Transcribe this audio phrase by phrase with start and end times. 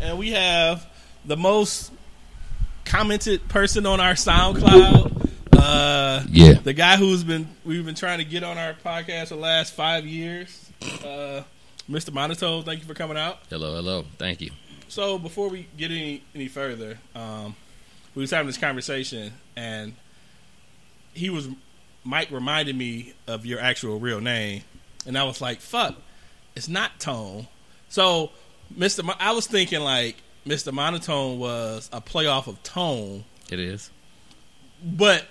[0.00, 0.86] and we have
[1.24, 1.92] the most
[2.84, 5.30] commented person on our SoundCloud.
[5.52, 6.52] Uh, Yeah.
[6.54, 10.06] the guy who's been we've been trying to get on our podcast the last five
[10.06, 10.70] years,
[11.04, 11.42] uh,
[11.90, 12.12] Mr.
[12.12, 12.62] Monotone.
[12.64, 13.38] Thank you for coming out.
[13.50, 14.04] Hello, hello.
[14.18, 14.50] Thank you.
[14.88, 17.56] So before we get any any further, um,
[18.14, 19.94] we was having this conversation, and
[21.14, 21.48] he was
[22.04, 24.62] Mike reminded me of your actual real name,
[25.06, 25.96] and I was like, "Fuck,
[26.54, 27.48] it's not Tone."
[27.88, 28.30] So,
[28.76, 33.90] Mo- I was thinking like Mister Monotone was a playoff of Tone, It is.
[34.82, 35.26] but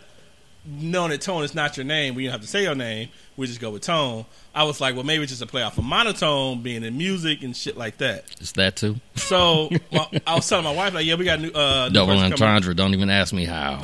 [0.67, 3.09] knowing that Tone is not your name, we don't have to say your name.
[3.37, 4.25] We just go with Tone.
[4.53, 7.55] I was like, well, maybe it's just a playoff of Monotone, being in music and
[7.55, 8.25] shit like that.
[8.39, 8.95] It's that too.
[9.15, 12.17] So my, I was telling my wife like, yeah, we got new uh, new Double
[12.17, 12.73] entendre.
[12.73, 13.81] Don't even ask me how.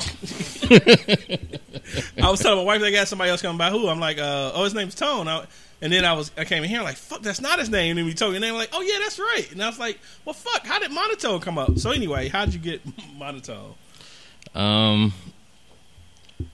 [2.22, 3.70] I was telling my wife they got somebody else coming by.
[3.70, 3.88] Who?
[3.88, 5.28] I'm like, uh, oh, his name's Tone.
[5.28, 5.44] I,
[5.82, 7.90] and then I was I came in here like, fuck, that's not his name.
[7.90, 8.54] And then we told me your name.
[8.54, 9.50] Like, oh yeah, that's right.
[9.50, 11.76] And I was like, well, fuck, how did Monotone come up?
[11.78, 12.80] So anyway, how did you get
[13.18, 13.74] Monotone?
[14.54, 15.12] Um.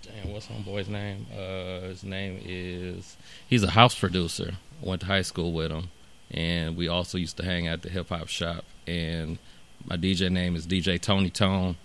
[0.02, 1.26] Damn, what's homeboy's name?
[1.32, 3.16] Uh, his name is.
[3.48, 4.54] He's a house producer.
[4.80, 5.90] Went to high school with him,
[6.30, 8.64] and we also used to hang out at the hip hop shop.
[8.86, 9.38] And
[9.84, 11.76] my DJ name is DJ Tony Tone,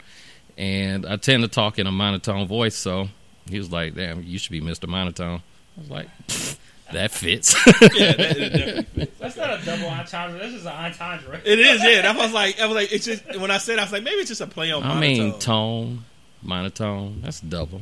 [0.57, 2.75] and I tend to talk in a monotone voice.
[2.75, 3.09] So
[3.49, 4.87] he was like, "Damn, you should be Mr.
[4.87, 5.41] Monotone."
[5.77, 6.07] I was like,
[6.93, 7.53] "That fits."
[7.93, 9.19] Yeah, that, that fits.
[9.19, 10.39] That's not a double entendre.
[10.39, 11.41] This is an entendre.
[11.45, 12.01] It is, yeah.
[12.03, 14.17] That was like, I was like, it's just when I said, I was like, maybe
[14.17, 15.01] it's just a play on I monotone.
[15.01, 16.05] mean, tone,
[16.41, 17.21] monotone.
[17.21, 17.81] That's double.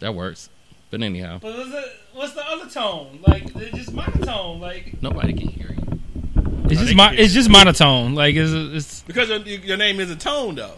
[0.00, 0.48] That works.
[0.90, 3.20] But anyhow, But what's the, what's the other tone?
[3.26, 4.60] Like it's just monotone.
[4.60, 6.00] Like nobody can hear you.
[6.64, 8.14] it's they just mon- can- it's just monotone.
[8.14, 10.74] Like it's, it's because your, your name is a Tone though.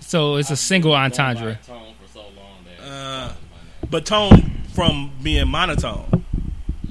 [0.00, 1.58] so it's a single entendre.
[1.66, 3.32] Tone for so long that Uh,
[3.90, 6.24] but Tone from being monotone.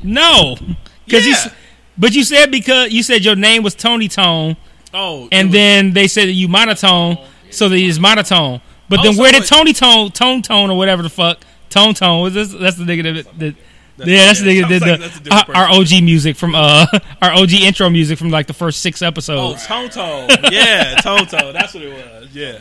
[0.04, 0.58] No,
[1.06, 1.32] because you.
[1.32, 1.54] Yeah.
[1.98, 4.58] But you said because you said your name was Tony Tone,
[4.94, 7.18] Oh, and was- then they said that you monotone,
[7.52, 8.60] so that it's monotone.
[8.90, 11.94] But Oh, then so where did Tony Tone, Tone Tone, or whatever the fuck, Tone
[11.94, 12.50] Tone was this?
[12.52, 13.40] That's the nigga that.
[13.40, 13.56] that
[13.98, 16.04] That's- yeah, that's the yeah, nigga that did like that's the, different our, our OG
[16.04, 16.86] music from uh
[17.22, 19.66] our OG intro music from like the first six episodes.
[19.66, 20.30] Tone Tone.
[20.52, 21.54] Yeah, Tone Tone.
[21.54, 22.28] That's what it was.
[22.36, 22.60] Yeah.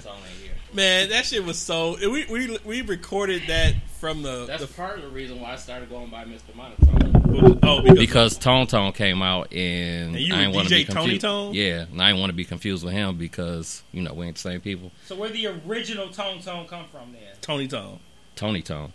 [0.74, 1.96] Man, that shit was so.
[2.00, 4.44] We we we recorded that from the.
[4.46, 6.54] That's the part of the reason why I started going by Mr.
[6.54, 7.60] Monotone.
[7.62, 10.78] oh, because, Because Tone Tone came out and, And you I didn't want to DJ
[10.78, 11.20] be Tony confused.
[11.22, 11.54] Tone?
[11.54, 14.34] Yeah, and I didn't want to be confused with him because you know we ain't
[14.34, 14.90] the same people.
[15.06, 17.36] So where the original Tone Tone come from then?
[17.40, 18.00] Tony Tone.
[18.34, 18.92] Tony Tone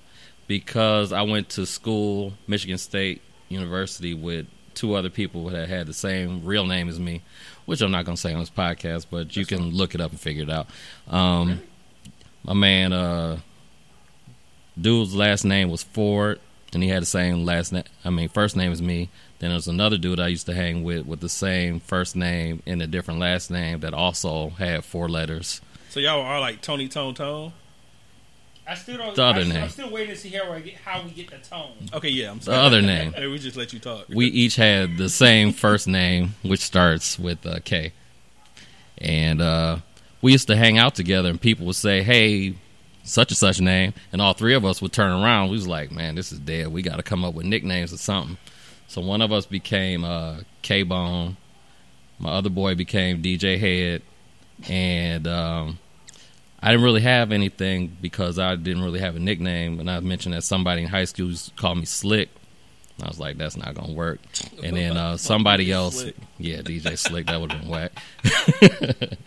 [0.48, 5.94] because I went to school, Michigan State University, with two other people that had the
[5.94, 7.22] same real name as me,
[7.66, 10.12] which I'm not going to say on this podcast, but you can look it up
[10.12, 10.68] and figure it out.
[11.08, 11.62] Um,
[12.44, 13.40] My man, uh,
[14.80, 16.40] dude's last name was Ford,
[16.74, 17.84] and he had the same last name.
[18.04, 19.10] I mean, first name as me.
[19.40, 22.82] Then there's another dude I used to hang with with the same first name and
[22.82, 25.62] a different last name that also had four letters.
[25.90, 27.54] So y'all are like Tony Tone Tone.
[28.68, 29.16] I still don't.
[29.16, 29.64] The other I, name.
[29.64, 31.72] I'm still waiting to see how I get how we get the tone.
[31.94, 32.32] Okay, yeah.
[32.32, 33.14] I'm The other name.
[33.14, 34.08] Hey, we just let you talk.
[34.10, 37.94] we each had the same first name, which starts with uh, K.
[39.00, 39.78] And uh,
[40.22, 42.56] we used to hang out together, and people would say, "Hey,
[43.04, 45.50] such and such name," and all three of us would turn around.
[45.50, 46.68] We was like, "Man, this is dead.
[46.70, 48.38] We got to come up with nicknames or something."
[48.88, 51.38] So one of us became uh, K Bone.
[52.18, 54.02] My other boy became DJ Head,
[54.68, 55.80] and um,
[56.62, 59.80] I didn't really have anything because I didn't really have a nickname.
[59.80, 62.30] And I mentioned that somebody in high school called me Slick.
[63.02, 64.20] I was like, that's not gonna work.
[64.62, 66.04] And then uh, somebody else,
[66.38, 67.92] yeah, DJ Slick, that would have been whack.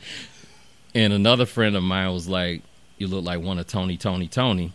[0.95, 2.63] and another friend of mine was like,
[2.99, 4.73] "You look like one of Tony, Tony, Tony."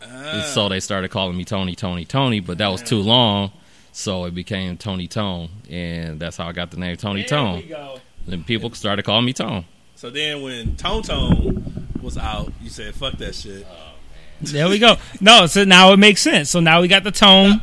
[0.00, 0.68] And so ah.
[0.68, 3.52] they started calling me Tony, Tony, Tony, but that was too long,
[3.92, 7.56] so it became Tony Tone, and that's how I got the name Tony There Tone.
[7.56, 8.00] we go.
[8.26, 9.64] And people started calling me Tone.
[9.94, 13.94] So then when Tone Tone was out, you said, "Fuck that shit." Oh,
[14.40, 14.96] there we go.
[15.20, 16.50] No, so now it makes sense.
[16.50, 17.62] So now we got the tone.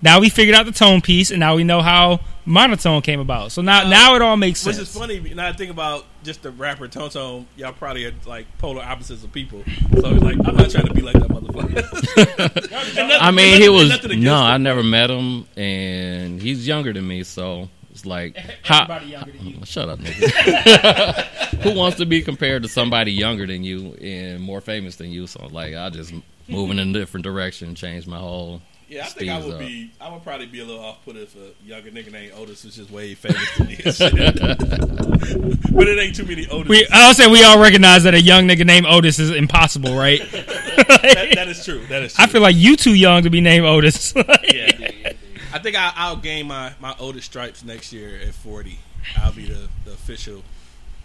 [0.00, 3.52] Now we figured out the tone piece, and now we know how monotone came about.
[3.52, 4.78] So now, now it all makes sense.
[4.78, 5.18] Which is funny.
[5.34, 7.46] Now I think about just the rapper Tone Tone.
[7.56, 9.64] Y'all probably are like polar opposites of people.
[10.00, 12.38] So it's like I'm not trying to be like that motherfucker.
[12.38, 14.28] Nothing- I mean, and he was no, him.
[14.28, 19.46] I never met him, and he's younger than me, so It's like how, younger than
[19.46, 19.58] you.
[19.64, 21.62] Shut up, nigga.
[21.62, 25.26] Who wants to be compared to somebody younger than you and more famous than you?
[25.26, 26.14] So like, I just
[26.46, 28.62] moving in a different direction, change my whole.
[28.88, 29.60] Yeah, I think I would up.
[29.60, 29.90] be.
[30.00, 32.76] I would probably be a little off put if a younger nigga named Otis was
[32.76, 33.76] just way famous than me.
[35.72, 36.70] but it ain't too many Otis.
[36.70, 40.20] We, I'll say we all recognize that a young nigga named Otis is impossible, right?
[40.32, 41.84] that, that is true.
[41.86, 42.24] That is true.
[42.24, 44.14] I feel like you too young to be named Otis.
[44.16, 45.12] yeah.
[45.52, 48.78] I think I, I'll gain my my Otis stripes next year at forty.
[49.18, 50.42] I'll be the, the official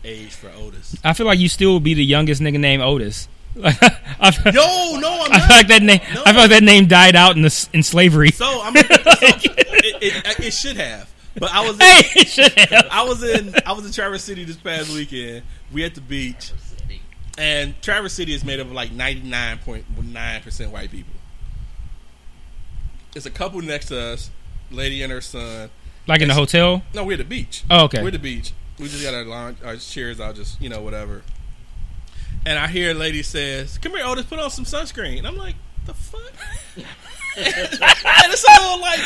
[0.06, 0.96] age for Otis.
[1.04, 3.28] I feel like you still would be the youngest nigga named Otis.
[3.56, 3.64] Yo,
[5.00, 6.02] no, I'm I feel like that name.
[6.14, 6.24] No.
[6.26, 8.32] I feel like that name died out in the in slavery.
[8.32, 8.76] So I'm.
[8.76, 11.76] So, it, it, it should have, but I was.
[11.76, 12.88] In, hey, it should have.
[12.90, 15.44] I was in I was in Traverse City this past weekend.
[15.72, 16.52] We at the beach,
[17.38, 21.14] and Traverse City is made up of like ninety nine point nine percent white people.
[23.16, 24.32] It's a couple next to us,
[24.72, 25.70] lady and her son.
[26.08, 26.82] Like in the hotel.
[26.94, 27.64] No, we're at the beach.
[27.70, 28.02] Oh, okay.
[28.02, 28.52] We're at the beach.
[28.80, 31.22] We just got our lounge, our chairs out, just you know whatever.
[32.46, 35.38] And I hear a lady says, "Come here, Otis, put on some sunscreen." And I'm
[35.38, 35.56] like,
[35.86, 36.22] "The fuck."
[36.76, 36.86] and
[38.34, 39.00] it's a little like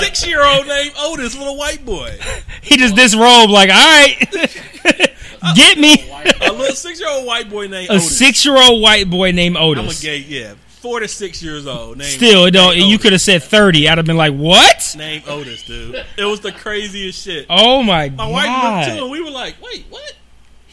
[0.00, 2.16] six year old named Otis, little white boy.
[2.62, 3.50] He just disrobed.
[3.50, 4.16] Like, all right,
[5.56, 5.94] get me
[6.42, 9.56] A little six year old white boy named a six year old white boy named
[9.56, 10.00] I'm a Otis.
[10.02, 11.98] gay, yeah, four to six years old.
[11.98, 12.76] Named, Still, it don't.
[12.76, 13.88] named You could have said thirty.
[13.88, 14.94] I'd have been like, what?
[14.96, 16.04] named Otis, dude.
[16.18, 17.46] It was the craziest shit.
[17.50, 18.16] Oh my god.
[18.18, 20.12] My wife looked too, and we were like, "Wait, what?"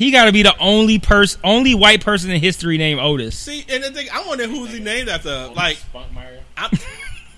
[0.01, 3.37] He got to be the only person, only white person in history named Otis.
[3.37, 5.49] See, and the thing, I wonder who's he named after.
[5.49, 6.39] Like, Spunkmeyer.
[6.57, 6.79] I,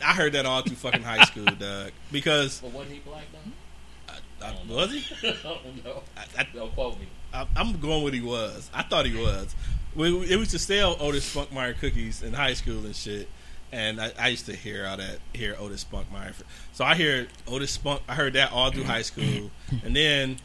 [0.01, 1.91] I heard that all through fucking high school, Doug.
[2.09, 4.45] Because But wasn't he black though?
[4.45, 5.03] uh, was he?
[5.27, 6.03] I don't know.
[6.15, 7.07] I, I, Don't quote me.
[7.33, 8.69] I, I'm going with he was.
[8.73, 9.53] I thought he was.
[9.93, 13.27] We, we- it was to sell Otis Spunkmeyer cookies in high school and shit.
[13.73, 16.33] And I, I used to hear all that, hear Otis Spunkmeyer.
[16.71, 18.03] So I hear Otis Spunk.
[18.07, 19.51] I heard that all through high school,
[19.83, 20.37] and then,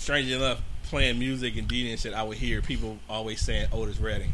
[0.00, 3.98] strangely enough, playing music and DJing and shit, I would hear people always saying Otis
[3.98, 4.32] Redding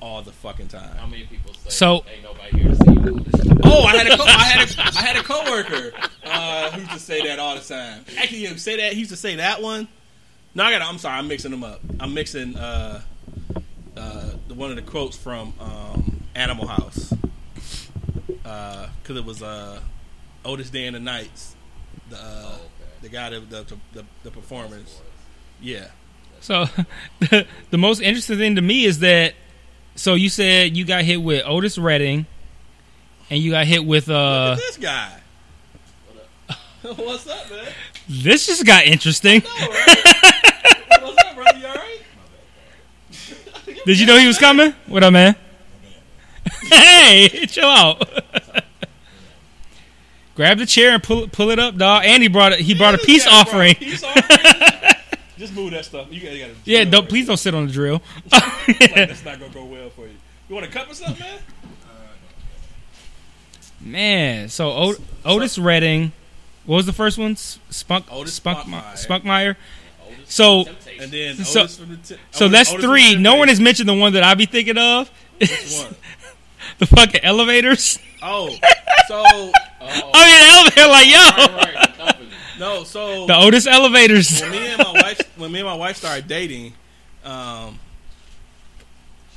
[0.00, 0.96] all the fucking time.
[0.96, 3.24] How many people say So- ain't nobody here to see you?
[3.64, 5.92] Oh, I had a co- I had a I had a coworker
[6.24, 8.04] uh, who used to say that all the time.
[8.16, 9.88] Actually, he would say that he used to say that one.
[10.54, 10.82] No, I got.
[10.82, 11.80] I'm sorry, I'm mixing them up.
[11.98, 13.00] I'm mixing uh,
[13.96, 17.12] uh, the one of the quotes from um, Animal House
[18.28, 19.80] because it was uh,
[20.44, 21.56] Otis Day and the Knights,
[22.10, 22.75] the uh, Oh, okay.
[23.02, 25.00] The guy that the the, the performance.
[25.60, 25.88] Yeah,
[26.40, 26.66] So,
[27.20, 29.34] the, the most interesting thing to me is that.
[29.94, 32.26] So you said you got hit with Otis Redding,
[33.30, 34.52] and you got hit with look uh.
[34.52, 35.20] at this guy.
[36.82, 36.98] What up?
[36.98, 37.66] What's up, man?
[38.08, 39.42] This just got interesting.
[39.42, 39.96] All right.
[41.00, 41.58] What's up, brother?
[41.58, 42.00] You all right?
[43.86, 44.74] Did you know he was coming?
[44.86, 45.34] What up, man?
[46.70, 48.06] hey, chill out.
[50.36, 52.04] Grab the chair and pull pull it up, dog.
[52.06, 52.60] And he brought it.
[52.60, 53.72] He brought a peace offering.
[53.72, 54.92] a Peace offering.
[55.38, 56.06] Just move that stuff.
[56.10, 58.02] You gotta, you gotta Yeah, don't please don't sit on the drill.
[58.32, 60.14] Like, that's not gonna go well for you.
[60.48, 61.38] You want a cup or something, man?
[63.80, 64.94] Man, so o-
[65.24, 66.12] Otis Redding,
[66.64, 67.36] what was the first one?
[67.36, 68.58] Spunk Otis Spunk
[68.96, 69.56] Spunkmeyer.
[70.24, 70.64] So
[70.98, 73.16] And then So- Otis from the t- so that's Otis three.
[73.16, 75.10] No one has mentioned the one that I be thinking of.
[75.38, 75.50] Which
[75.82, 75.94] one?
[76.78, 77.98] the fucking elevators.
[78.22, 78.56] Oh,
[79.08, 79.24] so
[79.88, 81.20] Oh, I mean, the elevator, like yo,
[81.56, 82.16] right, right,
[82.58, 84.40] no, so the Otis elevators.
[84.40, 86.72] when me and my wife when me and my wife started dating,
[87.24, 87.78] um,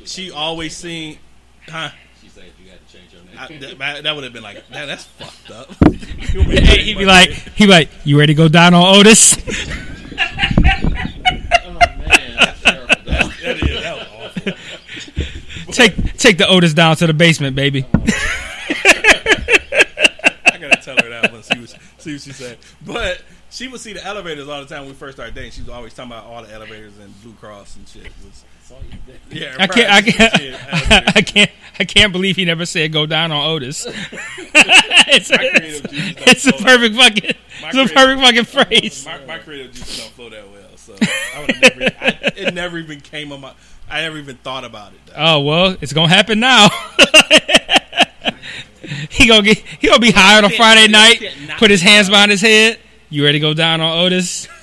[0.06, 1.20] she always seen,
[1.68, 1.90] huh?
[2.22, 3.60] She said you got to change your I, name.
[3.78, 5.70] that, that would have been like, man, that's fucked up.
[5.92, 9.38] Hey, he'd be like, he'd be like, you ready to go down on Otis?
[9.38, 9.42] oh
[10.16, 10.40] man,
[12.38, 12.88] that's terrible.
[12.88, 13.06] dog.
[13.06, 14.08] that is that was
[14.48, 14.54] awful.
[15.74, 17.86] take take the Otis down to the basement, baby.
[17.94, 18.49] I gotta
[20.84, 21.44] tell her that one.
[21.44, 22.58] See what, see what she said.
[22.86, 25.52] But she would see the elevators all the time when we first started dating.
[25.52, 28.04] She was always talking about all the elevators and Blue Cross and shit.
[28.24, 29.20] Was, That's all you did.
[29.42, 31.04] yeah, I can't, I can't, Yeah.
[31.16, 33.86] I can't, I can't believe he never said go down on Otis.
[33.90, 36.66] it's, My creative it's a flow.
[36.66, 39.06] perfect fucking, My it's a perfect fucking phrase.
[39.06, 40.96] My, my creative juices don't flow that well, so
[41.36, 41.82] I would never.
[42.02, 43.54] I, it never even came on my.
[43.90, 45.00] I never even thought about it.
[45.08, 45.14] Though.
[45.18, 46.68] Oh well, it's gonna happen now.
[49.10, 51.22] he gonna get, he gonna be high on a Friday night,
[51.58, 52.80] put his hands behind his head.
[53.10, 54.48] You ready to go down on Otis?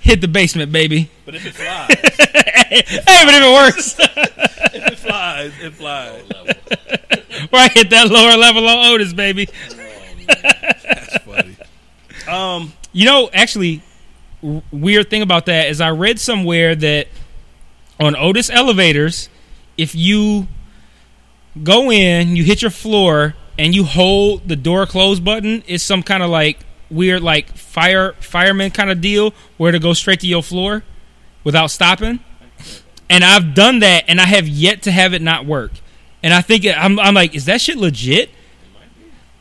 [0.00, 1.10] Hit the basement, baby.
[1.24, 2.82] But if it flies, hey,
[3.24, 3.96] but if it works,
[4.74, 6.22] if it flies, it flies.
[6.28, 6.54] Level.
[7.52, 7.72] right?
[7.72, 9.48] Hit that lower level on Otis, baby.
[10.26, 11.56] That's funny.
[12.28, 13.82] Um, You know, actually,
[14.42, 17.06] w- weird thing about that is I read somewhere that
[18.00, 19.28] on Otis elevators,
[19.78, 20.48] if you
[21.60, 26.02] go in, you hit your floor, and you hold the door close button, it's some
[26.02, 26.58] kind of like
[26.90, 30.82] weird like fire fireman kind of deal where to go straight to your floor
[31.44, 32.20] without stopping.
[33.08, 35.72] And I've done that, and I have yet to have it not work.
[36.22, 38.30] And I think I'm, I'm like, is that shit legit?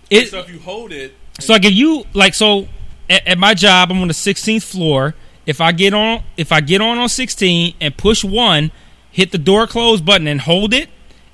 [0.09, 2.67] It, So if you hold it, so like if you like so
[3.09, 5.15] at, at my job I'm on the 16th floor.
[5.45, 8.71] If I get on if I get on on 16 and push one,
[9.09, 10.89] hit the door close button and hold it,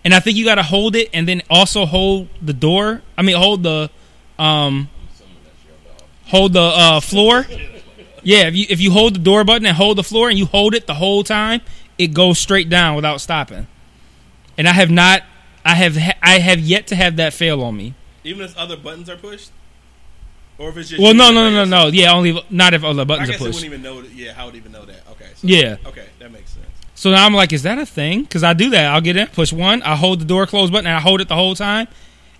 [0.08, 3.02] and I think you got to hold it and then also hold the door.
[3.18, 3.90] I mean hold the
[4.40, 4.88] um
[6.28, 7.46] hold the uh, floor.
[8.24, 10.46] Yeah, if you if you hold the door button and hold the floor and you
[10.46, 11.60] hold it the whole time,
[11.98, 13.68] it goes straight down without stopping.
[14.58, 15.24] And I have not
[15.66, 17.94] I have ha- I have yet to have that fail on me.
[18.24, 19.52] even if other buttons are pushed,
[20.58, 21.88] or if it's just Well, no, no, no, no, no.
[21.88, 23.56] Yeah, only not if all the I buttons are guess it pushed.
[23.62, 24.02] wouldn't even know.
[24.16, 25.02] Yeah, how would even know that?
[25.12, 25.28] Okay.
[25.36, 25.76] So, Yeah.
[25.86, 26.16] Okay, that makes sense.
[26.98, 28.24] So now I'm like, is that a thing?
[28.24, 28.92] Because I do that.
[28.92, 31.27] I'll get in, push one, I hold the door close button, and I hold it
[31.27, 31.88] the whole time.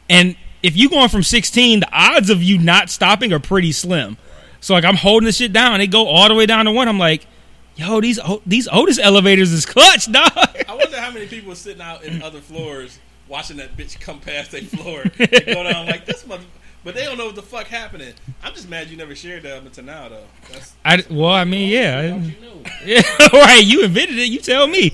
[0.10, 4.18] And if you going from 16, the odds of you not stopping are pretty slim.
[4.60, 6.88] So like I'm holding the shit down, they go all the way down to one.
[6.88, 7.28] I'm like,
[7.76, 10.32] yo, these these Otis elevators is clutch, dog.
[10.36, 12.98] I wonder how many people are sitting out in other floors
[13.28, 16.46] watching that bitch come past their floor and go down like this mother.
[16.88, 18.14] But they don't know what the fuck happening.
[18.42, 20.24] I'm just mad you never shared that up until now, though.
[20.50, 22.64] That's I well, I mean, yeah, You know.
[22.86, 23.02] yeah,
[23.34, 23.62] right.
[23.62, 24.30] You invented it.
[24.30, 24.94] You tell me.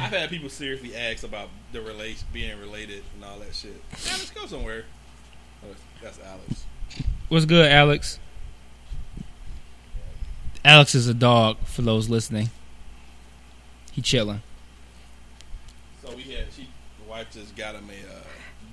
[0.00, 3.80] I've had people seriously ask about the relation, being related, and all that shit.
[4.10, 4.86] Alex, go somewhere.
[6.02, 6.64] That's Alex.
[7.28, 8.18] What's good, Alex?
[10.64, 12.50] Alex is a dog for those listening.
[13.92, 14.42] He chilling.
[16.04, 16.66] So we had she,
[17.00, 18.22] the wife just got him a uh,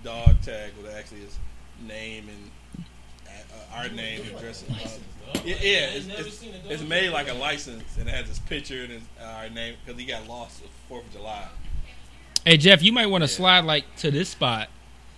[0.03, 1.37] dog tag with actually his
[1.85, 2.83] name and
[3.27, 4.63] uh, our name and address.
[4.69, 4.73] Uh,
[5.45, 8.91] yeah, yeah it's, it's, it's made like a license and it has his picture and
[8.93, 11.47] his, uh, our name because he got lost Fourth of July.
[12.45, 14.69] Hey Jeff, you might want to slide like to this spot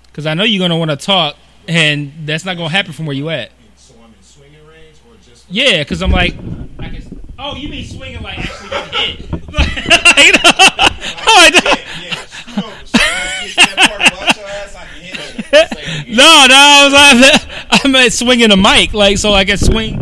[0.07, 1.35] because I know you're gonna want to talk,
[1.67, 3.51] and that's not gonna happen from where you at.
[3.77, 6.33] So I'm in swinging range or just Yeah, because I'm like,
[6.79, 9.31] I can, oh, you mean swinging like actually getting hit?
[9.51, 9.67] Like,
[10.43, 12.79] oh, I don't- yeah, yeah.
[12.80, 12.80] You
[16.07, 17.41] no, no, I was like,
[17.85, 19.95] I meant swinging a mic, like so I can swing,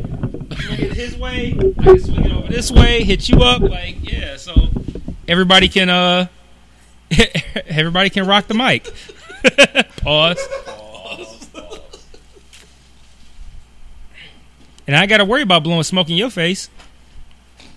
[0.51, 3.97] swing it his way, I can swing it over this way, hit you up, like
[4.01, 4.53] yeah, so
[5.27, 6.27] everybody can uh,
[7.67, 8.91] everybody can rock the mic.
[9.97, 10.39] Pause.
[14.87, 16.67] And I got to worry about blowing smoke in your face.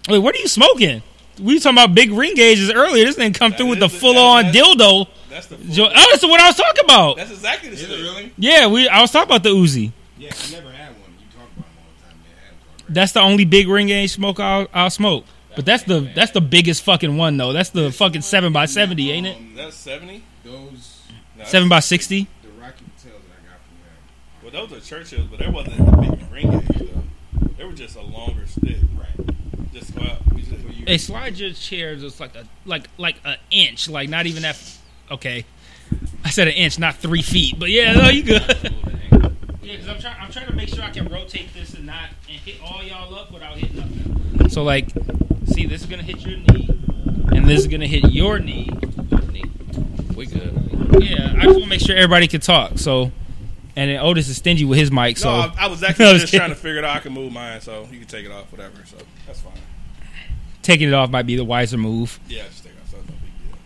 [0.09, 1.03] Wait, what are you smoking?
[1.39, 3.05] We were talking about big ring gauges earlier.
[3.05, 5.09] This didn't come through with the full on that- that's- dildo.
[5.33, 5.57] That's the.
[5.57, 7.17] Jo- Oh, that's what I was talking about.
[7.17, 8.33] That's exactly the Is it really?
[8.37, 8.89] Yeah, we.
[8.89, 9.93] I was talking about the Uzi.
[10.19, 11.11] Yeah, I never had one.
[11.19, 12.21] You talk about them all the time.
[12.23, 12.85] They had one.
[12.87, 12.95] Right?
[12.95, 15.25] That's the only big ring gauge smoke I'll, I'll smoke.
[15.57, 17.53] But that's the that's the biggest fucking one though.
[17.53, 19.37] That's the fucking seven by seventy, ain't it?
[19.37, 20.23] Um, That's seventy.
[20.45, 21.03] Those,
[21.39, 22.27] No, Seven by sixty.
[22.43, 24.53] the Rocky Patels that I got from them.
[24.55, 27.03] Well, those are Churchills, but there wasn't a big ring gauge though.
[27.59, 28.79] They were just a longer stick.
[28.97, 29.37] Right.
[29.75, 33.89] Just well, we just, Hey, slide your chair just like a like like an inch,
[33.91, 34.59] like not even that.
[35.11, 35.45] Okay,
[36.25, 37.59] I said an inch, not three feet.
[37.59, 38.43] But yeah, no, you good.
[39.63, 40.17] yeah, because I'm trying.
[40.21, 43.15] I'm trying to make sure I can rotate this and not and hit all y'all
[43.15, 44.49] up without hitting nothing.
[44.49, 44.89] So like,
[45.47, 46.69] see, this is gonna hit your knee,
[47.35, 48.69] and this is gonna hit your knee.
[50.17, 50.59] We good.
[51.01, 52.79] Yeah, I just want to make sure everybody can talk.
[52.79, 53.11] So,
[53.77, 55.17] and then Otis is stingy with his mic.
[55.19, 56.41] So no, I, I was I actually was just kidding.
[56.47, 56.97] trying to figure it out.
[56.97, 58.77] I can move mine, so you can take it off, whatever.
[58.85, 59.53] So that's fine.
[60.63, 62.21] taking it off might be the wiser move.
[62.29, 62.91] Yeah, just take it off.
[62.91, 63.59] So it's no big deal.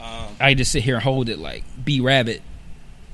[0.00, 2.42] Um, I just sit here and hold it like B Rabbit.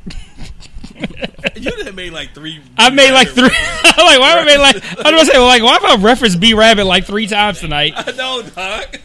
[1.56, 2.60] you have made like three.
[2.78, 3.50] I made like three.
[3.52, 4.76] I'm like, why I made like?
[4.76, 7.94] I was gonna say, like, why have I referenced B Rabbit like three times tonight?
[7.96, 9.00] I know, Doc.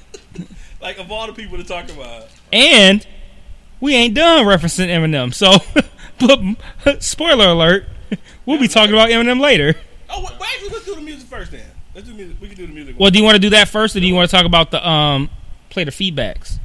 [0.81, 2.27] like of all the people to talk about.
[2.53, 3.05] And
[3.79, 5.33] we ain't done referencing Eminem.
[5.33, 5.57] So,
[6.83, 7.85] but spoiler alert,
[8.45, 9.75] we'll be talking about Eminem later.
[10.09, 11.65] Oh, well, actually, let's do the music first then.
[11.95, 12.37] Let's do music.
[12.39, 12.95] We can do the music.
[12.99, 14.71] Well, do you want to do that first, or do you want to talk about
[14.71, 15.29] the um
[15.69, 16.59] play the feedbacks?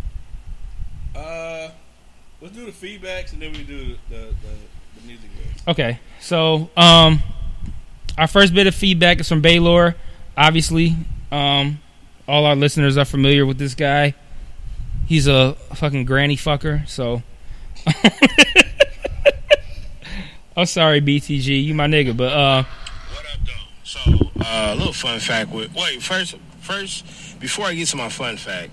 [2.46, 5.28] Let's do the feedbacks and then we do the the, the, the music.
[5.36, 5.64] bits.
[5.66, 7.20] Okay, so um,
[8.16, 9.96] our first bit of feedback is from Baylor.
[10.36, 10.94] Obviously,
[11.32, 11.80] um,
[12.28, 14.14] all our listeners are familiar with this guy.
[15.08, 16.88] He's a fucking granny fucker.
[16.88, 17.24] So,
[20.56, 23.52] I'm sorry, BTG, you my nigga, but uh, What up, though?
[23.82, 25.74] So, uh, a little fun fact with.
[25.74, 28.72] Wait, first, first, before I get to my fun fact,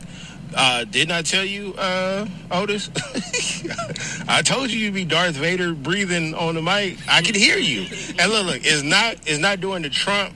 [0.56, 2.90] uh, didn't I tell you, uh, Otis?
[4.28, 6.98] I told you you'd be Darth Vader breathing on the mic.
[7.08, 7.82] I could hear you.
[8.20, 10.34] And look, look, it's not, it's not doing the Trump,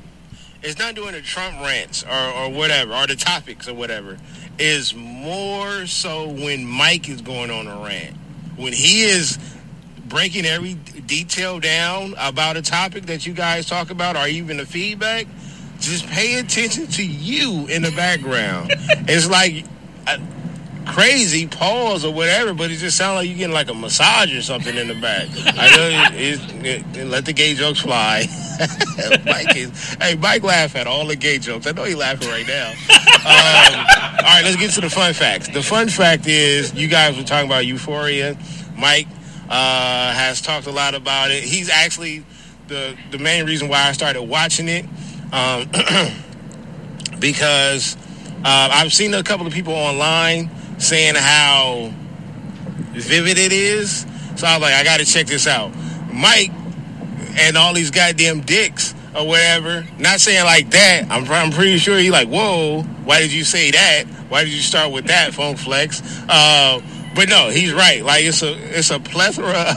[0.64, 4.18] it's not doing the Trump rants or, or whatever, or the topics or whatever.
[4.60, 8.16] Is more so when Mike is going on a rant.
[8.56, 9.38] When he is
[10.08, 14.66] breaking every detail down about a topic that you guys talk about or even the
[14.66, 15.28] feedback,
[15.80, 18.74] just pay attention to you in the background.
[19.08, 19.66] it's like
[20.08, 20.18] uh,
[20.88, 24.42] crazy pause or whatever, but it just sounds like you're getting like a massage or
[24.42, 25.28] something in the back.
[25.58, 28.26] I know it, it- let the gay jokes fly.
[29.26, 31.68] Mike is, hey, Mike laugh at all the gay jokes.
[31.68, 32.70] I know he laughing right now.
[32.72, 33.86] Um,
[34.20, 35.48] all right, let's get to the fun facts.
[35.50, 38.38] The fun fact is you guys were talking about Euphoria.
[38.78, 39.08] Mike
[39.50, 41.44] uh, has talked a lot about it.
[41.44, 42.26] He's actually
[42.68, 44.86] the the main reason why I started watching it.
[45.32, 45.70] Um,
[47.20, 47.98] because
[48.50, 50.50] uh, I've seen a couple of people online
[50.80, 51.92] saying how
[52.94, 54.06] vivid it is.
[54.38, 55.74] So I was like, I got to check this out.
[56.14, 56.52] Mike
[57.40, 59.86] and all these goddamn dicks or whatever.
[60.00, 61.08] Not saying like that.
[61.10, 64.06] I'm, I'm pretty sure he like, whoa, why did you say that?
[64.30, 66.02] Why did you start with that, Phone Flex?
[66.30, 66.80] Uh,
[67.16, 68.02] but no, he's right.
[68.02, 69.52] Like it's a it's a plethora.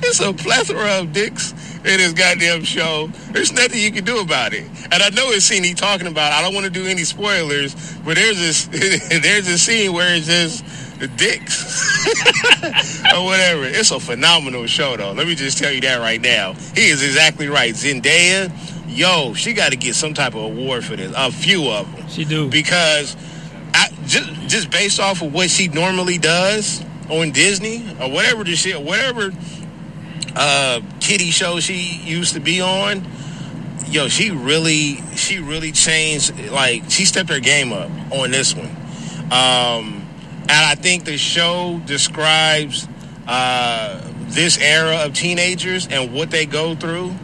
[0.00, 3.08] it's a plethora of dicks in this goddamn show.
[3.32, 4.64] There's nothing you can do about it.
[4.90, 6.32] And I know it's scene he talking about.
[6.32, 8.66] I don't want to do any spoilers, but there's this
[9.22, 10.64] there's a scene where it's just
[10.98, 12.04] the dicks
[13.14, 13.64] or whatever.
[13.64, 15.12] It's a phenomenal show though.
[15.12, 16.54] Let me just tell you that right now.
[16.74, 17.74] He is exactly right.
[17.74, 18.50] Zendaya,
[18.88, 21.12] yo, she got to get some type of award for this.
[21.16, 22.48] A few of them She do.
[22.48, 23.16] because
[23.74, 28.56] I, just just based off of what she normally does on Disney or whatever the
[28.56, 29.32] shit, whatever
[30.36, 33.06] uh, kitty show she used to be on.
[33.86, 36.50] Yo, she really, she really changed.
[36.50, 38.70] Like she stepped her game up on this one,
[39.30, 40.06] um,
[40.42, 42.88] and I think the show describes
[43.26, 47.14] uh, this era of teenagers and what they go through.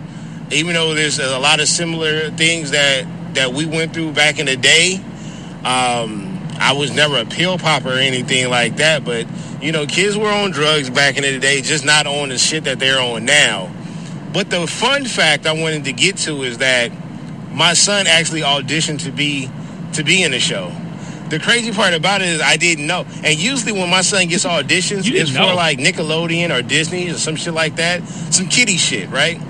[0.52, 4.46] Even though there's a lot of similar things that that we went through back in
[4.46, 5.00] the day,
[5.64, 6.29] um,
[6.60, 9.26] I was never a pill popper or anything like that, but
[9.62, 12.64] you know, kids were on drugs back in the day, just not on the shit
[12.64, 13.72] that they're on now.
[14.32, 16.92] But the fun fact I wanted to get to is that
[17.50, 19.50] my son actually auditioned to be
[19.94, 20.72] to be in the show.
[21.30, 23.06] The crazy part about it is I didn't know.
[23.24, 27.36] And usually when my son gets auditions, it's for like Nickelodeon or Disney or some
[27.36, 28.06] shit like that.
[28.06, 29.40] Some kiddie shit, right?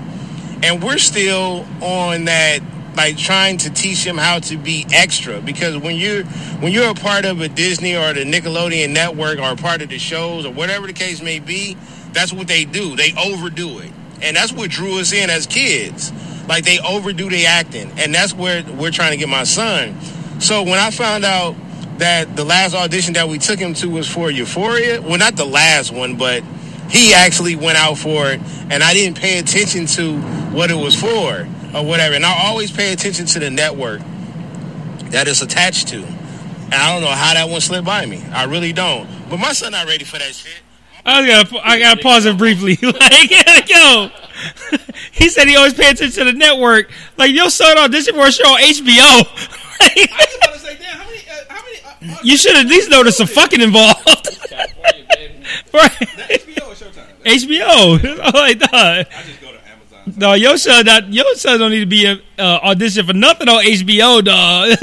[0.63, 2.61] and we're still on that
[2.95, 6.23] like trying to teach him how to be extra because when you're
[6.59, 9.89] when you're a part of a Disney or the Nickelodeon network or a part of
[9.89, 11.77] the shows or whatever the case may be,
[12.13, 12.95] that's what they do.
[12.95, 13.91] They overdo it.
[14.21, 16.11] And that's what drew us in as kids.
[16.47, 17.91] Like they overdo the acting.
[17.97, 19.99] And that's where we're trying to get my son.
[20.39, 21.55] So when I found out
[21.97, 25.45] that the last audition that we took him to was for Euphoria, well not the
[25.45, 26.43] last one, but
[26.89, 30.19] he actually went out for it and I didn't pay attention to
[30.51, 32.15] what it was for or whatever.
[32.15, 34.01] And I always pay attention to the network
[35.11, 35.97] that it's attached to.
[36.03, 38.23] And I don't know how that one slipped by me.
[38.31, 39.09] I really don't.
[39.29, 40.61] But my son not ready for that shit.
[41.05, 42.77] I gotta, I gotta pause it briefly.
[42.81, 44.09] like, yo,
[45.11, 46.91] he said he always pay attention to the network.
[47.17, 49.25] Like, your son auditioned for a show on HBO.
[49.81, 51.17] I was about to say, damn, how many?
[51.17, 52.13] Uh, how many?
[52.13, 53.97] Uh, uh, you should at least know there's some fucking involved.
[54.49, 56.53] California, baby.
[56.53, 57.07] HBO or Showtime?
[57.23, 58.21] HBO.
[58.23, 58.71] I'm like, dog.
[58.71, 59.40] I just go to Amazon.
[60.17, 63.63] No, your son, not, your son don't need to be uh, audition for nothing on
[63.63, 64.77] HBO, dog.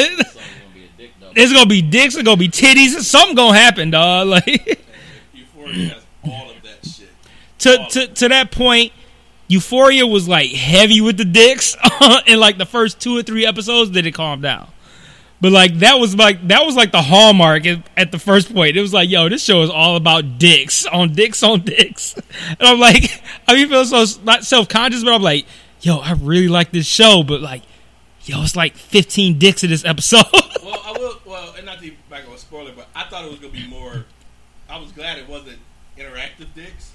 [1.36, 4.28] Someone's gonna be dicks, It's gonna be titties, something gonna happen, dog.
[4.46, 4.80] Like
[5.34, 7.08] Euphoria has all of that shit.
[7.58, 8.92] to to to that point,
[9.48, 11.76] Euphoria was like heavy with the dicks
[12.26, 13.90] in like the first two or three episodes.
[13.92, 14.68] Then it calmed down.
[15.40, 18.77] But like that was like that was like the hallmark at, at the first point.
[18.77, 22.14] It was like, yo, this show is all about dicks on dicks on dicks,
[22.48, 25.46] and I'm like, I mean, feel so not self conscious, but I'm like,
[25.81, 27.62] yo, I really like this show, but like,
[28.24, 30.24] yo, it's like 15 dicks in this episode.
[30.61, 31.18] Well, I will.
[31.24, 33.55] Well, and not to be back on a spoiler, but I thought it was gonna
[33.55, 34.05] be more.
[34.68, 35.59] I was glad it wasn't
[35.96, 36.92] interactive dicks.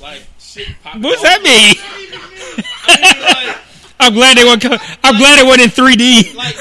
[0.00, 0.66] Like shit.
[0.82, 1.76] popping What's that mean?
[1.78, 3.56] I mean, like,
[4.00, 4.64] I'm glad they went.
[5.04, 6.34] I'm glad it went in 3D.
[6.34, 6.56] like,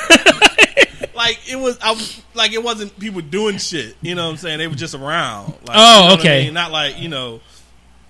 [1.16, 1.78] like it was.
[1.80, 3.96] I was like it wasn't people doing shit.
[4.02, 4.58] You know what I'm saying?
[4.60, 5.54] They were just around.
[5.68, 6.44] Like, Oh, you know what I okay.
[6.46, 6.54] mean?
[6.54, 7.42] Not like you know.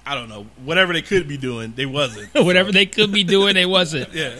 [0.05, 0.47] I don't know.
[0.65, 2.33] Whatever they could be doing, they wasn't.
[2.33, 4.11] Whatever they could be doing, they wasn't.
[4.13, 4.33] Yeah,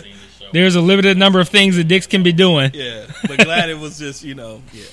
[0.52, 2.72] There's a limited number of things that dicks can be doing.
[2.74, 3.06] yeah.
[3.28, 4.62] But glad it was just you know.
[4.74, 4.84] Yeah.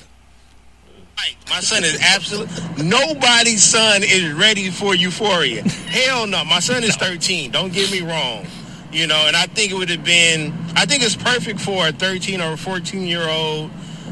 [1.17, 1.35] Right.
[1.51, 2.49] My son is absolute.
[2.79, 5.63] Nobody's son is ready for Euphoria.
[5.63, 6.45] Hell no.
[6.45, 7.51] My son is 13.
[7.51, 8.47] Don't get me wrong.
[8.93, 10.53] You know, and I think it would have been.
[10.75, 13.71] I think it's perfect for a 13 or 14 year old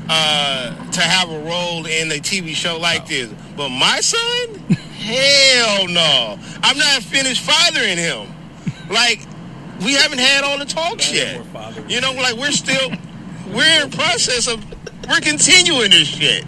[0.08, 3.32] uh, to have a role in a TV show like this.
[3.56, 4.54] But my son,
[4.98, 6.38] hell no.
[6.62, 8.28] I'm not finished fathering him.
[8.90, 9.20] Like
[9.84, 11.44] we haven't had all the talks yet.
[11.88, 12.90] You know, like we're still
[13.52, 14.64] we're in process of
[15.08, 16.44] we're continuing this shit.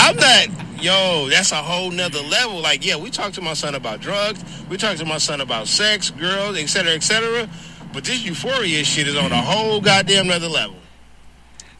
[0.00, 0.48] I'm not,
[0.80, 2.60] yo, that's a whole nother level.
[2.60, 5.68] Like, yeah, we talk to my son about drugs, we talk to my son about
[5.68, 7.48] sex, girls, et cetera, et cetera.
[7.92, 10.76] But this euphoria shit is on a whole goddamn nother level.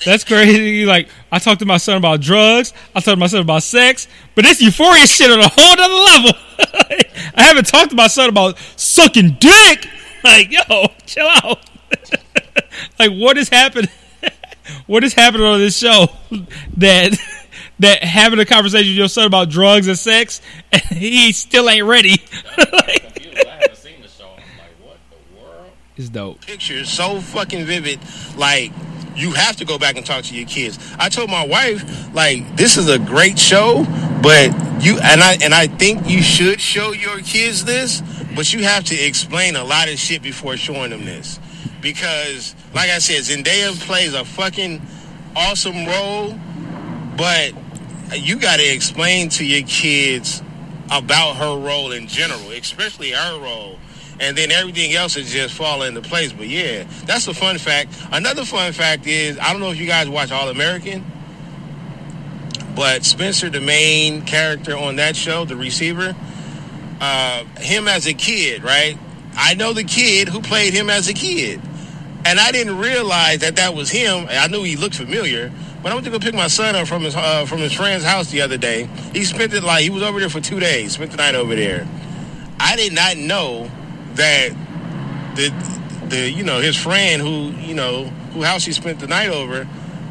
[0.04, 0.86] That's crazy.
[0.86, 2.72] Like I talked to my son about drugs.
[2.94, 5.94] I talked to my son about sex, but this euphoria shit on a whole other
[5.94, 6.40] level.
[7.34, 9.88] I haven't talked to my son about sucking dick.
[10.24, 11.58] Like, yo, chill out.
[12.98, 13.90] like, what is happening?
[14.86, 16.08] what is happening on this show
[16.76, 17.18] that
[17.80, 20.40] that having a conversation with your son about drugs and sex,
[20.72, 22.22] and he still ain't ready?
[22.58, 23.46] like, Confused.
[23.46, 24.28] I haven't seen the show.
[24.28, 25.70] I'm like, what the world?
[25.96, 26.40] it's dope.
[26.44, 28.00] pictures so fucking vivid.
[28.36, 28.72] Like
[29.18, 30.78] you have to go back and talk to your kids.
[30.98, 33.84] I told my wife, like, this is a great show,
[34.22, 38.00] but you and I and I think you should show your kids this,
[38.36, 41.40] but you have to explain a lot of shit before showing them this.
[41.80, 44.80] Because, like I said, Zendaya plays a fucking
[45.34, 46.38] awesome role,
[47.16, 47.52] but
[48.14, 50.42] you got to explain to your kids
[50.90, 53.78] about her role in general, especially her role.
[54.20, 56.32] And then everything else is just fall into place.
[56.32, 57.92] But yeah, that's a fun fact.
[58.10, 61.04] Another fun fact is I don't know if you guys watch All American,
[62.74, 66.16] but Spencer, the main character on that show, the receiver,
[67.00, 68.98] uh, him as a kid, right?
[69.34, 71.60] I know the kid who played him as a kid.
[72.24, 74.26] And I didn't realize that that was him.
[74.28, 77.02] I knew he looked familiar, but I went to go pick my son up from
[77.02, 78.88] his uh, from his friend's house the other day.
[79.12, 81.54] He spent it like he was over there for two days, spent the night over
[81.54, 81.86] there.
[82.60, 83.70] I did not know
[84.14, 84.50] that
[85.36, 85.50] the
[86.08, 89.68] the you know his friend who you know who house he spent the night over,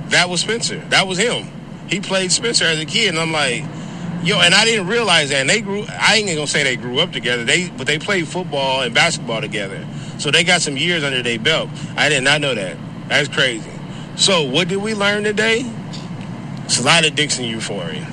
[0.09, 0.79] that was Spencer.
[0.89, 1.47] That was him.
[1.87, 3.63] He played Spencer as a kid, and I'm like,
[4.23, 5.41] yo, and I didn't realize that.
[5.41, 5.85] And they grew.
[5.89, 7.43] I ain't gonna say they grew up together.
[7.43, 9.85] They but they played football and basketball together,
[10.17, 11.69] so they got some years under their belt.
[11.95, 12.77] I did not know that.
[13.09, 13.69] That's crazy.
[14.17, 15.63] So what did we learn today?
[16.65, 18.05] It's a lot of dicks in euphoria.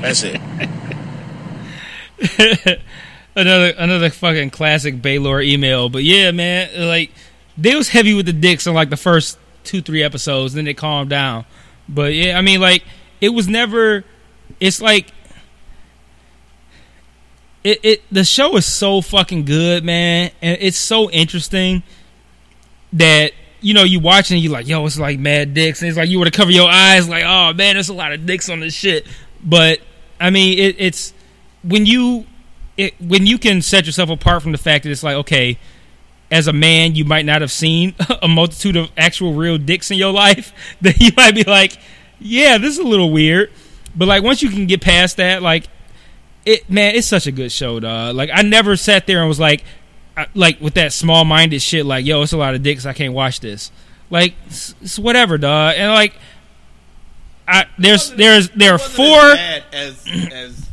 [0.00, 0.40] That's it.
[3.34, 5.88] another another fucking classic Baylor email.
[5.88, 7.12] But yeah, man, like
[7.56, 10.74] they was heavy with the dicks on like the first two three episodes, then they
[10.74, 11.46] calmed down.
[11.88, 12.84] But yeah, I mean, like
[13.22, 14.04] it was never.
[14.60, 15.12] It's like
[17.64, 17.80] it.
[17.82, 21.82] It the show is so fucking good, man, and it's so interesting
[22.92, 23.32] that.
[23.60, 26.08] You know, you watching, and you like, yo, it's like mad dicks, and it's like
[26.08, 28.60] you would to cover your eyes, like, oh man, there's a lot of dicks on
[28.60, 29.06] this shit.
[29.42, 29.80] But
[30.18, 31.14] I mean, it, it's
[31.62, 32.26] when you
[32.76, 35.58] it, when you can set yourself apart from the fact that it's like okay
[36.30, 39.98] as a man you might not have seen a multitude of actual real dicks in
[39.98, 41.78] your life that you might be like
[42.18, 43.50] yeah this is a little weird.
[43.94, 45.68] But like once you can get past that like
[46.46, 49.38] it man it's such a good show dog like i never sat there and was
[49.38, 49.62] like
[50.20, 52.92] I- like with that small minded shit like yo it's a lot of dicks i
[52.92, 53.70] can't watch this
[54.10, 56.14] like it's, it's whatever dog and like
[57.48, 60.68] I, there's there's there are four as as as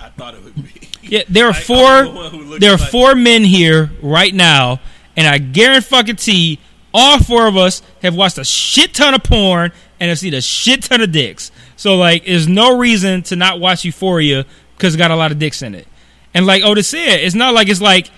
[0.00, 0.70] I thought it would be.
[1.06, 2.04] Yeah, there are four.
[2.04, 4.80] The one who looked There are like- four men here right now,
[5.18, 6.58] and I guarantee
[6.94, 10.40] all four of us have watched a shit ton of porn and have seen a
[10.40, 11.50] shit ton of dicks.
[11.76, 14.46] So like, there's no reason to not watch Euphoria
[14.78, 15.86] because it got a lot of dicks in it.
[16.32, 18.08] And like Otis said, it's not like it's like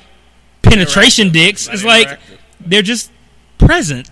[0.71, 1.67] penetration dicks.
[1.67, 2.19] Not It's like
[2.61, 3.11] they're just
[3.59, 4.11] present.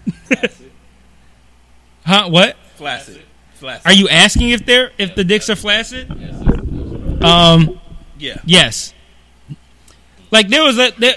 [2.04, 2.28] huh?
[2.28, 2.56] What?
[2.76, 3.22] Flaccid.
[3.54, 3.86] Flaccid.
[3.86, 6.08] Are you asking if they're if the dicks are flaccid?
[6.18, 7.80] Yes, it's- it's- Um.
[8.18, 8.36] Yeah.
[8.44, 8.92] Yes.
[10.30, 11.14] Like there was a there,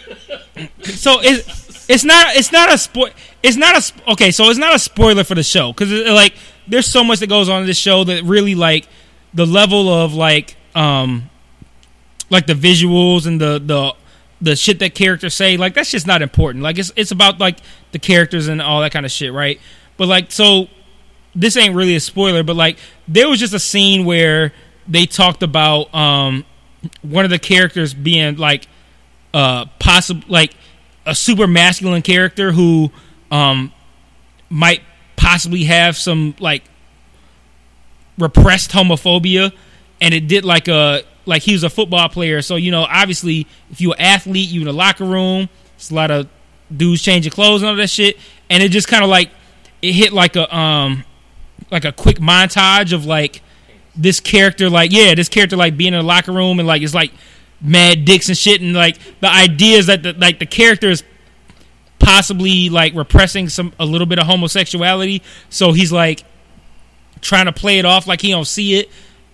[0.83, 3.09] so it's it's not it's not a spoil
[3.41, 6.33] it's not a okay so it's not a spoiler for the show because like
[6.67, 8.87] there's so much that goes on in this show that really like
[9.33, 11.29] the level of like um
[12.29, 13.93] like the visuals and the the
[14.41, 16.63] the shit that characters say like that's just not important.
[16.63, 17.57] Like it's it's about like
[17.91, 19.59] the characters and all that kind of shit right?
[19.97, 20.67] But like so
[21.35, 24.53] this ain't really a spoiler, but like there was just a scene where
[24.87, 26.45] they talked about um
[27.01, 28.67] one of the characters being like
[29.33, 30.53] uh possible like
[31.05, 32.91] a super masculine character who
[33.31, 33.71] um
[34.49, 34.81] might
[35.15, 36.63] possibly have some like
[38.17, 39.51] repressed homophobia
[39.99, 42.41] and it did like a like he was a football player.
[42.41, 45.95] So you know obviously if you're an athlete you in the locker room it's a
[45.95, 46.27] lot of
[46.75, 48.17] dudes changing clothes and all that shit.
[48.49, 49.29] And it just kind of like
[49.81, 51.03] it hit like a um
[51.71, 53.41] like a quick montage of like
[53.95, 56.93] this character like yeah this character like being in the locker room and like it's
[56.93, 57.11] like
[57.61, 58.61] mad dicks and shit.
[58.61, 61.03] And like the idea is that the, like the character is
[61.99, 65.21] possibly like repressing some a little bit of homosexuality.
[65.49, 66.23] So he's like
[67.21, 68.89] trying to play it off like he don't see it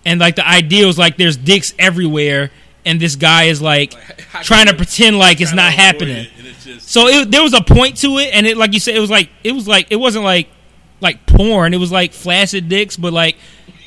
[0.06, 2.50] and like the idea was like there's dicks everywhere
[2.86, 3.94] and this guy is like
[4.30, 7.42] how trying to you- pretend like it's not happening it, it's just- so it, there
[7.42, 9.66] was a point to it, and it like you said, it was like it was
[9.68, 10.48] like it wasn't like
[11.00, 11.74] like porn.
[11.74, 13.36] It was like flaccid dicks, but like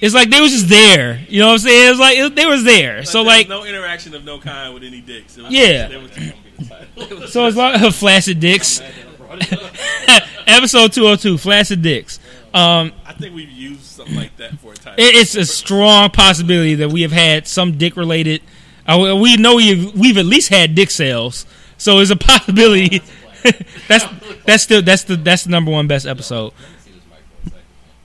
[0.02, 1.20] It's like they was just there.
[1.30, 1.88] You know what I'm saying?
[1.88, 3.04] It was like it, they was there.
[3.04, 5.38] So there was like no interaction of no kind with any dicks.
[5.38, 5.88] It was- Yeah.
[5.88, 8.82] there was- so it's like flaccid dicks.
[10.48, 12.20] Episode 202, flaccid dicks.
[12.54, 14.96] Um, I think we've used something like that for a time.
[14.98, 18.42] it's a strong possibility that we have had some dick related.
[18.88, 21.46] Uh, we know we've, we've at least had dick sales,
[21.78, 23.02] so it's a possibility.
[23.88, 24.06] that's
[24.46, 26.52] that's still that's the that's the number one best episode.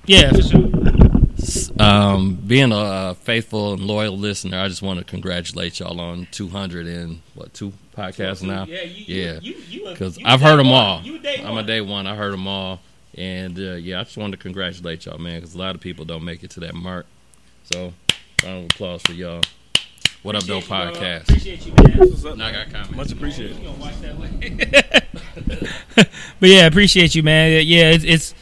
[0.04, 0.68] Yeah, for sure.
[1.80, 6.28] Um, being a uh, faithful and loyal listener, I just want to congratulate y'all on
[6.30, 8.64] 200 and what two podcasts now.
[8.64, 11.00] Yeah, you- yeah, you- you a- because you I've day heard them all.
[11.02, 12.06] You day I'm a day one.
[12.06, 12.80] I heard them all,
[13.16, 16.04] and uh, yeah, I just wanted to congratulate y'all, man, because a lot of people
[16.04, 17.06] don't make it to that mark.
[17.64, 17.92] So,
[18.44, 19.42] round of applause for y'all.
[20.22, 21.02] What up, though, Appreciate bro.
[21.02, 21.22] podcast?
[21.22, 21.98] Appreciate you, man.
[21.98, 22.64] What's up, Now I man?
[22.64, 22.96] got comments.
[22.96, 23.56] Much appreciated.
[23.56, 25.06] Gonna watch that later.
[26.40, 27.66] but yeah, appreciate you, man.
[27.66, 28.34] Yeah, it's, it's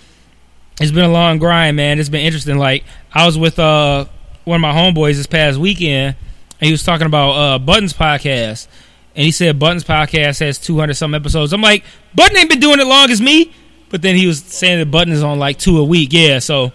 [0.80, 1.98] it's been a long grind, man.
[1.98, 2.59] It's been interesting.
[2.59, 4.06] Like I was with uh
[4.44, 6.16] one of my homeboys this past weekend,
[6.61, 8.68] and he was talking about uh Budden's podcast,
[9.16, 11.52] and he said Budden's podcast has two hundred some episodes.
[11.54, 11.83] I'm like,
[12.14, 13.52] Budden ain't been doing it long as me,
[13.90, 16.11] but then he was saying that Budden is on like two a week.
[16.12, 16.72] Yeah, so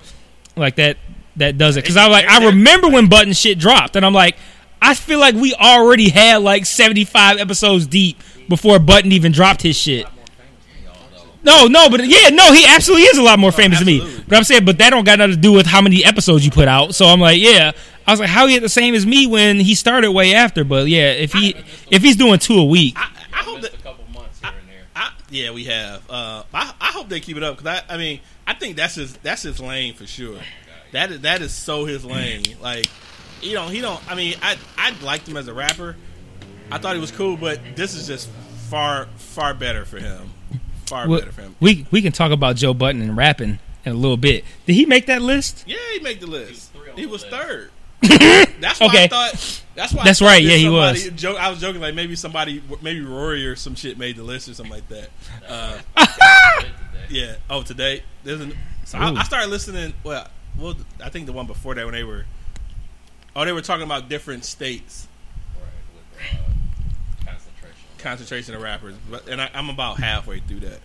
[0.55, 0.97] like that
[1.37, 4.37] that does it because I like I remember when Budden shit dropped, and I'm like.
[4.81, 9.75] I feel like we already had like 75 episodes deep before Budden even dropped his
[9.75, 10.05] shit.
[11.45, 13.99] No, no, but yeah, no, he absolutely is a lot more oh, famous than me.
[14.27, 16.49] But I'm saying, but that don't got nothing to do with how many episodes you
[16.49, 16.95] put out.
[16.95, 17.71] So I'm like, yeah,
[18.07, 20.63] I was like, how he at the same as me when he started way after?
[20.63, 21.55] But yeah, if he
[21.91, 23.75] if he's doing two a week, I, I hope that.
[23.75, 24.85] a couple months here and there.
[24.95, 26.09] I, yeah, we have.
[26.09, 28.95] Uh, I, I hope they keep it up because I, I mean, I think that's
[28.95, 30.39] his that's his lane for sure.
[30.91, 32.43] That is that is so his lane.
[32.61, 32.87] Like,
[33.41, 33.99] you know, he don't.
[34.09, 35.95] I mean, I I liked him as a rapper.
[36.71, 38.29] I thought he was cool, but this is just
[38.69, 40.29] far far better for him.
[40.87, 41.55] Far we, better for him.
[41.59, 44.43] we we can talk about Joe Budden and rapping in a little bit.
[44.65, 45.63] Did he make that list?
[45.67, 46.71] Yeah, he made the list.
[46.73, 47.71] three on He was third.
[48.01, 49.03] That's why Okay.
[49.05, 49.61] I thought.
[49.75, 50.03] That's why.
[50.05, 51.09] That's right, yeah, he was.
[51.11, 54.47] Joke, I was joking like maybe somebody, maybe Rory or some shit made the list
[54.47, 55.09] or something like that.
[55.97, 56.05] Uh,
[57.09, 57.35] yeah.
[57.49, 58.57] Oh, today there's an.
[58.85, 59.93] So I, I started listening.
[60.03, 62.25] Well, well, I think the one before that when they were.
[63.35, 65.07] Oh, they were talking about different states
[65.55, 66.39] Right, with
[67.27, 67.75] uh, concentration.
[67.99, 70.79] concentration of rappers, but and I, I'm about halfway through that.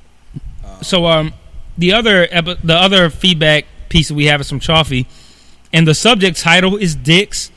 [0.82, 1.32] So um,
[1.78, 5.06] the other epi- the other feedback piece that we have is from Chaffee,
[5.72, 7.50] and the subject title is dicks.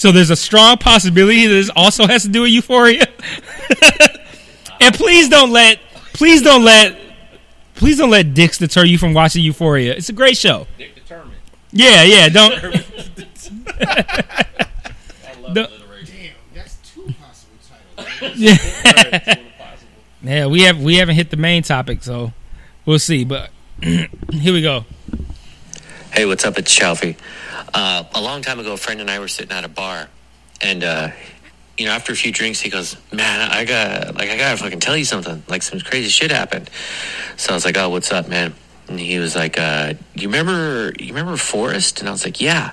[0.00, 3.04] So there's a strong possibility that this also has to do with Euphoria.
[4.80, 5.78] and please don't let
[6.14, 6.96] please don't let
[7.74, 9.92] please don't let dicks deter you from watching Euphoria.
[9.92, 10.66] It's a great show.
[10.78, 11.36] Dick determined.
[11.70, 12.30] Yeah, yeah.
[12.30, 12.54] Don't.
[12.64, 14.46] I
[15.38, 16.14] love The- alliteration.
[16.14, 18.38] Damn, that's two possible titles.
[18.38, 18.52] Yeah.
[18.54, 19.88] It's a little possible.
[20.22, 22.32] yeah, we have we haven't hit the main topic, so
[22.86, 23.24] we'll see.
[23.26, 23.50] But
[23.82, 24.86] here we go.
[26.14, 26.56] Hey, what's up?
[26.56, 27.16] It's Chalfie.
[27.72, 30.08] Uh, a long time ago, a friend and I were sitting at a bar,
[30.60, 31.08] and uh,
[31.78, 34.80] you know, after a few drinks, he goes, "Man, I got like I gotta fucking
[34.80, 35.42] tell you something.
[35.48, 36.70] Like some crazy shit happened."
[37.36, 38.54] So I was like, "Oh, what's up, man?"
[38.88, 40.92] And he was like, uh, "You remember?
[40.98, 42.72] You remember Forrest?" And I was like, "Yeah."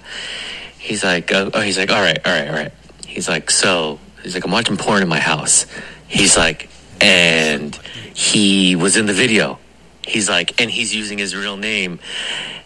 [0.77, 2.73] He's like, uh, "Oh, he's like, all right, all right, all right."
[3.05, 5.65] He's like, "So." He's like, "I'm watching porn in my house."
[6.07, 6.69] He's like,
[7.01, 7.75] and
[8.13, 9.59] he was in the video.
[10.05, 11.99] He's like, and he's using his real name.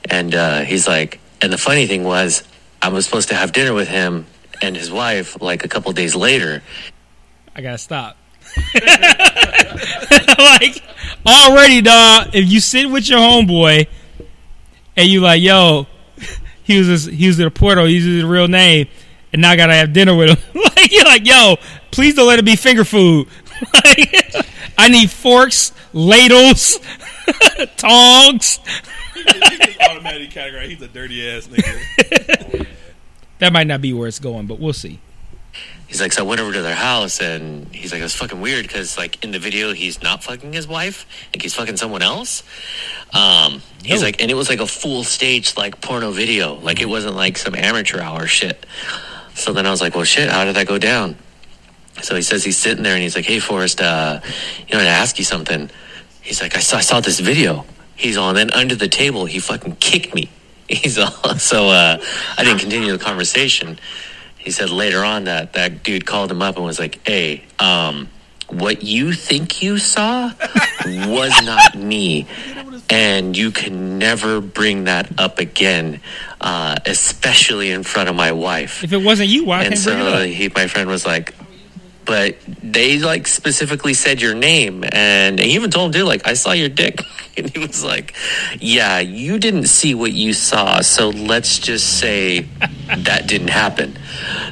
[0.09, 2.43] And uh, he's like, and the funny thing was,
[2.81, 4.25] I was supposed to have dinner with him
[4.61, 6.61] and his wife like a couple days later.
[7.55, 8.17] I gotta stop.
[10.37, 10.83] like
[11.25, 12.29] already, dog.
[12.33, 13.87] If you sit with your homeboy
[14.95, 15.87] and you like, yo,
[16.63, 18.87] he was this, he was in a Puerto, he uses his real name,
[19.33, 20.61] and now I gotta have dinner with him.
[20.77, 21.57] like you're like, yo,
[21.91, 23.27] please don't let it be finger food.
[23.73, 24.35] like,
[24.77, 26.79] I need forks, ladles,
[27.77, 28.59] tongs.
[29.27, 30.69] He just automatically categorized.
[30.69, 32.67] He's a dirty ass nigga.
[33.39, 34.99] That might not be where it's going, but we'll see.
[35.87, 38.39] He's like, so I went over to their house and he's like, it was fucking
[38.39, 42.03] weird because like in the video he's not fucking his wife, like he's fucking someone
[42.03, 42.43] else.
[43.15, 44.05] Um, he's No.
[44.05, 47.35] like, and it was like a full stage like porno video, like it wasn't like
[47.35, 48.63] some amateur hour shit.
[49.33, 51.15] So then I was like, well, shit, how did that go down?
[52.03, 54.19] So he says he's sitting there and he's like, hey, Forrest, uh,
[54.67, 55.71] you know, i want to ask you something.
[56.21, 57.65] He's like, I saw, I saw this video.
[57.95, 60.29] He's all, and then under the table, he fucking kicked me.
[60.67, 62.01] He's all, so uh,
[62.37, 63.77] I didn't continue the conversation.
[64.37, 68.09] He said later on that that dude called him up and was like, hey, um,
[68.51, 70.31] what you think you saw
[70.85, 72.27] was not me.
[72.89, 76.01] And you can never bring that up again,
[76.41, 78.83] uh, especially in front of my wife.
[78.83, 81.33] If it wasn't you, why And can't bring it so he, my friend was like,
[82.05, 86.33] but they like specifically said your name, and he even told him, dude, like I
[86.33, 87.01] saw your dick,
[87.37, 88.15] and he was like,
[88.59, 92.41] "Yeah, you didn't see what you saw, so let's just say
[92.97, 93.97] that didn't happen."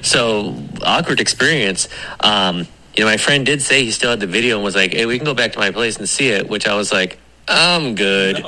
[0.01, 1.88] So awkward experience.
[2.19, 4.93] Um, you know, my friend did say he still had the video and was like,
[4.93, 7.19] "Hey, we can go back to my place and see it," which I was like.
[7.51, 8.45] I'm good.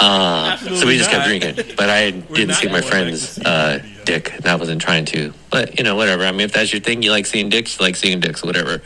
[0.00, 1.76] Uh, so we just kept drinking.
[1.76, 3.78] But I didn't see my going back to friend's uh.
[4.04, 4.32] Dick.
[4.34, 5.32] And I wasn't trying to.
[5.50, 6.24] But, you know, whatever.
[6.24, 8.82] I mean, if that's your thing, you like seeing dicks, you like seeing dicks, whatever.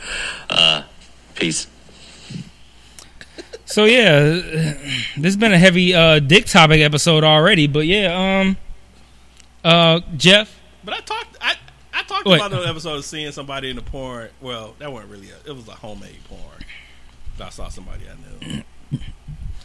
[0.49, 0.83] Uh,
[1.35, 1.67] peace.
[3.67, 7.65] So yeah, this has been a heavy uh, dick topic episode already.
[7.67, 8.57] But yeah, um,
[9.63, 11.37] uh, Jeff, But I talked.
[11.41, 11.55] I
[11.91, 12.35] I talked What?
[12.35, 14.29] about the episode of seeing somebody in the porn.
[14.39, 15.29] Well, that wasn't really.
[15.31, 16.41] A, it was a homemade porn.
[17.39, 18.63] I saw somebody I knew.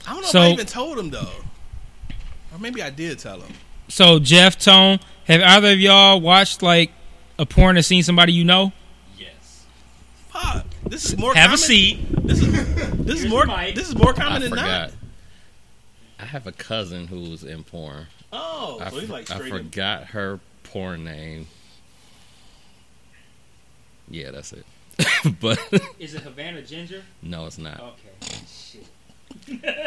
[0.06, 1.28] I don't know So- if I even told him though,
[2.52, 3.52] or maybe I did tell him.
[3.88, 4.98] so Jeff, Tone,
[5.30, 6.90] have either of y'all watched like
[7.38, 8.72] a porn or seen somebody you know?
[9.18, 9.64] Yes.
[10.28, 11.34] Fuck, this is more.
[11.34, 11.98] Have common, a seat.
[12.26, 13.46] This is this is more.
[13.46, 14.64] This is more I common than forgot.
[14.90, 14.92] not.
[16.18, 18.06] I have a cousin who's in porn.
[18.32, 19.52] Oh, I, so he's for- like I straight.
[19.52, 21.46] in- forgot her porn name.
[24.08, 24.64] Yeah, that's it.
[25.40, 25.58] but
[25.98, 27.02] Is it Havana Ginger?
[27.22, 27.80] no, it's not.
[27.80, 28.36] Okay.
[28.46, 28.86] Shit.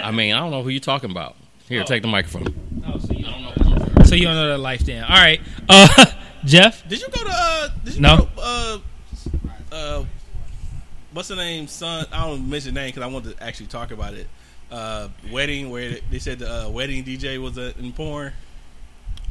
[0.01, 1.35] I mean, I don't know who you're talking about.
[1.67, 1.85] Here, Oh.
[1.85, 2.53] take the microphone.
[2.87, 3.82] Oh, so you don't know.
[4.13, 5.03] So you don't know that life then.
[5.03, 5.41] All right.
[5.67, 6.05] Uh,
[6.45, 6.87] Jeff.
[6.87, 7.29] Did you go to?
[7.33, 8.17] uh Did you No.
[8.17, 8.77] go to, uh,
[9.71, 10.05] uh,
[11.13, 11.65] what's the name?
[11.65, 14.27] Son, I don't mention the name because I want to actually talk about it.
[14.69, 18.33] Uh, wedding where they said the uh, wedding DJ was uh, in porn.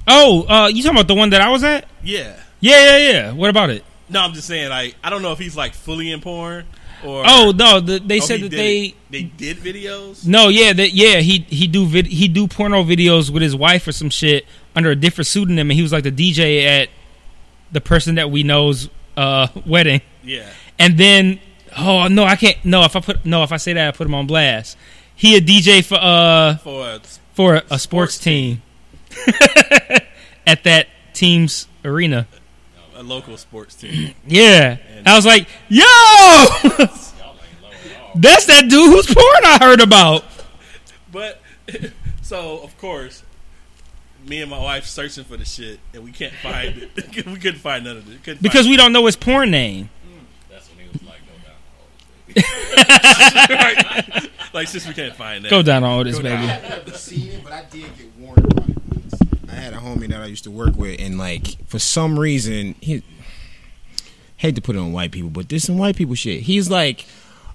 [0.09, 1.87] Oh, uh, you talking about the one that I was at?
[2.03, 2.35] Yeah.
[2.59, 3.33] Yeah, yeah, yeah.
[3.33, 3.85] What about it?
[4.09, 4.69] No, I'm just saying.
[4.71, 6.65] Like, I don't know if he's like fully in porn
[7.05, 7.23] or.
[7.27, 8.81] Oh no, the, they oh, said that they.
[8.87, 10.27] it- they did videos.
[10.27, 13.87] No, yeah, that yeah, he he do vid, he do porno videos with his wife
[13.87, 16.89] or some shit under a different pseudonym, and he was like the DJ at
[17.73, 18.89] the person that we know's
[19.19, 20.01] uh, wedding.
[20.25, 20.49] Yeah.
[20.79, 21.41] And then,
[21.77, 22.57] oh no, I can't.
[22.65, 24.79] No, if I put no, if I say that, I put him on blast.
[25.15, 26.99] He a DJ for uh For uh,
[27.35, 28.63] for a, a sports, team
[30.47, 32.27] at that team's arena.
[32.95, 34.15] a local sports team.
[34.27, 35.85] Yeah, I was like, yo,
[38.15, 40.25] that's that dude whose porn I heard about.
[41.11, 41.41] But
[42.23, 43.23] so of course,
[44.27, 46.91] me and my wife searching for the shit, and we can't find it.
[47.27, 48.23] we couldn't find none of it.
[48.23, 49.91] Couldn't Because find we don't know his porn name.
[50.51, 52.43] That's when he was like, go down.
[54.25, 54.31] it.
[54.55, 55.51] like since we can't find that.
[55.51, 56.47] Go down on this, Go baby.
[56.47, 56.63] down.
[56.63, 59.15] never seen it, but I did get warned about it once.
[59.51, 62.75] I had a homie that I used to work with, and like for some reason,
[62.81, 63.03] he
[64.43, 66.41] hate to put it on white people, but there's some white people shit.
[66.41, 67.07] He's like,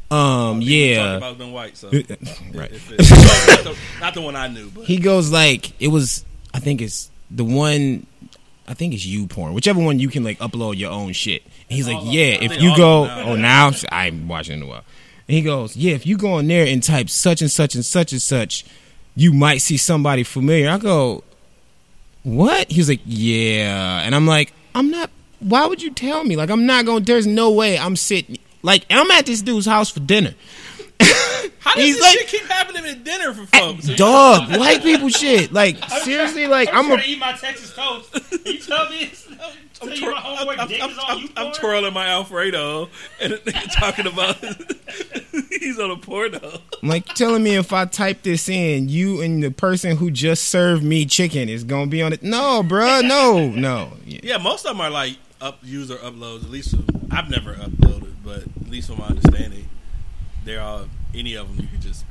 [0.09, 2.01] um, yeah, about them white, so right.
[2.53, 6.23] not, the, the one I knew, but He goes like, it was.
[6.53, 8.07] I think it's the one.
[8.69, 11.43] I think it's you porn, whichever one you can like upload your own shit.
[11.43, 14.83] And he's like, yeah, if you go, oh now I'm watching in a while.
[15.27, 17.83] And he goes, yeah, if you go on there and type such and such and
[17.83, 18.65] such and such,
[19.15, 20.69] you might see somebody familiar.
[20.69, 21.23] I go,
[22.23, 22.71] what?
[22.71, 25.09] He's like, yeah, and I'm like, I'm not.
[25.39, 26.35] Why would you tell me?
[26.35, 27.03] Like, I'm not going.
[27.03, 27.13] To.
[27.13, 28.37] There's no way I'm sitting.
[28.63, 30.33] Like, I'm at this dude's house for dinner.
[31.59, 33.85] how does he's this like- shit keep happening at dinner for folks?
[33.95, 35.53] Dog, white people shit.
[35.53, 38.13] Like, seriously, like, I'm a to eat my Texas toast.
[38.45, 39.27] You tell me it's,
[39.79, 42.89] I'm, twir- I'm, I'm, I'm, I'm, I'm twirling my Alfredo
[43.21, 43.39] and
[43.73, 44.37] talking about
[45.59, 46.59] he's on a porno.
[46.81, 50.45] I'm like telling me if I type this in, you and the person who just
[50.45, 52.23] served me chicken is gonna be on it.
[52.23, 53.91] No, bruh, no, no.
[54.05, 54.19] Yeah.
[54.23, 56.43] Yeah, most of them are like up user uploads.
[56.43, 56.75] At least
[57.11, 59.69] I've never uploaded, but at least from my understanding,
[60.45, 62.05] there are any of them you could just.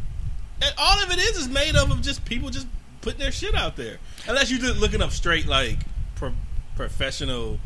[0.62, 2.66] And all of it is is made up of just people just
[3.02, 3.98] putting their shit out there.
[4.26, 5.78] Unless you're just looking up straight like
[6.14, 6.32] pro-
[6.74, 7.58] professional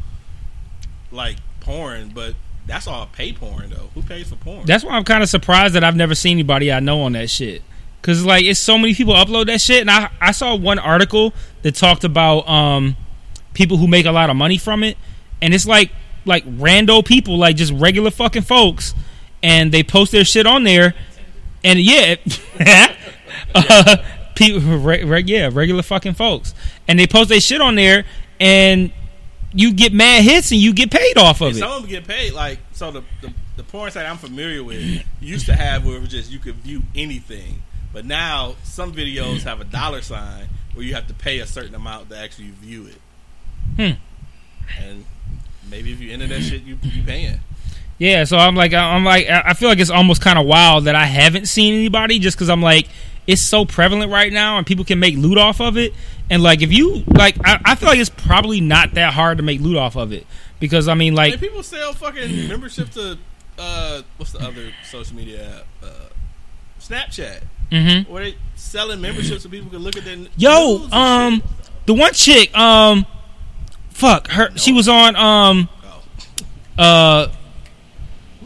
[1.13, 2.35] like porn, but
[2.67, 3.91] that's all pay porn though.
[3.95, 4.67] Who pays for porn?
[4.67, 7.31] That's why I'm kind of surprised that I've never seen anybody I know on that
[7.31, 7.63] shit.
[8.03, 11.35] Cause like it's so many people upload that shit, and I I saw one article
[11.63, 12.97] that talked about um
[13.53, 14.97] people who make a lot of money from it,
[15.43, 15.91] and it's like
[16.25, 18.95] like rando people, like just regular fucking folks,
[19.43, 20.95] and they post their shit on there,
[21.65, 22.17] and yeah,
[23.55, 23.97] uh,
[24.35, 26.55] people, re, re, yeah, regular fucking folks,
[26.89, 28.05] and they post their shit on there,
[28.39, 28.93] and
[29.53, 31.61] you get mad hits and you get paid off of And it.
[31.61, 32.33] some of them get paid.
[32.33, 36.01] Like so, the, the the porn site I'm familiar with used to have where it
[36.01, 37.63] was just you could view anything,
[37.93, 41.75] but now some videos have a dollar sign where you have to pay a certain
[41.75, 43.01] amount to actually view it.
[43.77, 44.83] Hmm.
[44.83, 45.05] And
[45.71, 47.41] maybe if you enter that shit, you you paying.
[47.99, 50.85] Yeah, so I'm like, I'm like, I I feel like it's almost kind of wild
[50.85, 52.89] that I haven't seen anybody just because I'm like,
[53.27, 55.93] it's so prevalent right now and people can make loot off of it.
[56.31, 59.43] And like, if you like, I, I feel like it's probably not that hard to
[59.43, 60.27] make loot off of it
[60.59, 63.19] because I mean, Like, like, people sell fucking membership to
[63.59, 65.67] uh, what's the other social media app?
[65.83, 66.09] Uh,
[66.81, 67.43] Snapchat.
[67.71, 68.13] Mm-hmm.
[68.13, 71.43] Where they selling memberships so people can look at their Yo, um,
[71.87, 73.07] the one chick, um,
[74.01, 74.51] fuck her.
[74.57, 75.69] She was on, um,
[76.79, 77.29] uh,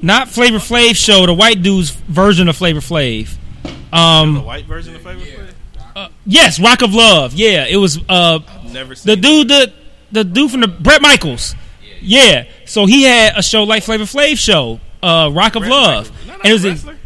[0.02, 3.34] not Flavor Flav show, the white dude's version of Flavor Flav.
[3.62, 5.54] the Um, white version of Flavor Flav?
[5.96, 7.34] uh, yes, Rock of Love.
[7.34, 8.40] Yeah, it was uh
[8.72, 9.72] Never the dude the
[10.12, 11.54] the dude from the Bret Michaels.
[12.02, 16.26] Yeah, so he had a show like Flavor Flav show, uh, Rock of Brett Love.
[16.26, 16.96] Not and it was a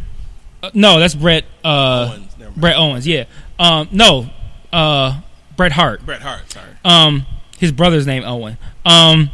[0.63, 2.35] uh, no, that's Brett uh Owens.
[2.57, 3.07] Brett Owens.
[3.07, 3.25] Yeah,
[3.59, 4.29] um, no,
[4.73, 5.21] uh,
[5.55, 6.05] Bret Hart.
[6.05, 6.51] Bret Hart.
[6.51, 6.65] Sorry.
[6.83, 7.25] Um,
[7.59, 8.57] his brother's name Owen.
[8.85, 9.29] Um,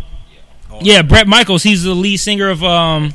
[0.82, 1.64] yeah, Bret Michaels.
[1.64, 3.14] He's the lead singer of um,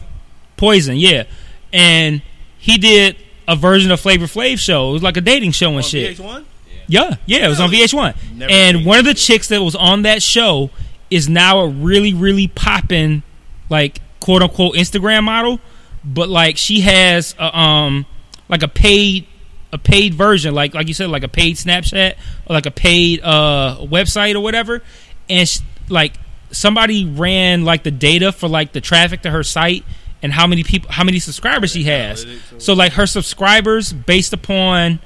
[0.57, 0.97] Poison.
[0.97, 1.25] Yeah,
[1.73, 2.23] and
[2.59, 4.91] he did a version of Flavor Flav show.
[4.91, 6.17] It was like a dating show and On shit.
[6.17, 6.45] VH1?
[6.87, 7.85] Yeah, yeah, it was on Really?
[7.87, 8.15] VH1.
[8.37, 10.71] Never and one of the chicks that was on that show
[11.11, 13.23] is now a really, really popping,
[13.69, 15.61] like quote unquote Instagram model.
[16.05, 18.07] But like she has a, um
[18.49, 19.27] like a paid
[19.73, 22.15] a paid version, like like you said, like a paid Snapchat
[22.47, 24.83] or like a paid uh website or whatever.
[25.29, 25.49] And
[25.89, 26.15] like
[26.51, 29.85] somebody ran like the data for like the traffic to her site
[30.23, 32.27] and how many people how many subscribers she has.
[32.59, 35.01] So like her subscribers based upon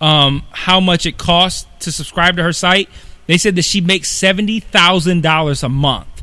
[0.00, 2.88] um, how much it costs to subscribe to her site.
[3.26, 6.22] They said that she makes seventy thousand dollars a month.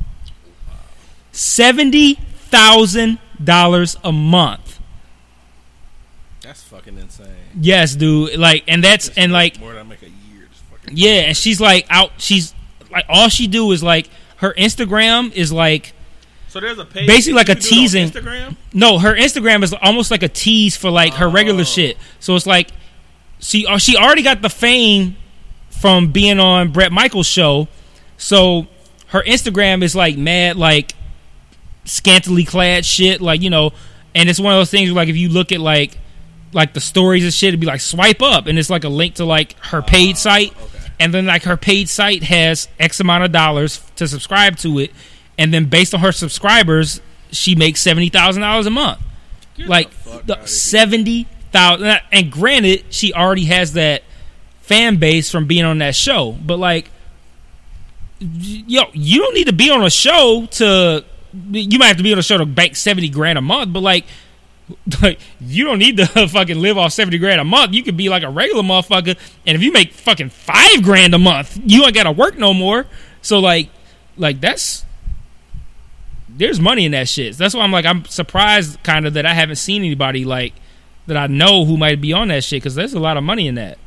[1.31, 4.70] Seventy thousand dollars a month.
[7.53, 7.63] That's fucking insane.
[7.63, 8.39] Yes, dude.
[8.39, 10.47] Like, and that's and like, More than I make a year.
[10.49, 11.11] Just fucking yeah.
[11.27, 12.11] And she's like out.
[12.17, 12.53] She's
[12.91, 15.93] like all she do is like her Instagram is like
[16.47, 17.07] So there's a page.
[17.07, 18.55] Basically like you a can do it on teasing- Instagram.
[18.73, 21.65] No, her Instagram is almost like a tease for like her regular Oh.
[21.65, 21.97] shit.
[22.19, 22.69] So it's like
[23.39, 25.15] she uh, she already got the fame
[25.69, 27.67] from being on Bret Michaels show.
[28.17, 28.67] So
[29.07, 30.93] her Instagram is like mad like
[31.85, 33.71] scantily clad shit like you know
[34.13, 35.97] and it's one of those things where, like if you look at like
[36.53, 39.15] like the stories and shit it'd be like swipe up and it's like a link
[39.15, 40.53] to like her paid site
[40.99, 44.91] and then like her paid site has x amount of dollars to subscribe to it
[45.37, 48.99] and then based on her subscribers she makes $70,000 a month
[49.57, 51.99] like fuck the seventy thousand.
[52.11, 54.03] And granted, she already has that
[54.61, 56.31] fan base from being on that show.
[56.31, 56.89] But like,
[58.19, 61.05] yo, you don't need to be on a show to.
[61.51, 63.73] You might have to be on a show to bank seventy grand a month.
[63.73, 64.05] But like,
[65.01, 67.73] like you don't need to fucking live off seventy grand a month.
[67.73, 69.17] You could be like a regular motherfucker.
[69.45, 72.53] And if you make fucking five grand a month, you ain't got to work no
[72.53, 72.85] more.
[73.21, 73.69] So like,
[74.17, 74.85] like that's
[76.29, 77.37] there's money in that shit.
[77.37, 80.53] That's why I'm like I'm surprised kind of that I haven't seen anybody like
[81.07, 83.47] that I know who might be on that shit because there's a lot of money
[83.47, 83.77] in that.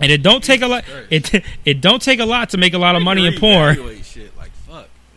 [0.00, 0.84] And it don't take a lot.
[1.10, 4.02] It it don't take a lot to make a lot of money in porn.
[4.02, 4.33] Shit.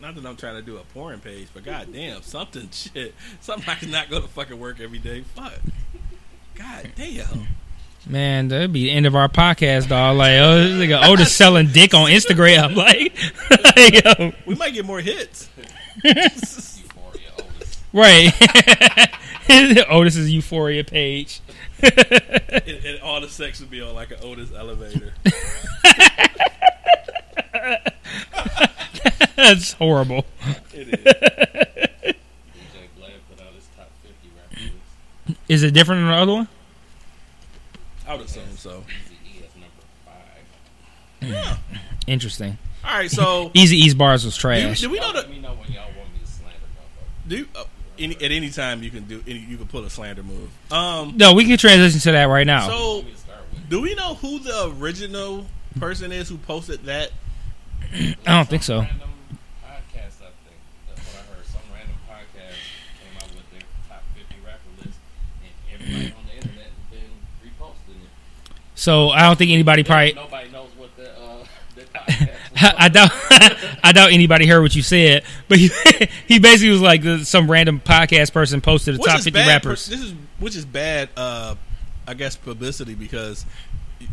[0.08, 3.14] Not that I'm trying to do a porn page, but goddamn, something shit.
[3.42, 5.20] Something I can not go to fucking work every day.
[5.20, 5.52] Fuck.
[6.54, 7.46] God damn.
[8.06, 10.16] Man, that'd be the end of our podcast, dog.
[10.16, 12.74] Like, oh, this nigga Otis selling dick on Instagram.
[12.74, 13.12] Like,
[13.76, 15.50] like, yo, We might get more hits.
[16.02, 17.82] Euphoria, Otis.
[17.92, 19.90] right.
[19.90, 21.42] Otis's Euphoria page.
[21.82, 25.12] and, and all the sex would be on like an Otis elevator.
[29.36, 30.24] That's horrible.
[30.74, 30.94] It is.
[30.94, 32.14] DJ
[32.96, 34.50] Blade put out his top 50 rap
[35.26, 35.38] list.
[35.48, 36.48] Is it different than the other one?
[38.06, 38.84] I would assume so.
[38.88, 39.52] Easy E is
[41.30, 41.58] number 5.
[42.06, 42.58] Interesting.
[42.84, 44.80] All right, so Eazy-E's bars was do, trash.
[44.80, 45.22] do we know Y'all that?
[45.24, 47.28] let me know when y'all want me to slander motherfuckers.
[47.28, 47.64] Do you, uh,
[47.98, 50.48] any, at any time you can do any, you can pull a slander move.
[50.72, 52.66] Um, No, we can transition to that right now.
[52.68, 53.68] so Want me to start with?
[53.68, 55.44] do we know who the original
[55.78, 57.10] person is who posted that?
[58.26, 58.80] I don't think so.
[58.80, 58.98] Random
[59.64, 60.58] podcast, I think.
[60.88, 61.46] That's what I heard.
[61.46, 62.56] Some random podcast
[63.00, 64.98] came out with their top 50 rapper list,
[65.42, 67.10] and everybody on the internet has been
[67.50, 68.10] reposting it.
[68.74, 70.12] So I don't think anybody probably.
[70.14, 72.30] Nobody knows what the, uh, the podcast
[72.62, 72.74] was.
[72.78, 73.10] I doubt.
[73.84, 75.70] I doubt anybody heard what you said, but he
[76.26, 79.46] he basically was like uh, some random podcast person posted the Which top fifty bad.
[79.48, 79.86] rappers.
[79.86, 81.08] this is which is bad.
[81.16, 81.54] Uh,
[82.06, 83.46] I guess publicity because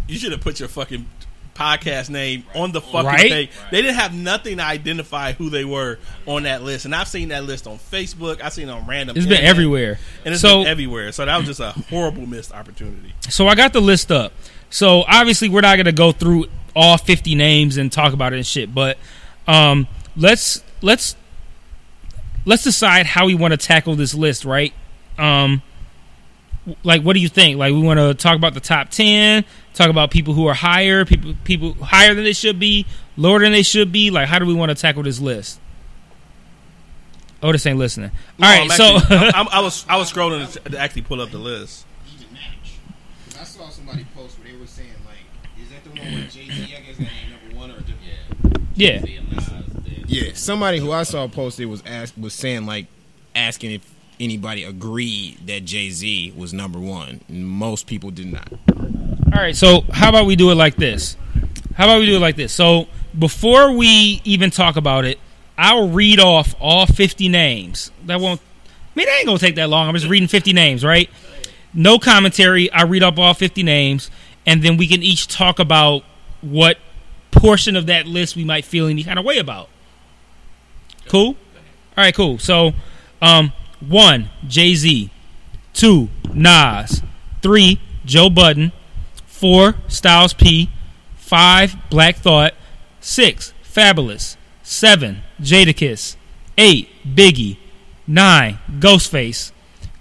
[0.07, 1.07] you should have put your fucking
[1.56, 3.32] podcast name on the fucking Right?
[3.32, 3.49] page.
[3.72, 5.97] They didn't have nothing to identify who they were
[6.28, 8.41] on that list, and I've seen that list on Facebook.
[8.41, 9.16] I've seen it on random.
[9.18, 9.97] It's been everywhere.
[10.26, 11.12] and it's So been everywhere.
[11.14, 13.14] So that was just a horrible missed opportunity.
[13.30, 14.34] so I got the list up.
[14.70, 16.45] So obviously we're not gonna go through
[16.76, 18.97] all fifty names and talk about it and shit, but
[19.47, 19.88] um,
[20.18, 21.16] let's let's
[22.45, 24.74] let's decide how we want to tackle this list, right?
[25.18, 25.62] Um,
[26.84, 27.58] like what do you think?
[27.58, 29.45] Like we want to talk about the top ten,
[29.76, 32.86] talk about people who are higher, people people higher than they should be,
[33.17, 34.09] lower than they should be.
[34.09, 35.59] Like how do we want to tackle this list?
[37.43, 38.09] Otis ain't listening.
[38.09, 41.03] All No, right, I'm so actually- I'm- I'm- was I was scrolling to, to actually
[41.03, 41.86] pull up the list.
[43.39, 45.17] I saw somebody post where they were saying like,
[45.61, 46.63] "Is that the one where Jay Z?
[46.76, 47.84] I guess that ain't number one or
[48.76, 49.11] yeah, yeah."
[50.07, 50.32] Yeah.
[50.34, 52.88] Somebody who I saw posted was asked was saying like,
[53.36, 57.21] asking if anybody agreed that Jay Z was number one.
[57.28, 58.47] Most people did not.
[59.36, 61.17] All right, so how about we do it like this?
[61.73, 62.53] How about we do it like this?
[62.53, 62.88] So
[63.19, 65.19] before we even talk about it,
[65.57, 67.91] I'll read off all 50 names.
[68.05, 69.89] That won't, I mean, that ain't gonna take that long.
[69.89, 71.09] I'm just reading 50 names, right?
[71.73, 72.71] No commentary.
[72.71, 74.09] I read up all 50 names,
[74.45, 76.03] and then we can each talk about
[76.39, 76.77] what
[77.31, 79.67] portion of that list we might feel any kind of way about.
[81.09, 81.36] Cool.
[81.97, 82.39] All right, cool.
[82.39, 82.71] So,
[83.21, 85.11] um, one Jay Z,
[85.73, 87.01] two Nas,
[87.41, 88.71] three Joe Budden,
[89.36, 90.69] four Styles P,
[91.15, 92.53] five Black Thought,
[93.01, 96.15] six Fabolous, seven Jadakiss,
[96.57, 97.57] eight Biggie,
[98.07, 99.51] nine Ghostface,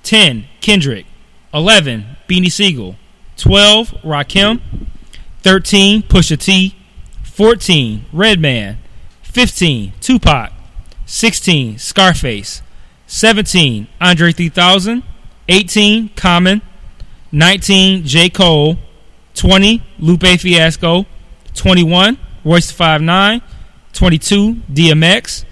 [0.04, 1.06] ten Kendrick,
[1.52, 2.94] eleven Beanie Sigel,
[3.36, 4.60] twelve Rakim,
[5.42, 6.76] thirteen Pusha T,
[7.24, 8.78] fourteen Redman,
[9.22, 10.52] fifteen Tupac,
[11.06, 12.62] sixteen Scarface,
[13.08, 15.02] seventeen Andre 3000,
[15.48, 16.62] eighteen Common.
[17.34, 18.30] 19 J.
[18.30, 18.78] Cole,
[19.34, 21.06] 20 Lupe Fiasco,
[21.54, 23.42] 21 Royce 59,
[23.92, 25.44] 22 DMX,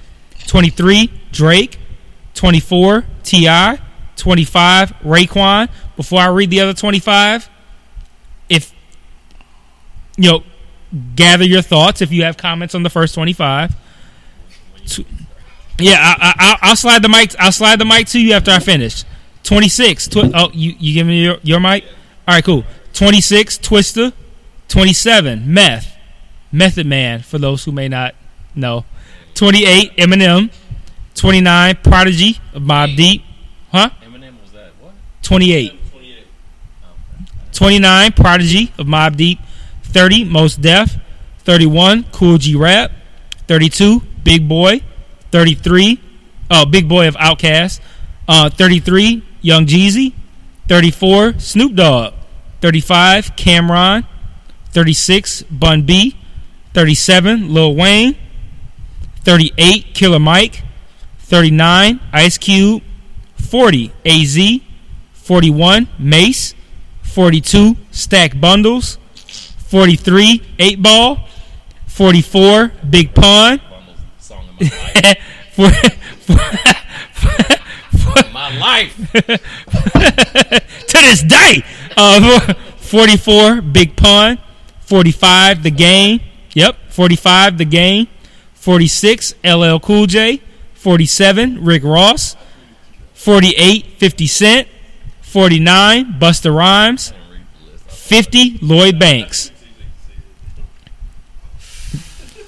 [0.47, 1.79] 23 Drake,
[2.35, 3.79] 24 T.I.,
[4.17, 5.69] 25 Raekwon.
[5.97, 7.49] Before I read the other 25,
[8.49, 8.73] if
[10.17, 10.43] you know,
[11.17, 12.03] gather your thoughts.
[12.03, 13.75] If you have comments on the first 25,
[15.79, 17.35] yeah, I, I, I'll- I'll slide the mic.
[17.39, 19.05] I'll slide the mic to you after I finish.
[19.43, 20.07] Twenty six.
[20.07, 21.85] Twi- oh, you you give me your, your mic.
[22.29, 22.65] All right, cool.
[22.93, 23.59] Twenty six.
[23.59, 24.13] Twista.
[24.69, 25.53] Twenty seven.
[25.53, 25.97] Meth.
[26.51, 27.21] Method Man.
[27.21, 28.15] For those who may not
[28.55, 28.85] know.
[29.35, 29.97] Twenty eight.
[29.97, 30.51] Eminem.
[31.15, 31.77] Twenty nine.
[31.83, 32.41] Prodigy.
[32.55, 33.23] of Mobb Deep.
[33.71, 33.91] Huh?
[34.05, 34.95] Eminem was that what?
[35.23, 35.79] Twenty eight.
[37.53, 39.39] 29 Prodigy of Mobb Deep,
[39.85, 40.97] 30 Mos Def,
[41.41, 42.91] 31 Kool G Rap,
[43.47, 44.81] 32 Big Boi,
[45.31, 46.01] 33
[46.51, 47.81] oh Big Boi of Outkast,
[48.27, 50.13] uh, 33 Young Jeezy,
[50.69, 52.15] 34 Snoop Dogg,
[52.63, 54.07] 35 Cam'ron,
[54.71, 56.17] 36 Bun B,
[56.75, 58.17] 37 Lil Wayne,
[59.25, 60.63] 38 Killer Mike,
[61.19, 62.83] 39 Ice Cube,
[63.37, 64.39] 40 AZ,
[65.13, 66.55] 41 Mase,
[67.03, 68.97] 42 Stack Bundles,
[69.69, 71.29] 43 8 Ball,
[71.89, 73.61] 44 Big Pun,
[78.33, 78.97] my life.
[79.13, 81.65] to this day.
[81.97, 84.39] Uh, 44 Big Pun,
[84.81, 86.21] 45 The Game.
[86.55, 88.09] Yep, 45 The Game.
[88.55, 90.41] 46 LL Cool J.
[90.75, 92.37] 47 Rick Ross.
[93.15, 94.69] 48 50 Cent.
[95.23, 97.13] 49 Busta Rhymes.
[97.89, 99.51] 50 Lloyd Banks.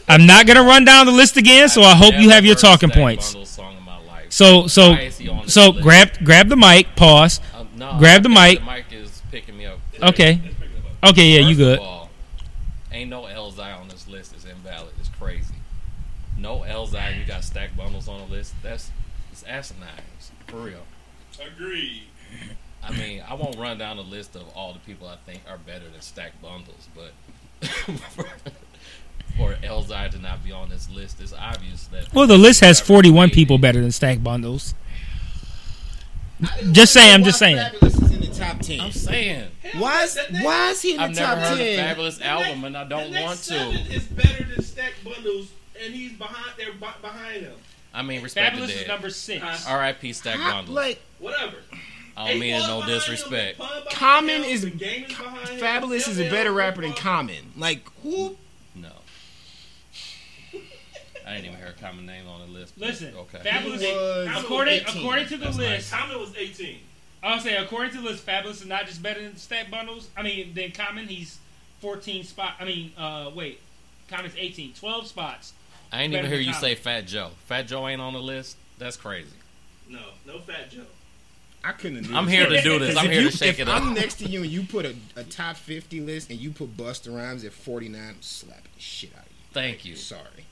[0.07, 2.91] I'm not gonna run down the list again, so I hope you have your talking
[2.91, 3.35] points.
[4.35, 5.83] So so Why is he on this so list?
[5.85, 7.39] grab grab the mic, pause.
[7.55, 8.59] Um, no, grab the mic.
[8.59, 9.79] The mic is picking me up.
[10.03, 10.41] Okay.
[11.05, 11.79] Okay, yeah, you good.
[11.79, 12.11] Of all,
[12.91, 14.35] ain't no Elzai on this list.
[14.35, 14.93] It's invalid.
[14.99, 15.55] It's crazy.
[16.37, 17.17] No Elzai.
[17.17, 18.55] You got stack bundles on the list.
[18.61, 18.91] That's
[19.31, 19.89] it's asinine.
[20.17, 20.83] It's for real.
[21.41, 22.03] Agreed.
[22.83, 25.59] I mean, I won't run down the list of all the people I think are
[25.59, 27.13] better than stack bundles, but
[29.37, 32.13] for, for Elzai to not be on this list, it's obvious that.
[32.15, 34.75] Well, the list has 41 people better than Stack Bundles.
[36.73, 37.57] Just saying, I'm just saying.
[37.57, 38.81] Fabolous is in the top ten.
[38.81, 39.51] I'm saying.
[39.79, 42.77] Why is why is he in the I've never top heard a Fabolous album, and
[42.77, 43.55] I don't want to.
[43.55, 45.51] is better than Stack Bundles,
[45.83, 46.55] and he's behind.
[46.59, 47.55] They're behind him.
[47.95, 49.45] I mean, respect Fabolous the is number six.
[49.45, 50.13] Uh, R.I.P.
[50.13, 50.75] Stack How- bundles.
[50.75, 51.57] like Whatever.
[52.17, 53.61] I don't mean no disrespect.
[53.91, 57.53] Common is Fabolous is a better rapper than Common.
[57.57, 58.37] Like who?
[61.25, 61.31] No.
[61.31, 62.75] I didn't even hear a common name on the list.
[62.79, 63.39] but Listen, Okay.
[63.39, 64.99] Fabolous, He was according, 18.
[65.03, 66.79] according to the That's list, Common was 18.
[67.23, 70.09] I'll say according to the list, Fabolous is not just better than Stack Bundles.
[70.17, 71.39] I mean, than Common, he's
[71.81, 72.55] 14 spot.
[72.61, 73.61] I mean, uh, wait,
[74.09, 75.55] Common's 18, 12 spots.
[75.91, 77.31] I ain't even better hear than you say Fat Joe.
[77.47, 78.57] Fat Joe ain't on the list.
[78.79, 79.31] That's crazy.
[79.89, 80.83] No, no Fat Joe.
[81.63, 82.13] I couldn't.
[82.15, 82.95] I'm here to do this.
[82.95, 83.81] 'Cause I'm if here you- to shake if it up.
[83.83, 86.77] I'm next to you and you put a, a top 50 list and you put
[86.77, 89.37] Busta Rhymes at 49, I'm slapping the shit out of you.
[89.53, 89.97] Thank you.
[89.97, 90.44] Sorry.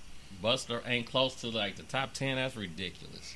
[0.42, 2.36] Busta ain't close to like the top ten.
[2.36, 3.34] That's ridiculous.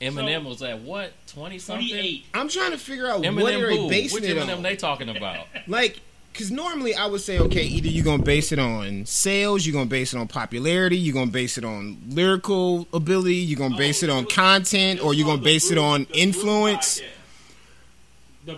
[0.00, 2.22] Eminem was at what twenty something?
[2.32, 4.62] I'm trying to figure out what Eminem are they basing Which it Eminem on.
[4.62, 5.46] they talking about?
[5.66, 6.00] like
[6.32, 9.86] Because normally I would say, okay, either you're gonna base it on sales, you're gonna
[9.86, 14.08] base it on popularity, you're gonna base it on lyrical ability, you're gonna base it
[14.08, 17.02] on content, or you're gonna base it on influence.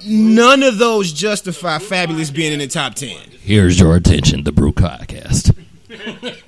[0.07, 3.19] None of those justify Fabolous being in the top ten.
[3.41, 5.57] Here's your attention, the Brew Podcast.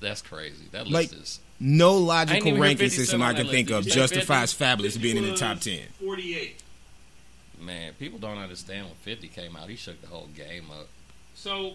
[0.00, 0.64] That's crazy.
[0.72, 1.40] That list Like- is.
[1.62, 5.24] No logical ranking system I can think Did of you say justifies Fabolous being in
[5.24, 5.80] the top ten.
[6.02, 6.56] 48.
[7.60, 9.68] Man, people don't understand when 50 came out.
[9.68, 10.88] He shook the whole game up.
[11.34, 11.72] So,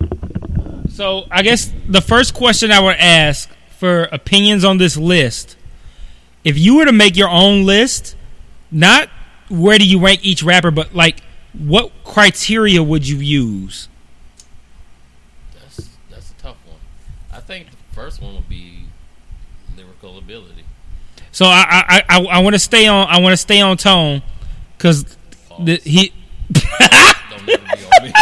[0.90, 3.48] so I guess the first question I would ask
[3.78, 5.56] for opinions on this list,
[6.44, 8.16] if you were to make your own list,
[8.72, 9.10] not
[9.50, 11.22] where do you rank each rapper, but like
[11.54, 13.88] what criteria would you use?
[15.54, 16.80] That's that's a tough one.
[17.32, 18.84] I think the first one would be
[19.78, 20.66] lyrical ability.
[21.32, 24.22] So I I I, I want to stay on I want to stay on tone
[24.78, 25.18] because
[25.58, 26.12] he.
[26.52, 28.14] Don't never be on me.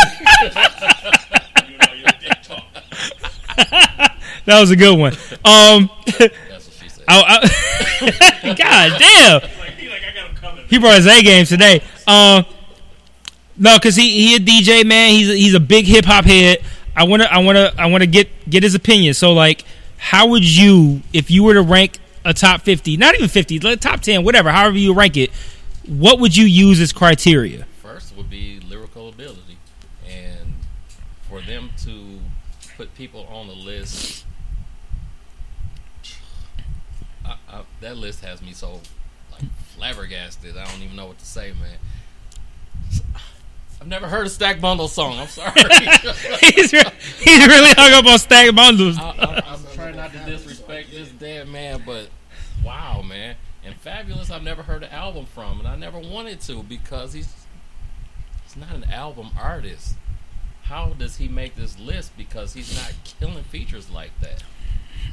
[1.67, 2.63] You know, your dick talk.
[4.45, 5.13] That was a good one.
[5.45, 7.05] Um, That's what she said.
[7.07, 9.41] I, I, God damn.
[9.41, 10.65] Like, he like, I got him coming.
[10.67, 11.81] He brought his A game today.
[12.05, 12.45] Um,
[13.57, 15.11] no, because he he a DJ man.
[15.11, 16.59] He's a, he's a big hip hop head.
[16.95, 19.13] I wanna I wanna I wanna get get his opinion.
[19.13, 19.65] So like,
[19.97, 23.79] how would you if you were to rank a top fifty, not even fifty, like
[23.79, 25.31] top ten, whatever, however you rank it,
[25.87, 27.65] what would you use as criteria?
[27.81, 29.57] First would be lyrical ability,
[30.07, 30.53] and
[31.29, 32.19] for them to
[32.77, 34.25] put people on the list,
[37.25, 38.79] I, I, that list has me so
[39.31, 39.43] like
[39.75, 40.57] flabbergasted.
[40.57, 41.77] I don't even know what to say, man.
[43.83, 45.19] I've never heard a Stack Bundle song.
[45.19, 45.51] I'm sorry.
[46.39, 46.83] he's, re-
[47.19, 48.97] he's really hung up on stack bundles.
[48.97, 52.07] I, I'm trying not to disrespect this dead man, but
[52.63, 53.35] wow, man.
[53.65, 57.27] And Fabolous, I've never heard an album from, and I never wanted to because he's
[58.45, 59.95] he's not an album artist.
[60.61, 62.15] How does he make this list?
[62.15, 64.45] Because he's not killing features like that.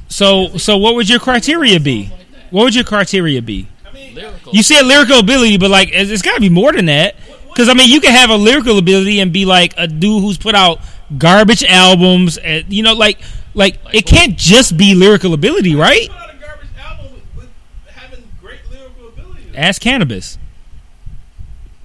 [0.07, 2.09] So so what would your criteria be?
[2.51, 3.67] What would your criteria be?
[3.85, 4.53] I Lyrical.
[4.53, 7.15] You said lyrical ability, but like it's, it's got to be more than that.
[7.51, 10.37] Because I mean, you can have a lyrical ability and be like a dude who's
[10.37, 10.79] put out
[11.17, 13.19] garbage albums, and you know, like
[13.53, 16.07] like it can't just be lyrical ability, right?
[16.09, 17.49] Put out a garbage album with, with
[17.93, 19.51] having great lyrical ability.
[19.55, 20.37] Ask Canibus.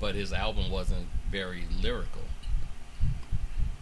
[0.01, 2.23] but his album wasn't very lyrical.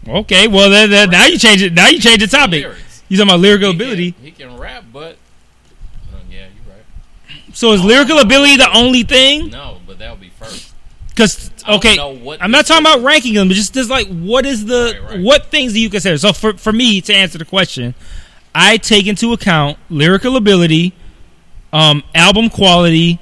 [0.07, 1.72] Okay, well then, then now you change it.
[1.72, 2.62] Now you change the topic.
[2.62, 3.03] Lyrics.
[3.09, 4.12] You talking about lyrical He ability?
[4.12, 5.16] Can, he can rap, but
[6.12, 6.85] uh, yeah, you're right.
[7.55, 9.51] So is lyrical ability the only thing?
[9.51, 10.72] No, but that would be first.
[11.11, 11.97] Because I don't okay,
[12.41, 15.21] I'm not talking about ranking them, but just just like what is the Right, right.
[15.23, 16.19] what things do you consider?
[16.19, 17.95] So for for me to answer the question,
[18.55, 20.93] I take into account lyrical ability,
[21.73, 23.19] um, album quality,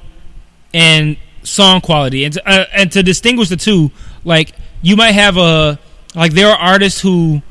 [0.74, 3.90] and song quality, and to, uh, and to distinguish the two,
[4.24, 5.78] like you might have a
[6.14, 7.42] like there are artists who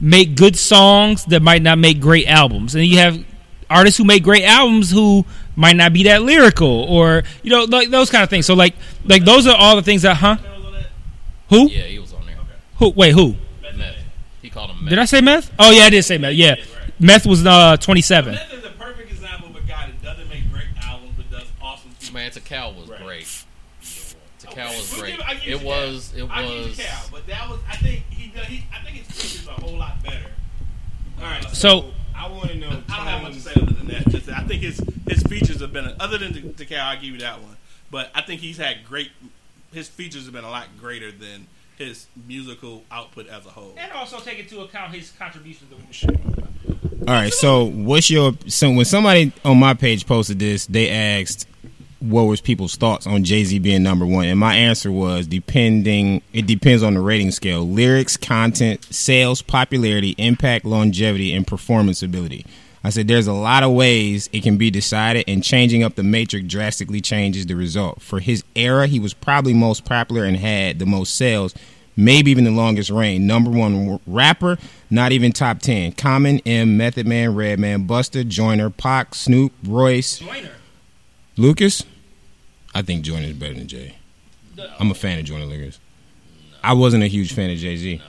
[0.00, 3.22] make good songs that might not make great albums, and you have
[3.68, 5.24] artists who make great albums who
[5.56, 8.46] might not be that lyrical, or you know like those kind of things.
[8.46, 10.36] So like like those are all the things that huh?
[11.50, 11.68] Who?
[11.68, 12.36] Yeah, he was on there.
[12.78, 12.90] Who?
[12.90, 13.36] Wait, who?
[13.76, 13.94] Meth.
[14.42, 14.90] He called him Meth.
[14.90, 15.50] Did I say meth?
[15.58, 16.34] Oh yeah, I did say meth.
[16.34, 16.56] Yeah,
[17.00, 18.34] meth was uh 27.
[18.34, 21.44] Meth is a perfect example of a guy that doesn't make great albums but does
[21.62, 22.12] awesome features.
[22.14, 23.02] Man, Tical was Right.
[23.04, 23.44] great.
[24.40, 25.16] Tical was great.
[25.16, 26.12] give- I give you It was.
[26.16, 26.76] It I give you was.
[26.76, 27.58] Cal, but that was.
[27.70, 28.28] I think he.
[28.28, 30.26] does- he I think his features are a whole lot better.
[31.18, 31.44] All right.
[31.54, 31.92] So
[32.26, 32.68] I want to know.
[32.68, 34.08] I don't have much to say other than that.
[34.08, 36.84] Just that I think his his features have been other than the, the Cal.
[36.84, 37.56] I give you that one,
[37.90, 39.10] but I think he's had great.
[39.72, 41.46] His features have been a lot greater than
[41.78, 43.74] his musical output as a whole.
[43.76, 46.08] and also take into account his contribution to the show.
[47.06, 51.46] All right, so what's your so when somebody on my page posted this, they asked
[52.00, 56.22] what was people's thoughts on Jay Z being number one, and my answer was depending.
[56.32, 62.44] It depends on the rating scale: lyrics, content, sales, popularity, impact, longevity, and performance ability.
[62.84, 66.04] I said there's a lot of ways it can be decided, and changing up the
[66.04, 68.00] matrix drastically changes the result.
[68.00, 71.52] For his era, he was probably most popular and had the most sales,
[71.96, 73.26] maybe even the longest reign.
[73.26, 75.92] Number one rapper, not even top ten.
[75.92, 80.22] Common, M, Method Man, Redman, Busta, Joyner, Pac, Snoop, Royce,
[81.36, 81.84] Lucas.
[82.74, 83.96] I think Joyner is better than Jay.
[84.78, 85.78] I'm a fan of Joyner Lucas.
[86.62, 87.96] I wasn't a huge fan of Jay Z.
[87.98, 88.04] No,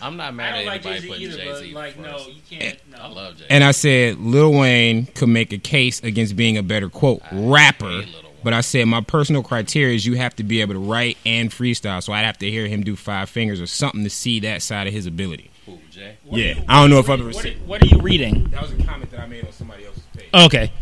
[0.00, 2.28] I'm not mad at anybody putting Jay Z first.
[2.28, 2.78] you can't.
[2.98, 3.46] I love Jay.
[3.50, 7.86] And I said Lil Wayne could make a case against being a better quote rapper.
[7.88, 8.24] hate Lil Wayne.
[8.44, 11.50] But I said my personal criteria is you have to be able to write and
[11.50, 12.02] freestyle.
[12.02, 14.86] So I'd have to hear him do five fingers or something to see that side
[14.86, 15.50] of his ability.
[15.68, 16.16] Ooh, Jay.
[16.30, 17.58] yeah, I don't know if I've ever What, seen.
[17.66, 18.44] what are you reading?
[18.50, 20.28] That was a comment that I made on somebody else's page.
[20.32, 20.72] Okay,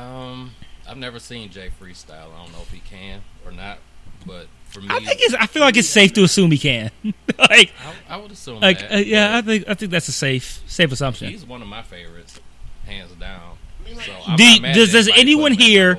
[0.00, 0.52] Um,
[0.88, 2.32] I've never seen Jay freestyle.
[2.34, 3.78] I don't know if he can or not.
[4.26, 5.34] but for me, I think it's.
[5.34, 6.90] I feel like it's safe to assume he can.
[7.38, 7.72] like,
[8.08, 8.92] I, I would assume like that.
[8.94, 11.28] uh, yeah, I think I think that's a safe safe assumption.
[11.30, 12.40] he's one of my favorites,
[12.86, 13.56] hands down.
[14.04, 15.98] So Do you- does- does anyone put him at here-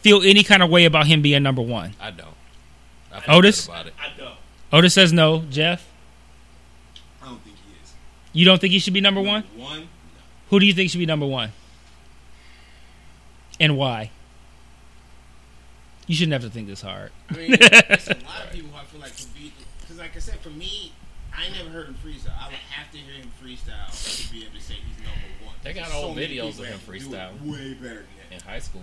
[0.00, 1.92] Feel any kind of way about him being number one?
[2.00, 2.28] I don't.
[3.12, 3.66] I feel Otis?
[3.66, 3.94] about it.
[4.00, 4.34] I don't.
[4.72, 5.42] Otis says no.
[5.50, 5.86] Jeff,
[7.22, 7.92] I don't think he is.
[8.32, 9.42] you don't think he should be number one?
[9.56, 9.88] One.
[10.50, 11.50] Who do you think should be number one?
[13.60, 14.10] And why?
[16.06, 17.10] You shouldn't have to think this hard.
[17.30, 20.16] I mean, there's a lot of people who I feel like could be because, like
[20.16, 20.92] I said, for me,
[21.36, 22.32] I never heard him freestyle.
[22.40, 25.54] I would have to hear him freestyle to be able to say he's number one.
[25.62, 27.52] They got There's old many videos of him that do it freestyle.
[27.52, 28.82] way better than that in high school.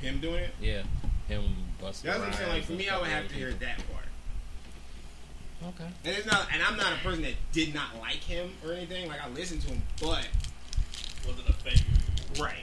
[0.00, 0.54] him doing it.
[0.60, 0.82] Yeah,
[1.28, 1.44] him
[1.80, 2.08] busting.
[2.08, 2.50] That's what I'm saying.
[2.50, 4.04] Like for me, I would have to hear that part.
[5.74, 5.90] Okay.
[6.04, 9.08] And it's not, and I'm not a person that did not like him or anything.
[9.08, 10.26] Like I listened to him, but
[11.26, 11.82] Wasn't a favorite.
[12.40, 12.54] Right.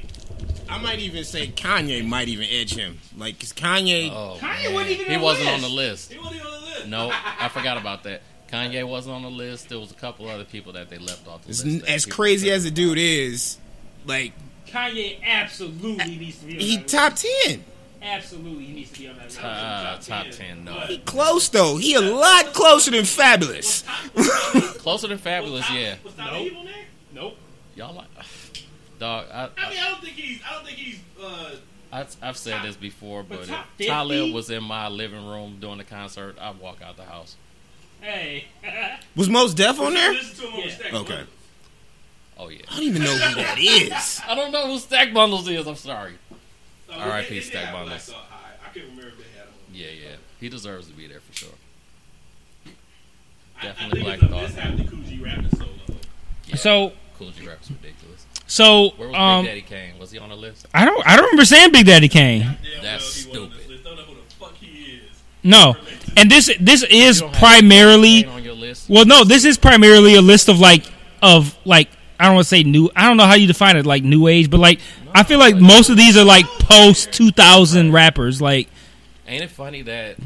[0.70, 3.00] I might even say Kanye might even edge him.
[3.18, 4.74] Like 'cause Kanye, Oh, Kanye man.
[4.74, 5.70] wasn't even he on the wasn't on list.
[5.70, 6.12] the list.
[6.14, 6.88] He wasn't even on the list.
[6.88, 8.22] No, I forgot about that.
[8.52, 9.70] Kanye wasn't on the list.
[9.70, 11.82] There was a couple other people that they left off the as, list.
[11.86, 13.58] that as people crazy said- as the dude is,
[14.06, 14.34] like
[14.68, 17.64] Kanye absolutely needs to be on he that top ten.
[18.02, 19.40] Absolutely, he needs to be on that list.
[19.44, 20.74] Uh, top ten, no.
[20.82, 21.78] He close though.
[21.78, 23.84] He a lot closer than Fabolous.
[24.80, 25.96] Closer than Fabolous, yeah.
[26.04, 26.46] Was Tommy Nope.
[26.52, 26.74] Evil there?
[27.14, 27.38] Nope.
[27.76, 28.08] Y'all like,
[29.00, 29.26] dog.
[29.32, 30.40] I, I mean, I, I don't think he's.
[30.50, 31.00] I don't think he's.
[31.22, 31.56] Uh,
[31.94, 35.78] I, I've said this before, But but if Talib was in my living room during
[35.78, 37.36] the concert, I'd walk out the house.
[38.02, 38.46] Hey.
[39.16, 40.14] Was Mos Def on there?
[40.14, 40.76] To him Yeah.
[40.78, 41.08] the Okay.
[41.16, 41.28] Bundles.
[42.38, 42.60] Oh yeah.
[42.70, 44.22] I don't even know who that is.
[44.28, 45.66] I don't know who Stack Bundles is.
[45.66, 46.14] I'm sorry.
[46.90, 47.30] Uh, R.I.P.
[47.30, 48.08] they- they Stack had Bundles.
[48.08, 48.50] Dog High.
[48.64, 49.54] I can't remember if they had him.
[49.74, 50.16] Yeah, yeah.
[50.40, 51.50] He deserves to be there for sure.
[52.66, 52.70] I-
[53.60, 54.50] I Definitely think Black Thought.
[54.56, 55.70] mishap that Coogee rapping solo.
[56.48, 56.56] Yeah.
[56.58, 58.05] So, Kool G Rap's ridiculous.
[58.48, 60.00] So Where was um, Big Daddy Kane?
[60.00, 60.68] Was he on the list?
[60.74, 62.58] I don't, I don't remember saying Big Daddy Kane.
[62.82, 63.70] That's well he wasn't on this stupid.
[63.70, 63.84] list.
[63.84, 65.22] Don't know who the fuck he is.
[65.44, 65.76] No,
[66.18, 68.26] and this, this is You don't have primarily.
[68.26, 68.90] On your list.
[68.90, 70.86] Well, no, this is primarily a list of like
[71.22, 71.90] of like
[72.20, 72.90] I don't want to say new.
[72.96, 74.80] I don't know how you define it, like new age, but like
[75.14, 78.42] I feel like most of these are like post two thousand rappers.
[78.42, 78.70] Like
[79.28, 80.18] Ain't it funny that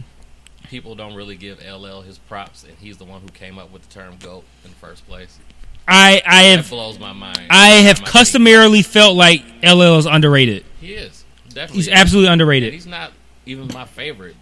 [0.67, 3.87] people don't really give LL his props, and he's the one who came up with
[3.87, 5.39] the term "goat" in the first place?
[5.89, 7.39] I I That have blows my mind.
[7.49, 8.13] I have My feet.
[8.13, 10.63] customarily felt like LL is underrated.
[10.79, 11.75] He is definitely.
[11.77, 11.93] He's is.
[11.93, 12.73] absolutely And underrated.
[12.73, 13.11] he's not
[13.45, 14.35] even my favorite.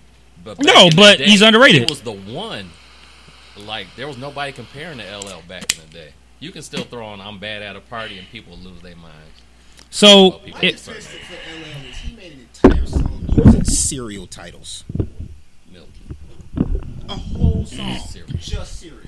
[0.43, 1.81] But No, back in the but day, he's underrated.
[1.83, 2.69] He was the one.
[3.57, 6.09] Like there was nobody comparing to LL back in the day.
[6.39, 9.41] You can still throw on "I'm bad at a party" and people lose their minds.
[9.89, 14.83] So Well, people it, for LL is he made an entire song using cereal titles.
[15.71, 15.89] Milky.
[17.09, 18.37] A whole song, Cereal.
[18.39, 19.01] just cereal.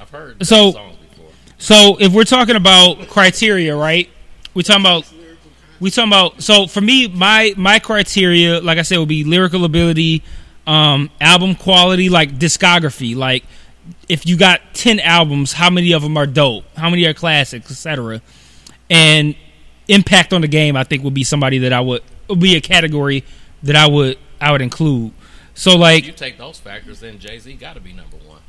[0.00, 0.89] I've heard So- those songs before.
[1.60, 4.08] So if we're talking about criteria, right?
[4.54, 5.04] We're talking about
[5.78, 9.66] we talking about so for me my my criteria like I said would be lyrical
[9.66, 10.22] ability,
[10.66, 13.44] um album quality, like discography, like
[14.08, 16.64] if you got 10 albums, how many of them are dope?
[16.76, 18.22] How many are classics, etc.
[18.88, 19.36] And
[19.86, 22.62] impact on the game I think would be somebody that I would would be a
[22.62, 23.22] category
[23.64, 25.12] that I would I would include.
[25.52, 28.39] So like If you take those factors, then Jay Z got to be number one.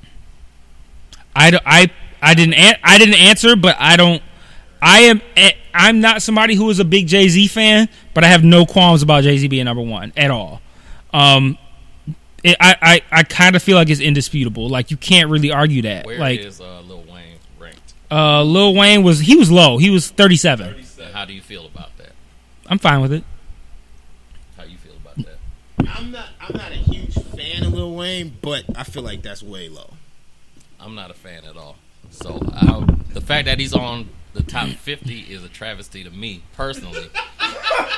[1.35, 4.21] I, don't- I, I didn't an- I didn't answer, but I don't.
[4.81, 8.27] I am eh, I'm not somebody who is a big Jay Z fan, but I
[8.27, 10.59] have no qualms about Jay Z being number one at all.
[11.13, 11.57] Um,
[12.43, 14.69] it, I I, I kind of feel like it's indisputable.
[14.69, 16.05] Like you can't really argue that.
[16.05, 17.93] Where like is uh, Lil Wayne ranked?
[18.09, 19.77] uh, Lil Wayne was he was low.
[19.77, 20.75] He was 37.
[20.99, 22.11] And how do you feel about that?
[22.67, 23.23] I'm fine with it.
[24.57, 25.37] How you feel about that?
[25.97, 29.43] I'm not I'm not a huge fan of Lil Wayne, but I feel like that's
[29.43, 29.93] way low.
[30.81, 31.75] I'm not a fan at all.
[32.09, 36.41] So I, the fact that he's on the top 50 is a travesty to me
[36.55, 37.09] personally.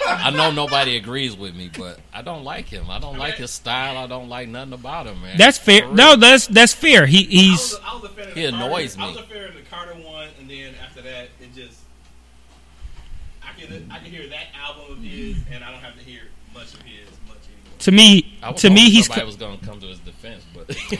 [0.06, 2.90] I know nobody agrees with me, but I don't like him.
[2.90, 3.98] I don't like his style.
[3.98, 5.38] I don't like nothing about him, man.
[5.38, 5.88] That's For fair.
[5.92, 7.06] No, that's that's fair.
[7.06, 9.06] He I he's was, a- I was a fan of He the Carter, annoys I
[9.08, 9.22] was me.
[9.22, 11.80] a fan of the Carter one, and then after that, it just
[13.42, 16.22] I can I can hear that album of his, and I don't have to hear
[16.54, 17.80] much of his much anymore.
[17.80, 20.03] to me I was to me he's somebody was going to come to his defense,
[20.03, 20.03] but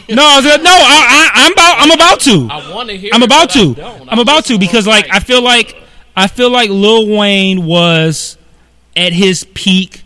[0.08, 2.48] no I was, no, I, I, am about I'm about to.
[2.50, 3.10] I want to hear.
[3.12, 3.74] I'm about to.
[4.08, 5.76] I'm about to because like I feel like
[6.16, 8.38] I feel like Lil Wayne was
[8.96, 10.04] at his peak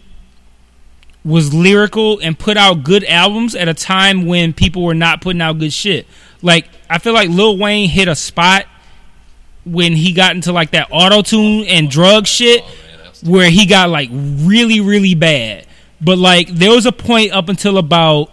[1.25, 5.43] was lyrical and put out good albums at a time when people were not putting
[5.43, 6.07] out good shit.
[6.43, 8.64] Like I feel like Lil Wayne hit a spot
[9.64, 13.51] when he got into like that auto tune and drug oh, shit Oh, that's- where
[13.51, 15.66] he got like really really bad.
[16.01, 18.31] But like there was a point up until about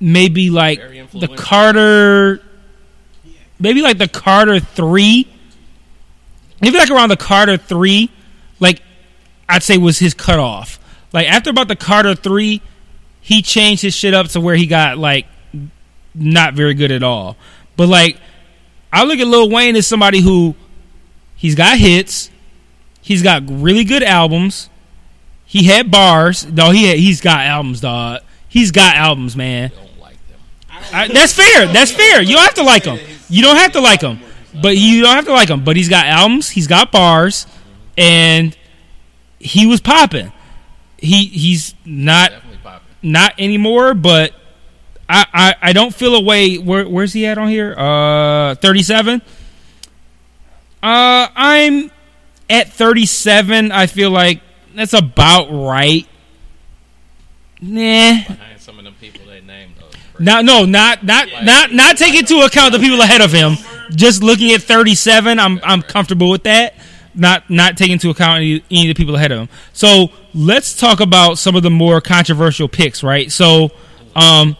[0.00, 0.80] maybe like
[1.12, 1.28] the.
[1.36, 2.40] Carter
[3.58, 5.26] maybe like the Carter 3
[6.60, 8.10] maybe like around the Carter 3
[8.60, 8.82] like
[9.48, 10.78] I'd say was his cutoff.
[11.12, 12.60] Like after about the Carter 3
[13.20, 15.26] he changed his shit up to where he got like
[16.14, 17.36] not very good at all.
[17.76, 18.18] But like,
[18.92, 20.54] I look at Lil Wayne as somebody who
[21.34, 22.30] he's got hits,
[23.02, 24.70] he's got really good albums,
[25.44, 26.46] he had bars.
[26.46, 28.22] No, he had, he's got albums, dog.
[28.48, 29.70] He's got albums, man.
[30.80, 31.16] Don't like them.
[31.16, 31.66] I, that's fair.
[31.66, 32.22] That's fair.
[32.22, 32.98] You don't have to like him.
[33.28, 34.20] You don't have to like him.
[34.60, 35.64] But you don't have to like him.
[35.64, 36.48] But he's got albums.
[36.48, 37.46] He's got bars,
[37.96, 38.56] and
[39.38, 40.32] he was popping.
[40.98, 42.32] He he's not
[43.02, 43.94] not anymore.
[43.94, 44.32] But
[45.08, 46.56] I I, I don't feel a way.
[46.56, 47.74] Where, where's he at on here?
[47.76, 49.20] Uh, thirty seven.
[50.82, 51.90] Uh, I'm
[52.48, 53.72] at thirty seven.
[53.72, 54.40] I feel like
[54.74, 56.06] that's about right.
[57.60, 58.22] Nah.
[58.26, 59.40] Behind some of them people they
[60.18, 60.26] those.
[60.26, 63.56] No, no, not not not not take into account the people ahead of him.
[63.90, 66.74] Just looking at 37, I'm I'm comfortable with that.
[67.14, 69.48] Not not taking into account any, any of the people ahead of him.
[69.72, 73.32] So let's talk about some of the more controversial picks, right?
[73.32, 73.70] So,
[74.14, 74.56] um,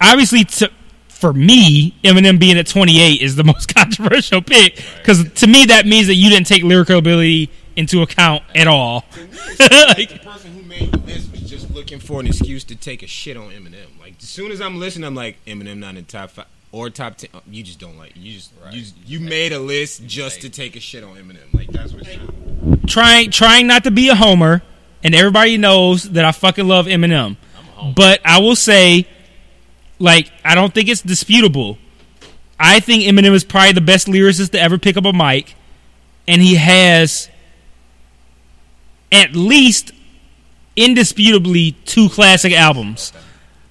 [0.00, 0.70] obviously, to,
[1.08, 5.86] for me, Eminem being at 28 is the most controversial pick because to me that
[5.86, 9.04] means that you didn't take lyrical ability into account at all.
[9.12, 13.06] the person who made the list was just looking for an excuse to take a
[13.06, 14.00] shit on Eminem.
[14.00, 17.16] Like as soon as I'm listening, I'm like Eminem not in top five or top
[17.18, 17.28] ten.
[17.50, 18.12] You just don't like.
[18.16, 21.52] You just you, you made a list just to take a shit on Eminem.
[21.52, 22.88] Like that's what.
[22.88, 24.62] trying trying not to be a homer,
[25.04, 27.36] and everybody knows that I fucking love Eminem.
[27.94, 29.06] But I will say,
[29.98, 31.78] like, I don't think it's disputable.
[32.58, 35.54] I think Eminem is probably the best lyricist to ever pick up a mic,
[36.26, 37.28] and he has
[39.10, 39.92] at least
[40.76, 43.12] indisputably two classic albums.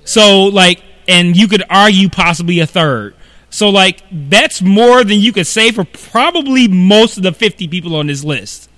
[0.03, 3.15] So like, and you could argue possibly a third.
[3.49, 7.95] So like, that's more than you could say for probably most of the fifty people
[7.95, 8.69] on this list.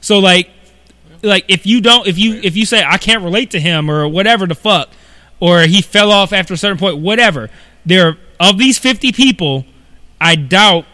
[0.00, 0.50] So like,
[1.22, 4.08] like if you don't, if you if you say I can't relate to him or
[4.08, 4.88] whatever the fuck,
[5.38, 7.50] or he fell off after a certain point, whatever.
[7.84, 9.66] There of these fifty people,
[10.20, 10.86] I doubt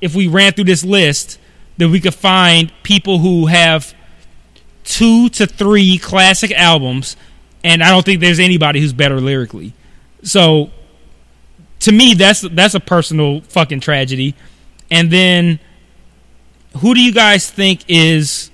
[0.00, 1.38] if we ran through this list
[1.76, 3.94] that we could find people who have
[4.88, 7.16] two to three classic albums,
[7.62, 9.74] and I don't think there's anybody who's better lyrically.
[10.22, 10.70] So,
[11.80, 14.34] to me, that's that's a personal fucking tragedy.
[14.90, 15.60] And then,
[16.78, 18.50] who do you guys think is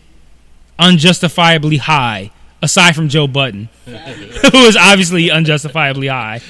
[0.79, 6.41] unjustifiably high aside from Joe Budden, who is obviously unjustifiably high?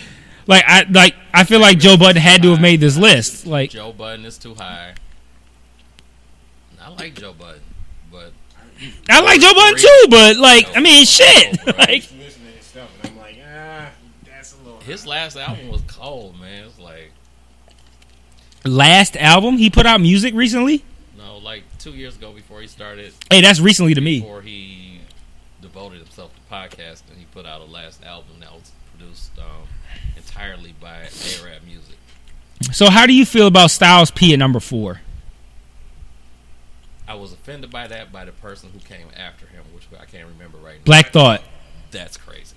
[0.46, 3.46] Like I like I feel like Joe Budden had to have made this list.
[3.46, 4.94] Like Joe Budden is too high.
[6.80, 7.73] I like Joe Budden, but
[9.10, 11.58] I like Joe Budden too, but like I mean shit.
[11.66, 13.36] Like listening to stuff, and I'm like,
[14.26, 14.80] that's a little.
[14.80, 16.64] his last album was cold, man.
[16.66, 17.10] It's like
[18.64, 20.84] last album he put out music recently.
[21.16, 24.20] no, like two years ago before he started, Hey, that's recently to me.
[24.20, 25.00] before he
[25.60, 29.66] devoted himself to podcasting, he put out a last album that was produced um,
[30.16, 32.72] entirely by AraabMuzik.
[32.74, 35.00] So how do you feel about Styles P at number four?
[37.44, 40.28] I was offended by that by the person who came after him, which I can't
[40.28, 40.84] remember right now.
[40.84, 41.42] Black Thought.
[41.90, 42.56] That's crazy.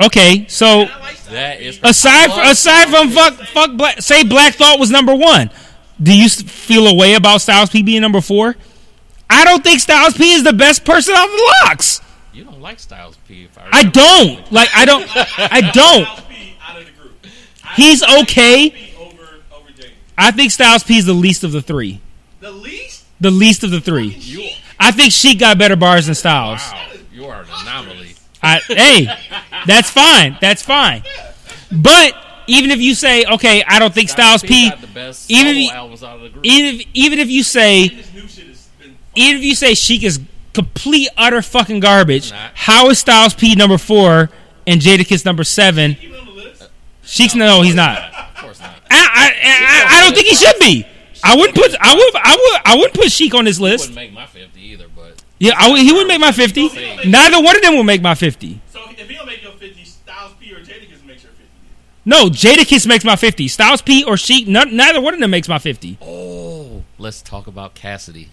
[0.00, 0.86] Okay, so
[1.30, 5.14] That is aside I love aside from fuck fuck Black, say Black Thought was number
[5.14, 5.50] one.
[6.00, 8.56] Do you feel a way about Styles P being number four?
[9.30, 12.00] I don't think Styles P is the best person on the LOX.
[12.32, 13.44] You don't like Styles P.
[13.44, 14.68] If I, I don't like.
[14.74, 15.08] I don't.
[15.38, 16.04] I don't.
[16.04, 17.12] Styles P out of the group.
[17.74, 18.70] He's okay.
[18.70, 19.92] Styles P over over Jay.
[20.18, 22.00] I think Styles P is the least of the three.
[22.40, 22.83] The least.
[23.24, 24.08] The least of the three.
[24.08, 26.60] You, I think Sheek got better bars than Styles.
[26.60, 28.16] wow, you are an anomaly.
[28.42, 29.06] I, hey,
[29.66, 30.36] that's fine.
[30.42, 31.04] That's fine.
[31.72, 32.12] But
[32.48, 35.72] even if you say, okay, I don't think Styles P, got the best even if-
[35.72, 36.44] albums out of the group.
[36.44, 38.94] even if, even if you say, This new shit has been.
[39.14, 40.20] even if you say Sheek is
[40.52, 44.28] complete utter fucking garbage, how is Styles P number four
[44.66, 45.94] and Jadakiss number seven?
[45.94, 46.68] Keep it on the list.
[47.04, 48.02] Sheek's no, he's not.
[48.02, 48.74] of course not.
[48.90, 50.86] I, I, I, I don't think he should be.
[51.26, 53.88] I wouldn't put I would I would I wouldn't put Sheek on this list.
[53.88, 56.68] He Wouldn't make my fifty either, but Yeah, I would, he wouldn't make my fifty.
[57.08, 58.60] Neither one of them will make my fifty.
[58.70, 61.44] So if he don't make your 50, Styles P or Jadakiss makes your 50.
[62.04, 63.48] No, Jadakiss makes my fifty.
[63.48, 65.96] Styles P or Sheek, none, neither one of them makes my fifty.
[66.02, 68.28] oh, let's talk about Cassidy.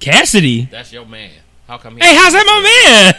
[0.00, 0.66] Cassidy.
[0.66, 1.30] That's your man.
[1.66, 1.96] How come?
[1.96, 2.60] He Hey, how's that my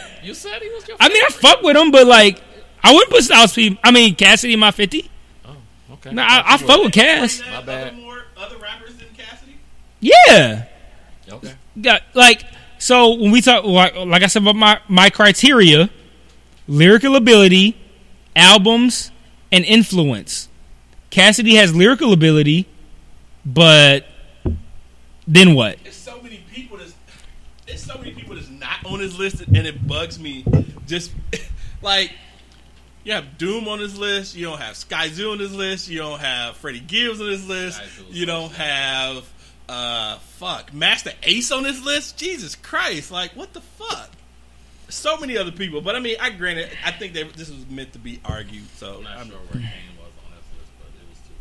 [0.04, 0.10] man?
[0.24, 0.96] You said he was your.
[1.00, 2.40] I mean, I fuck with him, but like,
[2.82, 3.76] I wouldn't put Styles P.
[3.82, 5.10] I mean, Cassidy in my fifty.
[5.44, 5.56] Oh,
[5.94, 6.12] okay.
[6.12, 7.40] No, I, I fuck with Cass.
[7.40, 7.88] My bad.
[7.88, 9.56] Other, more, other rappers than Cassidy?
[10.06, 10.64] Yeah.
[11.28, 11.54] Okay.
[11.80, 12.44] Got, like,
[12.78, 15.90] so when we talk, like, like I said about my my criteria,
[16.68, 17.76] lyrical ability,
[18.34, 19.10] albums,
[19.50, 20.48] and influence.
[21.10, 22.66] Cassidy has lyrical ability,
[23.44, 24.06] but
[25.26, 25.78] then what?
[25.82, 26.94] There's so many people that's.
[27.66, 30.44] There's so many people that's not on his list, and it bugs me.
[30.86, 31.12] Just
[31.82, 32.12] like
[33.02, 34.36] You have Doom on this list.
[34.36, 35.88] You don't have Skyzoo on this list.
[35.88, 37.78] You don't have Freddie Gibbs on this list.
[37.78, 39.24] Sky Zoo was You don't have
[39.68, 42.16] uh fuck Masta Ace on this list.
[42.18, 43.10] Jesus Christ!
[43.10, 44.10] Like what the fuck?
[44.88, 47.92] So many other people, but I mean, I granted, I think they, this was meant
[47.94, 48.68] to be argued.
[48.76, 49.62] So I'm not I'm- sure where Kane
[49.98, 51.34] was on that list, but it was too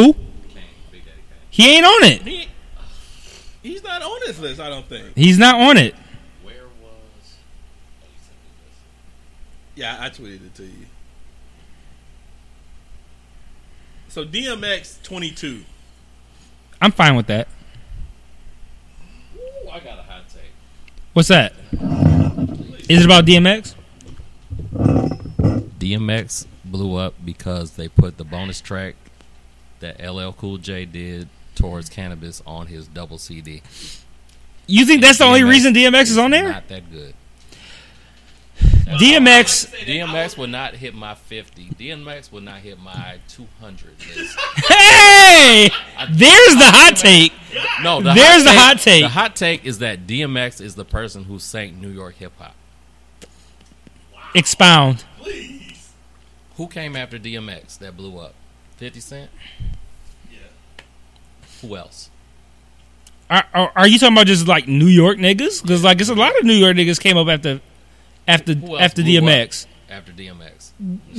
[0.06, 0.12] Who?
[0.48, 1.38] Kane, Big Daddy Kane.
[1.50, 2.22] He ain't on it.
[2.22, 2.48] he,
[3.62, 4.60] he's not on this list.
[4.60, 5.14] I don't think.
[5.14, 5.94] He's not on it.
[6.42, 7.34] Where was?
[8.02, 8.78] You sent me this.
[9.74, 10.86] Yeah, I tweeted it to you.
[14.08, 15.64] So DMX twenty two.
[16.80, 17.48] I'm fine with that.
[19.36, 20.52] Ooh, I got a hot take.
[21.12, 21.52] What's that?
[22.88, 23.74] Is it about DMX?
[25.78, 28.94] DMX blew up because they put the bonus track
[29.80, 33.62] that LL Cool J did towards Canibus on his double CD.
[34.66, 36.48] You think that's the only reason DMX is on there?
[36.48, 37.14] Not that good.
[38.98, 39.72] DMX.
[39.84, 41.70] DMX would not hit my 50.
[41.70, 44.38] DMX would not hit my 200 list.
[44.66, 45.70] Hey,
[46.10, 47.32] there's the hot take.
[47.82, 49.02] No, the There's hot the take, hot take.
[49.02, 52.54] The hot take is that DMX is the person who sank New York hip hop.
[54.34, 55.04] Expound.
[55.18, 55.92] Please.
[56.56, 58.34] Who came after DMX that blew up?
[58.76, 59.30] 50 Cent?
[60.30, 60.38] Yeah.
[61.62, 62.10] Who else?
[63.28, 65.62] Are, are, are you talking about just like New York niggas?
[65.62, 67.60] Because like it's a lot of New York niggas came up after
[68.30, 69.66] after after blew up DMX.
[69.88, 70.70] After DMX.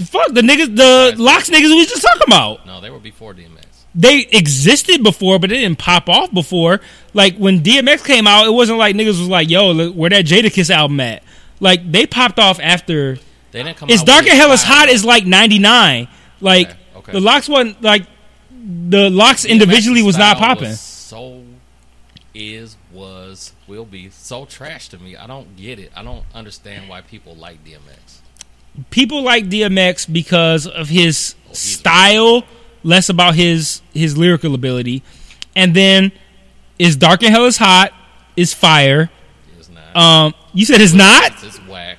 [0.06, 2.66] Fuck the niggas, the LOX niggas we was just talking about.
[2.66, 3.66] No, they were before DMX.
[3.94, 6.80] They existed before, but they didn't pop off before.
[7.14, 10.26] Like when DMX came out, it wasn't like niggas was like, "Yo, look, where that
[10.26, 11.24] Jadakiss album at?"
[11.60, 13.18] Like they popped off after.
[13.52, 16.08] They didn't come It's out dark and hell is hot is like ninety nine.
[16.40, 17.12] Like Okay, okay.
[17.12, 18.08] the LOX wasn't like
[18.50, 20.74] the LOX individually was not popping.
[20.74, 21.44] so
[22.34, 25.16] is was will be so trash to me.
[25.16, 25.92] I don't get it.
[25.96, 28.20] I don't understand why people like DMX.
[28.90, 32.44] people like DMX because of his he's- style,
[32.84, 35.04] less about his his lyrical ability,
[35.56, 36.12] and then
[36.80, 37.92] is Dark and Hell is Hot
[38.36, 39.10] is fire.
[39.60, 39.96] It's not.
[39.96, 41.98] Um, you said it's not It's whack.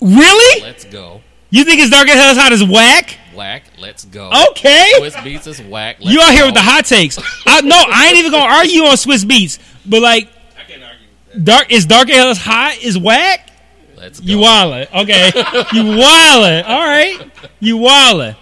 [0.00, 0.62] really.
[0.62, 1.20] Let's go.
[1.50, 3.18] You think it's Dark and Hell is Hot is whack?
[3.34, 3.64] Whack.
[3.78, 4.30] Let's go.
[4.50, 5.96] Okay, Swizz Beatz is whack.
[6.00, 6.46] Let's you out here go.
[6.46, 7.18] with the hot takes.
[7.46, 11.06] I, no, I ain't even gonna argue on Swizz Beatz, but like I can't argue
[11.26, 11.44] with that.
[11.44, 13.50] Dark is Dark and Hell is Hot is whack.
[13.96, 14.26] Let's go.
[14.26, 15.02] You wildin'.
[15.02, 15.26] Okay.
[15.72, 16.68] you wildin'.
[16.68, 17.30] All right.
[17.58, 18.36] You wildin'.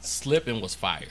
[0.00, 1.06] Slipping was fire.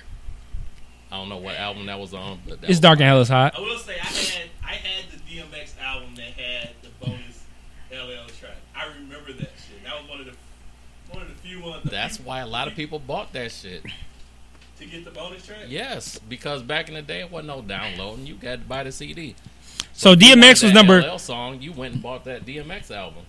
[1.09, 3.07] I don't know what album that was on, but that It's was Dark and.
[3.07, 3.57] Hell is Hot.
[3.57, 7.43] I will say I had I had the DMX album that had the bonus
[7.91, 8.57] LL track.
[8.75, 9.83] I remember that shit.
[9.85, 10.33] That was one of the
[11.11, 11.83] one of the few ones.
[11.83, 13.83] the That's why a lot of people bought that shit.
[14.79, 15.59] To get the bonus track.
[15.67, 18.25] Yes, because back in the day, it wasn't no downloading.
[18.25, 19.35] You got to buy the CD.
[19.93, 21.61] So If you wanted DMX was number LL song.
[21.61, 23.23] You went and bought that DMX album.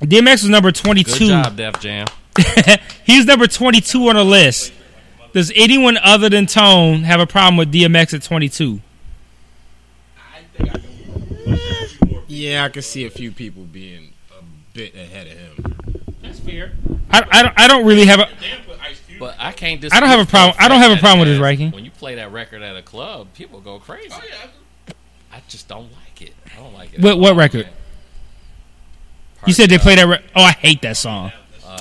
[0.00, 1.10] DMX was number 22.
[1.10, 2.06] Good job, Def Jam.
[3.04, 4.72] He's number twenty two on the list.
[5.32, 8.80] Does anyone other than Tone have a problem with DMX at twenty two?
[10.16, 11.52] I think I can.
[11.52, 12.22] a few more.
[12.28, 14.42] Yeah, I can see a few people being a
[14.72, 16.04] bit ahead of him.
[16.22, 16.72] That's fair.
[17.10, 18.28] I, I, don't, I don't really have a.
[19.18, 19.84] But I can't.
[19.92, 21.70] I don't have a problem- I don't have a problem with that his ranking.
[21.72, 24.08] When you play that record at a club, people go crazy.
[24.12, 24.94] oh yeah.
[25.32, 26.34] I just don't like it.
[26.52, 27.00] I don't like it.
[27.00, 27.68] What- what record?
[29.46, 30.06] You said they play that.
[30.06, 31.32] Re- oh, I hate that song.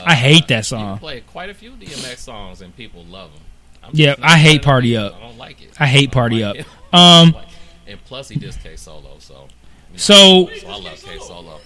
[0.05, 0.99] I hate that You song.
[0.99, 3.41] play quite a few DMX songs and people love them.
[3.83, 4.95] I'm Yeah, I hate Party.
[4.95, 5.15] Up.
[5.15, 5.71] I don't like it.
[5.79, 6.65] I hate don't Party like Up.
[6.65, 6.65] it.
[6.93, 7.35] Um,
[7.87, 11.59] and plus he just K Solo, so you know, So so I love K Solo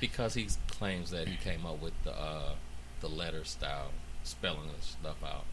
[0.00, 2.52] because he claims that he came up with the uh,
[3.00, 3.90] the letter style
[4.40, 5.44] spelling and stuff out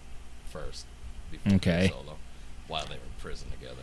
[0.50, 0.86] first
[1.30, 1.90] before Okay.
[1.90, 2.16] Solo
[2.70, 3.82] while they were in prison together.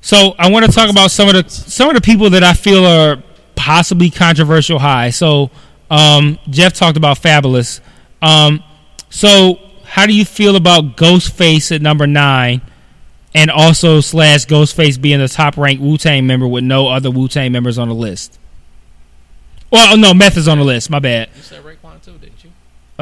[0.00, 2.52] So I want to talk about some of the some of the people that I
[2.52, 3.22] feel are
[3.54, 5.10] possibly controversial high.
[5.10, 5.50] So
[5.88, 7.80] um, Jeff talked about Fabolous.
[8.20, 8.64] Um,
[9.08, 12.60] so how do you feel about Ghostface at number nine,
[13.34, 17.28] and also slash Ghostface being the top ranked Wu Tang member with no other Wu
[17.28, 18.38] Tang members on the list?
[19.70, 20.90] Well, no, Meth is on the list.
[20.90, 21.30] My bad.
[21.36, 22.31] You said Raekwon too, you?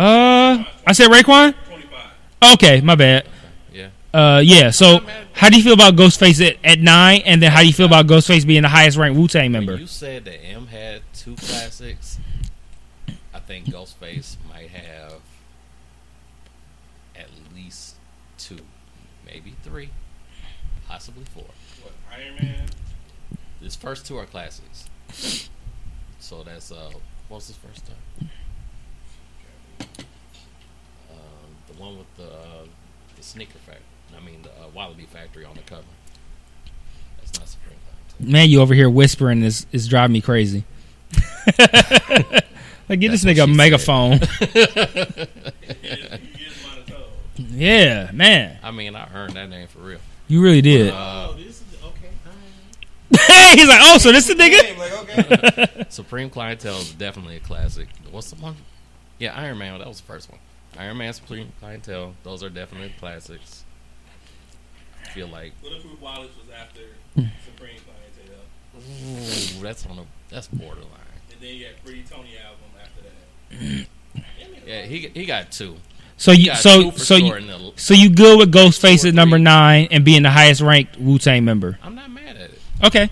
[0.01, 1.55] Uh, I said Raekwon.
[1.67, 2.55] Twenty-five.
[2.55, 3.27] Okay, my bad.
[3.71, 3.91] Yeah.
[4.15, 4.71] Uh, yeah.
[4.71, 5.01] So,
[5.35, 7.85] how do you feel about Ghostface at, at nine, and then how do you feel
[7.85, 9.73] about Ghostface being the highest ranked Wu Tang member?
[9.73, 12.19] When you said that M had two classics,
[13.35, 15.21] I think Ghostface might have
[17.15, 17.97] at least
[18.39, 18.61] two,
[19.27, 19.91] maybe three,
[20.89, 21.45] possibly four.
[21.83, 22.67] What Iron Man?
[23.61, 24.89] His first two are classics.
[26.21, 26.91] So that's uh,
[27.29, 28.31] what's his first time?
[29.81, 31.17] Um,
[31.69, 32.65] the one with the uh,
[33.17, 33.85] the sneaker factory.
[34.17, 35.83] I mean the uh, Wallaby factory on the cover.
[37.19, 37.77] That's not Supreme
[38.19, 38.33] Clientele.
[38.33, 40.65] Man, you over here whispering is is driving me crazy.
[42.89, 44.19] Like, get this nigga a megaphone.
[44.19, 44.75] He is,
[46.35, 47.05] he is monotone.
[47.37, 48.59] yeah, man.
[48.65, 50.01] I mean, I earned that name for real.
[50.27, 50.93] You really did.
[50.93, 52.11] Uh, Oh, this is okay.
[53.57, 55.87] He's like, oh, so this is the nigga?
[55.93, 57.87] Supreme Clientele is definitely a classic.
[58.11, 58.57] What's the one?
[59.21, 59.79] Yeah, Iron Man.
[59.79, 60.41] That was the first one.
[60.79, 62.15] Iron Man, Supreme Clientele.
[62.25, 63.65] Those are definitely classics.
[65.05, 66.81] I feel like Bulletproof Wallets was after.
[67.15, 67.77] Supreme
[68.75, 69.59] Clientele.
[69.59, 70.89] ooh, that's on a that's borderline.
[71.33, 73.87] And then you got Pretty Tony album after that.
[74.67, 75.77] Yeah, he he got two.
[76.17, 79.89] So you, so so sure you, the- so you good with Ghostface at number nine
[79.91, 81.79] and being the highest ranked Wu Tang member?
[81.83, 82.59] I'm not mad at it.
[82.85, 83.09] Okay.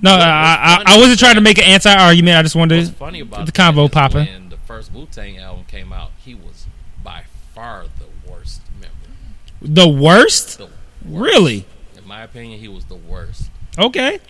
[0.00, 2.36] No, I, I, I wasn't trying to make an anti argument.
[2.38, 2.94] I just wanted What's to.
[2.96, 4.26] funny about the convo is popping.
[4.76, 6.66] First Wu Tang album came out, he was
[7.02, 7.24] by
[7.54, 8.94] far the worst member.
[9.62, 10.58] The worst?
[10.58, 10.76] The worst.
[11.02, 11.64] Really?
[11.96, 13.50] In my opinion, he was the worst.
[13.78, 14.20] Okay.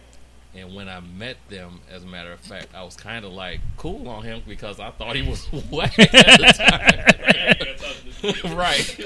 [0.55, 3.59] And when I met them, as a matter of fact, I was kind of like
[3.77, 6.55] cool on him because I thought he was whack at the
[8.33, 8.57] time.
[8.57, 8.97] right.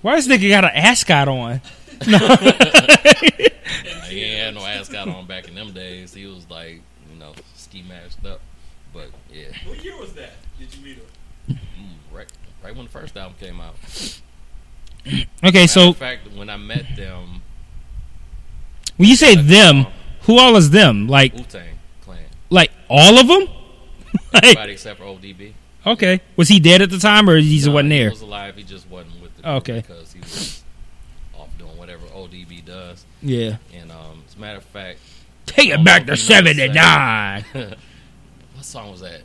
[0.00, 1.60] Why this nigga got an ascot on?
[2.08, 2.18] No.
[4.08, 6.14] he had no ascot on back in them days.
[6.14, 6.80] He was like,
[7.12, 8.40] you know, ski mashed up.
[8.94, 10.32] But yeah, What year was that?
[10.58, 11.58] Did you meet him?
[11.78, 12.30] mm, right,
[12.62, 13.74] right when the first album came out.
[15.44, 17.42] Okay, so in fact, when I met them,
[18.96, 19.84] when you say them,
[20.22, 21.08] who all is them?
[21.08, 23.40] Like, Wu Tang Clan, like all of them?
[24.32, 25.52] like, everybody except for ODB.
[25.86, 26.20] okay.
[26.36, 27.98] Was he dead at the time, or he just Nah, wasn't there?
[27.98, 28.10] He there?
[28.12, 28.56] was alive.
[28.56, 29.80] He just wasn't with the group okay.
[29.86, 30.62] because he was
[31.36, 33.04] off doing whatever ODB does.
[33.20, 33.58] Yeah.
[33.74, 35.00] And um, as a matter of fact,
[35.44, 37.44] Take it back to if you know the '79.
[38.54, 39.20] what song was that?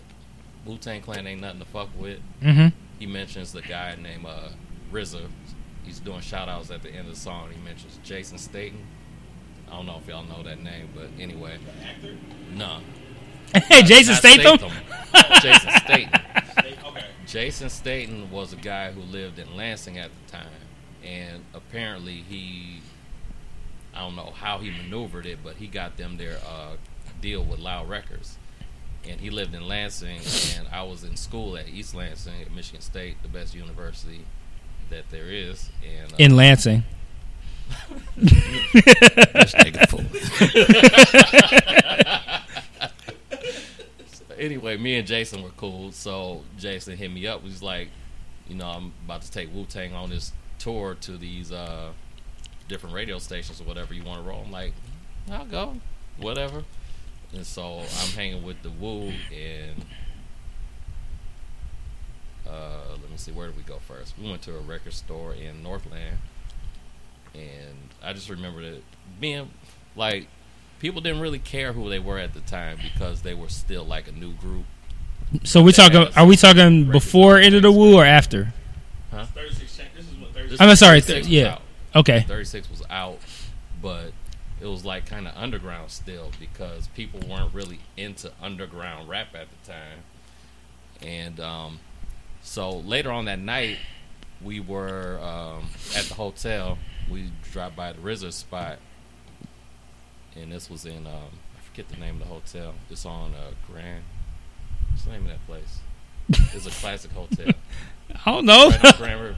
[0.66, 2.20] Wu Tang Clan ain't nothing to fuck with.
[2.42, 2.68] mm-hmm.
[3.00, 4.50] He mentions the guy named uh,
[4.92, 5.24] RZA.
[5.84, 7.50] He's doing shout outs at the end of the song.
[7.52, 8.86] He mentions Jason Staten.
[9.68, 12.16] I don't know if y'all know that name, but anyway, Actor?
[12.54, 12.80] no.
[13.68, 14.72] Hey, Jason Not Statham.
[15.42, 16.22] Jason Staten.
[16.86, 17.06] Okay.
[17.26, 20.48] Jason Staten was a guy who lived in Lansing at the time,
[21.04, 22.82] and apparently he,
[23.96, 26.76] I don't know how he maneuvered it, but he got them their uh,
[27.22, 28.38] deal with Loud Records,
[29.08, 30.20] and he lived in Lansing,
[30.58, 34.26] and I was in school at East Lansing at Michigan State, the best university
[34.90, 36.84] that there is, and uh, In Lansing.
[38.18, 40.04] this nigga fool.
[44.12, 45.92] So anyway, me and Jason were cool.
[45.92, 47.42] So Jason hit me up.
[47.44, 47.90] He's like,
[48.48, 51.92] you know, I'm about to take Wu Tang on this tour to these uh,
[52.68, 54.42] different radio stations or whatever you want to roll.
[54.46, 54.74] I'm like,
[55.32, 55.76] I'll go,
[56.18, 56.64] whatever.
[57.34, 59.86] And so I'm hanging with the Wu and.
[62.48, 63.32] Uh, let me see.
[63.32, 64.16] Where did we go first?
[64.18, 66.18] We went to a record store in Northland,
[67.36, 68.82] and I just remember that
[69.20, 69.52] being
[69.96, 70.28] like
[70.80, 74.08] people didn't really care who they were at the time because they were still like
[74.08, 74.66] a new group.
[75.44, 76.08] So we talking?
[76.16, 78.52] Are we talking before Enter the Wu or after?
[79.12, 79.26] Huh?
[79.26, 81.02] 36 This is what 36 I'm sorry.
[81.02, 81.54] 36 Th- was yeah.
[81.54, 81.62] out.
[81.96, 82.26] Okay.
[82.28, 83.20] 36 was out,
[83.80, 84.12] but
[84.62, 89.48] it was like kind of underground still because people weren't really into underground rap at
[89.50, 90.00] the time.
[91.02, 91.80] And um,
[92.42, 93.78] so later on that night,
[94.44, 96.78] we were um, at the hotel.
[97.10, 98.80] We dropped by the RZA spot,
[100.36, 102.74] and this was in um, I forget the name of the hotel.
[102.90, 104.04] It's on uh, Grand.
[104.90, 105.80] What's the name of that place?
[106.54, 107.54] It's a classic hotel.
[108.26, 108.70] I don't know.
[108.70, 109.38] Right Grand River.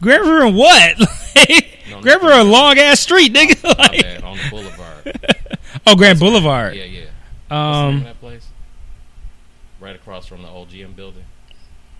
[0.00, 0.96] Grand River and what?
[1.90, 3.60] No, Grand River, a long ass street, nigga.
[3.64, 5.20] My Like- bad, on the boulevard.
[5.88, 6.76] oh, Grand Boulevard.
[6.76, 7.00] Yeah, yeah.
[7.50, 8.46] Name Um, that place?
[9.80, 11.24] Right across from the old GM building.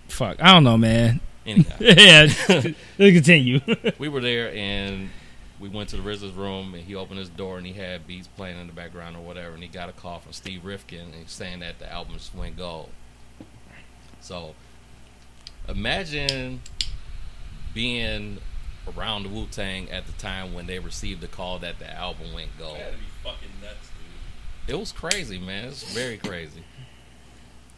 [0.06, 1.18] fuck, I don't know, man.
[1.44, 2.66] Anyhow, yeah, let's
[2.98, 3.60] continue.
[3.98, 5.10] we were there and
[5.58, 8.28] we went to the RZA's room and he opened his door and he had beats
[8.28, 11.28] playing in the background or whatever and he got a call from Steve Rifkin and
[11.28, 12.90] saying that the album just went gold.
[14.20, 14.54] So
[15.68, 16.60] imagine
[17.74, 18.38] being
[18.96, 22.32] around the Wu Tang at the time when they received the call that the album
[22.34, 22.76] went gold.
[22.76, 23.90] That had to be fucking nuts,
[24.66, 24.74] dude.
[24.74, 25.68] It was crazy, man.
[25.68, 26.62] It's very crazy.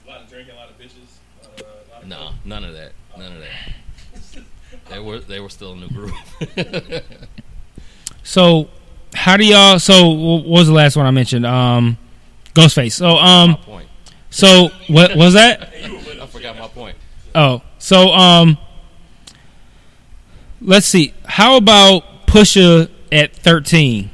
[0.07, 1.19] A lot of drinking, a lot of bitches.
[1.43, 1.63] Uh,
[1.93, 2.35] lot of No, coke.
[2.45, 2.93] none of that.
[3.19, 4.43] None of that.
[4.89, 6.15] They were they were still in the group.
[8.23, 8.69] so,
[9.15, 9.79] how do y'all?
[9.79, 11.45] So, what was the last one I mentioned?
[11.45, 11.99] Um,
[12.55, 12.93] Ghostface.
[12.93, 13.59] So, um,
[14.31, 15.73] so what was that?
[15.75, 16.97] I forgot my point.
[17.35, 18.57] Oh, so um,
[20.63, 21.13] let's see.
[21.25, 24.11] How about Pusha at thirteen?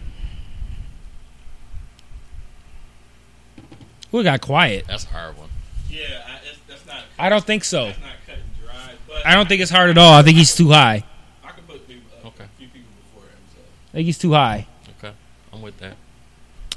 [4.10, 4.86] We got quiet.
[4.88, 5.50] That's a hard one.
[5.90, 7.02] Yeah, I, it's, that's not.
[7.18, 7.86] I don't think so.
[7.86, 8.92] That's not cut and dry.
[9.06, 10.14] But I don't think it's hard at all.
[10.14, 11.04] I think he's too high.
[11.44, 12.44] I could put people, uh, Okay.
[12.44, 13.36] a few people before him.
[13.54, 14.66] So I think he's too high.
[14.98, 15.12] Okay,
[15.52, 15.96] I'm with that.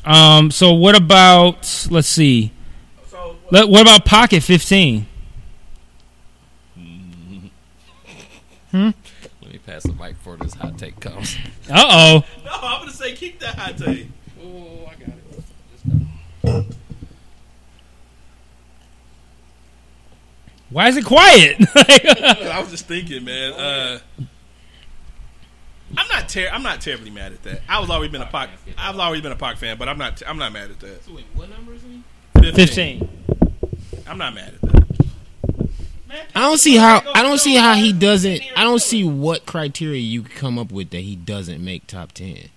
[0.04, 1.88] Um, so what about?
[1.90, 2.52] Let's see.
[3.10, 5.06] So Let, what about Pac at 15?
[6.76, 6.84] Let
[8.74, 8.94] me
[9.72, 11.38] pass the mic before this hot take comes.
[11.70, 12.26] Uh oh.
[12.46, 14.08] No, I'm gonna say keep that hot take.
[14.44, 15.10] Oh, I got
[16.44, 16.66] it.
[20.70, 21.58] Why is it quiet?
[21.76, 23.54] I was just thinking, man.
[23.54, 24.00] Uh,
[25.98, 27.62] I'm not ter- I'm not terribly mad at that.
[27.70, 28.50] I was always been a Pac.
[28.78, 30.22] I've always been a Pac fan, but I'm not.
[30.26, 31.08] I'm not mad at that.
[31.10, 32.02] Wait, what number is he?
[32.42, 33.08] 15.
[34.08, 34.81] I'm not mad at that.
[36.36, 40.00] I don't see how I don't see how he doesn't I don't see what criteria
[40.00, 42.50] you could come up with that he doesn't make top 10.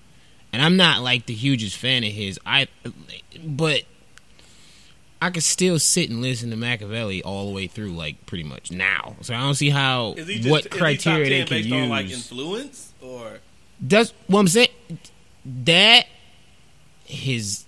[0.52, 2.38] And I'm not like the hugest fan of his.
[2.46, 2.68] I
[3.44, 3.82] but
[5.20, 8.70] I could still sit and listen to Machiavelli all the way through like pretty much
[8.70, 9.16] now.
[9.22, 11.62] So I don't see how Is he just, what is he top criteria 10 they
[11.62, 11.82] can use.
[11.82, 13.38] on like influence or
[13.80, 14.68] That's what I'm saying.
[15.64, 16.06] That
[17.04, 17.64] his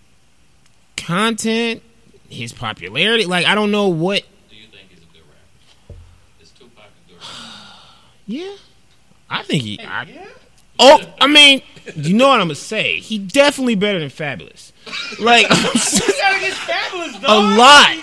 [0.97, 1.83] content,
[2.29, 6.01] his popularity, like I don't know what Do you think he's a good rapper?
[6.43, 7.33] Is Tupac a good rapper?
[8.27, 8.55] Yeah,
[9.31, 9.79] I think he.
[9.81, 10.27] I,
[10.79, 11.63] Oh, I mean,
[11.95, 12.99] you know what I'm gonna say?
[13.01, 14.73] He definitely better than Fabolous.
[15.19, 17.97] Like a lot,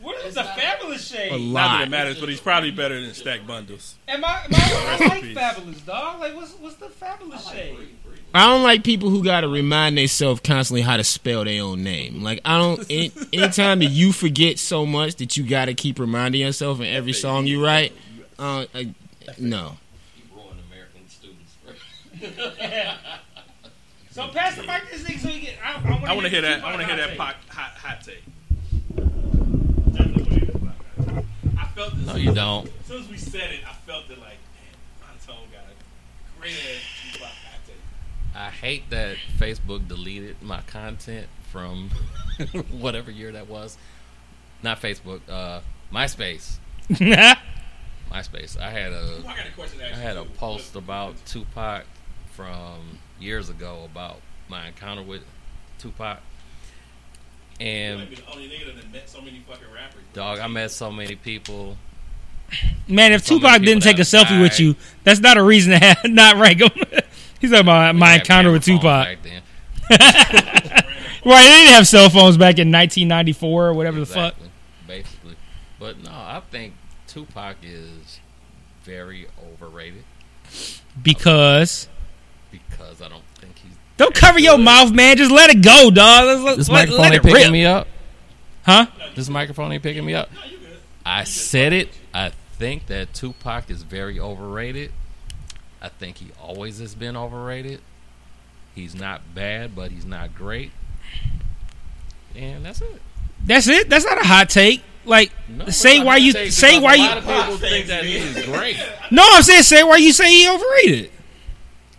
[0.00, 1.30] What is the Fabolous a shade?
[1.32, 1.82] not that lot.
[1.82, 3.96] it matters, but he's probably better than Stack Bundles.
[4.08, 6.20] Am I, am I, I like Fabolous, dog?
[6.20, 7.76] Like, what's what's the Fabolous shade?
[8.34, 11.82] I don't like people who got to remind themselves constantly how to spell their own
[11.82, 12.22] name.
[12.22, 12.84] Like I don't.
[12.90, 16.86] Any, anytime that you forget so much that you got to keep reminding yourself in
[16.86, 17.92] every song you write,
[18.38, 18.94] uh, I,
[19.38, 19.76] no.
[20.14, 21.56] He ruined American students.
[24.16, 25.56] So pass the mic to this nigga so he get.
[25.62, 25.74] I,
[26.06, 26.64] I want to hear that.
[26.64, 27.18] I want to hear that take.
[27.18, 28.22] Hot hot take.
[31.58, 32.06] I felt this.
[32.06, 32.66] No, you don't.
[32.80, 34.72] As soon as we said it, I felt it like, man,
[35.02, 37.76] Monotone got a great ass Tupac hot take.
[38.34, 41.90] I hate that Facebook deleted my content from
[42.70, 43.76] whatever year that was.
[44.62, 45.60] Not Facebook, uh,
[45.92, 46.56] MySpace.
[48.10, 48.58] MySpace.
[48.58, 49.78] I had a I got a question.
[49.80, 51.84] to I had a post about Tupac
[52.32, 55.22] from years ago about my encounter with
[55.78, 56.20] Tupac.
[57.58, 60.02] And might be the only nigga that met so many fucking rappers.
[60.12, 61.76] dog, I met so many people.
[62.86, 65.72] Man, if So Tupac didn't take a that selfie with you, that's not a reason
[65.72, 66.70] to have, not rank him.
[67.40, 68.82] He's talking about my We had encounter with Tupac.
[69.06, 69.42] back then.
[71.26, 74.36] Right, they didn't have cell phones back in 1994 or whatever the fuck.
[74.86, 75.34] Basically.
[75.80, 76.74] But no, I think
[77.16, 78.20] Tupac is
[78.84, 80.04] very overrated
[81.02, 81.88] Because
[82.50, 85.16] because I don't think he's don't cover your mouth, man.
[85.16, 86.26] Just let it go, dog.
[86.26, 87.52] Let's let, This let, microphone let ain't picking rip.
[87.52, 87.88] me up.
[88.64, 88.86] Huh?
[89.14, 90.28] This microphone ain't picking me up.
[91.06, 91.88] I said it.
[92.12, 94.92] I think that Tupac is very overrated.
[95.80, 97.80] I think he always has been overrated.
[98.74, 100.72] He's not bad, but he's not great.
[102.34, 103.00] And that's it.
[103.42, 103.88] That's it.
[103.88, 104.82] That's not a hot take.
[105.06, 107.08] Like, No, say why you take say why a you.
[107.10, 108.76] of people think that he's great.
[109.10, 111.10] No, I'm saying say why you say he overrated.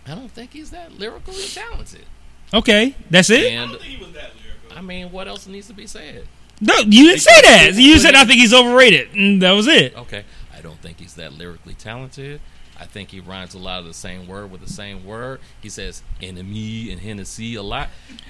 [0.06, 2.04] I don't think he's that lyrically talented.
[2.52, 3.44] Okay, that's it.
[3.44, 4.78] I And don't think he was that lyrical.
[4.78, 6.26] I mean, what else needs to be said?
[6.60, 7.72] No, you didn't say that.
[7.74, 9.96] You said I think he's overrated, and that was it.
[9.96, 10.24] Okay,
[10.56, 12.40] I don't think he's that lyrically talented.
[12.80, 15.40] I think he rhymes a lot of the same word with the same word.
[15.60, 17.88] He says enemy and Hennessy a lot,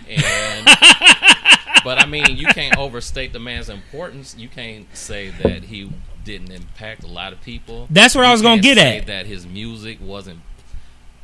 [0.08, 0.64] and
[1.84, 4.34] but I mean, you can't overstate the man's importance.
[4.38, 5.90] You can't say that he
[6.24, 7.88] didn't impact a lot of people.
[7.90, 9.06] That's what I was gonna get at.
[9.06, 10.40] That his music wasn't.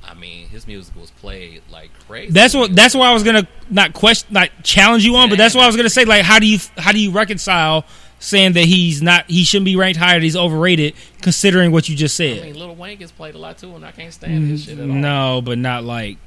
[0.02, 2.32] I mean, his music was played like crazy.
[2.32, 2.76] That's what.
[2.76, 5.66] That's why I was gonna not question, not challenge you on, but that's what I
[5.66, 6.04] was gonna say.
[6.04, 7.84] Like, how do you how do you reconcile
[8.24, 12.18] saying that he's not he shouldn't be ranked higher, he's overrated, considering what you just
[12.20, 12.42] I said?
[12.42, 14.88] mean, Lil Wayne gets played a lot too, and I can't stand his shit at
[14.88, 14.94] all.
[14.94, 16.18] No, but not like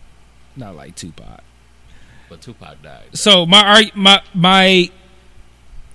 [0.56, 1.42] not like Tupac.
[2.30, 3.06] But Tupac died.
[3.14, 4.92] So my my my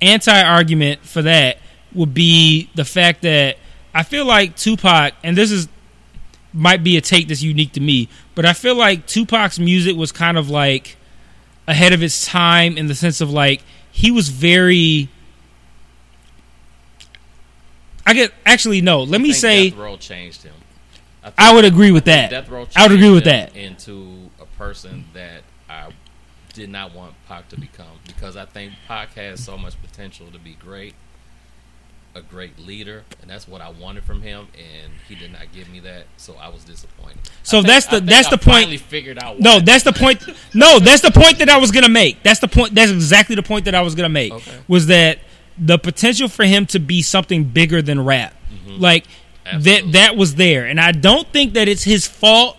[0.01, 1.59] anti argument for that
[1.95, 3.59] would be the fact that
[3.95, 5.69] I feel like Tupac, and this is
[6.53, 10.13] might be a take that's unique to me, but I feel like Tupac's music was
[10.13, 10.97] kind of like
[11.67, 15.09] ahead of its time in the sense of like he was very.
[18.07, 19.03] I get actually no.
[19.03, 20.55] Let I me say Death Row changed him.
[21.23, 22.31] think I would agree with that.
[22.31, 23.55] Death Row I would agree with that.
[23.57, 25.91] Into a person that I
[26.53, 30.39] did not want Pac to become because I think Pac has so much potential to
[30.39, 30.95] be great,
[32.15, 35.71] a great leader, and that's what I wanted from him, and he did not give
[35.71, 37.19] me that, so I was disappointed.
[37.43, 39.39] So think- that's I the- that's I the point- figured out.
[39.41, 40.23] No, that's the point.
[40.53, 42.23] No, that's the point that I was gonna make.
[42.23, 42.75] That's the point.
[42.75, 44.33] That's exactly the point that I was gonna make.
[44.33, 44.59] Okay.
[44.69, 45.21] Was that
[45.59, 48.35] the potential for him to be something bigger than rap?
[48.67, 49.57] Like Mm-hmm.
[49.57, 49.73] Absolutely.
[49.73, 49.93] that.
[49.93, 52.57] That was there, and I don't think that it's his fault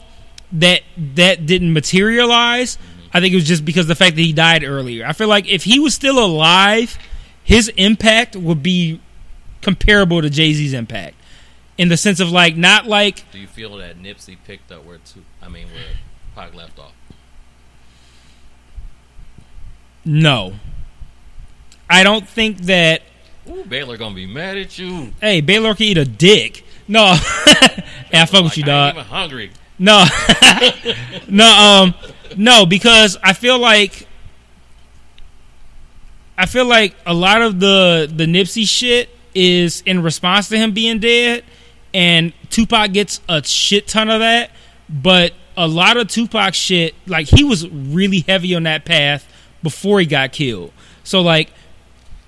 [0.52, 0.82] that
[1.15, 2.76] that didn't materialize.
[2.76, 3.07] Mm-hmm.
[3.18, 5.06] I think it was just because of the fact that he died earlier.
[5.06, 6.98] I feel like if he was still alive
[7.44, 8.99] his impact would be
[9.61, 11.15] comparable to Jay Z's impact
[11.78, 14.98] in the sense of like not like Do you feel that Nipsey picked up where
[14.99, 15.24] two?
[15.41, 15.84] I mean, where
[16.36, 16.94] Pac left off?
[20.06, 20.53] no.
[21.94, 23.02] I don't think that
[23.49, 25.14] Ooh, Baylor gonna be mad at you.
[25.22, 26.65] hey Baylor can eat a dick.
[26.88, 27.03] No,
[28.11, 28.94] and I fuck with you, Like, dog.
[28.95, 29.52] even hungry.
[29.80, 30.06] No,
[31.28, 31.94] no, um,
[32.38, 34.07] no, because I feel like
[36.38, 40.72] I feel like a lot of the the Nipsey shit is in response to him
[40.74, 41.44] being dead,
[41.94, 44.52] and Tupac gets a shit ton of that.
[44.90, 49.28] But a lot of Tupac shit, like he was really heavy on that path
[49.61, 50.72] before he got killed.
[51.03, 51.49] So like,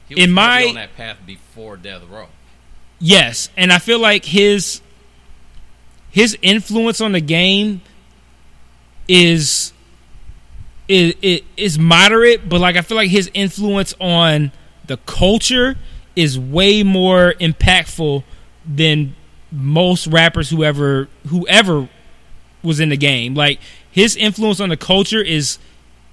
[0.09, 2.27] In my- on that path before Death Row.
[2.99, 4.81] Yes, and I feel like his
[6.11, 7.81] his influence on the game
[9.07, 9.73] is
[10.87, 14.51] is is, is moderate, but like I feel like his influence on
[14.87, 15.75] the culture
[16.15, 18.23] is way more impactful
[18.65, 19.15] than
[19.51, 21.89] most rappers whoever whoever
[22.63, 23.35] was in the game.
[23.35, 23.59] Like
[23.91, 25.57] his influence on the culture is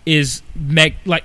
[0.05, 1.25] is mag, like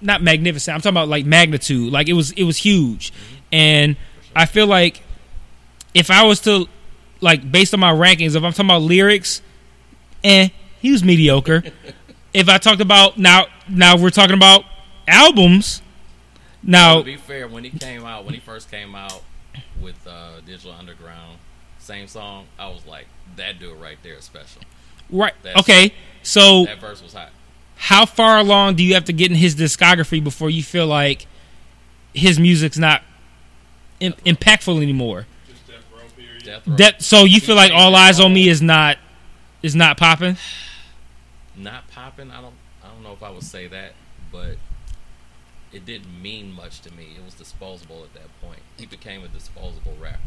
[0.00, 0.74] not magnificent.
[0.74, 1.92] I'm talking about like magnitude.
[1.92, 3.12] Like it was it was huge,
[3.52, 3.96] and
[4.34, 5.02] I feel like
[5.94, 6.66] if I was to
[7.20, 9.42] like based on my rankings, if I'm talking about lyrics,
[10.24, 10.48] eh,
[10.80, 11.64] he was mediocre.
[12.34, 14.64] if I talked about now now we're talking about
[15.06, 15.82] albums.
[16.62, 19.22] Now to be fair, when he came out, when he first came out
[19.80, 21.38] with uh, Digital Underground,
[21.78, 23.06] same song, I was like,
[23.36, 24.62] that dude right there is special.
[25.10, 25.94] right That's- okay.
[26.22, 27.30] So That verse was hot.
[27.78, 31.26] How far along do you have to get in his discography before you feel like
[32.12, 33.02] his music's not
[34.00, 35.26] Im- impactful anymore?
[35.48, 36.44] Just Death Row period.
[36.44, 36.76] Death Row.
[36.76, 38.98] That so you feel like all eyes on me is not
[39.62, 40.36] is not popping?
[41.56, 42.32] not popping.
[42.32, 42.54] I don't.
[42.82, 43.92] I don't know if I would say that,
[44.32, 44.56] but
[45.72, 47.08] it didn't mean much to me.
[47.16, 48.60] It was disposable at that point.
[48.76, 50.18] He became a disposable rapper.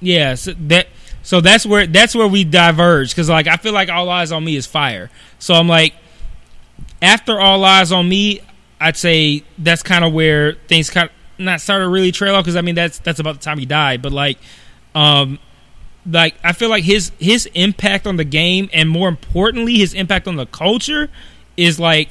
[0.00, 0.88] Yeah, so that
[1.22, 4.44] so that's where that's where we diverge because like I feel like all eyes on
[4.44, 5.10] me is fire.
[5.38, 5.94] So I'm like,
[7.02, 8.40] after all eyes on me,
[8.80, 12.60] I'd say that's kind of where things kind not started really trail off because I
[12.60, 14.00] mean that's that's about the time he died.
[14.00, 14.38] But like,
[14.94, 15.38] um,
[16.10, 20.26] like I feel like his his impact on the game and more importantly his impact
[20.26, 21.10] on the culture
[21.56, 22.10] is like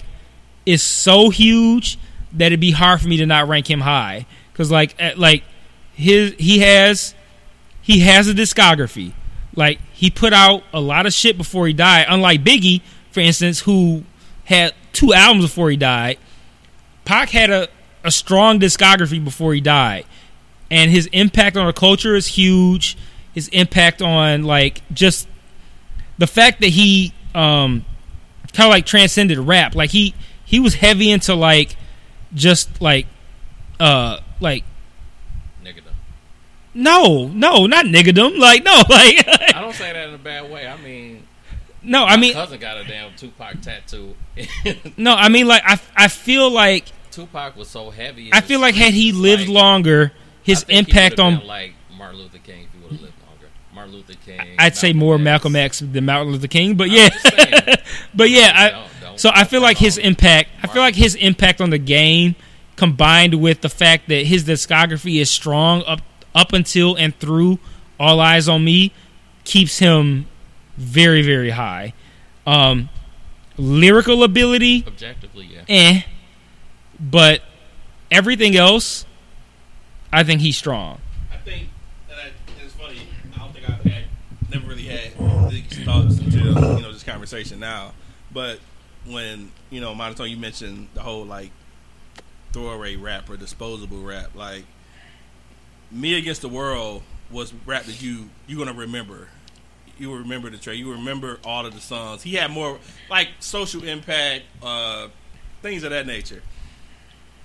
[0.66, 1.98] is so huge
[2.34, 5.44] that it'd be hard for me to not rank him high because like at, like
[5.94, 7.16] his he has
[7.82, 9.14] he has a discography.
[9.56, 12.06] Like he put out a lot of shit before he died.
[12.08, 12.82] Unlike Biggie,
[13.12, 14.04] for instance, who
[14.52, 16.18] had two albums before he died.
[17.06, 17.68] Pac had a,
[18.04, 20.06] a strong discography before he died.
[20.70, 22.98] And his impact on the culture is huge.
[23.34, 25.28] His impact on like just
[26.18, 27.86] the fact that he um
[28.54, 29.76] kind of like transcended rap.
[29.76, 30.14] Like he
[30.46, 31.76] he was heavy into like
[32.34, 33.08] just like
[33.80, 34.64] uh like
[35.64, 35.82] Nigga,
[36.74, 38.38] no, no, not niggadom.
[38.38, 40.68] Like no, like I don't say that in a bad way.
[40.68, 41.21] I mean,
[41.84, 42.04] no.
[42.06, 44.16] I my mean, cousin got a damn Tupac tattoo.
[44.98, 45.14] no.
[45.14, 48.30] I mean, like I, I feel like Tupac was so heavy.
[48.34, 50.12] I feel like had he lived like, longer,
[50.44, 53.48] his impact on like Martin Luther King if he would have lived longer.
[53.74, 54.56] Martin Luther King.
[54.60, 57.10] I'd say more Malcolm X than Martin Luther King, but yeah,
[58.14, 58.52] but yeah.
[58.56, 60.50] I, Don't- don't- so I feel like his impact.
[60.64, 62.36] I feel like his impact on the game,
[62.78, 66.00] combined with the fact that his discography is strong up
[66.34, 67.60] up until and through
[68.00, 68.94] All Eyes on Me,
[69.44, 70.28] keeps him
[70.82, 71.94] very very high.
[72.46, 72.90] Um,
[73.58, 75.62] lyrical ability, Objectively, yeah.
[75.70, 76.02] eh,
[77.00, 77.42] but
[78.10, 79.06] everything else,
[80.12, 81.00] I think he's strong.
[81.32, 81.70] I think,
[82.10, 82.32] and, I,
[82.64, 83.02] it's funny.
[83.36, 84.04] I don't think I've had,
[84.52, 85.12] never really had
[85.52, 87.94] these thoughts until you know this conversation now.
[88.34, 88.60] But
[89.06, 91.52] when you know, Monotone, you mentioned the whole like
[92.54, 94.36] throwaway rap or disposable rap.
[94.36, 94.66] Like
[95.92, 99.28] me against the world was rap that you you're gonna remember.
[100.02, 100.78] You will remember the track.
[100.78, 102.24] You will remember all of the songs.
[102.24, 102.80] He had more
[103.10, 105.08] like social impact, uh,
[105.62, 106.42] things of that nature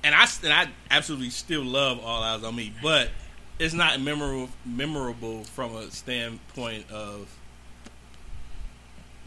[0.06, 3.10] and I and I absolutely still love All Eyes on Me, but
[3.58, 7.28] it's not memorable memorable from a standpoint of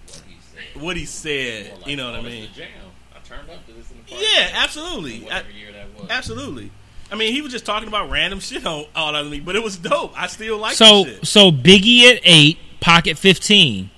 [0.07, 0.81] What he said.
[0.81, 1.77] what he said.
[1.79, 2.49] Like, you know what oh, I mean?
[2.55, 2.67] jam.
[3.13, 4.25] I turned up to this in the party.
[4.33, 6.09] Yeah, absolutely, I, year that was.
[6.09, 6.71] absolutely.
[7.11, 9.57] I mean, he was just talking about random shit on All Eyes on Me, but
[9.57, 10.13] it was dope.
[10.15, 11.27] I still like So that shit.
[11.27, 13.89] so Biggie at eight, Pac at fifteen.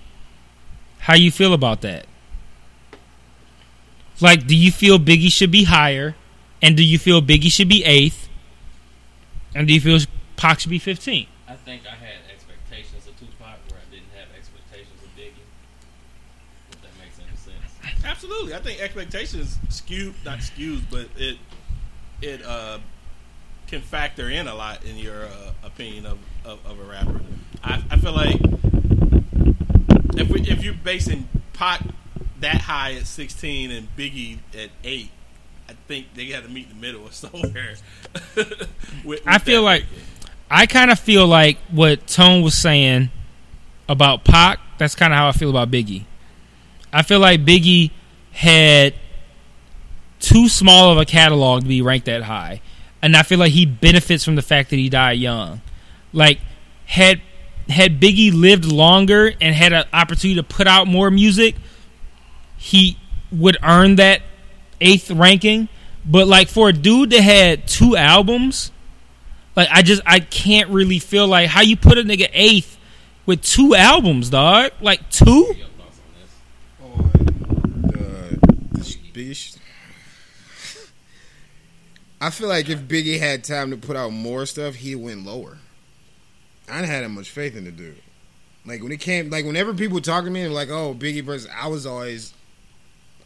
[0.99, 2.05] How you feel about that?
[4.19, 6.15] Like, do you feel Biggie should be higher,
[6.61, 8.29] and do you feel Biggie should be eighth,
[9.55, 9.99] and do you feel
[10.35, 11.27] Pac should be fifteen?
[11.47, 15.45] I think I had expectations of Tupac where I didn't have expectations of Biggie.
[16.71, 18.05] If that makes any sense.
[18.05, 21.37] Absolutely, I think expectations skewed, not skewed, but it
[22.21, 22.79] it uh
[23.67, 27.21] can factor in a lot in your uh, opinion of, of, of a rapper.
[27.63, 28.39] I, I feel like
[30.17, 31.81] if we, if you're basing Pac
[32.39, 35.11] that high at 16 and Biggie at eight,
[35.69, 37.75] I think they got to meet in the middle or somewhere.
[38.35, 38.69] with,
[39.05, 39.85] with I feel like.
[40.53, 43.09] I kind of feel like what Tone was saying
[43.87, 44.59] about Pac.
[44.77, 46.03] That's kind of how I feel about Biggie.
[46.91, 47.91] I feel like Biggie
[48.31, 48.93] had
[50.19, 52.61] too small of a catalog to be ranked that high,
[53.01, 55.61] and I feel like he benefits from the fact that he died young.
[56.11, 56.39] Like
[56.85, 57.21] had
[57.71, 61.55] had Biggie lived longer and had an opportunity to put out more music,
[62.57, 62.97] he
[63.31, 64.21] would earn that
[64.79, 65.69] eighth ranking.
[66.05, 68.71] But like for a dude that had two albums,
[69.55, 72.77] like I just I can't really feel like how you put a nigga eighth
[73.25, 74.71] with two albums, dog.
[74.81, 75.55] Like two.
[82.23, 85.57] I feel like if Biggie had time to put out more stuff, he went lower.
[86.71, 88.01] I didn't have that much faith in the dude.
[88.65, 91.67] Like when it came, like whenever people talking to me, like, "Oh, Biggie versus," I
[91.67, 92.33] was always,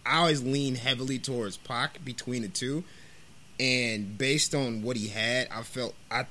[0.05, 2.83] I always lean heavily towards Pac between the two,
[3.59, 6.25] and based on what he had, I felt I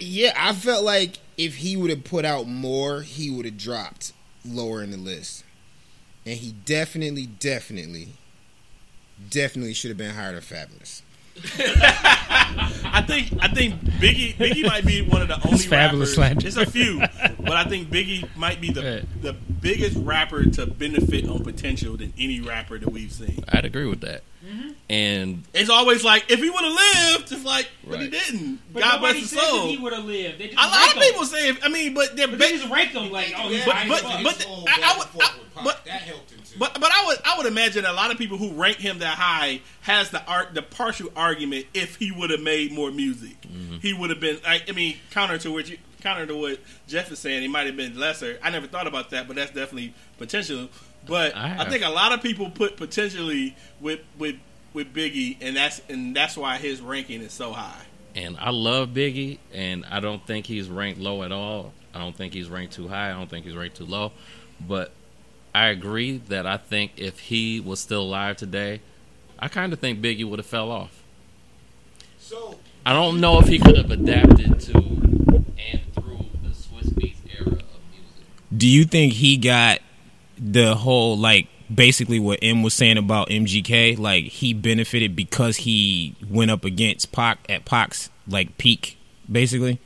[0.00, 4.12] yeah, I felt like if he would have put out more, he would have dropped
[4.44, 5.44] lower in the list.
[6.26, 8.08] And he definitely, definitely,
[9.30, 11.02] definitely should have been higher than Fabolous.
[11.36, 16.14] I think I think Biggie Biggie might be one of the only It's Fabolous rappers.
[16.14, 16.46] slander.
[16.46, 17.00] It's a few,
[17.40, 19.22] but I think Biggie might be the Right.
[19.22, 23.44] the biggest rapper to benefit on potential than any rapper that we've seen.
[23.48, 24.22] I'd agree with that.
[24.46, 24.70] Mm-hmm.
[24.90, 26.72] And It's always like if he would have
[27.18, 28.60] lived, it's like, but he didn't.
[28.72, 29.66] But God bless his soul.
[29.68, 30.40] He would have lived.
[30.40, 33.10] A lot of people say, I mean, but they're But ba- they just rank him
[33.10, 34.22] like, oh, he's but high as but fuck.
[34.22, 36.33] but I, I would, I, but that helped him too.
[36.58, 39.16] But but I would I would imagine a lot of people who rank him that
[39.16, 43.78] high has the art the partial argument if he would have made more music, mm-hmm.
[43.78, 44.38] he would have been.
[44.46, 47.66] I, I mean, counter to what you counter to what Jeff is saying, he might
[47.66, 48.38] have been lesser.
[48.42, 50.68] I never thought about that, but that's definitely potential.
[51.06, 54.36] But I I, think a lot of people put potentially with with
[54.72, 57.82] with Biggie, and that's and that's why his ranking is so high.
[58.14, 61.72] and I love Biggie, and I don't think he's ranked low at all.
[61.94, 63.10] I don't think he's ranked too high.
[63.10, 64.12] I don't think he's ranked too low.
[64.60, 64.92] But
[65.54, 68.80] I agree that I think if he was still alive today,
[69.38, 71.02] I kind of think Biggie would have fell off.
[72.18, 77.18] So I don't know if he could have adapted to and through the Swizz Beatz
[77.38, 77.60] era of
[77.90, 78.26] music.
[78.56, 79.80] Do you think he got
[80.38, 83.98] the whole like basically what M was saying about MGK?
[83.98, 88.98] Like he benefited because he went up against Pac at Pac's like peak,
[89.30, 89.80] basically,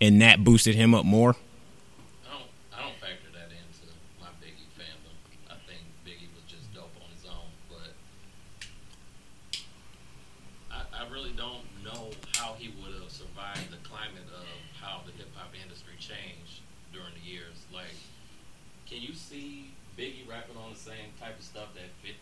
[0.00, 1.36] and that boosted him up more.
[2.26, 5.14] I don't, I don't factor that into my Biggie fandom.
[5.50, 7.94] I think Biggie was just dope on his own, but
[10.70, 14.46] I, I really don't know how he would have survived the climate of
[14.80, 16.60] how the hip hop industry changed
[16.92, 17.62] during the years.
[17.72, 17.94] Like,
[18.86, 22.18] can you see Biggie rapping on the same type of stuff that 50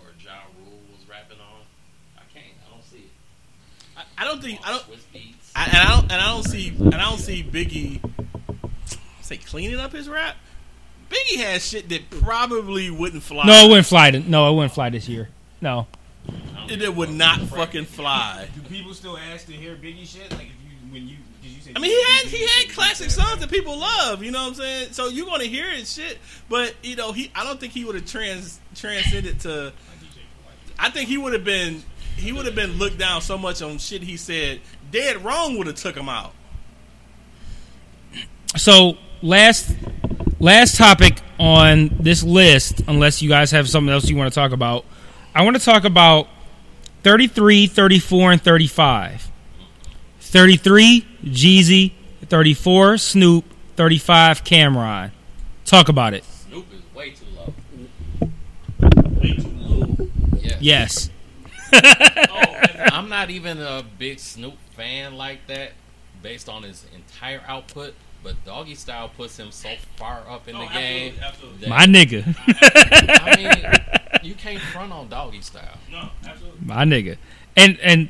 [0.00, 1.64] or Ja Rule was rapping on?
[2.18, 2.52] I can't.
[2.66, 3.14] I don't see it.
[3.96, 4.82] I, I don't think I don't.
[4.82, 5.52] Swizz Beatz.
[5.56, 8.00] I, and I don't and I don't see and I don't see Biggie
[9.22, 10.36] say cleaning up his rap.
[11.10, 13.46] Biggie has shit that probably wouldn't fly.
[13.46, 14.10] No, it wouldn't fly.
[14.10, 15.28] To, no, it wouldn't fly this year.
[15.60, 15.86] No.
[16.68, 18.48] it, it would not fucking fly.
[18.54, 20.30] Do people still ask to hear Biggie shit?
[20.32, 21.72] Like if you when you did you say?
[21.76, 24.24] I mean, he had he had classic songs that people love.
[24.24, 24.88] You know what I'm saying?
[24.92, 27.30] So you're gonna hear his shit, but you know he.
[27.34, 29.72] I don't think he would have trans transcended to.
[30.76, 31.84] I think he would have been
[32.16, 34.60] he would have been looked down so much on shit he said.
[34.90, 36.32] Dead wrong would have took him out.
[38.56, 39.74] So last
[40.38, 44.52] last topic on this list, unless you guys have something else you want to talk
[44.52, 44.84] about,
[45.34, 46.28] I want to talk about
[47.02, 49.30] 33, 34, and 35.
[50.20, 51.92] 33, Jeezy.
[52.22, 53.44] 34, Snoop.
[53.76, 55.10] 35, Cam'ron.
[55.64, 56.24] Talk about it.
[56.24, 57.52] Snoop is way too low.
[59.20, 60.08] Way too low.
[60.40, 60.56] Yeah.
[60.60, 61.10] Yes.
[62.92, 65.72] I'm not even a big Snoop fan like that,
[66.22, 67.94] based on his entire output.
[68.22, 71.14] But Doggy Style puts him so far up in oh, the game.
[71.60, 72.24] that- My nigga.
[73.20, 75.76] I mean, you can't front on Doggy Style.
[75.90, 76.60] No, absolutely.
[76.64, 77.18] My nigga.
[77.54, 78.08] And and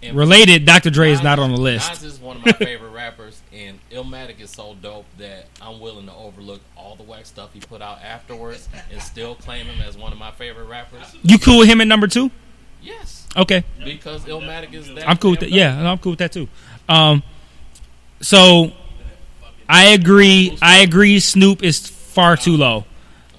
[0.00, 0.90] And related, Dr.
[0.90, 1.90] Dre is not on the list.
[1.90, 6.06] Nas is one of my favorite rappers, and Illmatic is so dope that I'm willing
[6.06, 9.98] to overlook all the whack stuff he put out afterwards and still claim him as
[9.98, 11.16] one of my favorite rappers.
[11.22, 12.30] You cool with him at number two?
[12.88, 13.62] Yes, Okay.
[13.84, 15.08] because Illmatic is that.
[15.08, 15.50] I'm cool with that.
[15.50, 16.48] Yeah, no, I'm cool with that too.
[16.88, 17.22] Um,
[18.20, 18.72] so
[19.68, 20.56] I agree.
[20.62, 21.20] I agree.
[21.20, 22.84] Snoop is far too low.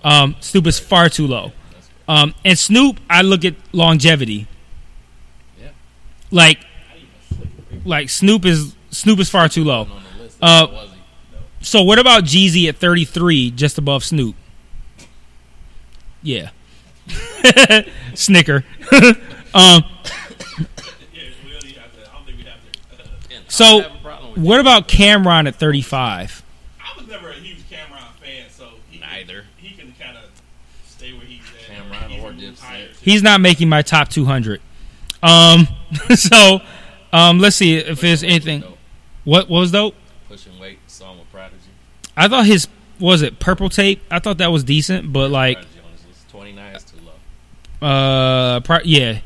[0.04, 1.52] Um, Snoop is far too low.
[2.08, 4.48] Um, and Snoop, I look at longevity.
[5.60, 5.70] Yeah.
[6.32, 6.60] Like,
[7.86, 9.82] like Snoop is Snoop is far too low.
[9.82, 10.86] On the list, Uh.
[11.62, 14.34] So what about Jeezy at 33, just above Snoop?
[16.24, 16.52] Yeah.
[18.14, 18.64] Snicker.
[19.54, 19.84] um,
[21.14, 22.10] Yeah, we don't even have to.
[22.10, 23.04] I don't think we have to.
[23.04, 26.44] Uh, And I so don't have a problem with what about Cam'ron at 35?
[26.80, 29.42] I was never a huge Cam'ron fan, so he Neither.
[29.42, 30.24] Can, he can kind of
[30.86, 31.76] stay where he's at.
[31.76, 32.98] Cam'ron he's or Dipset.
[33.02, 34.62] He's not making my top 200.
[35.22, 35.68] Um,
[36.16, 36.60] so
[37.12, 38.64] um, let's see if there's Pushing Weight was anything.
[39.26, 39.96] What, what was dope?
[40.28, 41.56] Pushing weight song with Prodigy.
[42.16, 42.68] I thought his
[43.00, 44.02] was it purple tape.
[44.12, 46.30] I thought that was decent, but like, Prodigy on his list.
[46.30, 46.98] 29 is too
[47.82, 47.88] low.
[47.88, 49.22] uh, pro- yeah, I'm a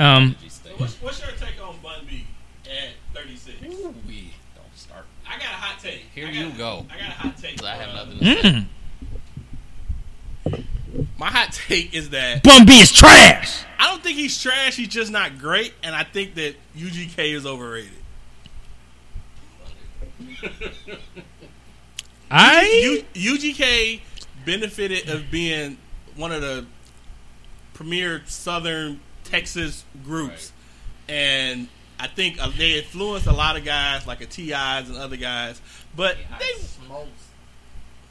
[0.00, 0.34] Um,
[0.78, 2.24] What's, what's your take on Bun B
[2.64, 3.60] at 36?
[4.08, 5.04] We don't start.
[5.28, 6.06] I got a hot take.
[6.14, 6.86] Here I you go.
[6.90, 7.62] I got a hot take.
[7.62, 8.66] I have nothing to say.
[10.46, 11.06] mm.
[11.18, 13.62] My hot take is that Bun B is trash.
[13.78, 14.74] I don't think he's trash.
[14.76, 17.92] He's just not great, and I think that UGK is overrated.
[22.30, 24.00] I U- UGK
[24.46, 25.76] benefited of being
[26.16, 26.64] one of the
[27.74, 30.52] premier Southern Texas groups,
[31.08, 35.16] and I think uh, they influenced a lot of guys like a Ti's and other
[35.16, 35.60] guys.
[35.96, 37.08] But they, smokes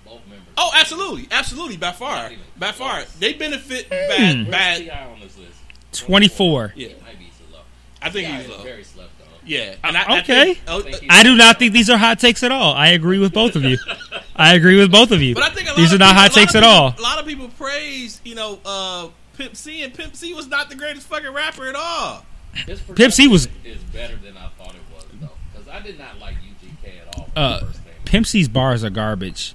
[0.05, 0.47] both members.
[0.57, 4.77] oh, absolutely, absolutely, by far, Not even by far, they benefit bad, Where's bad.
[4.81, 5.05] T.I.
[5.11, 5.51] on this list?
[5.93, 6.73] 24.
[6.75, 7.59] Yeah, Might be too low.
[8.01, 8.63] I think he's is low.
[8.63, 9.27] very slept on.
[9.45, 10.53] Yeah, and I, I okay.
[10.53, 12.73] think- oh, I think I do not think these are hot takes at all.
[12.73, 13.77] I agree with both of you.
[14.35, 15.33] I agree with both of you.
[15.33, 16.93] But I think a lot these of are not people- hot takes of at all.
[16.97, 19.07] A lot of people praise, you know, uh,
[19.40, 22.26] Pimp C, and Pimp C was not the greatest fucking rapper at all.
[22.68, 25.80] His Pimp C was- production is better than I thought it was though, because I
[25.80, 27.30] did not like UGK at all.
[27.34, 28.06] When Uh, it first came out.
[28.06, 29.53] Pimp C's bars are garbage.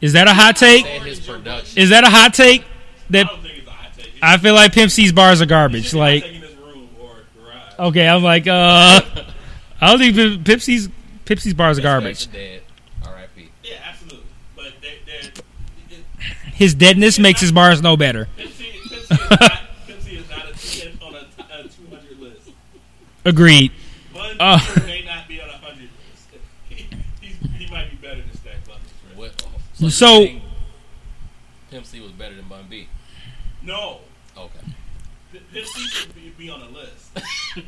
[0.00, 0.86] Is that a hot take?
[0.86, 1.76] And his production.
[1.78, 2.62] Is that a hot take?
[2.62, 2.64] I
[3.10, 4.12] That don't think it's a hot take.
[4.22, 5.80] I feel like Pimp C's bars are garbage.
[5.80, 7.10] It's just a hot Like, take in this room or
[7.42, 7.88] garage.
[7.90, 9.00] okay, I'm like, uh,
[9.80, 10.88] I don't think Pimp- Pimp C's
[11.24, 12.30] Pimp C's bars are garbage.
[12.30, 12.62] Dead.
[13.04, 13.48] R.I.P.
[13.64, 14.26] Yeah, absolutely.
[14.54, 15.30] But they, they're,
[16.52, 18.28] His deadness makes his bars no better.
[19.10, 22.50] Pimp C, is not, Pimp C is not a, ten on a, a 200 list.
[23.24, 23.72] Agreed.
[24.14, 24.58] Bun Uh.
[24.86, 25.88] may not be on a 100 list.
[26.68, 26.86] He,
[27.20, 29.32] he's, he might be better than Stack Bundles.
[29.74, 30.40] So, you So-
[31.70, 32.88] Pimp C was better than Bun B.
[33.62, 34.00] No.
[34.36, 34.58] Okay.
[35.32, 37.10] P- Pimp C should be, be on a list.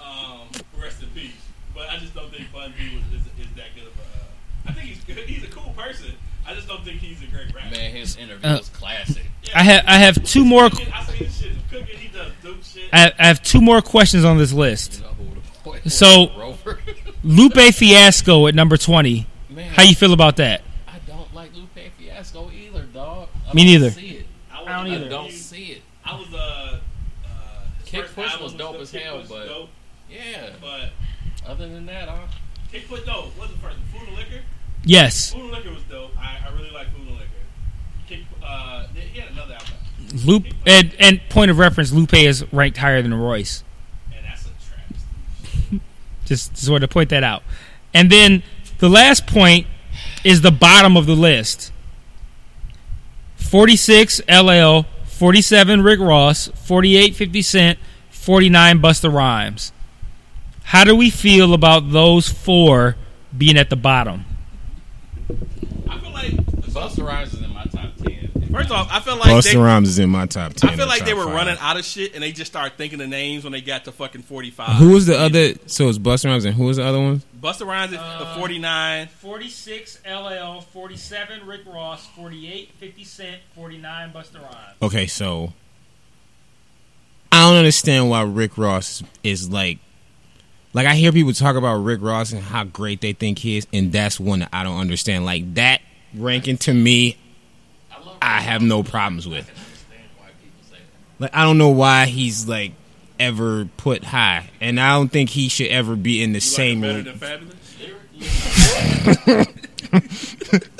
[0.00, 0.48] um,
[0.80, 1.32] rest in peace.
[1.74, 4.02] But I just don't think Bun B was, is, is that good of a.
[4.02, 5.18] Uh, I think he's good.
[5.28, 6.12] He's a cool person.
[6.46, 7.70] I just don't think he's a great rapper.
[7.74, 9.24] Man, his interview Uh, was classic.
[9.44, 9.58] Yeah.
[9.60, 10.68] I have I have two more.
[12.92, 14.98] I I have two more questions on this list.
[14.98, 16.56] You know who the boy So-
[17.24, 19.26] Lupe Fiasco at number twenty.
[19.48, 20.62] Man, How you feel about that?
[20.88, 23.28] I don't like Lupe Fiasco either, dog.
[23.48, 23.90] I Me don't neither.
[23.90, 24.26] See it.
[24.52, 25.06] I, I don't was- either.
[25.06, 25.82] I don't see it.
[26.04, 26.80] I was uh,
[27.24, 27.28] uh
[27.84, 28.82] Kick first Push was dope dope.
[28.82, 29.68] as hell, Push but- dope,
[30.10, 30.50] Yeah.
[30.60, 30.90] but
[31.48, 32.26] Other than that, huh?
[32.72, 33.76] Kick Push no, what was the first?
[33.92, 34.42] Food and Liquor.
[34.84, 36.10] Yes, Food and Liquor was dope.
[36.18, 37.28] I, I really like Food and Liquor.
[38.08, 39.58] Kick, uh, he had another
[40.24, 43.62] Lupe and and point of reference, Lupe is ranked higher than Royce.
[44.14, 45.80] and that's a travesty.
[46.24, 47.42] Just just wanted to point that out.
[47.94, 48.42] And then
[48.78, 49.66] the last point
[50.24, 51.72] is the bottom of the list.
[53.36, 57.78] 46 LL, 47 Rick Ross, 48 50 Cent,
[58.10, 59.72] 49 Busta Rhymes.
[60.64, 62.96] How do we feel about those four
[63.36, 64.24] being at the bottom?
[65.88, 67.91] I feel like Busta Rhymes is in my top.
[68.52, 70.70] First off, I feel like Busta they, Rhymes is in my top ten.
[70.70, 71.34] I feel like they were five.
[71.34, 73.92] running out of shit, and they just started thinking the names when they got to
[73.92, 74.76] fucking forty five.
[74.76, 75.54] Who was the other?
[75.66, 77.22] So it's Busta Rhymes and who was the other one?
[77.40, 79.08] Busta Rhymes at Uh, forty nine.
[79.08, 84.76] 46 LL, 47 Rick Ross, 48 50 Cent, 49 Busta Rhymes.
[84.82, 85.52] Okay, so
[87.30, 89.78] I don't understand why Rick Ross is like
[90.74, 93.66] like I hear people talk about Rick Ross and how great they think he is,
[93.72, 95.24] and that's one that I don't understand.
[95.24, 95.80] Like that
[96.14, 97.16] ranking to me,
[98.22, 99.48] I have no problems with.
[99.48, 100.76] I understand why people say
[101.18, 101.22] that.
[101.22, 102.72] Like I don't know why he's like
[103.18, 106.80] ever put high, and I don't think he should ever be in the same.
[106.82, 107.18] better than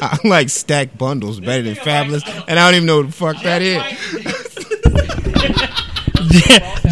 [0.00, 3.42] I like stack bundles better than Fabolous, and I don't even know what the fuck
[3.42, 3.82] that is.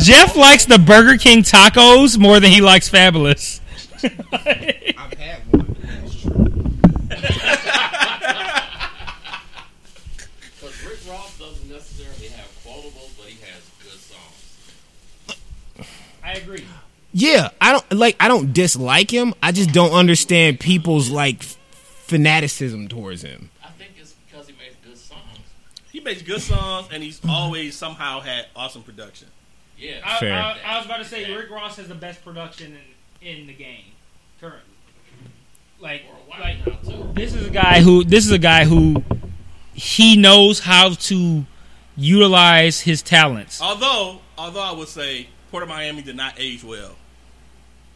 [0.05, 3.61] Jeff likes the Burger King tacos more than he likes Fabolous.
[4.03, 5.77] I've had one.
[10.61, 15.39] Because Rick Ross doesn't necessarily have quotables, but he has good songs.
[16.23, 16.65] I agree.
[17.13, 18.17] Yeah, I don't like.
[18.21, 19.35] I don't dislike him.
[19.43, 23.51] I just don't understand people's like fanaticism towards him.
[23.65, 25.39] I think it's because he makes good songs.
[25.91, 29.29] He makes good songs, and he's always somehow had awesome production.
[29.77, 30.01] Yeah.
[30.05, 30.35] I, Fair.
[30.35, 32.77] I, I was about to say Rick Ross has the best production
[33.23, 33.85] in, in the game
[34.41, 34.61] currently.
[35.81, 39.03] Like, For a while like this is a guy who this is a guy who
[39.73, 41.47] he knows how to
[41.97, 43.63] utilize his talents.
[43.63, 46.97] Although, although I would say Port of Miami did not age well.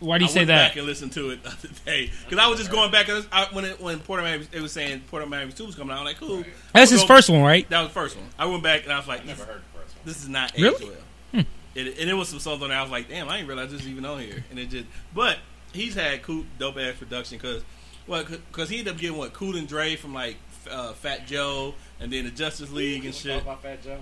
[0.01, 0.68] Why do you I say went that?
[0.70, 3.06] back and listen to it the other day because I was just going back.
[3.06, 5.64] 'cause I, when it, when Port of Miami, it was saying Port of Miami Two
[5.66, 6.01] was coming out.
[6.01, 6.44] I'm like, cool.
[6.72, 7.68] That's his go- first one, right?
[7.70, 8.26] That was the first one.
[8.39, 10.02] I went back and I was like, I this, never heard the first one.
[10.05, 10.86] this is not aged Really?
[10.86, 11.44] well.
[11.76, 12.78] It, and it was some songs on there.
[12.78, 14.44] I was like, damn, I didn't realize this is even on here.
[14.51, 15.39] And it just, but
[15.72, 17.64] he's had cool, dope ass production because,
[18.06, 20.36] well, because he ended up getting what Cool and Dre from like
[20.70, 23.43] uh, Fat Joe and then the Justice League and Talk shit.
[23.43, 23.98] about Fat Joe.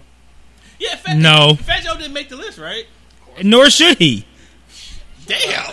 [0.79, 1.55] Yeah, Fat No.
[1.55, 2.85] Fat Joe didn't make the list, right?
[3.43, 4.25] Nor should he.
[5.27, 5.73] Damn.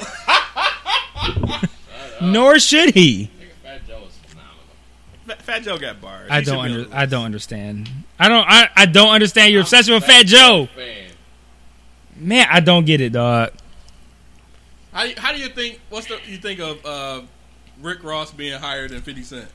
[2.31, 3.30] Nor should he.
[3.64, 4.64] Fat Joe is phenomenal.
[5.27, 6.27] Fat, Fat Joe got bars.
[6.30, 7.90] I He don't be under, I don't understand.
[8.18, 10.68] I don't I, I don't understand your obsession with Fat Joe.
[10.76, 11.06] Fan.
[12.18, 13.52] Man, I don't get it, dog.
[14.91, 15.80] How, do you- how do you think?
[15.90, 17.22] What's the you think of uh,
[17.81, 19.48] Rick Ross being higher than Fifty Cent?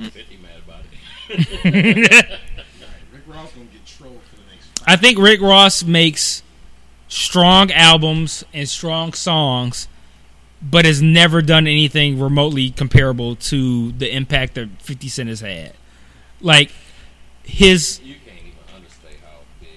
[0.00, 0.82] 50 mad about
[1.28, 2.38] it.
[3.12, 4.77] Rick Ross gonna get trolled for the next.
[4.88, 6.42] I think Rick Ross makes
[7.08, 9.86] strong albums and strong songs,
[10.62, 15.74] but has never done anything remotely comparable to the impact that 50 Cent has had.
[16.40, 16.70] Like
[17.44, 19.68] his You can't even understate how big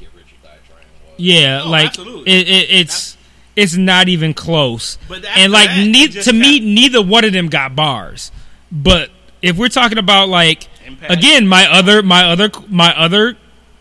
[0.00, 1.14] Get Rich or Die Trying was.
[1.18, 3.16] yeah, Oh, like it, it, it's
[3.56, 4.98] it's not even close.
[5.08, 8.30] But and like that, ne- to me, got- neither one of them got bars.
[8.72, 9.10] But
[9.42, 11.12] if we're talking about like Impact.
[11.12, 13.36] again, my other my other my other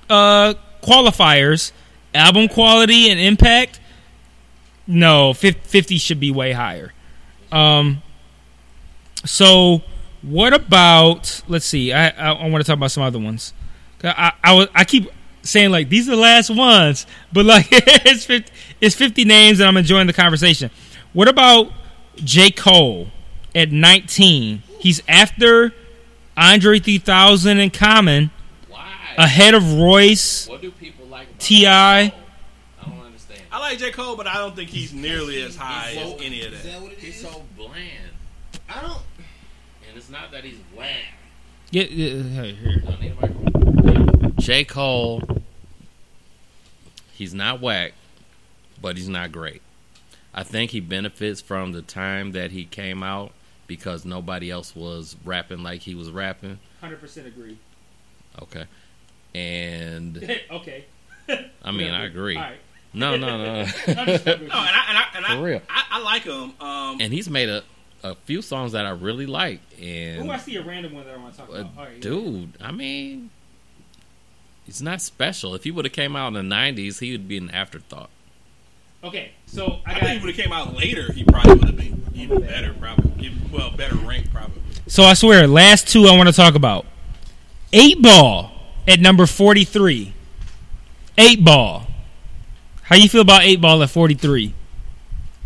[0.09, 1.71] uh, qualifiers,
[2.13, 3.79] album quality and impact.
[4.85, 6.93] No, fifty should be way higher.
[7.51, 8.01] Um,
[9.25, 9.81] so
[10.21, 11.41] what about?
[11.47, 11.93] Let's see.
[11.93, 13.53] I I, I want to talk about some other ones.
[14.03, 15.09] I I, I keep
[15.43, 18.51] saying like these are the last ones, but like it's 50,
[18.81, 20.71] it's fifty names, and I'm enjoying the conversation.
[21.13, 21.71] What about
[22.17, 23.07] J Cole
[23.55, 24.63] at 19?
[24.79, 25.73] He's after
[26.35, 28.29] Andre 3000 and Common?
[29.17, 30.47] Ahead of Royce.
[30.47, 31.99] what do people like about T.I.?
[32.01, 32.11] I
[32.89, 33.41] don't understand.
[33.51, 36.45] I like J Cole, but I don't think he's nearly as high as so- any
[36.45, 36.71] of Is that.
[36.73, 37.21] that what it He's is?
[37.29, 38.11] so bland.
[38.69, 39.01] I don't.
[39.87, 40.97] And it's not that he's whack.
[41.71, 42.83] Get, here, here.
[42.87, 44.33] I need a microphone.
[44.39, 44.63] J.
[44.63, 45.21] Cole,
[47.13, 47.93] he's not whack,
[48.81, 49.61] but he's not great.
[50.33, 53.31] I think he benefits from the time that he came out
[53.65, 56.59] because nobody else was rapping like he was rapping.
[56.79, 57.57] Hundred percent agree.
[58.41, 58.65] Okay.
[59.37, 60.17] And
[60.51, 60.85] okay.
[61.63, 62.35] I mean, I agree.
[62.37, 62.57] All right.
[62.93, 63.43] No, no, no.
[63.87, 65.61] No, and I and I and I, For real.
[65.69, 66.53] I, I like him.
[66.59, 67.63] Um, and he's made a,
[68.03, 69.59] a few songs that I really like.
[69.81, 71.71] And Oh, I see a random one that I want to talk Uh, about.
[71.77, 73.29] All right, dude, I mean,
[74.65, 75.53] he's not special.
[75.53, 78.09] If he would have came out in the '90s, he would be an afterthought.
[79.03, 81.65] Okay, so I I think if he would have came out later, he probably would
[81.65, 82.73] have been even better.
[82.73, 84.33] Probably, even, well, better ranked.
[84.33, 84.61] Probably.
[84.87, 86.85] So I swear, last two I want to talk about.
[87.73, 88.51] Eight Ball
[88.87, 90.13] at number forty-three.
[91.17, 91.87] Eight Ball.
[92.83, 94.53] How you feel about Eight Ball at forty-three?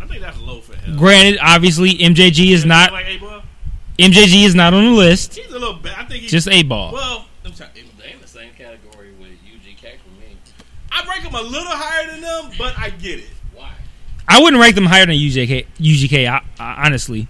[0.00, 0.96] I think that's low for him.
[0.96, 3.06] Granted, obviously MJG is not like
[3.98, 5.36] MJG is not on the list.
[5.36, 5.96] He's a little bit.
[5.96, 6.92] I think he's Just Eight Ball.
[6.92, 7.70] Well, I'm sorry.
[7.98, 10.36] They in the same category with UGK for me.
[10.90, 13.30] I rank him a little higher than them, but I get it.
[13.54, 13.72] Why?
[14.26, 15.66] I wouldn't rank them higher than UGK.
[15.78, 17.28] UGK, I, I, honestly.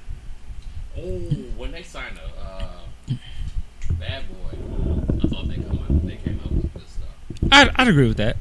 [0.97, 1.19] Oh,
[1.57, 3.15] when they signed a uh,
[3.99, 4.57] Bad Boy,
[5.23, 6.07] I thought they come out.
[6.07, 7.42] They came out with good stuff.
[7.53, 8.37] I'd, I'd agree with that.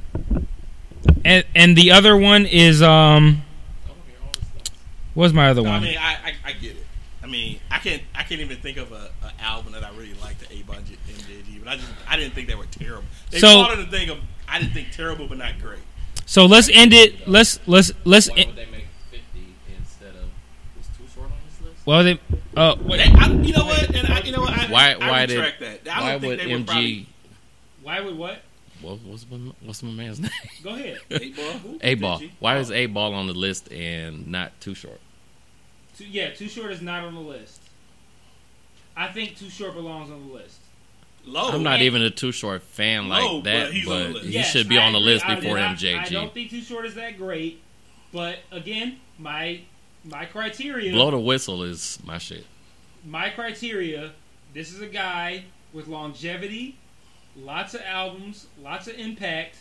[1.25, 3.43] And and the other one is um,
[3.85, 4.77] I don't hear all this stuff.
[5.13, 5.83] what's my other No, I one?
[5.83, 6.85] mean, I, I, I get it.
[7.23, 10.13] I mean, I can't I can't even think of a, a album that I really
[10.15, 13.03] liked the A Bunch MJG, but I just I didn't think they were terrible.
[13.29, 14.17] They So- fall into the thing of
[14.47, 15.79] I didn't think terrible, but not great.
[16.25, 17.27] So let's end it.
[17.27, 18.29] Let's let's let's.
[18.29, 19.25] Why en- would they make 50
[19.77, 20.25] instead of
[20.79, 21.85] It's too short on this list?
[21.85, 22.19] well, they.
[22.55, 23.95] Uh, They, wait, I, you know what?
[23.95, 24.51] And I, you know what?
[24.57, 24.91] I, Why?
[24.93, 25.35] I why did?
[25.38, 25.95] retract that.
[25.95, 26.65] I Why don't think would they were MG?
[26.65, 27.07] probably
[27.83, 28.41] why would what?
[28.81, 30.31] What, what's my what's my man's name?
[30.63, 30.99] Go ahead.
[31.11, 31.51] eight ball.
[31.53, 31.77] Who?
[31.81, 32.19] A ball.
[32.19, 32.31] MJG?
[32.39, 34.99] Why is A ball on the list and not too short?
[35.97, 37.59] Too, yeah, Too Short is not on the list.
[38.95, 40.57] I think Too Short belongs on the list.
[41.25, 41.49] low?
[41.49, 44.13] I'm not even a too short fan like No, that, but he's on the but
[44.13, 44.25] list.
[44.27, 45.13] he Yes, should be I on the agree.
[45.13, 47.61] list I- before I- I don't think Too Short is that great,
[48.11, 49.61] but again, my
[50.03, 50.91] my criteria.
[50.91, 52.45] Blow the whistle is my shit.
[53.05, 54.13] my criteria.
[54.53, 55.43] This is a guy
[55.73, 56.77] with longevity,
[57.37, 59.57] lots of albums, lots of impact.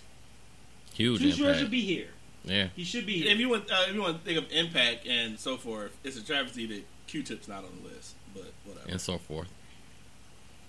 [0.94, 1.59] Huge Too Short impact.
[1.60, 2.09] should be here.
[2.44, 2.68] yeah.
[2.76, 3.32] He should be here.
[3.32, 6.16] If you want, uh, if you want to think of impact and so forth, it's
[6.16, 8.14] a travesty that Q-Tip's not on the list.
[8.34, 8.88] But whatever.
[8.90, 9.48] and so forth.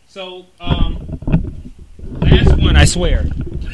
[0.07, 1.19] So, um,
[2.19, 3.27] last one, I swear.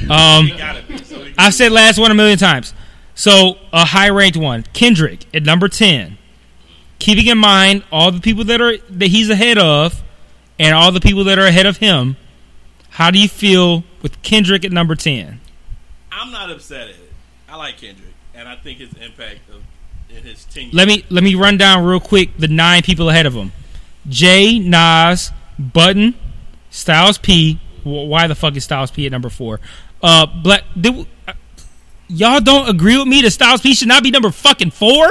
[0.10, 0.98] Um, He gotta be.
[1.00, 2.74] So I've said last one a million times.
[3.16, 6.18] So a high ranked one, Kendrick at number ten.
[7.00, 10.04] Keeping in mind all the people that are that he's ahead of,
[10.60, 12.18] and all the people that are ahead of him.
[12.98, 15.40] How do you feel with Kendrick at number ten?
[16.12, 17.14] I'm not upset at it.
[17.48, 19.62] I like Kendrick, and I think his impact of
[20.10, 20.72] in his tenure.
[20.74, 23.52] Let me let me run down real quick the nine people ahead of him:
[24.10, 26.16] Jay, Nas, Budden,
[26.72, 27.60] Styles P.
[27.84, 29.60] Why the fuck is Styles P at number four?
[30.02, 30.64] Uh, Black.
[30.82, 31.34] Did, uh,
[32.08, 35.08] y'all don't agree with me that Styles P should not be number fucking four?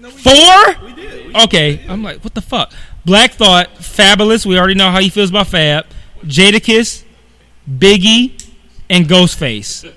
[0.00, 0.74] Four?
[0.82, 1.36] We did.
[1.36, 2.72] Okay, I'm like, what the fuck?
[3.04, 4.46] Black Thought, Fabolous.
[4.46, 5.84] We already know how he feels about Fab.
[6.24, 7.04] Jadakiss,
[7.68, 8.50] Biggie,
[8.90, 9.92] and Ghostface.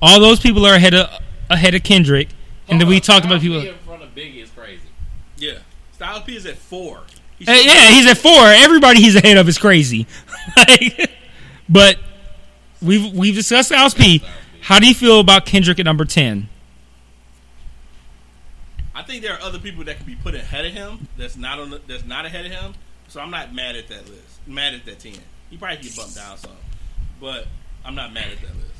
[0.00, 1.10] All those people are ahead of
[1.48, 2.28] ahead of Kendrick,
[2.68, 3.60] and then we talked about people.
[3.60, 4.80] in front of Biggie is crazy.
[5.36, 5.58] Yeah.
[5.92, 7.02] Styles P is at four.
[7.38, 8.46] He Uh, yeah, he's at four.
[8.46, 10.06] Everybody he's ahead of is crazy.
[10.56, 11.10] like,
[11.68, 11.98] but
[12.82, 14.22] we've we've discussed Styles P.
[14.62, 16.48] How do you feel about Kendrick at number ten?
[18.94, 21.08] I think there are other people that can be put ahead of him.
[21.16, 21.70] That's not on.
[21.70, 22.74] The, that's not ahead of him.
[23.08, 24.35] So I'm not mad at that list.
[24.46, 25.14] Mad at that ten.
[25.50, 26.50] He probably get bumped down some,
[27.20, 27.46] but
[27.84, 28.70] I'm not mad at that list.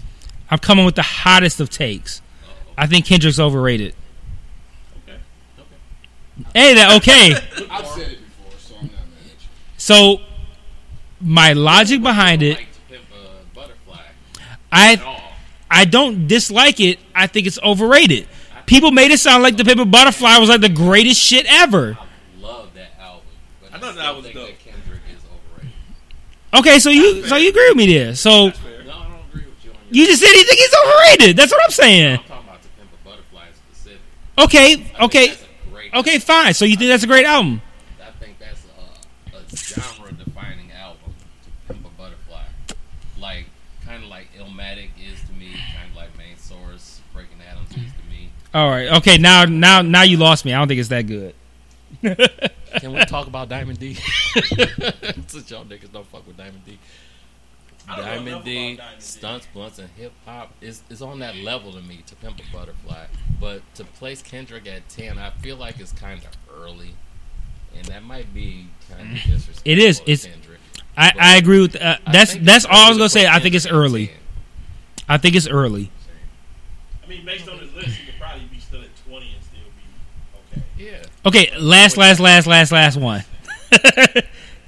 [0.50, 2.22] I'm coming with the hottest of takes.
[2.78, 3.94] I think Kendrick's overrated.
[5.04, 5.18] Okay.
[5.58, 6.48] okay.
[6.54, 7.32] Hey, that okay.
[7.70, 9.48] I've said it before, so I'm not mad at you.
[9.76, 10.20] So
[11.20, 14.02] my logic behind it, Like to pimp a uh, butterfly.
[14.70, 15.22] I
[15.70, 16.98] I don't dislike it.
[17.14, 18.28] I think it's overrated.
[18.66, 21.96] People made it sound like the Paper Butterfly was like the greatest shit ever.
[21.98, 23.22] I love that album.
[23.72, 24.34] I I, thought that was dope.
[24.34, 25.72] that Kendrick is overrated.
[26.54, 28.14] Okay, so you so you agree with me there.
[28.14, 29.90] So No, I don't agree with you on your.
[29.90, 31.36] you just said you think he's overrated.
[31.36, 32.18] That's what I'm saying.
[32.18, 34.00] I'm talking about to pimp a butterfly specific.
[34.38, 36.54] Okay, I think okay, that's a great okay, fine.
[36.54, 37.60] So you think that's a great album?
[38.00, 38.64] I think that's
[39.32, 41.14] a, a genre-defining album.
[41.68, 42.42] To Pimp a Butterfly,
[43.20, 43.46] like
[43.84, 47.76] kind of like Illmatic is to me, kind of like Main Source, Breaking Atoms is
[47.92, 48.30] to me.
[48.54, 48.88] All right.
[48.98, 49.18] Okay.
[49.18, 50.54] Now now now you lost me.
[50.54, 51.34] I don't think it's that good.
[52.80, 53.94] Can we talk about Diamond D?
[55.26, 56.78] Since y'all niggas don't fuck with Diamond D.
[57.88, 59.02] I Diamond D, about Diamond D.
[59.04, 62.02] stunts, blunts, and hip hop is is on that level to me.
[62.06, 63.06] To Pimp a Butterfly,
[63.40, 66.28] but to place Kendrick at ten, I feel like it's kind of
[66.60, 66.94] early,
[67.76, 69.62] and that might be kind of disrespectful.
[69.72, 70.00] It is.
[70.00, 70.58] to It's- Kendrick.
[70.98, 73.26] I, I agree with uh, that's that's all I was gonna say.
[73.26, 74.12] put I think it's early.
[75.08, 75.90] I think it's early.
[77.04, 79.60] I mean, based on his list, he could probably be still at 20 and still
[80.78, 80.84] be
[81.26, 81.50] okay.
[81.58, 83.24] Last last last last last one.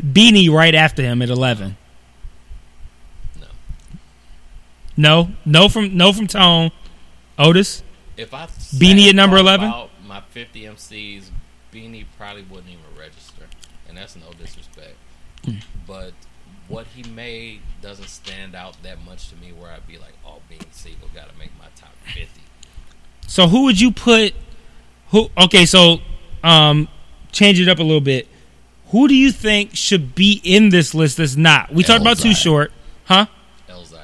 [0.02, 1.76] Beanie right after him at eleven.
[3.40, 3.46] No.
[4.96, 6.70] No, no from no from Tone.
[7.38, 7.82] Otis.
[8.16, 9.72] If I Beanie at number 11?
[10.04, 11.26] My 50 MCs,
[11.72, 13.44] Beanie probably wouldn't even register,
[13.88, 14.96] and that's no disrespect.
[15.86, 16.14] But
[16.66, 20.40] what he made doesn't stand out that much to me, where I'd be like, "Oh,
[20.50, 22.42] Beanie Sigel got to make my top 50.
[23.26, 24.34] So who would you put?
[25.10, 25.30] Who?
[25.38, 26.00] Okay, so
[26.48, 26.88] um,
[27.32, 28.28] change it up a little bit.
[28.88, 31.18] Who do you think should be in this list?
[31.18, 31.72] That's not.
[31.72, 32.72] We talked about Too Short,
[33.04, 33.26] huh?
[33.68, 33.98] Elzhi,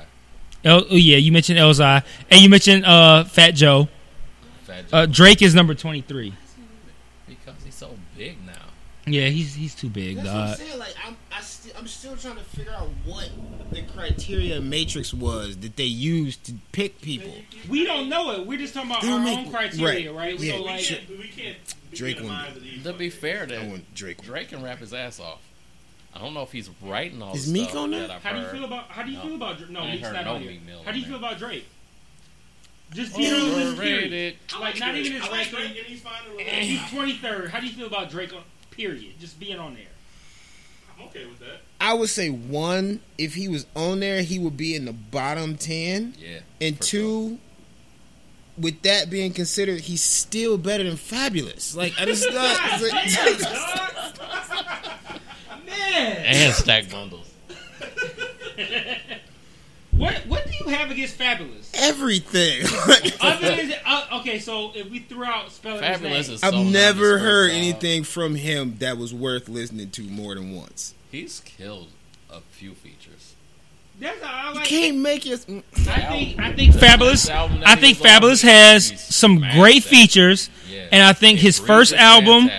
[0.62, 3.88] El, oh yeah, you mentioned Elzhi, and you mentioned uh, Fat Joe.
[4.64, 6.34] Fat Uh, Drake is number twenty three.
[7.26, 8.52] because he's so big now.
[9.06, 10.16] Yeah, he's he's too big.
[10.16, 10.78] That's what I'm saying.
[10.78, 13.30] Like I'm, I st- I'm still trying to figure out what
[13.70, 17.32] the criteria matrix was that they used to pick people.
[17.70, 18.46] We don't know it.
[18.46, 20.32] We're just talking about They our don't make- own criteria, right.
[20.32, 20.40] right?
[20.40, 20.52] Yeah.
[20.56, 23.42] So We like, can't, we can't be Drake wouldn't minds of these To be fair,
[23.42, 24.22] I that want Drake.
[24.22, 25.40] Drake can rap his ass off.
[26.14, 28.00] I don't know if he's writing all Is the Meek stuff on there?
[28.06, 29.22] that I've how do you feel about how do you No.
[29.24, 29.70] feel about Drake?
[29.70, 30.50] No, I ain't Meek's heard not no on here.
[30.52, 31.66] Meek How do you feel about Drake?
[32.92, 34.04] Just being on the list, period.
[34.04, 34.36] Overrated.
[34.54, 35.06] I Like, not Drake.
[35.06, 35.78] even his I like ranking.
[35.78, 36.50] And he's fine in the list.
[36.50, 37.50] He's twenty third.
[37.50, 39.18] How do you feel about Drake on period?
[39.18, 39.84] Just being on there.
[40.96, 41.62] I'm okay with that.
[41.80, 45.56] I would say one, if he was on there, he would be in the bottom
[45.56, 46.38] ten, Yeah.
[46.60, 47.38] and for two.
[48.56, 51.74] With that being considered, he's still better than Fabolous.
[51.76, 53.50] Like I just thought, it's like-
[55.66, 57.30] Man, and stack bundles.
[59.92, 61.70] what what do you have against Fabolous?
[61.74, 62.62] everything.
[63.20, 66.40] Other than uh, okay, so if we threw out spelling his Fabolous name, is.
[66.40, 67.56] so I've never heard dog.
[67.56, 70.94] anything from him that was worth listening to more than once.
[71.10, 71.88] He's killed
[72.30, 73.34] a few features.
[74.00, 75.32] That's I You can't make it.
[75.32, 77.30] I think I think Fabolous.
[77.64, 80.50] I think Fabolous has some great features,
[80.90, 82.50] and I think his first album.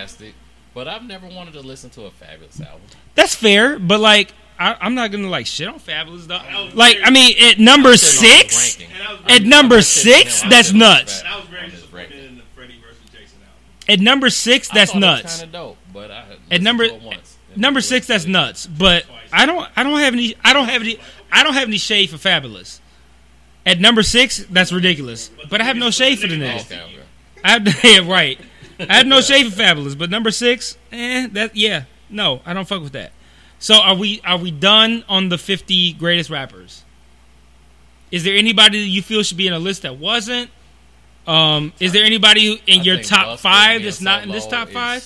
[0.74, 2.82] but I've never wanted to listen to a Fabolous album.
[3.16, 6.70] That's fair, but like I, I'm not gonna like shit on Fabolous though.
[6.74, 8.96] Like I mean, at number Sitting on his six, ranking.
[8.98, 11.20] And I was at number I'm not sitting six, that's sitting on his nuts.
[11.22, 12.28] and I was very on his disappointed ranking.
[12.30, 13.84] in the Freddy versus Jason album.
[13.90, 15.44] At number six, that's nuts.
[15.44, 16.88] Dope, but I At number
[17.58, 18.66] number six, that's nuts.
[18.68, 21.00] But I don't I don't have any I don't have any
[21.32, 22.80] I don't have any shade for Fabolous.
[23.66, 25.32] At number six, that's ridiculous.
[25.50, 27.00] But I have no shade for the okay.
[27.44, 28.40] I have yeah, right.
[28.80, 32.68] I have no shade for Fabolous, but number six, eh, that yeah, no, I don't
[32.68, 33.12] fuck with that.
[33.60, 36.84] So are we are we done on the fifty greatest rappers?
[38.12, 40.50] Is there anybody that you feel should be in a list that wasn't?
[41.26, 45.04] Um, is there anybody in I your top five that's not in this top five?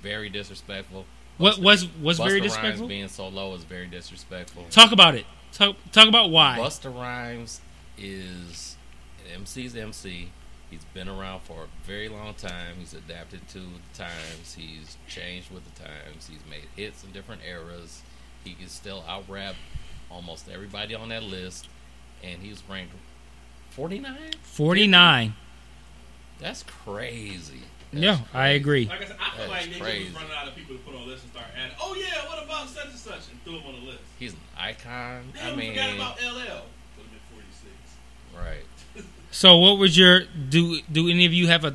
[0.00, 1.04] Very disrespectful.
[1.38, 2.88] What was was Busta very Rhymes disrespectful?
[2.88, 4.64] being so low is very disrespectful.
[4.70, 5.26] Talk about it.
[5.52, 6.56] Talk talk about why.
[6.58, 7.60] Busta Rhymes
[7.98, 8.76] is
[9.24, 10.30] an MC's MC.
[10.70, 12.76] He's been around for a very long time.
[12.78, 14.54] He's adapted to the times.
[14.56, 16.28] He's changed with the times.
[16.28, 18.02] He's made hits in different eras.
[18.42, 19.54] He can still out rap
[20.10, 21.68] almost everybody on that list.
[22.22, 22.92] And he's ranked
[23.70, 24.16] 49?
[24.42, 25.34] Forty nine.
[26.40, 27.62] That's crazy.
[27.94, 28.86] That's Yeah, I agree.
[28.86, 30.04] Like I said, I feel That like is niggas crazy.
[30.04, 31.76] was running out of people to put on lists and start adding.
[31.80, 34.00] Oh yeah, what about such and such and threw them on the list.
[34.18, 35.32] He's an icon.
[35.34, 36.34] Damn, I mean, forgot about LL.
[36.34, 36.62] Would have
[36.96, 37.74] been forty six.
[38.36, 39.04] right.
[39.30, 41.74] So what was your do do any of you have a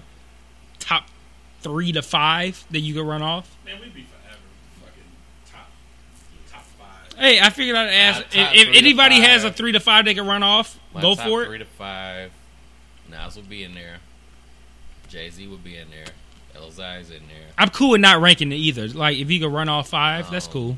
[0.80, 1.04] top
[1.62, 3.54] three to five that you could run off?
[3.66, 4.40] Man, we'd be forever
[4.82, 5.04] fucking
[5.52, 5.68] top
[6.50, 7.18] top five.
[7.20, 10.14] Hey, I figured I'd ask My if, if anybody has a three to five they
[10.14, 10.80] can run off.
[10.94, 12.32] My go top for three to five.
[13.10, 13.98] Nas would be in there.
[15.10, 16.06] Jay Z would be in there.
[16.56, 17.48] Elzhi's in there.
[17.58, 18.88] I'm cool with not ranking it either.
[18.88, 20.78] Like if you could run all five, that's Um, cool.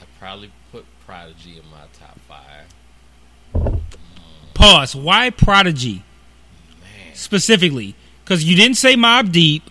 [0.00, 3.82] I'd probably put Prodigy in my top five.
[4.54, 4.96] Pause.
[4.96, 6.02] Why Prodigy
[6.80, 7.94] Man, specifically?
[8.24, 9.62] Because you didn't say Mobb Deep.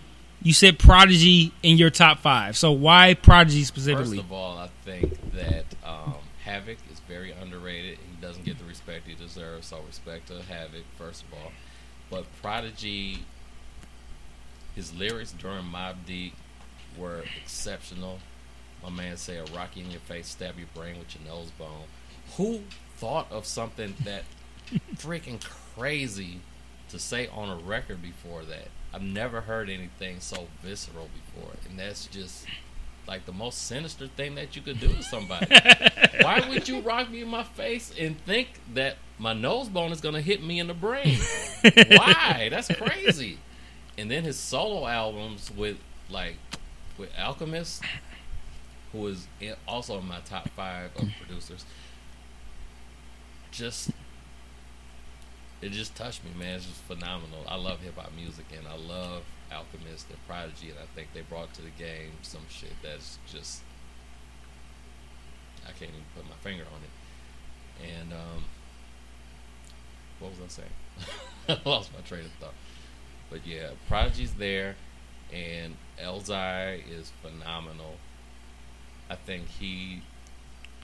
[0.42, 2.56] You said Prodigy in your top five.
[2.56, 4.18] So why Prodigy specifically?
[4.18, 6.14] first of all, I think that um,
[6.44, 7.98] Havoc is very underrated.
[8.00, 9.68] And he doesn't get the respect he deserves.
[9.68, 11.52] So respect to Havoc, first of all.
[12.10, 13.20] But Prodigy,
[14.76, 16.34] his lyrics during Mobb Deep
[16.98, 18.20] were exceptional.
[18.84, 21.86] My man say a rocky in your face, stab your brain with your nose bone.
[22.38, 22.62] Who
[22.98, 24.24] thought of something that
[24.96, 25.42] freaking
[25.76, 26.40] crazy
[26.90, 28.68] to say on a record before that?
[28.94, 32.46] I've never heard anything so visceral before, and that's just
[33.08, 35.46] like the most sinister thing that you could do to somebody.
[36.22, 40.02] Why would you rock me in my face and think that my nose bone is
[40.02, 41.18] gonna hit me in the brain?
[41.62, 42.48] Why?
[42.52, 43.40] That's crazy.
[43.98, 45.78] And then his solo albums with
[46.10, 46.36] like
[46.98, 47.84] with Alchemist,
[48.92, 49.28] who is
[49.68, 51.66] also in my top five of producers.
[53.52, 53.92] Just
[55.62, 56.58] it just touched me, man.
[56.58, 57.44] It's just phenomenal.
[57.48, 61.22] I love hip hop music and I love Alchemist and Prodigy, and I think they
[61.22, 63.62] brought to the game some shit that's just
[65.66, 67.90] I can't even put my finger on it.
[68.00, 68.46] And um,
[70.20, 71.60] what was I saying?
[71.66, 72.54] I lost my train of thought.
[73.30, 74.76] But yeah, Prodigy's there,
[75.34, 77.96] and Elzhi is phenomenal.
[79.10, 80.02] I think he,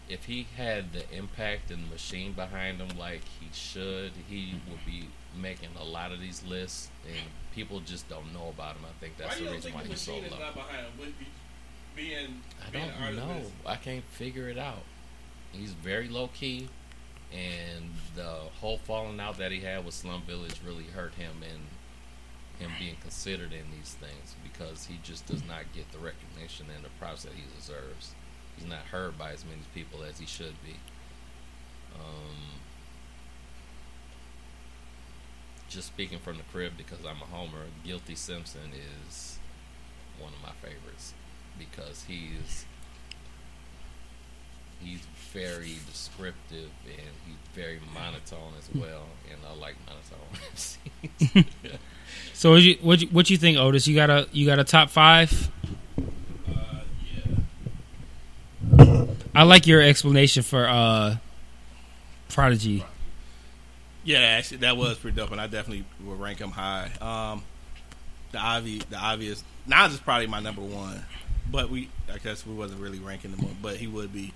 [0.10, 4.72] if he had the impact and the machine behind him like he should, he mm-hmm.
[4.72, 8.86] would be making a lot of these lists, and people just don't know about him.
[8.86, 10.32] I think that's why you the don't reason think why the he's so machine is
[10.32, 10.40] low.
[10.40, 10.92] not behind him?
[11.00, 11.14] Would
[11.96, 13.34] being I don't artist know.
[13.36, 14.84] is- I can't figure it out.
[15.52, 16.70] He's very low key,
[17.34, 18.30] and the
[18.60, 21.64] whole falling out that he had with Slum Village really hurt him and
[22.60, 26.86] him being considered in these things because he just does not get the recognition and
[26.86, 28.14] the props that he deserves.
[28.56, 30.76] He's not heard by as many people as he should be.
[31.96, 32.60] Um,
[35.70, 38.72] just speaking from the crib because I'm a homer, Guilty Simpson
[39.08, 39.40] is
[40.20, 41.14] one of my favorites
[41.58, 42.66] because he's
[44.84, 45.00] he's
[45.32, 51.46] very descriptive and he's very monotone as well, and I like monotone
[52.34, 53.88] So what you what you, what you think, Otis?
[53.88, 55.50] You got a you got a top five?
[56.48, 56.82] Uh,
[58.78, 59.06] yeah.
[59.34, 61.18] I like your explanation for uh
[62.30, 62.84] Prodigy.
[64.04, 66.92] Yeah, actually, that was pretty dope, and I definitely would rank him high.
[67.00, 67.44] Um,
[68.32, 71.06] the obvious, the obvious, Nas is probably my number one,
[71.50, 74.34] but we, I guess, we wasn't really ranking him, up, but he would be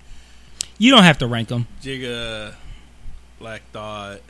[0.78, 1.66] You don't have to rank them.
[1.82, 2.54] Jigga,
[3.40, 4.20] Black Thought,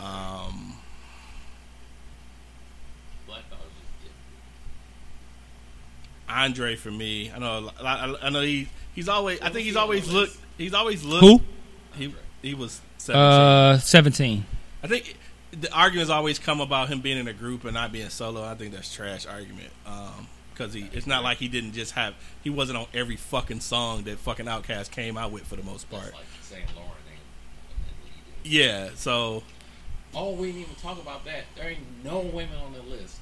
[0.00, 0.74] um,
[6.28, 7.32] Andre for me.
[7.34, 11.02] I know, I, I know he, he's always, I think he's always looked, he's always
[11.02, 11.24] looked.
[11.24, 11.40] Who?
[11.96, 13.22] He, he was seventeen.
[13.24, 14.44] Uh, seventeen.
[14.82, 15.16] I think
[15.50, 18.44] the arguments always come about him being in a group and not being solo.
[18.44, 19.70] I think that's trash argument.
[20.58, 24.02] Because he, it's not like he didn't just have, he wasn't on every fucking song
[24.04, 26.12] that fucking Outkast came out with for the most part.
[26.12, 26.82] like saying Lauryn
[27.12, 28.44] ain't.
[28.44, 29.44] Yeah, so
[30.14, 31.44] Oh, we didn't even talk about that.
[31.54, 33.18] There ain't no women on the list.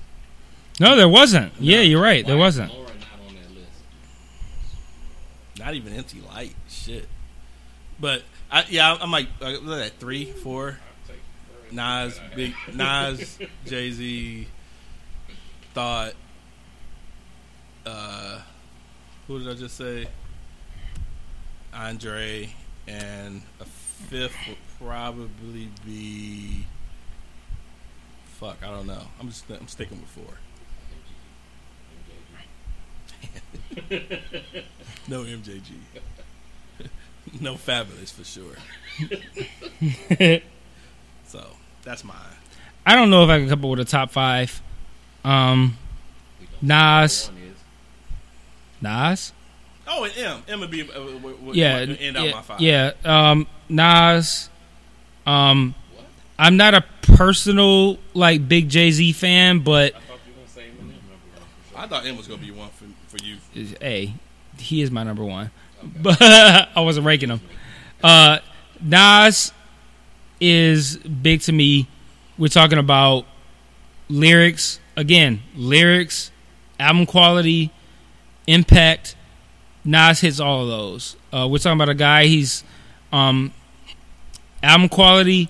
[0.81, 1.53] No, there wasn't.
[1.61, 2.27] Yeah, you're right.
[2.27, 2.73] There wasn't.
[2.73, 3.83] Lauryn not on that list.
[5.59, 7.07] not even MC Lyte shit.
[8.01, 10.79] But I, yeah, I'm like uh, what is that three, four.
[11.73, 14.47] Nas, big Nas, Jay Z,
[15.75, 16.13] thought.
[17.85, 18.41] Uh,
[19.27, 20.07] who did I just say?
[21.75, 22.49] Andre,
[22.87, 26.65] and a fifth would probably be.
[28.39, 29.03] Fuck, I don't know.
[29.21, 30.25] I'm just I'm sticking with four.
[35.09, 35.73] no MJG.
[37.41, 38.57] no Fabolous for sure.
[41.27, 41.47] so
[41.83, 42.17] that's mine.
[42.85, 44.63] I don't know if I can come up with a top five.
[45.25, 45.77] Um,
[46.63, 47.31] Nas,
[48.81, 49.33] Nas,
[49.89, 50.43] Oh, and M.
[50.49, 52.61] M would be uh, would, would yeah, would end out yeah, my five.
[52.61, 52.93] yeah.
[53.05, 54.51] Um, Nas.
[55.27, 55.75] Um,
[56.39, 59.95] I'm not a personal like big Jay Z fan, but
[61.75, 63.37] I thought M was gonna be one for for you.
[63.81, 64.15] hey,
[64.59, 65.51] he is my number one.
[66.03, 67.41] But I wasn't ranking him.
[68.03, 68.39] Uh,
[68.81, 69.53] Nas
[70.41, 71.89] is big to me.
[72.39, 73.25] We're talking about
[74.09, 76.31] lyrics again, lyrics,
[76.81, 77.71] album quality,
[78.47, 79.17] impact.
[79.85, 81.17] Nas hits all of those.
[81.33, 82.27] Uh, we're talking about a guy.
[82.27, 82.65] He's
[83.13, 83.53] um,
[84.63, 85.49] album quality.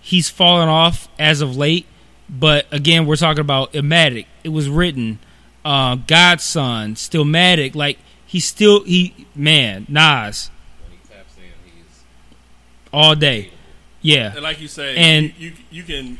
[0.00, 1.84] He's fallen off as of late,
[2.28, 4.26] but again, we're talking about Illmatic.
[4.44, 5.18] It was written.
[5.64, 7.74] Uh, God's Son, Stillmatic.
[7.74, 10.50] Like he's still he man Nas
[12.92, 13.50] all day.
[14.00, 16.18] Yeah, And like you say, And- you, you you can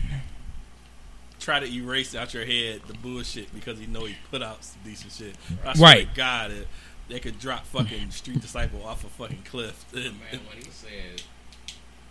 [1.47, 4.81] try to erase out your head the bullshit because you know he put out some
[4.85, 5.36] decent shit.
[5.64, 6.09] I swear Right.
[6.10, 6.66] to God, it,
[7.09, 9.85] they could drop fucking Street Disciple off a fucking cliff.
[9.94, 11.23] And- Man, when he said,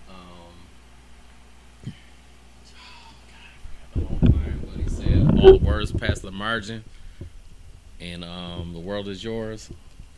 [0.10, 0.16] um,
[1.86, 1.92] oh,
[3.28, 6.86] God, I forgot the whole line, but he said all the words past the margin,
[8.00, 9.70] and um, the world is yours.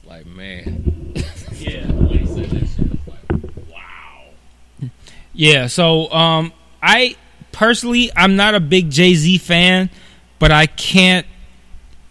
[0.05, 1.11] Like, man,
[1.53, 4.89] yeah, when he said that shit, it's like, wow.
[5.33, 6.53] Yeah, so um
[6.83, 7.15] I
[7.57, 9.89] personally I'm not a big Jay-Z fan,
[10.37, 11.25] but I can't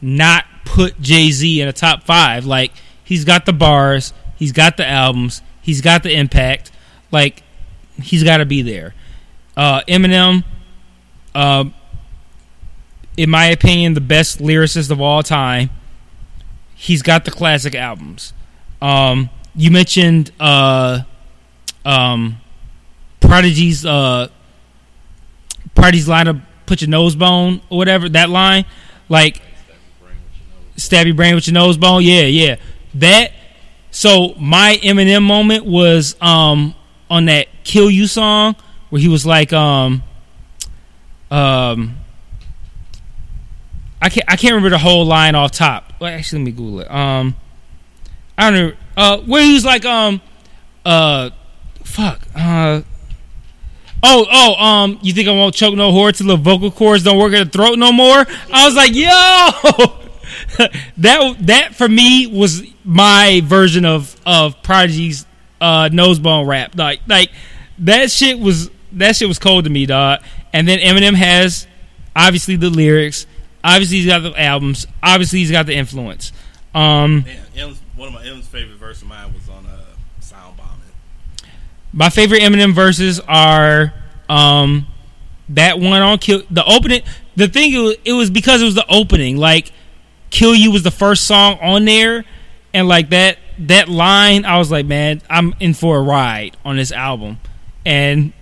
[0.01, 2.45] not put Jay-Z in a top 5.
[2.47, 2.73] Like
[3.05, 6.73] he's got the bars, he's got the albums, he's got the impact.
[7.13, 7.45] Like
[8.03, 8.93] he's got to be there.
[9.57, 10.43] Uh Eminem
[11.33, 11.65] uh
[13.17, 15.71] in my opinion the best lyricist of all time.
[16.75, 18.33] He's got the classic albums.
[18.83, 21.03] Um you mentioned uh
[21.85, 22.39] um
[23.21, 24.29] Prodigy's uh
[25.77, 28.65] Prodigy's line of put your nose bone or whatever that line
[29.09, 29.41] like
[30.77, 32.03] stab your brain with your nose bone?
[32.03, 32.57] Yeah yeah.
[32.95, 33.33] That
[33.93, 36.75] so my Eminem moment was um
[37.09, 38.57] on that kill you song
[38.91, 40.03] where he was like um
[41.31, 41.97] um
[44.01, 45.93] I can't I can't remember the whole line off top.
[46.01, 46.91] Well, actually let me google it.
[46.91, 47.37] Um
[48.37, 48.77] I don't know.
[48.97, 50.21] Uh where he was like um
[50.85, 51.31] uh
[51.85, 52.83] fuck uh
[54.03, 57.19] Oh, oh, um, you think I won't choke no whore till the vocal cords don't
[57.19, 58.27] work at the throat no more?
[58.53, 59.07] I was like, yo,
[60.99, 65.27] that that for me was my version of of Prodigy's
[65.61, 66.77] uh, nose bone rap.
[66.77, 67.31] Like, like
[67.79, 70.21] that shit was that shit was cold to me, dog.
[70.53, 71.67] And then Eminem has
[72.15, 73.27] obviously the lyrics,
[73.63, 76.33] obviously he's got the albums, obviously he's got the influence.
[76.75, 77.25] Um,
[77.55, 79.81] Man, one of my M's favorite verse of mine was on uh,
[80.21, 80.81] Sound Bombing.
[81.97, 83.95] My favorite Eminem verses are
[84.29, 84.87] um
[85.49, 87.03] that one on Kill the opening.
[87.37, 89.39] The thing it was, it was because it was the opening.
[89.39, 89.73] Like
[90.29, 92.27] Kill You was the first song on there,
[92.75, 96.77] and like that that line, I was like, man, I'm in for a ride on
[96.77, 97.39] this album.
[97.87, 98.35] And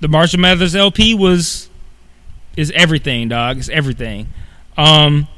[0.00, 1.68] the Marshall Mathers LP was
[2.56, 3.58] is everything, dog.
[3.58, 4.28] It's everything.
[4.78, 5.28] Um,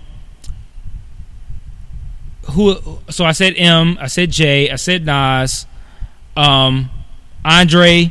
[2.51, 3.01] who?
[3.11, 3.99] So I said M.
[4.01, 4.71] I said J.
[4.71, 5.67] I said Nas.
[6.37, 6.91] Um,
[7.47, 8.11] Andre.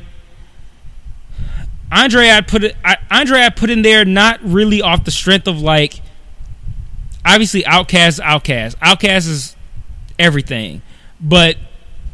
[1.92, 2.76] Andre, I put it.
[2.84, 6.02] I, Andre, I put in there not really off the strength of like.
[7.26, 9.56] Obviously, Outkast, Outkast, Outkast is
[10.18, 10.82] everything,
[11.20, 11.58] but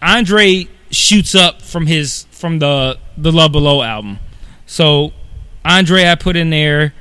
[0.02, 4.20] Andre shoots up from his from the the Love Below album.
[4.66, 5.12] So
[5.64, 6.94] Andre, I put in there.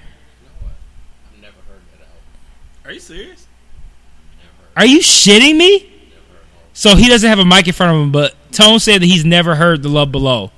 [1.33, 2.21] I've never heard that album.
[2.85, 3.47] Are you serious?
[4.77, 5.87] Are you shitting me?
[6.73, 9.25] So he doesn't have a mic in front of him, but Tone said that he's
[9.25, 10.51] never heard the Love Below.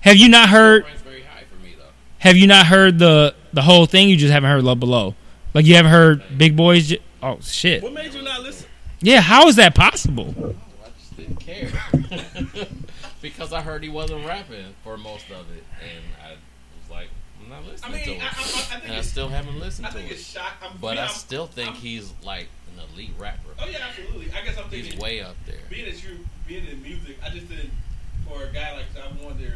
[0.00, 0.84] Have you not heard?
[1.04, 1.84] Very high for me though.
[2.18, 4.08] Have you not heard the the whole thing?
[4.08, 5.14] You just haven't heard Love Below.
[5.54, 6.88] Like you haven't heard Big Boi's.
[6.88, 7.82] J- Oh shit!
[7.82, 8.66] What made you not listen?
[9.00, 10.34] Yeah, how is that possible?
[10.38, 10.54] Oh,
[10.84, 11.72] I just didn't care
[13.22, 17.08] because I heard he wasn't rapping for most of it, and I was like,
[17.42, 18.22] I'm not I listening mean, to I, it.
[18.24, 20.14] I, I think and I still haven't listened I to think it.
[20.14, 20.52] it's shock.
[20.62, 22.63] I'm, But yeah, I I'm- still think I'm- he's like an
[22.94, 23.50] elite rapper.
[23.58, 24.26] Oh yeah, absolutely.
[24.32, 25.56] I guess I'm thinking He's way up there.
[25.68, 27.70] being that you being in music, I just didn't
[28.28, 29.52] for a guy like that, I wonder.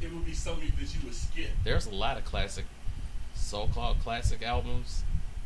[0.00, 1.50] It would be something that you would skip.
[1.62, 2.66] There's a lot of classic,
[3.34, 5.02] so-called classic albums.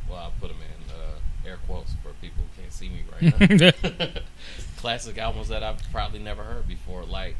[0.09, 3.61] Well, I'll put them in uh, air quotes for people who can't see me right
[3.61, 4.11] now.
[4.77, 7.37] classic albums that I've probably never heard before, like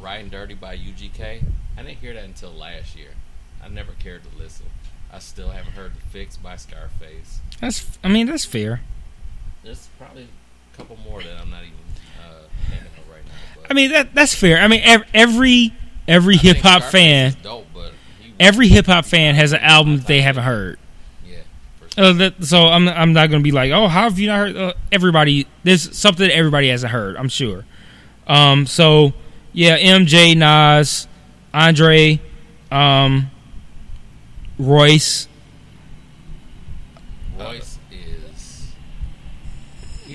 [0.00, 1.44] "Riding Dirty" by UGK.
[1.78, 3.10] I didn't hear that until last year.
[3.62, 4.66] I never cared to listen.
[5.12, 7.40] I still haven't heard "The Fix" by Scarface.
[7.60, 7.98] That's.
[8.02, 8.80] I mean, that's fair.
[9.64, 10.28] There's probably
[10.72, 11.74] a couple more that I'm not even
[12.18, 13.62] uh, of right now.
[13.68, 14.58] I mean, that that's fair.
[14.58, 15.74] I mean, every
[16.08, 17.92] every hip hop fan, dope, but
[18.38, 20.78] every hip hop fan has an album that they haven't heard.
[21.26, 21.38] yeah,
[21.96, 22.04] sure.
[22.04, 24.38] Uh, that, so I'm I'm not going to be like, oh, how have you not
[24.38, 24.56] heard?
[24.56, 27.16] Uh, everybody, there's something that everybody hasn't heard.
[27.16, 27.64] I'm sure.
[28.26, 28.66] Um.
[28.66, 29.12] So
[29.52, 31.08] yeah, MJ, Nas,
[31.52, 32.20] Andre,
[32.70, 33.30] um,
[34.60, 35.28] Royce.
[37.38, 38.72] Royce is.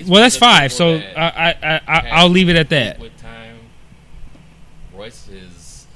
[0.06, 0.72] Well, that's one of the five.
[0.72, 2.98] So that I I, I, I has I'll leave it at that.
[3.00, 3.58] With time,
[4.94, 5.86] Royce is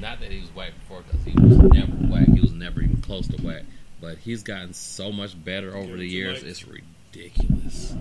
[0.00, 2.28] not that he was white before because he was never whack.
[2.28, 3.64] He was never even close to whack.
[4.00, 6.42] But he's gotten so much better over the years.
[6.42, 7.94] It's ridiculous.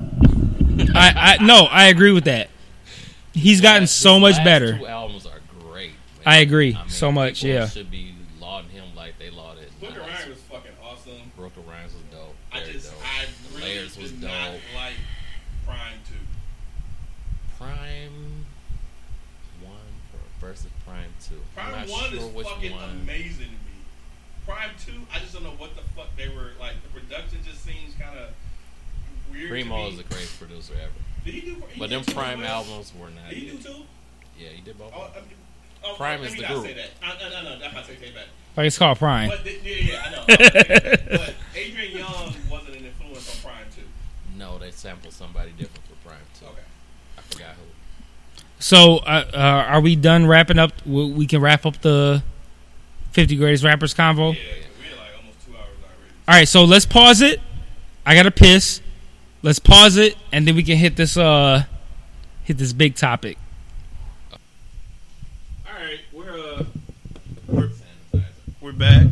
[0.95, 2.49] I, I no, I agree with that.
[3.33, 4.77] He's gotten His so much last better.
[4.77, 5.89] Two albums are great.
[5.89, 5.97] man.
[6.25, 7.67] I agree mean, so much, yeah.
[7.67, 9.69] Should be lauding him like they lauded.
[9.81, 10.07] Booker Nas.
[10.07, 11.31] Ryan was fucking awesome.
[11.35, 12.35] Brooker Rhymes was dope.
[12.51, 13.01] I Very just, dope.
[13.69, 14.29] I Layers was did dope.
[14.31, 14.93] not like
[15.65, 16.15] Prime Two.
[17.57, 18.45] Prime
[19.61, 19.71] one
[20.39, 21.35] versus Prime two.
[21.57, 22.89] I'm Prime not One sure is which fucking one.
[23.03, 23.57] amazing to me.
[24.45, 26.73] Prime Two, I just don't know what the fuck they were like.
[26.83, 28.29] The production just seems kind of
[29.31, 29.49] weird.
[29.49, 30.91] Primo to is the greatest producer ever.
[31.25, 31.55] Did he do?
[31.71, 32.55] He But did them Prime as well?
[32.65, 33.29] albums were not.
[33.29, 33.75] Did he do two?
[34.39, 34.93] Yeah, he did both.
[34.95, 35.29] Oh, I mean,
[35.83, 36.65] oh, Prime let is me the not group.
[36.65, 36.89] Say that.
[37.03, 38.25] Uh, no, no, no, that's not take take back.
[38.57, 39.29] Like it's called Prime.
[39.29, 40.23] But yeah, yeah, I know.
[40.27, 43.58] but Adrian Younge wasn't an influence on Prime Two.
[44.49, 46.45] No, they sampled somebody different for Prime two.
[46.45, 46.61] Okay.
[47.17, 48.43] I forgot who.
[48.57, 50.71] So uh, uh, are we done wrapping up?
[50.85, 52.23] We we can wrap up the
[53.11, 54.33] 50 greatest rappers convo.
[54.33, 54.41] Yeah,
[54.79, 56.13] we're like almost two hours already.
[56.27, 57.41] All right, so let's pause it.
[58.05, 58.81] I got to piss.
[59.43, 61.63] Let's pause it, and then we can hit this uh
[62.43, 63.37] hit this big topic.
[64.31, 66.63] All right, we're uh,
[67.47, 67.69] we're
[68.61, 69.05] we're back.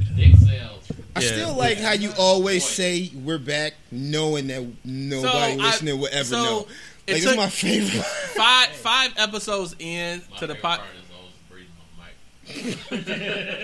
[1.19, 1.34] Dick sales.
[1.34, 1.44] I Yeah.
[1.45, 6.10] still like how you always say we're back, knowing that nobody So, I- listening will
[6.11, 6.68] ever so, know.
[7.07, 8.03] it Like, it's my favorite.
[8.06, 10.80] Five five episodes in My to the favorite pot.
[10.80, 12.99] part is always breathing on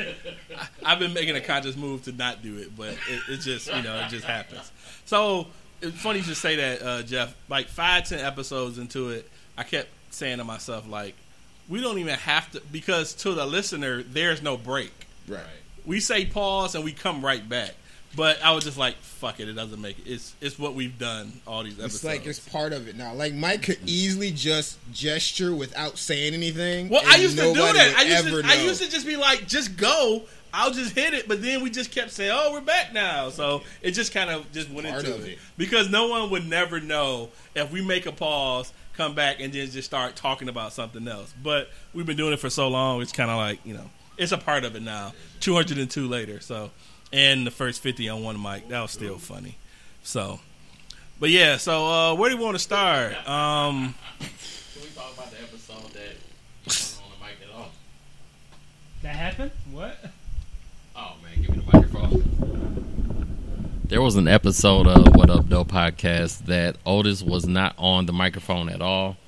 [0.03, 0.15] mic.
[0.85, 3.81] I've been making a conscious move to not do it, but it, it just you
[3.81, 4.71] know it just happens.
[5.05, 5.47] So
[5.81, 7.33] it's funny you should say that, uh, Jeff.
[7.49, 11.15] Like five ten episodes into it, I kept saying to myself like,
[11.67, 14.93] we don't even have to because to the listener there's no break.
[15.27, 15.41] right.
[15.85, 17.71] We say pause and we come right back.
[18.15, 20.03] But I was just like, fuck it, it doesn't make it.
[20.05, 21.95] It's it's what we've done all these episodes.
[21.95, 23.13] It's like it's part of it now.
[23.13, 26.89] Like Mike could easily just gesture without saying anything.
[26.89, 27.95] Well, I used to do that.
[27.97, 30.23] I used to, I used to just be like, just go.
[30.53, 31.27] I'll just hit it.
[31.27, 33.29] But then we just kept saying, oh, we're back now.
[33.29, 35.33] So it just kind of just went Part into it.
[35.33, 35.39] it.
[35.57, 39.71] Because no one would never know if we make a pause, come back, and then
[39.71, 41.33] just start talking about something else.
[41.41, 44.31] But we've been doing it for so long, it's kind of like, you know, it's
[44.31, 45.13] a part of it now.
[45.41, 46.39] 202 later.
[46.39, 46.71] So,
[47.11, 48.67] and the first 50 on one mic.
[48.69, 49.57] That was still funny.
[50.03, 50.39] So,
[51.19, 53.13] but yeah, so uh, where do we want to start?
[53.27, 54.29] Um, Can
[54.81, 56.15] we talk about the episode that
[56.65, 57.69] wasn't on the mic at all?
[59.03, 59.51] That happened?
[59.71, 59.97] What?
[60.95, 62.29] Oh man, give me the microphone.
[63.85, 68.13] There was an episode of What Up Doe podcast that Otis was not on the
[68.13, 69.17] microphone at all.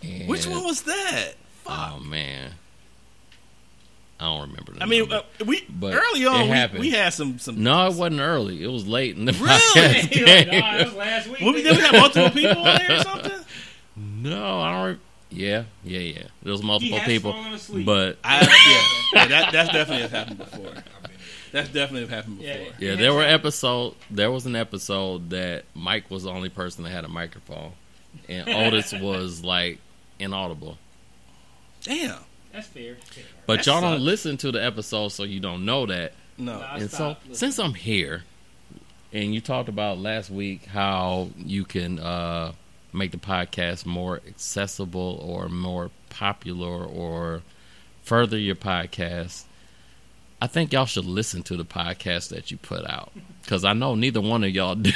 [0.00, 1.32] And- which one was that?
[1.66, 2.52] Oh man,
[4.20, 4.72] I don't remember.
[4.72, 7.62] The I mean, uh, we But early on we, we had some some.
[7.62, 8.62] no, it wasn't early.
[8.62, 9.44] It was late in the Really?
[9.74, 10.10] podcast
[10.90, 10.96] game.
[10.96, 11.40] last week.
[11.40, 13.32] We did we have multiple people on there or something?
[13.96, 14.86] no, I don't.
[14.94, 15.00] Re-
[15.30, 16.22] yeah, yeah, yeah.
[16.42, 17.32] There was multiple has people,
[17.84, 20.72] but I, yeah, yeah, that that's definitely have happened before.
[21.52, 22.54] That's definitely happened before.
[22.54, 22.70] Yeah.
[22.90, 23.94] Yeah, there were episode.
[24.10, 27.72] There was an episode that Mike was the only person that had a microphone,
[28.28, 29.78] and Otis was like
[30.18, 30.78] inaudible.
[31.82, 32.18] Damn.
[32.52, 32.96] That's fair.
[33.46, 33.92] But That y'all sucks.
[33.92, 36.12] don't listen to the episode, so you don't know that.
[36.36, 36.58] No.
[36.60, 36.74] Nah.
[36.76, 37.34] and so, listening.
[37.34, 38.24] since I'm here,
[39.12, 42.52] and you talked about last week how you can uh,
[42.92, 47.42] make the podcast more accessible or more popular or
[48.02, 49.44] further your podcast.
[50.40, 53.10] I think y'all should listen to the podcast that you put out
[53.42, 54.92] because I know neither one of y'all do.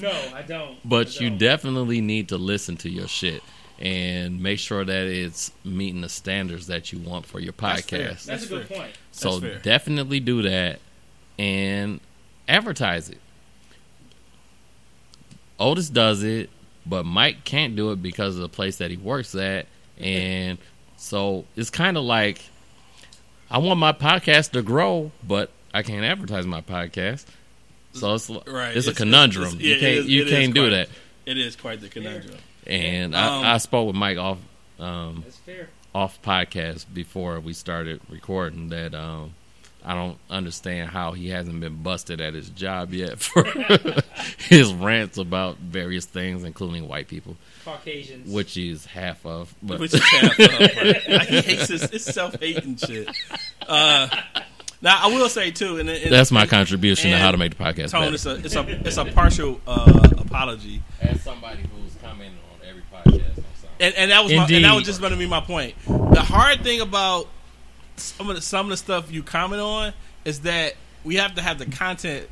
[0.00, 0.78] No, I don't.
[0.88, 3.42] But you definitely need to listen to your shit
[3.80, 8.10] and make sure that it's meeting the standards that you want for your That's fair.
[8.10, 8.24] podcast.
[8.24, 8.78] That's a good fair.
[8.78, 8.92] point.
[9.12, 9.58] so fair.
[9.60, 10.80] definitely do that
[11.38, 12.00] and
[12.48, 13.18] advertise it.
[15.58, 16.50] Otis does it.
[16.86, 19.66] but Mike can't do it because of the place that he works at,
[19.98, 20.58] and
[20.96, 22.40] so it's kind of like
[23.50, 27.26] I want my podcast to grow, but I can't advertise my podcast.
[27.92, 28.76] So it's Right.
[28.76, 29.48] it's, a conundrum.
[29.48, 30.88] it's- you yeah, it can't is- you can't do quite- that.
[31.26, 32.36] It is quite the conundrum.
[32.70, 34.38] And Um, I, I spoke with Mike off
[34.78, 35.24] um,
[35.94, 39.34] off podcast before we started recording that um,
[39.84, 43.44] I don't understand how he hasn't been busted at his job yet for
[44.38, 48.32] his rants about various things, including white people, Caucasians.
[48.32, 49.54] which he's half of.
[49.62, 51.08] But Which is half of, right?
[51.08, 53.08] Like, he hates his, his self hating shit.
[53.66, 54.08] Uh,
[54.82, 57.62] now I will say too, and, and that's my contribution to how to make the
[57.62, 62.38] podcast Tone, it's a it's a it's a partial uh, apology, As somebody who's commenting
[62.52, 63.69] on every podcast on something.
[63.80, 65.74] And, and that was my, and that was just going to be my point.
[65.86, 67.26] The hard thing about
[67.96, 69.92] some of the some of the stuff you comment on
[70.24, 70.74] is that
[71.04, 72.28] we have to have the content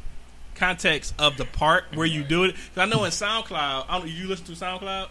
[0.54, 2.54] context of the part where you do it.
[2.54, 5.08] 'Cause I know in SoundCloud, I don't, you listen to SoundCloud.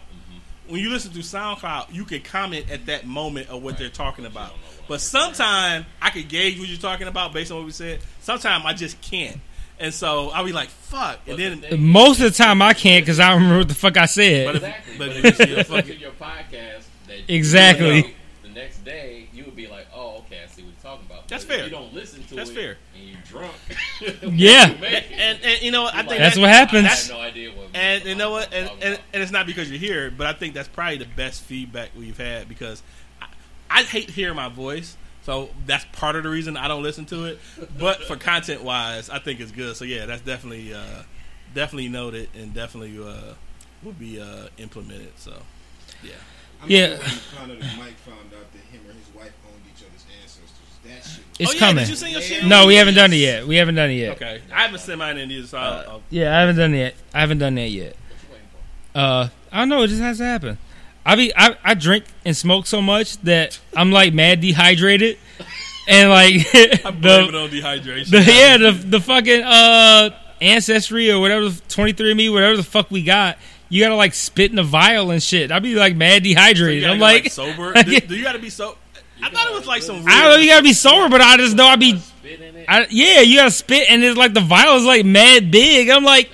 [0.68, 4.26] When you listen to SoundCloud, you can comment at that moment of what they're talking
[4.26, 4.52] about.
[4.86, 8.00] But sometimes I could gauge what you're talking about based on what we said.
[8.20, 9.38] Sometimes I just can't,
[9.80, 11.80] and so I'll be like, "Fuck," and then.
[11.80, 14.46] Most of the time I can't because I don't remember what the fuck I said.
[14.46, 14.98] But if, Exactly.
[14.98, 17.96] but But, if if you you see a listen fucking to your podcast, that Exactly.
[17.96, 18.08] you know,
[18.42, 21.28] the next day you would be like, "Oh, okay, I see what you're talking about."
[21.28, 21.64] That's But if fair.
[21.66, 22.76] you don't listen to That's it, fair.
[22.96, 23.54] and you're drunk.
[24.34, 24.68] Yeah.
[24.70, 25.04] you make it.
[25.12, 25.94] and, and you know what?
[25.94, 26.86] I think That's that- what happens.
[26.86, 27.68] I have no idea what.
[27.74, 28.52] And you know what?
[28.52, 31.04] And, talking and, and it's not because you're here, but I think that's probably the
[31.16, 32.82] best feedback we've had because
[33.22, 33.26] I,
[33.70, 34.96] I hate hearing my voice.
[35.28, 37.38] So that's part of the reason I don't listen to it.
[37.78, 39.76] But for content wise, I think it's good.
[39.76, 41.02] So yeah, that's definitely uh,
[41.54, 43.34] definitely noted and definitely uh,
[43.82, 45.12] will be uh, implemented.
[45.18, 45.34] So
[46.02, 46.12] yeah.
[46.62, 46.86] I'm Yeah.
[46.86, 49.60] sure when you found out that Mike found out that him or his wife owned
[49.70, 50.50] each other's ancestors,
[50.84, 51.24] that shit.
[51.38, 51.76] It's oh yeah, coming.
[51.84, 52.44] did you send your shit?
[52.46, 53.46] No, we haven't done it yet.
[53.46, 54.12] We haven't done it yet.
[54.16, 55.46] Okay, I haven't sent mine in either.
[55.46, 56.94] So I'll, I'll, Yeah, I haven't done it yet.
[57.12, 57.96] I haven't done that yet.
[58.94, 59.82] Uh, I don't know.
[59.82, 60.56] It just has to happen.
[61.08, 65.16] I be I, I drink and smoke so much that I'm like mad dehydrated,
[65.88, 66.34] and like
[66.84, 68.10] I'm blaming it the, on dehydration.
[68.10, 70.10] the yeah the the fucking uh
[70.42, 73.38] ancestry or whatever 23 me whatever the fuck we got.
[73.70, 75.50] You gotta like spit in a vial and shit.
[75.50, 76.82] I'd be like mad So you dehydrated.
[76.82, 77.72] gotta I'm go, like, sober.
[77.82, 78.76] do, do you got to be so?
[79.22, 79.96] I thought it was like some.
[79.96, 80.36] Weird, I don't know.
[80.36, 82.66] You gotta be sober, but I just know I'd be spit in it.
[82.68, 85.88] I, yeah, you gotta spit, and it's like the vial is like mad big.
[85.88, 86.30] I'm like,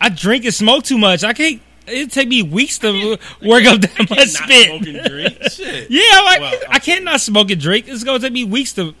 [0.00, 1.24] I drink and smoke too much.
[1.24, 1.60] I can't.
[1.90, 4.66] It take me weeks to work up that much not spit.
[4.66, 5.42] smoking drink.
[5.50, 5.90] Shit.
[5.90, 7.86] Yeah, I'm like Well, I can't not smoke and drink.
[7.88, 8.94] It's gonna take me weeks to.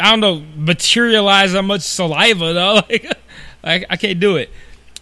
[0.00, 2.80] I don't know, materialize how much saliva though.
[3.64, 4.50] Like, I, I can't do it.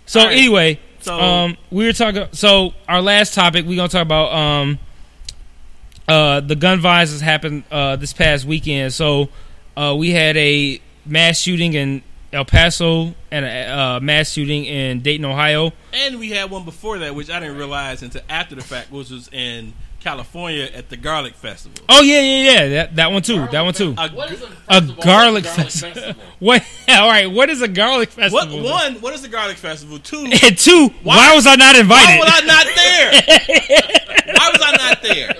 [0.06, 0.36] So All right.
[0.38, 2.26] anyway, So- um, we were talking.
[2.32, 4.78] So our last topic, we're gonna talk about um,
[6.08, 8.92] uh, the gun violence has happened uh, this past weekend.
[8.92, 9.30] So
[9.76, 12.02] uh, we had a mass shooting in
[12.32, 15.72] El Paso and a uh, mass shooting in Dayton, Ohio.
[15.92, 19.10] And we had one before that, which I didn't realize until after the fact, which
[19.10, 21.76] was in California at the Garlic Festival.
[21.88, 22.68] Oh yeah, yeah, yeah.
[22.68, 23.46] That that one too.
[23.48, 23.94] That one too.
[23.98, 26.14] A, What is a, A first of all, garlic what's festival.
[26.38, 26.64] What?
[26.88, 27.30] All right.
[27.30, 28.38] What is a garlic festival?
[28.38, 28.70] what festival?
[28.70, 28.94] one?
[29.02, 29.98] What is the Garlic Festival?
[30.00, 30.24] Two.
[30.42, 30.88] And two.
[31.04, 32.18] Why, was I not invited?
[32.18, 33.12] Why was I not there?
[34.34, 35.34] Why was I not there?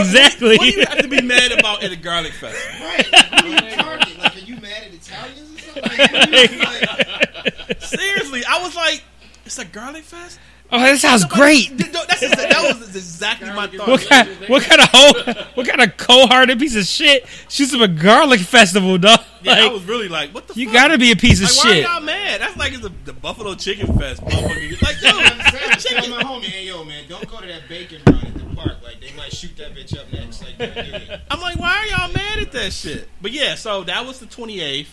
[0.00, 0.56] exactly.
[0.56, 2.86] What do you have to be mad about at a Garlic Festival?
[2.86, 3.04] Right.
[3.42, 4.18] Who you target?
[4.18, 5.55] Like, are you mad at Italians or something?
[5.82, 9.02] Like, Seriously, I was like,
[9.44, 10.38] it's a Garlic Fest.
[10.72, 11.68] oh, that sounds Nobody- great.
[11.78, 13.86] Th- th- That's that was exactly my thought.
[13.88, 14.28] What kind?
[14.48, 15.44] What kind of hoe?
[15.54, 19.20] What kind of cold-hearted piece of shit shoots up a garlic festival, dog?
[19.42, 20.54] Yeah, I was really like, what the?
[20.58, 20.74] you fuck?
[20.74, 21.86] gotta be a piece of Like, why shit.
[21.86, 22.40] are y'all mad?
[22.40, 24.22] That's like it's the, the Buffalo Chicken Fest.
[24.24, 24.82] motherfucker.
[24.82, 26.10] Like, yo, I'm saying, I tell chicken.
[26.10, 28.72] my homie, hey yo, man, don't go to that bacon run at the park.
[28.82, 30.42] Like, they might shoot that bitch up next.
[30.42, 31.20] Like, don't do it.
[31.30, 33.08] I'm like, why are y'all mad at that shit?
[33.22, 34.86] But yeah, so that was the 28th,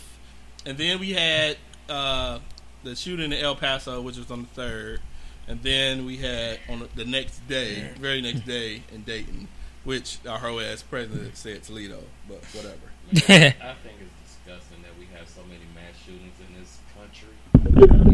[0.66, 1.58] and then we had
[1.90, 2.40] uh,
[2.84, 5.00] the shooting in El Paso, which was on the third,
[5.48, 9.48] and then we had on the, the next day, very next day in Dayton,
[9.84, 12.76] which our whole ass president said Toledo, but whatever.
[13.14, 17.30] I think it's disgusting that we have so many mass shootings in this country.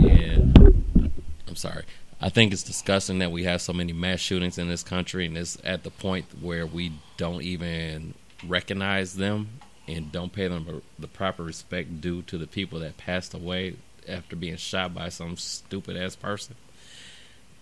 [0.01, 1.09] Yeah.
[1.47, 1.83] I'm sorry.
[2.21, 5.37] I think it's disgusting that we have so many mass shootings in this country, and
[5.37, 8.13] it's at the point where we don't even
[8.45, 9.58] recognize them
[9.89, 13.75] and don't pay them the proper respect due to the people that passed away
[14.07, 16.55] after being shot by some stupid ass person.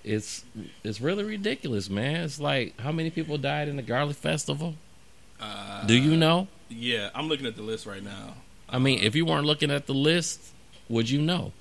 [0.04, 0.46] It's
[0.84, 2.24] it's really ridiculous, man.
[2.24, 4.76] It's like how many people died in the Garlic Festival?
[5.40, 6.48] Uh, Do you know?
[6.70, 8.36] Yeah, I'm looking at the list right now.
[8.70, 10.42] I mean, if you weren't looking at the list,
[10.90, 11.52] would you know?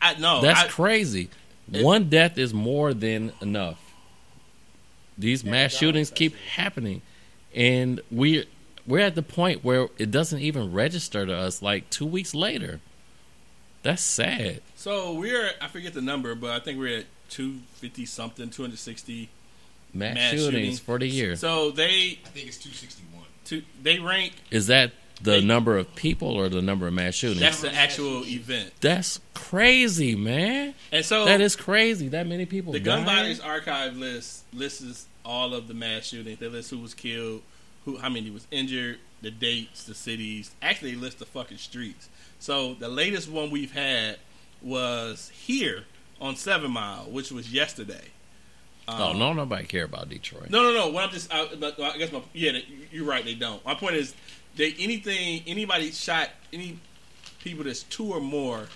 [0.00, 1.30] I no, That's I, crazy.
[1.72, 3.78] it- One death is more than enough.
[5.18, 7.00] These mass shootings keep happening,
[7.54, 8.46] and we
[8.86, 11.60] we're at the point where it doesn't even register to us.
[11.62, 12.80] Like two weeks later,
[13.82, 14.62] that's sad.
[14.76, 18.62] So we're I forget the number, but I think we're at two fifty something, two
[18.62, 19.28] hundred sixty.
[19.94, 20.80] Mass, Mass shootings shootings.
[20.80, 21.36] for the year.
[21.36, 23.24] So they I think it's 261.
[23.44, 24.34] two, they rank.
[24.50, 24.92] Is that
[25.22, 27.40] the They- number of people or the number of mass shootings?
[27.40, 30.74] That's the actual event, That's crazy, man.
[30.92, 32.08] and so That is crazy.
[32.08, 32.74] That many people.
[32.74, 33.06] The Gun dying?
[33.16, 36.38] Violence Archive list lists all of the mass shootings.
[36.40, 37.40] They list who was killed,
[37.86, 40.50] who how many was injured, the dates, the cities.
[40.60, 42.10] Actually, they list the fucking streets.
[42.38, 44.18] So the latest one we've had
[44.60, 45.84] was here
[46.20, 48.08] on Seven Mile, which was yesterday.
[48.88, 50.50] Oh Um, no, nobody care about Detroit.
[50.50, 50.88] No, no, no.
[50.88, 52.58] What I'm just, I, I guess my yeah,
[52.92, 53.24] you're right.
[53.24, 53.64] They don't.
[53.64, 54.14] My point is,
[54.56, 56.78] they anything anybody shot any
[57.40, 58.66] people that's two or more,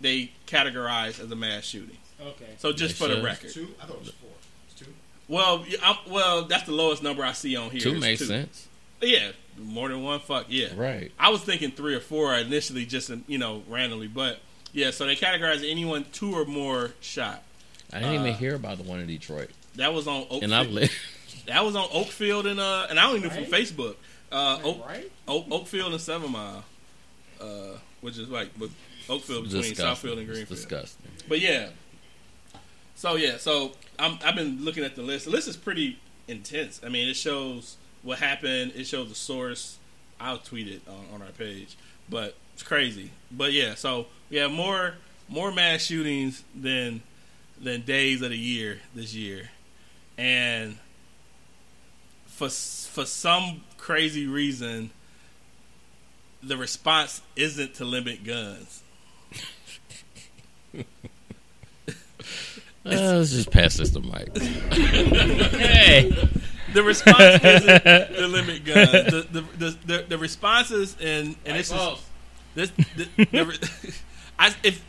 [0.00, 1.98] they categorize as a mass shooting.
[2.20, 2.46] Okay.
[2.58, 3.68] So just They for the record, Two?
[3.80, 4.25] I thought it was four.
[5.28, 5.34] It's two.
[5.34, 7.80] well, I'm, well, that's the lowest number I see on here.
[7.80, 8.68] Two is makes sense,
[9.00, 10.20] Yeah, more than one.
[10.20, 10.68] Fuck yeah.
[10.76, 11.10] right?
[11.18, 14.38] I was thinking three or four initially, just you know, randomly, but
[14.72, 14.90] yeah.
[14.90, 17.42] So they categorize anyone two or more shot.
[17.92, 20.42] I didn't even Uh, hear about the one in Detroit, That was on Oakfield.
[20.42, 20.92] and I live.
[21.46, 23.94] that was on Oakfield and uh, and I only knew from Facebook.
[24.32, 25.10] Uh, Oak, right?
[25.28, 26.64] Oak, Oakfield and Seven Mile,
[27.40, 27.44] uh,
[28.00, 28.48] which is like
[29.08, 29.76] Oakfield between disgusting.
[30.10, 30.48] Southfield and It's Greenfield.
[30.48, 31.10] disgusting.
[31.28, 31.68] But yeah.
[32.96, 35.26] So yeah, so I'm, I've been looking at the list.
[35.26, 36.80] The list is pretty intense.
[36.84, 38.72] I mean, it shows what happened.
[38.74, 39.78] It shows the source.
[40.18, 41.76] I'll tweet it on, on our page,
[42.08, 43.10] but it's crazy.
[43.30, 44.94] But yeah, so we have more
[45.28, 47.02] more mass shootings than
[47.60, 49.50] than days of the year this year,
[50.16, 50.78] and
[52.24, 54.90] for for some crazy reason,
[56.42, 58.82] the response isn't to limit guns.
[62.86, 64.36] Uh, let's just pass this to Mike.
[64.38, 66.10] Hey.
[66.72, 68.86] the response isn't the limit gun.
[68.86, 72.00] The the the, the, the responses and and this is
[72.54, 73.70] this the, the,
[74.38, 74.84] I, if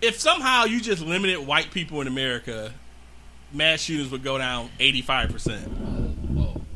[0.00, 2.72] if somehow you just limited white people in America,
[3.52, 5.68] mass shootings would go down eighty five percent.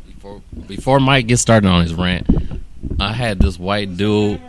[0.07, 2.27] Before before Mike gets started on his rant,
[3.01, 4.41] I had this white dude.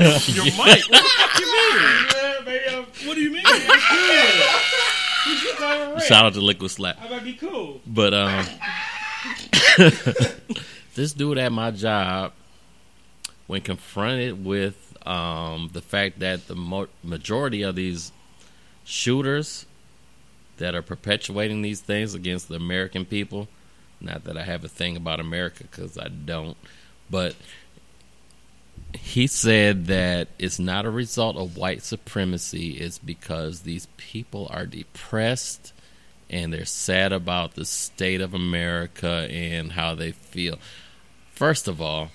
[0.00, 0.56] Your mic.
[0.56, 2.86] What the fuck you mean?
[3.06, 3.44] What do you mean?
[6.00, 6.98] Shout out to Liquid Slap.
[6.98, 7.80] How about be cool?
[7.86, 8.46] But um,
[10.94, 12.32] this dude at my job,
[13.46, 18.12] when confronted with um, the fact that the mo- majority of these
[18.84, 19.66] shooters
[20.58, 23.48] that are perpetuating these things against the American people,
[24.00, 26.56] not that I have a thing about America because I don't,
[27.10, 27.34] but
[28.94, 34.66] he said that it's not a result of white supremacy, it's because these people are
[34.66, 35.72] depressed
[36.30, 40.58] and they're sad about the state of America and how they feel.
[41.32, 42.10] First of all,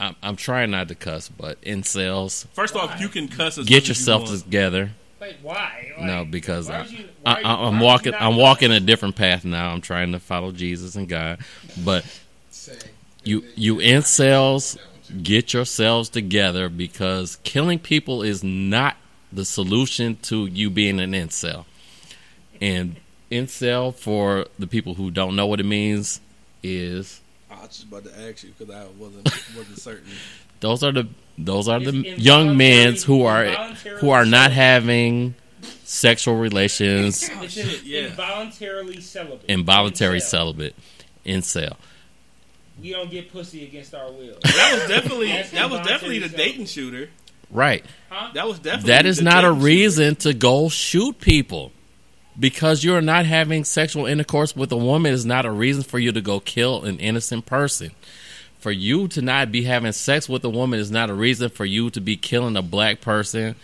[0.00, 3.56] I'm, I'm trying not to cuss, but incels, First off, you can cuss.
[3.58, 4.42] As get yourself you want.
[4.44, 4.90] together.
[5.20, 5.92] Wait, why?
[5.98, 8.14] No, because why I, would you- why I, are you- I, why I'm would walking.
[8.14, 8.38] I'm cuss?
[8.40, 9.70] walking a different path now.
[9.72, 11.38] I'm trying to follow Jesus and God,
[11.82, 12.04] but
[13.24, 14.78] you you incels
[15.22, 18.96] get yourselves together because killing people is not
[19.32, 21.64] the solution to you being an incel.
[22.60, 22.96] And
[23.30, 26.20] incel, for the people who don't know what it means,
[26.62, 27.20] is
[27.50, 29.24] I was just about to ask you because I wasn't
[29.56, 30.10] wasn't certain.
[30.60, 31.08] those are the
[31.38, 33.44] those are the It's young men who are
[34.00, 35.34] who are not having
[35.84, 38.00] sexual relations, It's in, Yeah.
[38.06, 39.44] involuntarily celibate.
[39.48, 40.22] involuntary Incel.
[40.22, 40.74] celibate,
[41.24, 41.76] incel.
[42.80, 44.36] We don't get pussy against our will.
[44.42, 47.10] That was definitely that was definitely the involuntary Dayton shooter.
[47.50, 47.84] Right.
[48.34, 49.64] That was definitely That is the not a Dayton shooter.
[49.64, 51.72] reason to go shoot people.
[52.38, 56.12] Because you're not having sexual intercourse with a woman is not a reason for you
[56.12, 57.92] to go kill an innocent person.
[58.58, 61.64] For you to not be having sex with a woman is not a reason for
[61.64, 63.54] you to be killing a black person.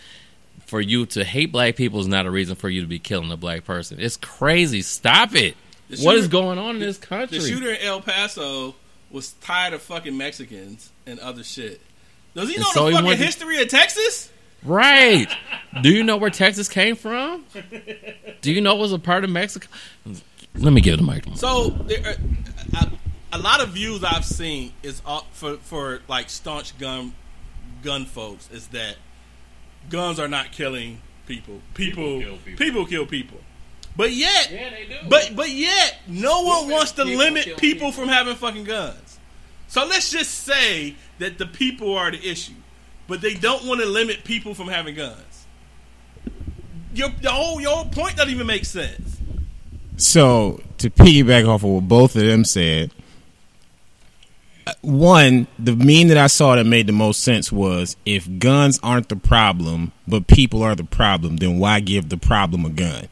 [0.65, 3.31] For you to hate black people is not a reason for you to be killing
[3.31, 3.99] a black person.
[3.99, 4.81] It's crazy.
[4.81, 5.55] Stop it.
[5.89, 7.37] The what shooter- is going on in this country?
[7.37, 8.73] The shooter in El Paso
[9.13, 11.79] was tired of fucking Mexicans and other shit.
[12.35, 14.29] Does he And know so the he fucking went to- history of Texas?
[14.63, 15.27] Right.
[15.81, 17.45] Do you know where Texas came from?
[18.41, 19.67] Do you know it was a part of Mexico?
[20.55, 21.25] Let me give it a mic.
[21.35, 22.15] So there are,
[22.81, 22.91] a,
[23.33, 27.13] a lot of views I've seen is all, for for like staunch gun
[27.83, 28.95] gun folks is that
[29.89, 31.61] guns are not killing people.
[31.73, 32.65] People kill people.
[32.65, 33.39] people kill people.
[33.95, 34.95] But yet, Yeah, they do.
[35.09, 37.91] but but yet, no one wants to people limit people people.
[37.91, 39.19] from having fucking guns.
[39.67, 42.53] So let's just say that the people are the issue,
[43.07, 45.45] but they don't want to limit people from having guns.
[46.93, 49.17] Your, your whole your whole point doesn't even make sense.
[49.97, 52.91] So to piggyback off of what both of them said,
[54.81, 59.09] one, the meme that I saw that made the most sense was if guns aren't
[59.09, 63.07] the problem, but people are the problem, then why give the problem a gun?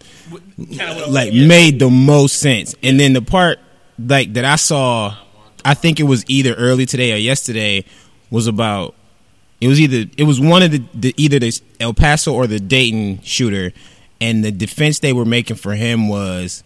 [1.07, 2.75] Like made the most sense.
[2.83, 3.59] And then the part
[3.99, 5.15] like that I saw,
[5.65, 7.85] I think it was either early today or yesterday,
[8.29, 8.95] was about
[9.59, 12.59] it was either it was one of the, the either the El Paso or the
[12.59, 13.73] Dayton shooter,
[14.19, 16.63] and the defense they were making for him was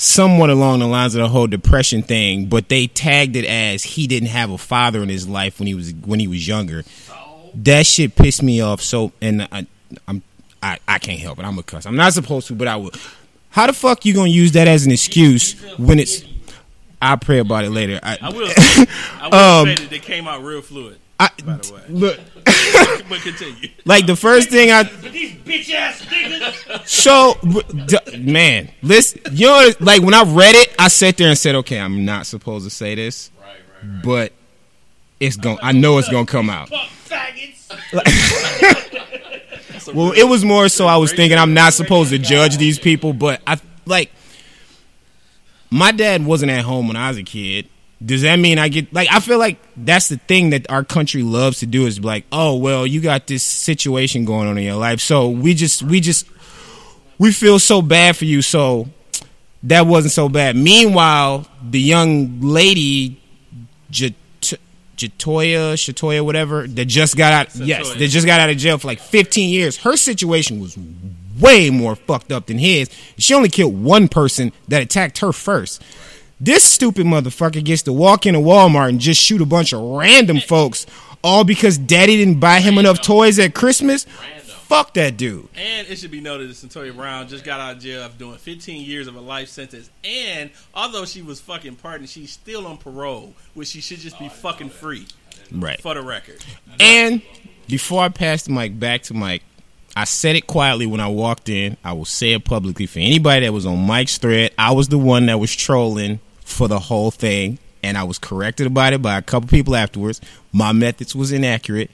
[0.00, 4.06] somewhat along the lines of the whole depression thing, but they tagged it as he
[4.06, 6.84] didn't have a father in his life when he was when he was younger.
[7.54, 8.80] That shit pissed me off.
[8.80, 9.66] So, and I,
[10.06, 10.22] I'm
[10.62, 11.44] I, I can't help it.
[11.44, 11.84] I'm a cuss.
[11.84, 12.92] I'm not supposed to, but I will.
[13.50, 16.22] How the fuck you gonna use that as an excuse when it's?
[17.02, 17.98] I'll pray about it later.
[18.02, 18.48] I, I will.
[18.56, 20.98] I will Um, say that they came out real fluid.
[21.20, 22.20] I, by the way, look,
[23.08, 23.70] but continue.
[23.84, 26.86] like the first thing I These bitch ass niggas.
[26.86, 27.34] So,
[27.86, 31.56] d- man, listen, you know, like when I read it, I sat there and said,
[31.56, 34.32] okay, I'm not supposed to say this, right, right, but
[35.18, 35.58] it's going.
[35.60, 36.68] I know it's gonna come out.
[36.68, 38.84] Fuck faggots.
[39.94, 43.14] Well, it was more so I was thinking I'm not supposed to judge these people,
[43.14, 44.12] but I like
[45.70, 47.68] my dad wasn't at home when I was a kid.
[48.04, 51.22] Does that mean I get like I feel like that's the thing that our country
[51.22, 54.64] loves to do is be like, "Oh, well, you got this situation going on in
[54.64, 56.26] your life." So, we just we just
[57.18, 58.88] we feel so bad for you, so
[59.64, 60.54] that wasn't so bad.
[60.54, 63.20] Meanwhile, the young lady
[64.98, 67.54] Jatoya, Shatoya, whatever, that just got out.
[67.56, 69.76] Yes, that just got out of jail for like 15 years.
[69.78, 70.76] Her situation was
[71.40, 72.90] way more fucked up than his.
[73.16, 75.82] She only killed one person that attacked her first.
[76.40, 80.38] This stupid motherfucker gets to walk into Walmart and just shoot a bunch of random
[80.38, 80.86] folks,
[81.24, 84.04] all because daddy didn't buy him enough toys at Christmas.
[84.44, 85.48] Fuck that dude.
[85.56, 88.36] And it should be noted that Cyntoia Brown just got out of jail after doing
[88.36, 89.90] 15 years of a life sentence.
[90.04, 94.28] And although she was fucking pardoned, she's still on parole, which she should just be
[94.28, 95.06] fucking free.
[95.50, 95.80] Right.
[95.80, 96.44] For the record.
[96.78, 97.22] And
[97.66, 99.42] before I pass the mic back to Mike,
[99.96, 101.78] I said it quietly when I walked in.
[101.82, 104.52] I will say it publicly for anybody that was on Mike's thread.
[104.58, 108.66] I was the one that was trolling for the whole thing, and I was corrected
[108.66, 110.20] about it by a couple people afterwards.
[110.52, 111.90] My methods was inaccurate.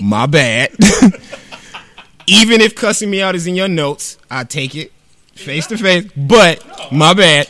[0.00, 0.70] My bad.
[2.26, 4.92] Even if cussing me out is in your notes, I take it
[5.34, 6.10] face to face.
[6.16, 7.48] But my bad.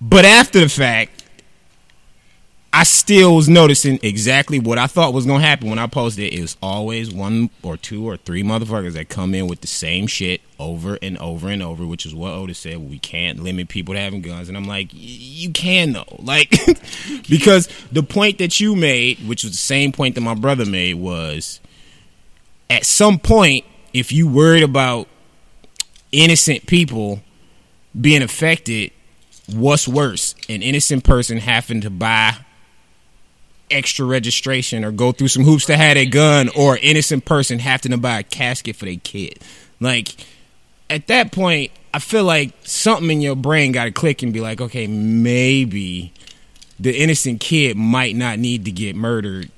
[0.00, 1.13] But after the fact,
[2.76, 6.36] I still was noticing exactly what I thought was gonna happen when I posted it.
[6.36, 10.08] It was always one or two or three motherfuckers that come in with the same
[10.08, 12.78] shit over and over and over, which is what Otis said.
[12.78, 16.50] We can't limit people to having guns, and I'm like, "Y- you can though, like
[17.30, 20.94] because the point that you made, which was the same point that my brother made,
[20.94, 21.60] was
[22.68, 25.06] at some point, if you worried about
[26.10, 27.20] innocent people
[27.98, 28.90] being affected,
[29.54, 32.36] what's worse, an innocent person having to buy
[33.74, 37.58] extra registration or go through some hoops to have a gun or an innocent person
[37.58, 39.38] having to buy a casket for their kid.
[39.80, 40.14] Like
[40.88, 44.40] at that point, I feel like something in your brain got to click and be
[44.40, 46.12] like, okay, maybe
[46.80, 49.50] the innocent kid might not need to get murdered.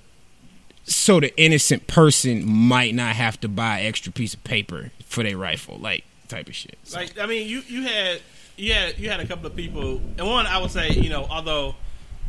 [0.84, 5.22] So the innocent person might not have to buy an extra piece of paper for
[5.22, 6.78] their rifle, like type of shit.
[6.84, 8.20] So- Like I mean, you you had
[8.56, 11.26] you had you had a couple of people, and one I would say, you know,
[11.28, 11.74] although,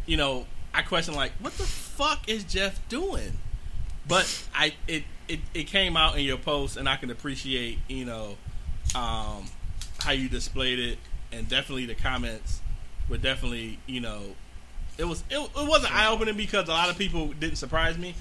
[0.06, 0.46] you know,
[0.78, 3.34] I question like, what the fuck is Jeff doing?
[4.08, 8.06] But I it it, it came out in your post, and I can appreciate you
[8.06, 8.38] know
[8.94, 9.46] um,
[10.00, 11.00] how you displayed it,
[11.32, 12.62] and definitely the comments
[13.10, 14.36] were definitely you know
[15.00, 18.14] it was it, it wasn't eye opening because a lot of people didn't surprise me.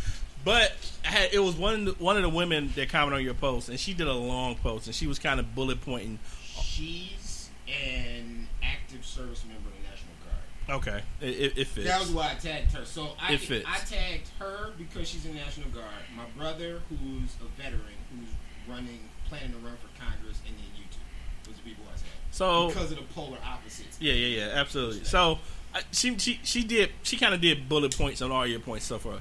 [0.43, 0.73] But
[1.03, 3.93] had, it was one one of the women that commented on your post, and she
[3.93, 6.19] did a long post, and she was kind of bullet pointing.
[6.63, 10.45] She's an active service member of the National Guard.
[10.69, 11.87] Okay, it, it, it fits.
[11.87, 12.85] That was why I tagged her.
[12.85, 13.65] So I, It fits.
[13.69, 15.85] I tagged her because she's in the National Guard.
[16.17, 18.29] My brother, who's a veteran, who's
[18.69, 18.99] running,
[19.29, 21.47] planning to run for Congress, and then YouTube.
[21.49, 22.03] Those are people I tagged.
[22.33, 23.97] So- because of the polar opposites.
[24.01, 25.05] Yeah, yeah, yeah, absolutely.
[25.05, 25.39] So
[25.75, 28.87] I, she she she did she kind of did bullet points on all your points
[28.87, 29.19] so far,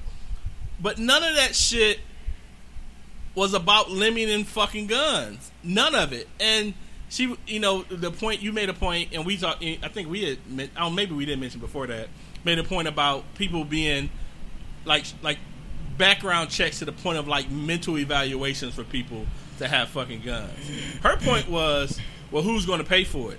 [0.80, 2.00] but none of that shit
[3.36, 5.50] was about limiting fucking guns.
[5.62, 6.26] None of it.
[6.40, 6.74] And
[7.08, 9.62] she, you know, the point you made a point, and we talked.
[9.62, 12.08] I think we had, oh, maybe we didn't mention before that.
[12.44, 14.10] Made a point about people being
[14.84, 15.38] like like
[15.98, 19.26] background checks to the point of like mental evaluations for people
[19.58, 20.52] to have fucking guns.
[21.02, 21.98] Her point was,
[22.30, 23.38] well, who's going to pay for it?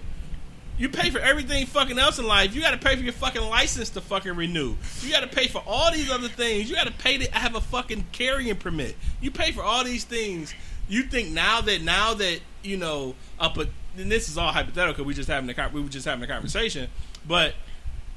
[0.78, 2.54] You pay for everything fucking else in life.
[2.54, 4.76] You got to pay for your fucking license to fucking renew.
[5.02, 6.70] You got to pay for all these other things.
[6.70, 8.96] You got to pay to have a fucking carrying permit.
[9.20, 10.54] You pay for all these things.
[10.88, 15.06] You think now that now that you know up a and this is all hypothetical.
[15.06, 16.90] We just having a we were just having a conversation,
[17.28, 17.56] but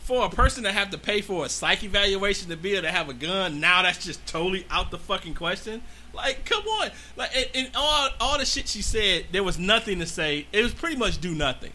[0.01, 2.91] for a person to have to pay for a psych evaluation to be able to
[2.91, 5.83] have a gun, now that's just totally out the fucking question.
[6.13, 6.91] Like, come on.
[7.17, 10.47] Like, and, and all all the shit she said, there was nothing to say.
[10.53, 11.73] It was pretty much do nothing.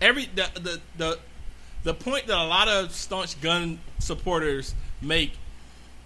[0.00, 1.18] Every the the the
[1.84, 5.32] the point that a lot of staunch gun supporters make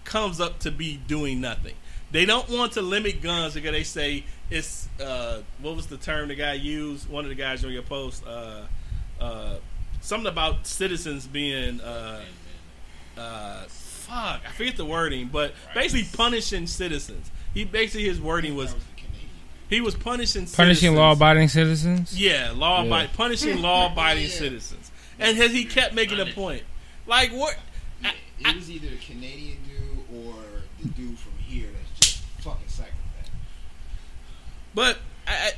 [0.03, 1.75] comes up to be doing nothing.
[2.11, 6.27] They don't want to limit guns because they say it's uh, what was the term
[6.27, 7.09] the guy used?
[7.09, 8.63] One of the guys on your post, uh,
[9.19, 9.55] uh,
[10.01, 12.21] something about citizens being uh,
[13.17, 14.41] uh, fuck.
[14.45, 17.31] I forget the wording, but basically punishing citizens.
[17.53, 18.75] He basically his wording was
[19.69, 22.17] he was punishing Punishing law-abiding citizens.
[22.19, 22.87] Yeah, law Yeah.
[22.87, 24.29] abiding, punishing law abiding Yeah.
[24.29, 26.63] citizens, and has he kept making a point?
[27.07, 27.57] Like what?
[28.03, 30.33] Yeah, it was either the Canadian dude or
[30.81, 33.29] the dude from here that's just fucking psychopath.
[34.73, 35.51] But I,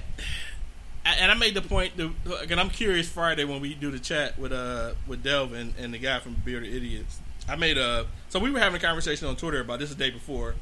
[1.05, 1.97] I and I made the point.
[1.97, 2.13] To,
[2.49, 5.97] and I'm curious Friday when we do the chat with uh with Delvin and the
[5.97, 7.19] guy from Bearded Idiots.
[7.47, 10.09] I made a so we were having a conversation on Twitter about this the day
[10.09, 10.55] before.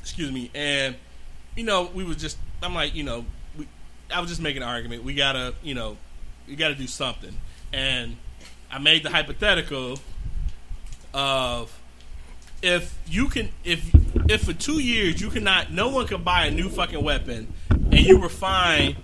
[0.00, 0.96] Excuse me, and
[1.56, 3.24] you know we was just I'm like you know
[3.56, 3.68] we,
[4.12, 5.04] I was just making an argument.
[5.04, 5.96] We gotta you know
[6.48, 7.36] we gotta do something,
[7.72, 8.16] and
[8.70, 9.98] I made the hypothetical
[11.12, 11.78] of
[12.64, 13.94] if you can if
[14.28, 18.00] if for two years you cannot no one could buy a new fucking weapon and
[18.00, 18.96] you were fine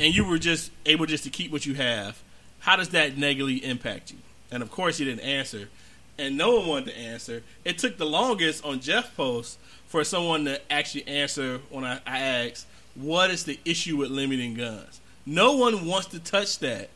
[0.00, 2.22] and you were just able just to keep what you have
[2.60, 4.18] how does that negatively impact you?
[4.50, 5.68] And of course he didn't answer.
[6.16, 7.42] And no one wanted to answer.
[7.64, 12.18] It took the longest on jeff post for someone to actually answer when i, I
[12.20, 15.00] asked what is the issue with limiting guns?
[15.26, 16.88] No one wants to touch that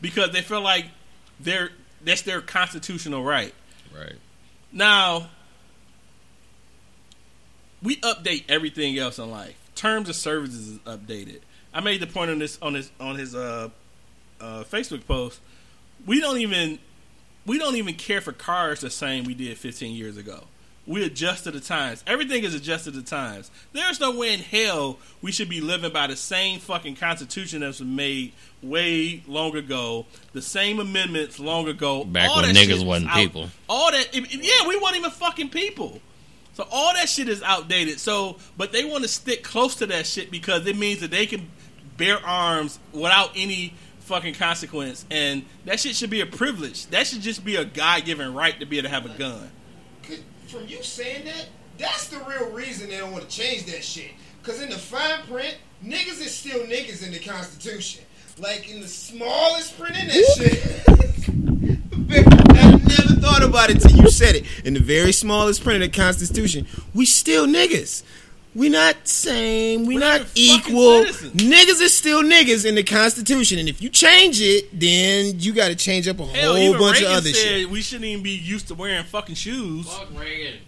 [0.00, 0.86] because they feel like
[1.40, 1.70] they're
[2.04, 3.54] that's their constitutional right.
[3.96, 4.16] Right.
[4.74, 5.28] Now,
[7.80, 9.54] we update everything else in life.
[9.76, 11.40] Terms of services is updated.
[11.72, 13.70] I made the point on this on his on his uh,
[14.40, 15.40] uh, Facebook post.
[16.04, 16.80] We don't even
[17.46, 20.44] we don't even care for cars the same we did 15 years ago.
[20.86, 22.04] We adjust to the times.
[22.06, 23.50] Everything is adjusted to the times.
[23.72, 27.68] There's no way in hell we should be living by the same fucking constitution that
[27.68, 28.32] was made
[28.62, 30.04] way long ago.
[30.34, 32.04] The same amendments long ago.
[32.04, 33.16] Back All when that niggas shit is wasn't out.
[33.16, 33.48] people.
[33.68, 36.02] All that, if- if- yeah, we weren't even fucking people.
[36.52, 37.98] So all that shit is outdated.
[37.98, 41.24] So, but they want to stick close to that shit because it means that they
[41.26, 41.48] can
[41.96, 46.86] bear arms without any fucking consequence, and that shit should be a privilege.
[46.88, 49.50] That should just be a God given right to be able to have a gun.
[50.02, 51.46] Could- From you saying that,
[51.78, 54.12] that's the real reason they don't want to change that shit.
[54.42, 58.04] Cause in the fine print, niggas is still niggas in the Constitution.
[58.38, 60.94] Like in the smallest print in that shit.
[62.56, 64.44] I never thought about it till you said it.
[64.64, 68.02] In the very smallest print of the Constitution, we still niggas.
[68.54, 69.84] We not same.
[69.86, 71.04] We We're not not equal.
[71.06, 71.32] citizens.
[71.42, 75.68] Niggas is still niggas in the Constitution, and if you change it, then you got
[75.68, 77.70] to change up a Hell, whole even bunch Reagan of other said shit.
[77.70, 79.92] we shouldn't even be used to wearing fucking shoes.
[79.92, 80.60] Fuck Reagan.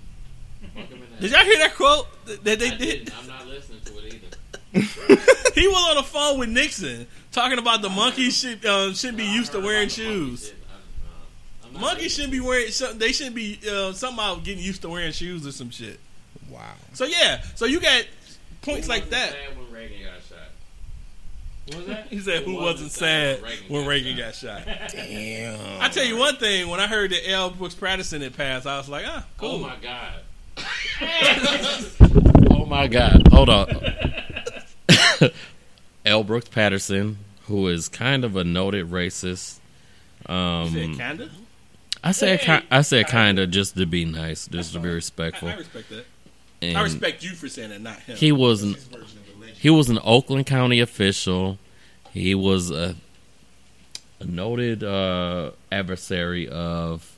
[0.75, 1.21] Fuck him in that.
[1.21, 2.79] Did y'all hear that quote that that they I did?
[3.05, 3.13] didn't.
[3.21, 5.23] I'm not listening to it either.
[5.57, 9.25] He was on the phone with Nixon talking about the monkeys should um, shouldn't be
[9.25, 10.53] used to wearing shoes.
[11.73, 12.71] Monkeys shouldn't be wearing.
[12.71, 15.99] some- They shouldn't be uh, somehow getting used to wearing shoes or some shit.
[16.51, 16.73] Wow.
[16.95, 18.05] So yeah, so you got
[18.63, 19.35] points like that.
[19.57, 20.49] when Reagan got shot.
[21.67, 22.07] What was that?
[22.11, 25.81] He said, "Who wasn't sad when Reagan got shot?" Damn.
[25.81, 27.51] I tell you one thing: when I heard that L.
[27.51, 30.21] Brooks Patterson had passed, I was like, "Ah, cool." Oh my god.
[32.51, 33.29] oh my god.
[33.29, 33.69] Hold on.
[36.05, 36.25] L.
[36.25, 39.59] Brooks Patterson, who is kind of a noted racist.
[40.27, 41.31] Um, You said kinda.
[42.05, 44.93] I said ki- I said kind of just to be nice, just to be I,
[44.93, 45.49] respectful.
[45.49, 46.05] I respect that.
[46.63, 48.17] And I respect you for saying that, not him.
[48.17, 48.77] He was an
[49.59, 51.59] he was an Oakland County official.
[52.13, 52.97] He was a
[54.21, 57.17] a noted uh, adversary of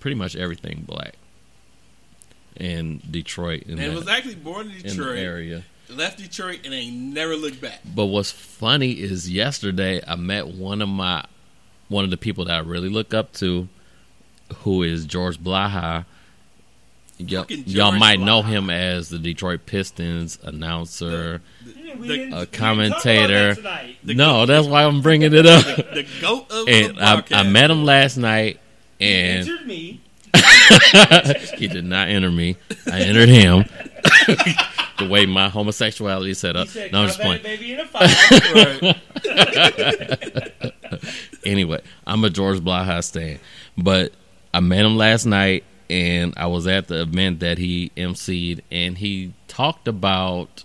[0.00, 1.14] pretty much everything black
[2.56, 5.64] in Detroit in, and that, was actually born in in the Detroit, area.
[5.88, 7.80] left Detroit, and ain't never looked back.
[7.84, 11.24] But what's funny is yesterday I met one of my
[11.88, 13.68] one of the people that I really look up to,
[14.58, 16.04] who is George Blaha.
[17.18, 23.54] Y'all, y'all might know him as the Detroit Pistons announcer, The, a commentator.
[24.04, 25.64] The No, that's why I'm bringing it up.
[25.76, 28.60] the goat of and the I, I met him last night,
[29.00, 30.00] and Entered me.
[31.56, 32.56] he did not enter me.
[32.86, 33.64] I entered him.
[34.98, 36.68] the way my homosexuality is set up.
[36.68, 37.42] Said, no, I'm just playing.
[37.42, 38.08] baby in a five.
[41.44, 43.38] Anyway, I'm a George Blaha stan,
[43.76, 44.12] but
[44.52, 48.98] I met him last night, and I was at the event that he emceed, and
[48.98, 50.64] he talked about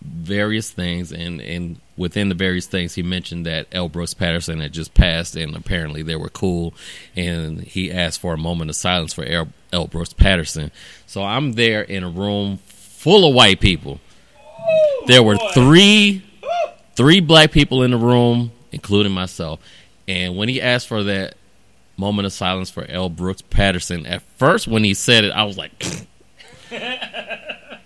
[0.00, 3.88] various things, and and within the various things, he mentioned that L.
[3.88, 6.74] Brooks Patterson had just passed, and apparently they were cool.
[7.14, 9.86] And he asked for a moment of silence for L.
[9.86, 10.70] Brooks Patterson.
[11.06, 14.00] So I'm there in a room full of white people.
[15.06, 16.24] There were three
[16.94, 19.60] three black people in the room, including myself.
[20.08, 21.34] And when he asked for that
[21.96, 23.08] moment of silence for L.
[23.08, 25.72] Brooks Patterson, at first when he said it, I was like,
[26.70, 27.80] and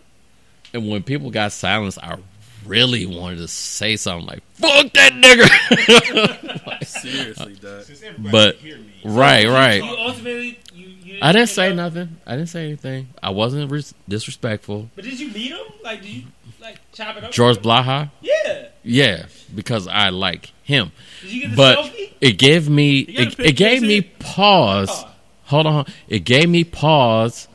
[0.88, 2.16] when people got silence, I
[2.64, 7.86] really wanted to say something like "fuck that nigga," Seriously, uh, Doug.
[8.32, 8.56] but
[9.04, 9.82] right, right.
[9.82, 12.16] You ultimately, you, you I didn't say know- nothing.
[12.26, 13.08] I didn't say anything.
[13.22, 14.90] I wasn't res- disrespectful.
[14.94, 15.58] But did you meet him?
[15.82, 16.24] Like, did you
[16.60, 17.30] like chop it up?
[17.32, 18.68] George Blaha, Yeah.
[18.82, 20.90] yeah, because I like him.
[21.22, 22.12] Did you get the but selfie?
[22.20, 24.90] it gave me it, it gave me pause.
[24.90, 25.10] Oh.
[25.44, 27.46] Hold on, it gave me pause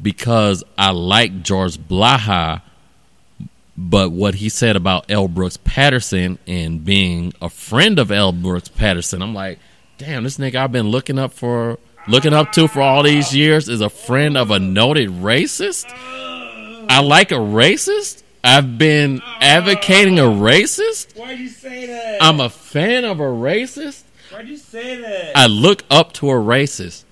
[0.00, 2.60] because I like George Blaha,
[3.78, 5.26] but what he said about L.
[5.26, 8.30] Brooks Patterson and being a friend of L.
[8.32, 9.58] Brooks Patterson, I'm like,
[9.96, 11.78] damn, this nigga I've been looking up for,
[12.08, 15.86] looking up to for all these years is a friend of a noted racist.
[16.90, 18.21] I like a racist.
[18.44, 21.16] I've been advocating a racist.
[21.16, 22.22] Why'd you say that?
[22.22, 24.02] I'm a fan of a racist.
[24.32, 25.36] Why'd you say that?
[25.36, 27.04] I look up to a racist.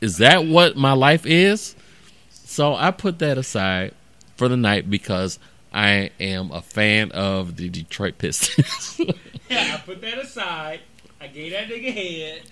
[0.00, 1.76] Is that what my life is?
[2.30, 3.94] So I put that aside
[4.36, 5.38] for the night because
[5.72, 9.00] I am a fan of the Detroit Pistons.
[9.48, 10.80] yeah, I put that aside.
[11.20, 12.42] I gave that nigga head.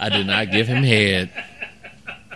[0.00, 1.30] I did not give him head,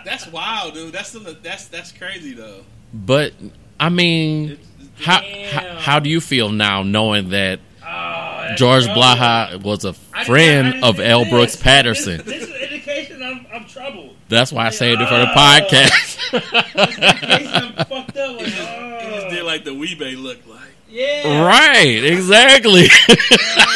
[0.05, 0.93] That's wild, dude.
[0.93, 2.61] That's still, that's that's crazy though.
[2.93, 3.33] but
[3.79, 4.66] I mean, It's-
[5.01, 5.21] how,
[5.51, 7.59] how how do you feel now knowing that
[7.89, 9.01] Oh, George trouble.
[9.01, 11.25] Blaha was a didn't- I friend of see L.
[11.29, 12.21] Brooks This, Patterson?
[12.25, 14.15] this is an indication I'm, I'm troubled.
[14.29, 15.35] That's why I saved it for the Oh.
[15.35, 16.17] podcast.
[16.33, 18.35] Indication I'm fucked up.
[18.37, 19.29] Like, He just oh.
[19.29, 20.59] did like the Weebay look like.
[20.89, 21.45] Yeah.
[21.45, 22.87] right, exactly.
[23.09, 23.15] Oh,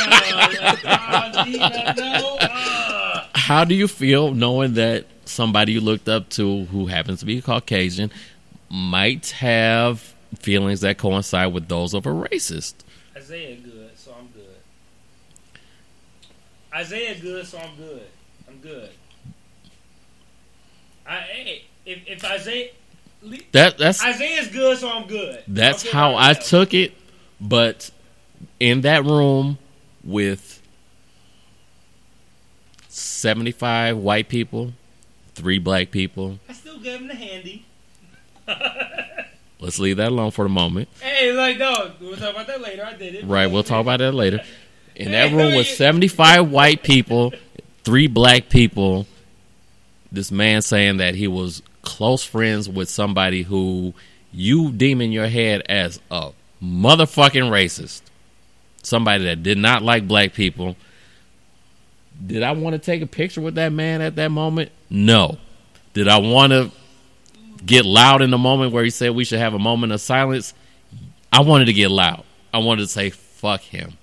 [0.09, 2.37] like, oh, do you not know?
[2.41, 3.25] Oh.
[3.35, 7.41] how do you feel knowing that somebody you looked up to who happens to be
[7.41, 8.11] Caucasian
[8.69, 12.75] might have feelings that coincide with those of a racist?
[13.15, 14.45] Isaiah good, so I'm good.
[16.73, 18.07] Isaiah good, so I'm good.
[18.47, 18.89] I'm good.
[21.05, 22.69] I hey, if if Isaiah
[23.51, 25.43] That that's Isaiah's good, so I'm good.
[25.47, 26.93] that's Okay, how I took it,
[27.39, 27.91] but
[28.59, 29.57] in that room
[30.03, 30.61] with
[32.87, 34.73] 75 white people,
[35.35, 36.39] 3 black people.
[36.49, 37.65] I still gave him the handy.
[39.61, 40.89] Let's leave that alone for the moment.
[40.99, 42.83] Hey, like no, we'll talk about that later.
[42.83, 43.25] I did it.
[43.25, 44.41] Right, we'll talk about that later.
[44.95, 45.75] In that room was hey.
[45.75, 47.31] 75 white people,
[47.83, 49.05] three black people,
[50.11, 53.93] this man saying that he was close friends with somebody who
[54.31, 56.31] you deem in your head as a
[56.61, 58.01] motherfucking racist.
[58.81, 60.75] Somebody that did not like black people.
[62.25, 64.71] Did I want to take a picture with that man at that moment?
[64.89, 65.37] No.
[65.93, 66.71] Did I want to
[67.65, 70.53] get loud in the moment where he said we should have a moment of silence?
[71.31, 72.23] I wanted to get loud.
[72.53, 73.93] I wanted to say, fuck him.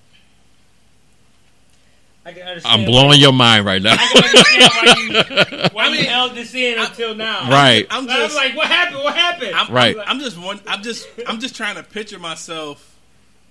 [2.25, 3.93] I can understand I'm blowing your mind right now.
[3.93, 7.49] I can understand why you why you held this in until now.
[7.49, 7.87] right.
[7.89, 9.03] I'm So I was just like, what happened?
[9.03, 9.55] What happened?
[9.55, 9.97] I'm, Right.
[9.97, 10.59] I'm, I'm just one.
[10.67, 12.88] I'm just I'm just trying to picture myself.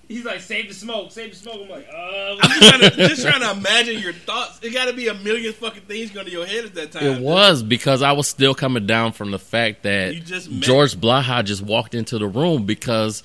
[0.08, 1.60] He's like, save the smoke, save the smoke.
[1.62, 4.58] I'm like, uh, I'm just trying to, just trying to imagine your thoughts.
[4.62, 7.04] It got to be a million fucking things going to your head at that time.
[7.04, 11.44] It was because I was still coming down from the fact that just George Blaha
[11.44, 13.22] just walked into the room because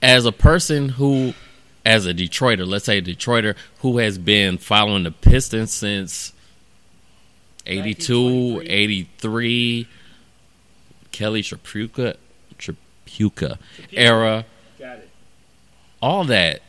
[0.00, 1.34] as a person who
[1.84, 6.32] as a Detroiter, let's say a Detroiter who has been following the Pistons since
[7.66, 9.88] 82, 83,
[11.10, 12.16] Kelly Tripucka,
[12.58, 13.58] Tripucka
[13.92, 14.46] era, got it.
[16.02, 16.60] All that.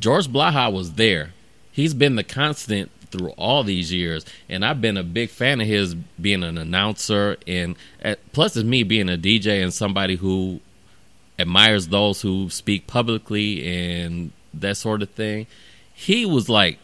[0.00, 1.34] George Blaha was there.
[1.70, 5.66] He's been the constant through all these years, and I've been a big fan of
[5.66, 10.60] his being an announcer, and uh, plus, it's me being a DJ and somebody who
[11.38, 15.46] admires those who speak publicly and that sort of thing.
[15.94, 16.78] He was like,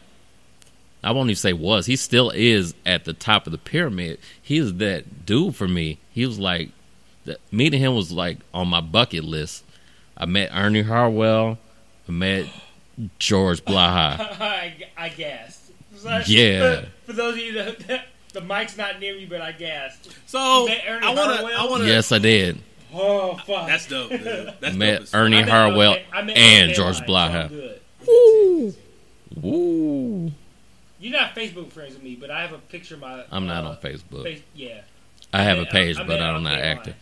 [1.03, 1.87] I won't even say was.
[1.87, 4.19] He still is at the top of the pyramid.
[4.41, 5.99] He's that dude for me.
[6.13, 6.71] He was like,
[7.51, 9.65] meeting him was like on my bucket list.
[10.17, 11.59] I met Ernie Harwell.
[12.09, 12.47] I met
[13.19, 14.19] George Blaha.
[14.41, 15.71] I, I gasped.
[15.97, 16.25] Sorry.
[16.27, 16.81] Yeah.
[16.83, 20.09] For, for those of you that the mic's not near me, but I gasped.
[20.27, 21.37] So Ernie I want to.
[21.37, 21.59] Harwell?
[21.59, 21.89] I want to.
[21.89, 22.59] yes, I did.
[22.95, 23.67] Oh fuck.
[23.67, 24.11] That's dope.
[24.11, 24.21] Dude.
[24.61, 25.21] That's met as fuck.
[25.21, 27.49] Ernie I met Harwell okay- I met and okay George line, Blaha.
[28.05, 28.75] so I'm.
[29.45, 30.33] Ooh.
[31.01, 33.25] You're not Facebook friends with me, but I have a picture of my.
[33.31, 34.23] I'm not uh, on Facebook.
[34.25, 34.83] Face, yeah,
[35.33, 36.95] I have a met- page, I but I'm not okay active.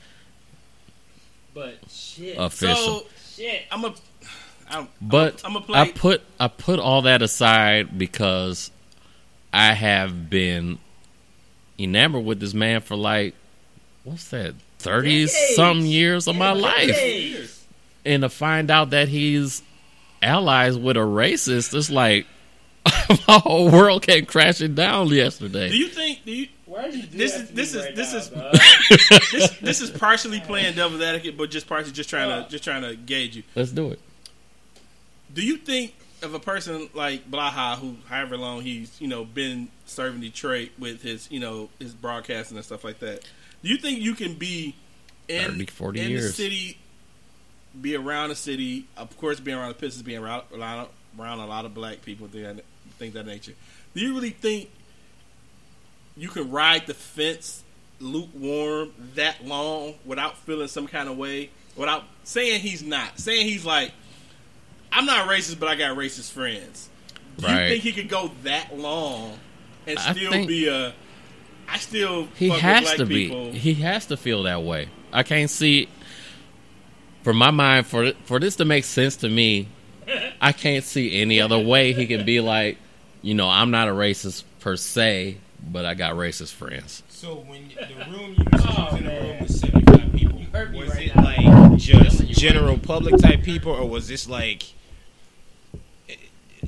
[1.55, 3.01] But shit, Official.
[3.01, 3.07] So
[3.37, 3.62] shit.
[3.70, 3.95] I'm a.
[4.69, 5.81] I'm, But I'm, gonna play.
[5.81, 8.70] I put I put all that aside because
[9.53, 10.79] I have been
[11.79, 13.35] enamored with this man for like
[14.05, 17.67] what's that thirty some years of my life,
[18.05, 19.62] and to find out that he's
[20.23, 22.27] allies with a racist, it's like
[23.29, 25.70] my whole world came crashing down yesterday.
[25.70, 26.25] do you think?
[26.25, 26.49] Do you?
[26.81, 29.91] Why did This that is to this is right this now, is this this is
[29.91, 33.42] partially playing devil's advocate, but just partially just trying to just trying to gauge you.
[33.55, 34.00] Let's do it.
[35.33, 39.68] Do you think of a person like Blaha, who however long he's you know been
[39.84, 43.28] serving Detroit with his you know his broadcasting and stuff like that?
[43.62, 44.75] Do you think you can be
[45.28, 46.78] in 30, 40 in the city,
[47.78, 51.47] be around the city, of course, being around the Pistons, being around, around, around a
[51.47, 52.65] lot of black people, things that,
[52.99, 53.52] things that nature?
[53.94, 54.70] Do you really think
[56.16, 57.62] you can ride the fence
[57.98, 63.64] lukewarm that long without feeling some kind of way, without saying he's not, saying he's
[63.64, 63.92] like,
[64.92, 66.89] I'm not racist, but I got racist friends.
[67.39, 69.39] Do you think he could go that long
[69.86, 70.92] and I still be a?
[71.68, 73.52] I still He fuck with has to people.
[73.52, 73.58] be.
[73.58, 74.89] He has to feel that way.
[75.12, 75.89] I can't see.
[77.22, 79.68] For my mind, for for this to make sense to me,
[80.40, 82.78] I can't see any other way he can be like,
[83.22, 85.36] you know, I'm not a racist per se,
[85.68, 87.02] but I got racist friends.
[87.08, 90.39] So when the room you was Oh, in the room with seventy five people,
[90.78, 91.22] was right it now.
[91.70, 94.64] like just general public type people, or was this like
[96.08, 96.14] eh,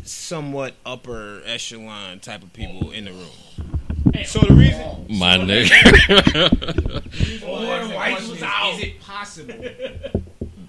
[0.04, 3.30] somewhat upper echelon type of people in the room?
[4.26, 5.70] So the reason My nigga.
[7.46, 8.74] Or the whites was out.
[8.74, 9.54] Is it possible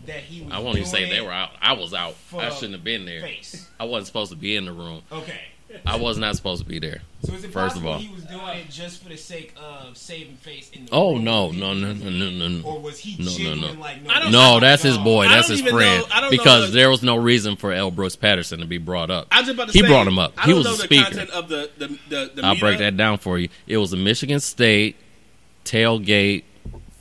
[0.06, 0.52] that he was?
[0.54, 1.52] I won't even say they were out.
[1.62, 2.16] I was out.
[2.34, 3.22] I shouldn't have been there.
[3.22, 3.70] Face.
[3.80, 5.02] I wasn't supposed to be in the room.
[5.12, 5.40] Okay.
[5.86, 7.02] I was not supposed to be there.
[7.24, 7.98] So is it First of all.
[8.00, 11.24] he was doing it just for the sake of saving face in the Oh room
[11.24, 13.82] no, no, no, no, no, no, Or was he No, no, genuine no.
[13.82, 15.28] like I don't- No, that's his boy.
[15.28, 15.74] That's his friend.
[16.02, 17.92] know- I know because the- there was no reason for L.
[17.92, 19.28] Brooks Patterson to be brought up.
[19.32, 20.34] I was about to He say, brought him up.
[20.38, 21.04] I He don't was know a the speaker.
[21.06, 23.50] content of the the the, the I'll break that down for you.
[23.68, 24.96] It was a Michigan State
[25.66, 26.44] tailgate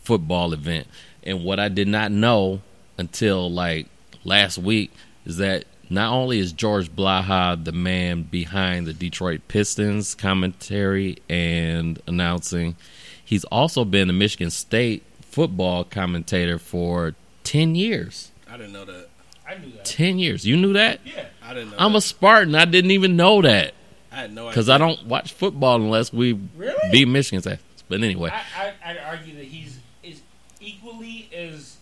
[0.02, 0.86] football event,
[1.24, 2.60] and what I did not know
[2.98, 3.86] until like
[4.24, 4.92] last week
[5.26, 12.00] is that not only is George Blaha the man behind the Detroit Pistons commentary and
[12.06, 12.76] announcing,
[13.24, 17.14] he's also been a Michigan State football commentator for
[17.44, 18.30] ten years.
[18.50, 19.08] I didn't know that.
[19.48, 19.84] I knew that.
[19.84, 20.46] Ten years.
[20.46, 21.00] You knew that?
[21.04, 21.26] Yeah.
[21.42, 21.76] I didn't know.
[21.78, 21.98] I'm that.
[21.98, 22.54] a Spartan.
[22.54, 23.74] I didn't even know that
[24.10, 24.50] I had no idea.
[24.50, 26.90] because I don't watch football unless we Really?
[26.90, 27.58] beat Michigan's ass.
[27.88, 30.22] But anyway, I, I, I'd argue that he's is
[30.60, 31.76] equally as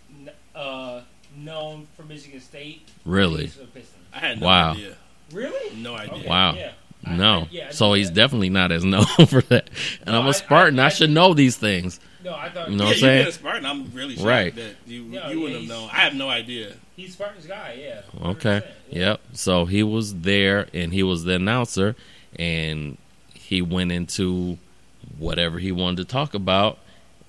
[0.54, 1.02] uh,
[1.36, 2.88] known for Michigan State.
[3.04, 3.50] Really?
[4.12, 4.22] As for Pistons.
[4.24, 4.72] I had no Wow.
[4.72, 4.96] idea.
[5.32, 5.76] Really?
[5.76, 6.14] No idea.
[6.14, 6.54] Okay, Wow.
[6.54, 6.72] Yeah.
[7.06, 7.40] No.
[7.42, 8.14] I- yeah, so he's that.
[8.14, 9.70] definitely not as known for that.
[10.02, 10.78] And No, I'm a Spartan.
[10.78, 11.98] I, I- I- should know these things.
[12.22, 13.16] No, I thought You know yeah, what I'm you saying?
[13.18, 14.54] being a Spartan, I'm really shocked Right.
[14.54, 15.88] that you No, you yeah, wouldn't have known.
[15.90, 16.72] I have no idea.
[16.96, 17.78] he's Spartan's guy.
[17.80, 18.02] Yeah.
[18.28, 18.60] Okay.
[18.60, 18.98] 100%, yeah.
[18.98, 19.20] Yep.
[19.32, 21.96] So he was there and he was the announcer
[22.38, 22.98] and
[23.32, 24.58] he went into
[25.16, 26.78] whatever he wanted to talk about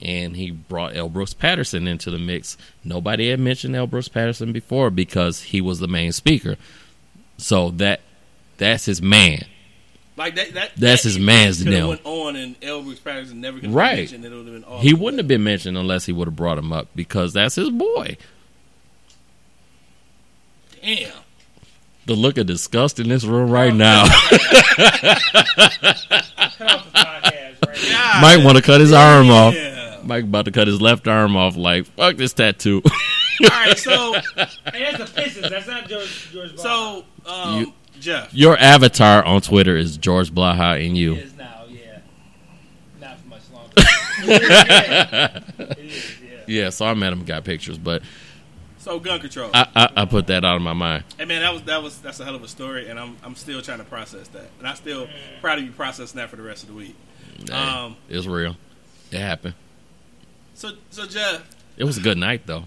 [0.02, 1.10] and he brought L.
[1.10, 2.58] Brooks Patterson into the mix.
[2.84, 3.88] Nobody had mentioned L.
[3.88, 6.58] Brooks Patterson before because he was the main speaker.
[7.38, 8.02] So that
[8.58, 9.46] that's his man.
[10.18, 10.54] Like that.
[10.54, 11.90] that That's that his man's could have deal.
[11.90, 13.98] went on, and Elvis Patterson never could have Right.
[13.98, 14.32] mentioned it.
[14.32, 14.86] It been awesome.
[14.86, 17.70] He wouldn't have been mentioned unless he would have brought him up because that's his
[17.70, 18.18] boy.
[20.84, 21.12] Damn.
[22.08, 24.06] The look of disgust in this room right now.
[24.30, 24.42] Cut
[26.62, 28.12] off the podcast right now.
[28.14, 29.54] God, Mike want to cut his arm off.
[29.54, 29.71] Yeah.
[30.06, 31.56] Mike about to cut his left arm off.
[31.56, 32.82] Like fuck this tattoo.
[33.44, 33.78] All right.
[33.78, 34.14] So
[34.74, 35.50] Hey, that's the Pistons.
[35.50, 36.58] That's not George George.
[36.58, 38.34] So um, You- Jeff.
[38.34, 41.14] Your avatar on Twitter is George Blaha and you.
[41.16, 41.66] is now.
[41.70, 42.00] Yeah.
[43.00, 43.74] Not for much longer.
[44.26, 45.40] yeah.
[45.60, 46.16] It is.
[46.22, 46.28] Yeah.
[46.48, 48.02] Yeah, so I met him, and got pictures, but
[48.80, 49.52] So gun control.
[49.54, 51.04] I, I, I put that out of my mind.
[51.20, 53.36] Hey man, that was that was that's a hell of a story, and I'm I'm
[53.36, 55.08] still trying to process that, and I still
[55.40, 56.96] probably be processing that for the rest of the week.
[57.46, 58.56] Hey, Um, it's real.
[59.12, 59.54] It happened.
[60.62, 61.42] So so Jeff,
[61.76, 62.66] It was a good night though.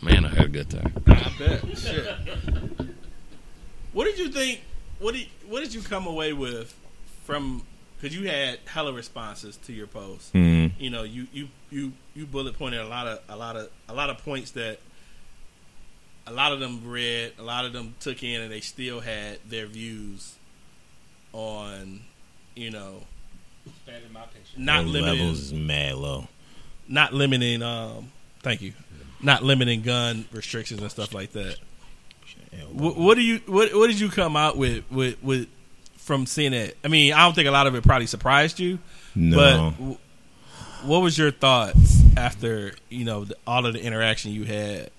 [0.00, 0.90] Man, I had a good time.
[1.06, 2.16] I bet shit.
[3.92, 4.62] What did you think?
[5.00, 6.74] What did what did you come away with
[7.24, 7.62] from?
[8.00, 10.32] Because you had hella responses to your post.
[10.32, 10.72] Mm.
[10.78, 13.92] You know, you you you you bullet pointed a lot of a lot of a
[13.92, 14.78] lot of points that
[16.26, 19.40] a lot of them read, a lot of them took in, and they still had
[19.46, 20.36] their views
[21.34, 22.00] on,
[22.54, 23.02] you know,
[23.84, 24.24] Better than my
[24.56, 26.28] not The limiting levels is mad low.
[26.88, 28.10] Not limiting um
[28.42, 28.72] thank you
[29.22, 31.56] not limiting gun restrictions and stuff like that
[32.72, 35.48] what, what do you what what did you come out with with with
[35.96, 38.78] from seeing it i mean i don't think a lot of it probably surprised you
[39.14, 39.36] No.
[39.36, 39.98] but w-
[40.84, 44.90] what was your thoughts after you know the, all of the interaction you had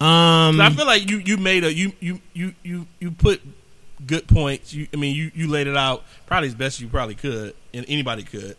[0.00, 3.40] Um, I feel like you you made a you you you you you put
[4.06, 4.74] good points.
[4.74, 7.86] You I mean you you laid it out probably as best you probably could, and
[7.88, 8.56] anybody could.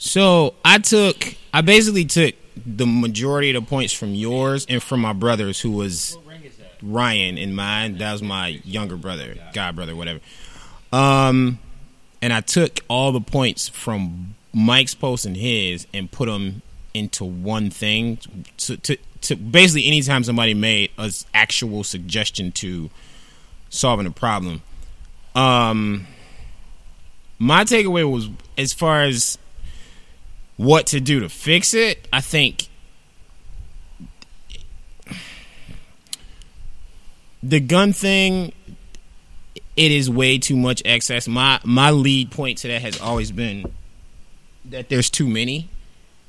[0.00, 5.00] So I took, I basically took the majority of the points from yours and from
[5.00, 6.16] my brother's, who was
[6.82, 7.98] Ryan in mine.
[7.98, 10.20] That was my younger brother, god brother, whatever.
[10.90, 11.58] Um,
[12.22, 16.62] and I took all the points from Mike's post and his and put them
[16.94, 18.18] into one thing
[18.56, 22.88] to, to, to basically anytime somebody made an actual suggestion to
[23.68, 24.62] solving a problem.
[25.34, 26.06] Um,
[27.38, 29.36] my takeaway was as far as
[30.60, 32.06] what to do to fix it.
[32.12, 32.68] I think
[37.42, 38.52] the gun thing
[39.74, 41.26] it is way too much excess.
[41.26, 43.72] My my lead point to that has always been
[44.66, 45.70] that there's too many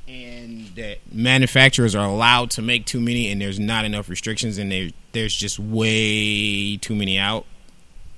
[0.08, 4.72] and that manufacturers are allowed to make too many and there's not enough restrictions and
[4.72, 7.46] there there's just way too many out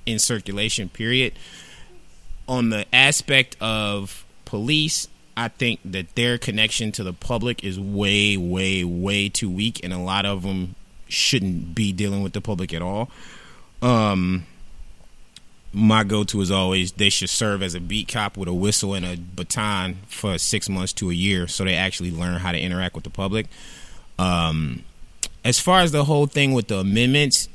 [0.06, 1.32] in circulation period
[2.46, 8.36] on the aspect of police i think that their connection to the public is way
[8.36, 10.74] way way too weak and a lot of them
[11.08, 13.10] shouldn't be dealing with the public at all.
[13.82, 14.46] Um
[15.76, 19.04] my go-to is always they should serve as a beat cop with a whistle and
[19.04, 22.94] a baton for six months to a year so they actually learn how to interact
[22.94, 23.46] with the public.
[24.18, 24.84] Um
[25.44, 27.48] as far as the whole thing with the amendments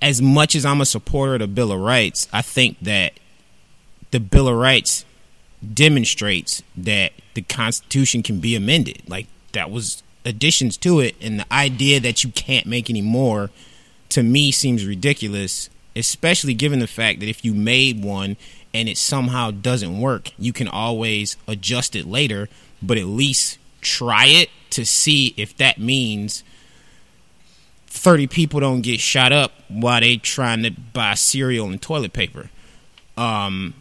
[0.00, 3.12] as much as I'm a supporter of the Bill of Rights, I think that
[4.10, 5.04] the Bill of Rights
[5.62, 9.02] demonstrates that the Constitution can be amended.
[9.08, 13.50] Like that was additions to it, and the idea that you can't make any more
[14.10, 18.36] to me seems ridiculous, especially given the fact that if you made one
[18.74, 22.48] and it somehow doesn't work, you can always adjust it later,
[22.82, 26.42] but at least try it to see if that means
[27.88, 32.48] 30 people don't get shot up while they trying to buy cereal and toilet paper.
[33.16, 33.74] Um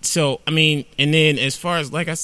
[0.00, 2.16] so I mean, and then as far as like I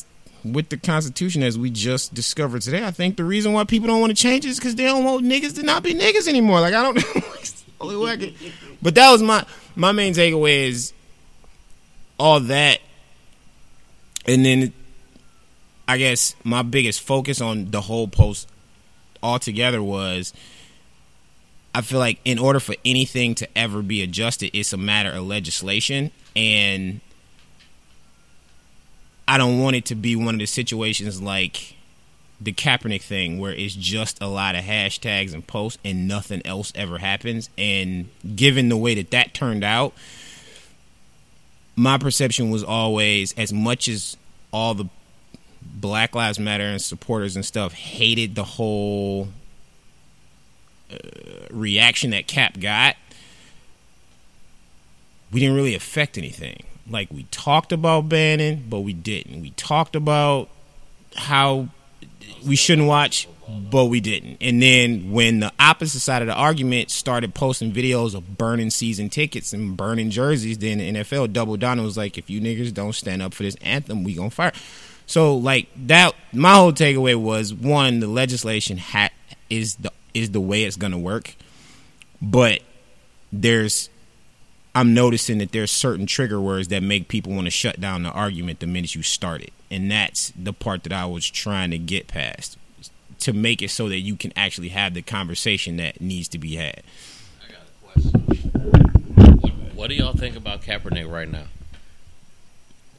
[0.44, 4.01] with the Constitution as we just discovered today, I think the reason why people don't
[4.01, 6.61] want to change is because they don't want niggas to not be niggas anymore.
[6.61, 6.97] Like I don't
[7.81, 8.17] know,
[8.83, 9.44] but that was my
[9.75, 10.93] my main takeaway is
[12.19, 12.81] all that,
[14.27, 14.73] and then
[15.86, 18.49] I guess my biggest focus on the whole post
[19.23, 20.33] altogether was
[21.75, 25.26] I feel like in order for anything to ever be adjusted, it's a matter of
[25.26, 26.10] legislation.
[26.36, 27.01] And
[29.26, 31.76] I don't want it to be one of the situations like
[32.41, 36.73] the Kaepernick thing where it's just a lot of hashtags and posts and nothing else
[36.75, 37.49] ever happens.
[37.57, 39.94] And given the way that that turned out,
[41.76, 44.17] my perception was always as much as
[44.52, 44.86] all the
[45.62, 49.28] Black Lives Matter and supporters and stuff hated the whole
[50.93, 52.97] Uh, reaction that Cap got.
[55.31, 56.65] We didn't really affect anything.
[56.89, 59.41] Like we talked about banning, but we didn't.
[59.41, 60.49] We talked about
[61.15, 61.69] how
[62.47, 64.39] we shouldn't watch, but we didn't.
[64.41, 69.09] And then when the opposite side of the argument started posting videos of burning season
[69.09, 72.75] tickets and burning jerseys, then the NFL doubled down and was like, if you niggas
[72.75, 74.53] don't stand up for this anthem, we gonna fire.
[75.07, 78.81] So like that, my whole takeaway was one: the legislation
[79.51, 81.36] is the is the way it's gonna work,
[82.20, 82.60] but
[83.32, 83.89] there's
[84.74, 88.10] I'm noticing that there's certain trigger words that make people want to shut down the
[88.10, 91.78] argument the minute you start it, and that's the part that I was trying to
[91.78, 92.57] get past
[93.20, 96.57] to make it so that you can actually have the conversation that needs to be
[96.57, 96.82] had.
[97.41, 98.20] I got a question.
[99.41, 101.44] What, what do y'all think about Kaepernick right now?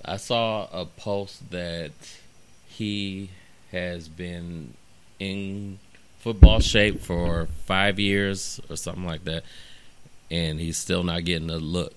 [0.05, 1.91] I saw a post that
[2.67, 3.29] he
[3.71, 4.73] has been
[5.19, 5.79] in
[6.23, 9.43] football shape for five years or something like that,
[10.31, 11.93] and he's still not getting a look.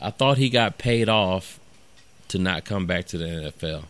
[0.00, 1.60] I thought he got paid off
[2.28, 3.84] to not come back to the NFL.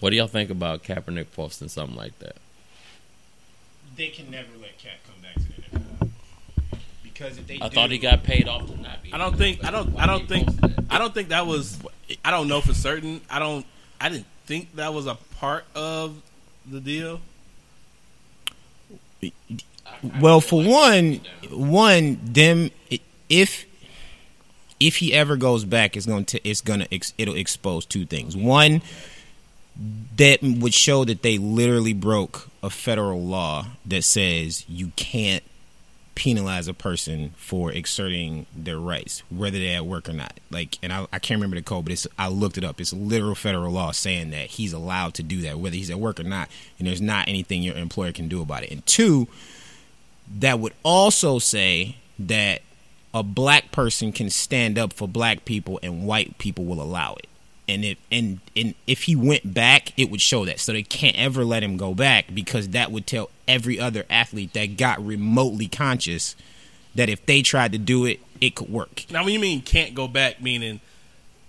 [0.00, 2.34] What do y'all think about Kaepernick posting something like that?
[3.96, 6.10] They can never let Cap come back to the NFL
[7.04, 9.12] because if they I thought he got paid off to not be.
[9.12, 10.48] I don't think I don't I don't think?
[10.90, 11.78] I don't think that was
[12.24, 13.20] I don't know for certain.
[13.30, 13.64] I don't
[14.00, 16.20] I didn't think that was a part of
[16.68, 17.20] the deal.
[20.20, 21.20] Well, for one,
[21.50, 22.70] one them
[23.28, 23.66] if
[24.78, 28.36] if he ever goes back, it's going to it's going to it'll expose two things.
[28.36, 28.82] One
[30.16, 35.42] that would show that they literally broke a federal law that says you can't
[36.16, 40.40] penalize a person for exerting their rights, whether they're at work or not.
[40.50, 42.80] Like, and I, I can't remember the code, but it's I looked it up.
[42.80, 46.18] It's literal federal law saying that he's allowed to do that, whether he's at work
[46.18, 48.72] or not, and there's not anything your employer can do about it.
[48.72, 49.28] And two,
[50.38, 52.62] that would also say that
[53.14, 57.28] a black person can stand up for black people and white people will allow it.
[57.68, 60.60] And if and, and if he went back, it would show that.
[60.60, 64.52] So they can't ever let him go back because that would tell every other athlete
[64.52, 66.36] that got remotely conscious
[66.94, 69.04] that if they tried to do it, it could work.
[69.10, 70.80] Now, when you mean can't go back, meaning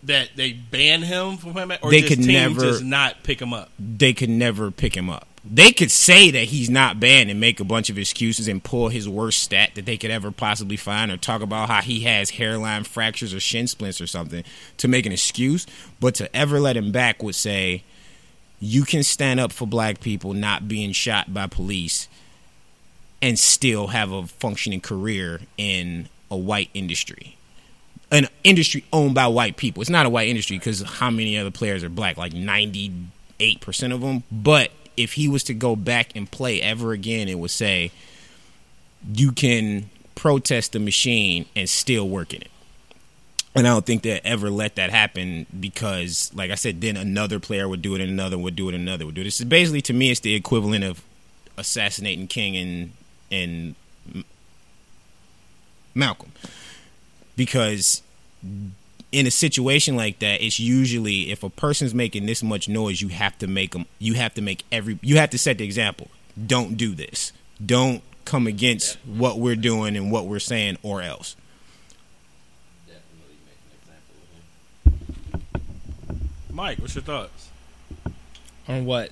[0.03, 3.53] that they ban him from him, or They just could never- just not pick him
[3.53, 3.69] up?
[3.79, 5.27] They could never pick him up.
[5.49, 8.89] They could say that he's not banned and make a bunch of excuses and pull
[8.89, 12.31] his worst stat that they could ever possibly find or talk about how he has
[12.31, 14.43] hairline fractures or shin splints or something
[14.77, 15.65] to make an excuse.
[15.99, 17.83] But to ever let him back would say,
[18.59, 22.07] you can stand up for black people not being shot by police
[23.21, 27.37] and still have a functioning career in a white industry.
[28.11, 29.81] An industry owned by white people.
[29.81, 32.17] It's not a white industry because how many other players are black?
[32.17, 34.23] Like 98% of them.
[34.31, 37.91] But if he was to go back and play ever again, it would say
[39.13, 42.51] you can protest the machine and still work in it.
[43.55, 47.39] And I don't think they ever let that happen because, like I said, then another
[47.39, 49.23] player would do it and another would do it and another would do it.
[49.23, 51.03] This is basically, to me, it's the equivalent of
[51.57, 52.91] assassinating King and
[53.31, 53.75] and
[55.95, 56.31] Malcolm,
[57.35, 58.03] because
[59.11, 63.07] in a situation like that, it's usually if a person's making this much noise, you
[63.09, 63.85] have to make them.
[63.99, 64.99] You have to make every.
[65.01, 66.09] You have to set the example.
[66.45, 67.31] Don't do this.
[67.65, 71.35] Don't come against what we're doing and what we're saying, or else.
[72.85, 74.15] Definitely make an example
[75.55, 76.53] of it.
[76.53, 77.49] Mike, what's your thoughts?
[78.67, 79.11] On what?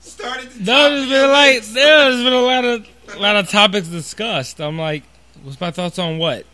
[0.00, 3.88] Started the No, there's been like there's been a lot of a lot of topics
[3.88, 4.60] discussed.
[4.60, 5.02] I'm like,
[5.42, 6.46] what's my thoughts on what?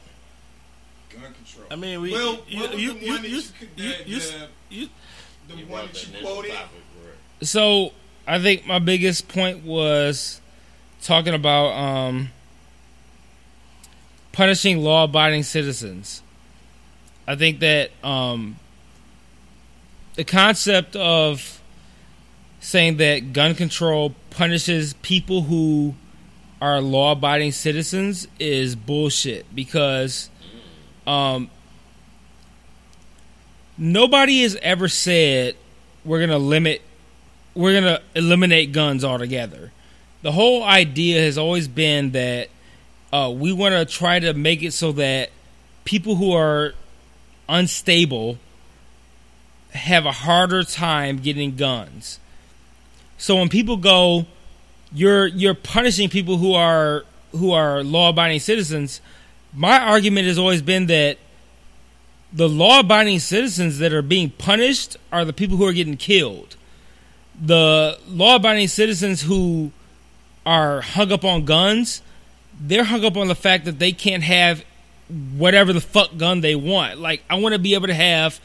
[1.68, 1.78] Gun.
[1.78, 3.42] I mean, we Well, you what was you the you one that you you
[3.76, 4.88] you that, you uh, you
[5.48, 6.52] The one that you quoted.
[7.42, 7.92] So
[8.26, 10.40] I think my biggest point was
[11.02, 12.30] talking about um,
[14.32, 16.22] punishing law-abiding citizens.
[17.26, 18.56] I think that um,
[20.14, 21.60] the concept of
[22.60, 25.94] saying that gun control punishes people who
[26.60, 30.30] are law-abiding citizens is bullshit because
[31.06, 31.50] um,
[33.78, 35.56] nobody has ever said
[36.04, 36.82] we're gonna limit
[37.54, 39.72] we're gonna eliminate guns altogether.
[40.22, 42.48] The whole idea has always been that
[43.12, 45.30] uh, we want to try to make it so that
[45.84, 46.74] people who are
[47.48, 48.38] unstable
[49.70, 52.18] have a harder time getting guns.
[53.18, 54.26] So when people go,
[54.92, 59.00] you're you're punishing people who are who are law-abiding citizens.
[59.54, 61.18] My argument has always been that
[62.36, 66.54] the law-abiding citizens that are being punished are the people who are getting killed.
[67.40, 69.72] The law-abiding citizens who
[70.44, 72.02] are hung up on guns,
[72.60, 74.62] they're hung up on the fact that they can't have
[75.08, 76.98] whatever the fuck gun they want.
[76.98, 78.38] Like I want to be able to have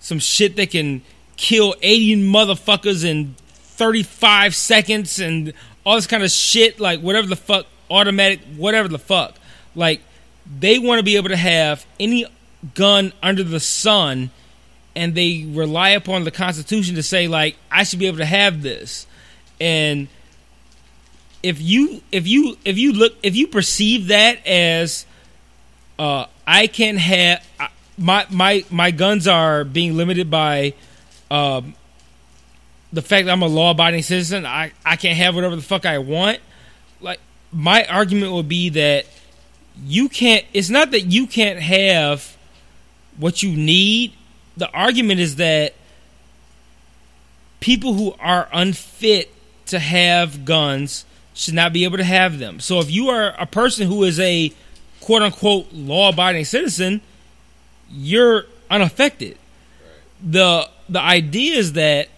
[0.00, 1.02] some shit that can
[1.36, 5.52] kill 80 motherfuckers in 35 seconds and
[5.84, 9.36] all this kind of shit like whatever the fuck automatic whatever the fuck.
[9.76, 10.00] Like
[10.58, 12.26] they want to be able to have any
[12.74, 14.30] gun under the sun
[14.94, 18.62] and they rely upon the constitution to say like I should be able to have
[18.62, 19.06] this.
[19.60, 20.08] And
[21.42, 25.06] if you if you if you look if you perceive that as
[25.98, 27.44] uh, I can have
[27.98, 30.74] my my my guns are being limited by
[31.30, 31.74] um,
[32.92, 34.46] the fact that I'm a law-abiding citizen.
[34.46, 36.38] I I can't have whatever the fuck I want.
[37.00, 37.20] Like
[37.52, 39.06] my argument would be that
[39.84, 40.44] you can't.
[40.52, 42.35] It's not that you can't have
[43.18, 44.12] what you need.
[44.56, 45.74] The argument is that
[47.60, 49.32] people who are unfit
[49.66, 51.04] to have guns
[51.34, 52.60] should not be able to have them.
[52.60, 54.52] So if you are a person who is a
[55.00, 57.00] quote unquote law abiding citizen,
[57.90, 59.36] you're unaffected.
[60.22, 62.08] The the idea is that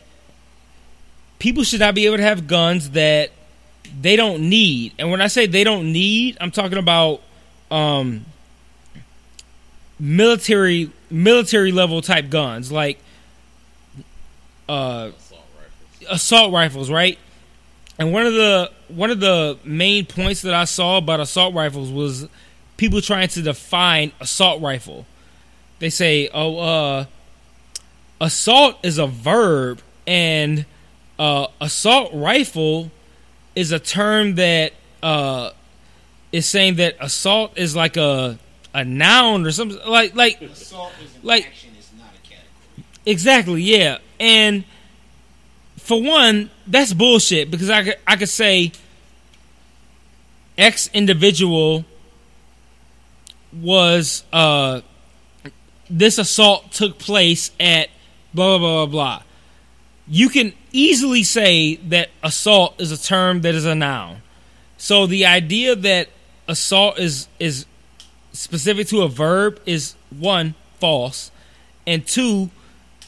[1.38, 3.30] people should not be able to have guns that
[4.00, 4.92] they don't need.
[4.98, 7.20] And when I say they don't need, I'm talking about
[7.70, 8.24] um
[9.98, 12.98] military military level type guns like
[14.68, 15.10] uh
[16.08, 17.18] assault rifles, right?
[17.98, 21.90] And one of the one of the main points that I saw about assault rifles
[21.90, 22.28] was
[22.76, 25.06] people trying to define assault rifle.
[25.80, 27.04] They say, "Oh, uh
[28.20, 30.66] assault is a verb and
[31.18, 32.90] uh assault rifle
[33.58, 35.50] is a term that uh,
[36.30, 38.38] is saying that assault is like a
[38.74, 42.84] a noun or something like like Assault is an Like- action, it's not a category.
[43.06, 43.98] Exactly, yeah.
[44.20, 44.64] And
[45.78, 48.72] for one, that's bullshit because I could, I could say
[50.56, 51.84] X individual
[53.52, 54.80] was uh
[55.88, 57.88] this assault took place at
[58.34, 59.22] blah blah blah blah blah.
[60.06, 64.18] You can easily say that assault is a term that is a noun.
[64.76, 66.08] So the idea that
[66.46, 67.64] assault is is
[68.38, 71.32] specific to a verb is one false,
[71.86, 72.50] and two,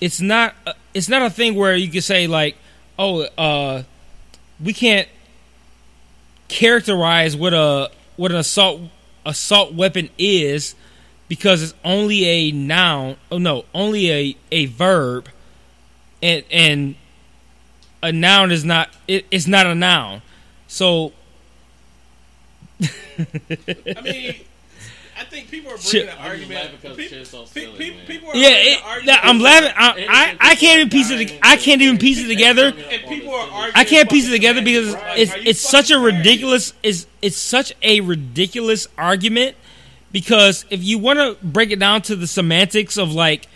[0.00, 2.56] it's not uh, it's not a thing where you can say like,
[2.98, 3.84] oh, uh,
[4.62, 5.08] we can't
[6.48, 8.80] characterize what a what an assault
[9.24, 10.74] assault weapon is
[11.28, 13.16] because it's only a noun.
[13.30, 15.28] Oh no, only a a verb,
[16.20, 16.96] and and
[18.02, 20.22] a noun is not it, it's not a noun.
[20.66, 21.12] So
[22.80, 24.34] I mean,
[25.20, 26.06] I think people are Shit.
[26.06, 26.54] bringing an I'm argument.
[26.64, 28.06] laughing 'cause pe- shit's so pe- silly, pe- man.
[28.06, 29.20] people are yeah, bringing it, an.
[29.22, 29.72] I'm laughing.
[29.76, 31.38] I, I I can't even piece it.
[31.42, 32.68] I can't even piece it together.
[32.68, 33.72] And people are arguing.
[33.74, 35.34] I can't piece it together because semantics.
[35.36, 39.56] It's it's such a ridiculous is it's such a ridiculous argument
[40.10, 43.46] because if you want to break it down to the semantics of like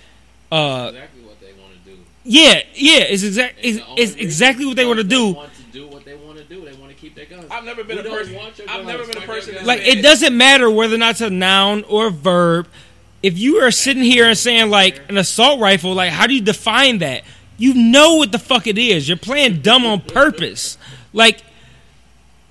[0.52, 1.98] uh exactly what they want to do.
[2.24, 5.62] yeah yeah it's exact it's, it's exactly what they want to because do want to
[5.72, 6.64] do what they want to do.
[6.64, 6.83] They want
[7.28, 7.52] to keep.
[7.52, 8.34] I've never been Who a person.
[8.34, 9.64] want your I've never been a person.
[9.64, 12.68] like said- it doesn't matter whether or not it's a noun or a verb
[13.22, 16.42] if you are sitting here and saying like an assault rifle like how do you
[16.42, 17.22] define that
[17.56, 20.76] you know what the fuck it is you're playing dumb on purpose
[21.12, 21.42] like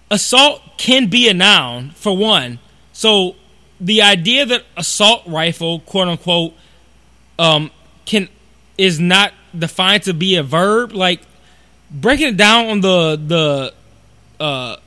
[0.09, 2.59] assault can be a noun for one
[2.91, 3.35] so
[3.79, 6.53] the idea that assault rifle quote unquote
[7.39, 7.69] um
[8.05, 8.27] can
[8.77, 11.21] is not defined to be a verb like
[11.91, 13.73] breaking it down on the the
[14.39, 14.77] uh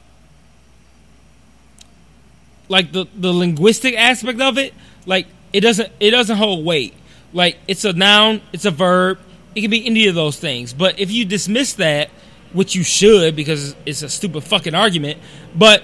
[2.69, 4.75] like the the linguistic aspect of it
[5.07, 6.95] like it doesn't it doesn't hold weight.
[7.33, 9.19] Like it's a noun it's a verb
[9.55, 10.73] it can be any of those things.
[10.73, 12.11] But if you dismiss that
[12.53, 15.19] which you should because it's a stupid fucking argument
[15.55, 15.83] but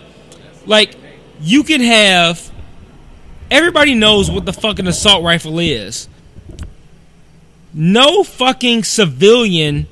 [0.67, 0.97] like
[1.41, 2.51] you can have
[3.51, 6.09] everybody knows what the fucking assault rifle is.
[7.75, 9.87] No fucking civilian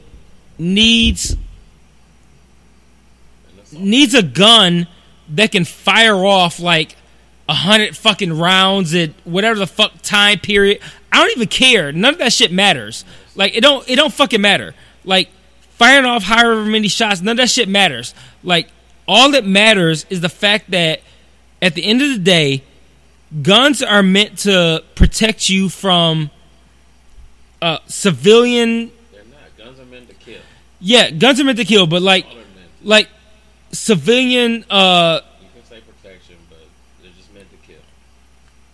[0.59, 1.37] needs
[3.73, 4.87] needs a gun
[5.31, 6.97] that can fire off like
[7.49, 10.81] a hundred fucking rounds at whatever the fuck time period.
[11.13, 11.91] I don't even care.
[11.93, 13.05] None of that shit matters.
[13.35, 14.75] Like it don't it don't fucking matter.
[15.05, 15.29] Like
[15.71, 18.15] firing off however many shots, none of that shit matters.
[18.43, 18.69] Like
[19.09, 21.01] all that matters is the fact that
[21.63, 22.63] at the end of the day,
[23.43, 26.31] guns are meant to protect you from
[27.61, 28.91] uh, civilian.
[29.13, 29.59] They're not.
[29.59, 30.41] Guns are meant to kill.
[30.81, 32.69] Yeah, guns are meant to kill, but like All they're meant.
[32.85, 33.09] like
[33.73, 34.65] civilian.
[34.71, 36.59] uh You can say protection, but
[37.03, 37.81] they're just meant to kill.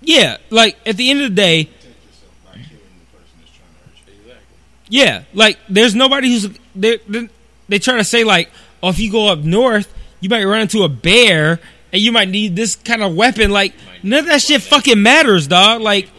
[0.02, 2.68] Yeah, like at the end of the day, Protect yourself by killing
[3.00, 4.31] the person that's trying to hurt you.
[4.31, 4.57] Exactly.
[4.89, 7.28] yeah, like there's nobody who's they they,
[7.68, 8.50] they try to say like,
[8.83, 11.60] oh, if you go up north, you might run into a bear
[11.92, 13.50] and you might need this kind of weapon.
[13.50, 15.83] Like none of that shit fucking matters, dog.
[15.83, 16.10] Like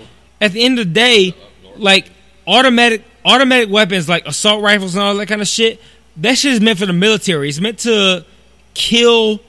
[0.42, 1.34] at the end of the day,
[1.78, 2.10] like
[2.46, 5.82] automatic automatic weapons like assault rifles and all that kind of shit.
[6.18, 7.50] That shit is meant for the military.
[7.50, 8.26] It's meant to
[8.78, 9.40] kill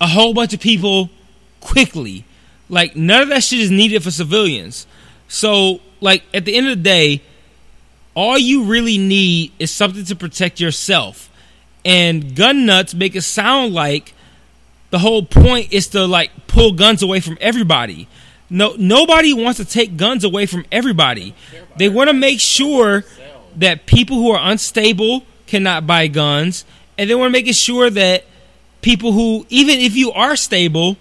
[0.00, 1.10] a whole bunch of people
[1.60, 2.24] quickly.
[2.70, 4.86] Like none of that shit is needed for civilians.
[5.28, 7.22] So like at the end of the day,
[8.14, 11.30] all you really need is something to protect yourself.
[11.84, 14.14] And gun nuts make it sound like
[14.90, 18.08] the whole point is to like pull guns away from everybody.
[18.48, 21.34] No nobody wants to take guns away from everybody.
[21.76, 23.04] They want to make sure
[23.56, 26.64] that people who are unstable cannot buy guns
[26.98, 28.24] and then we're making sure that
[28.80, 30.96] people who even if you are stable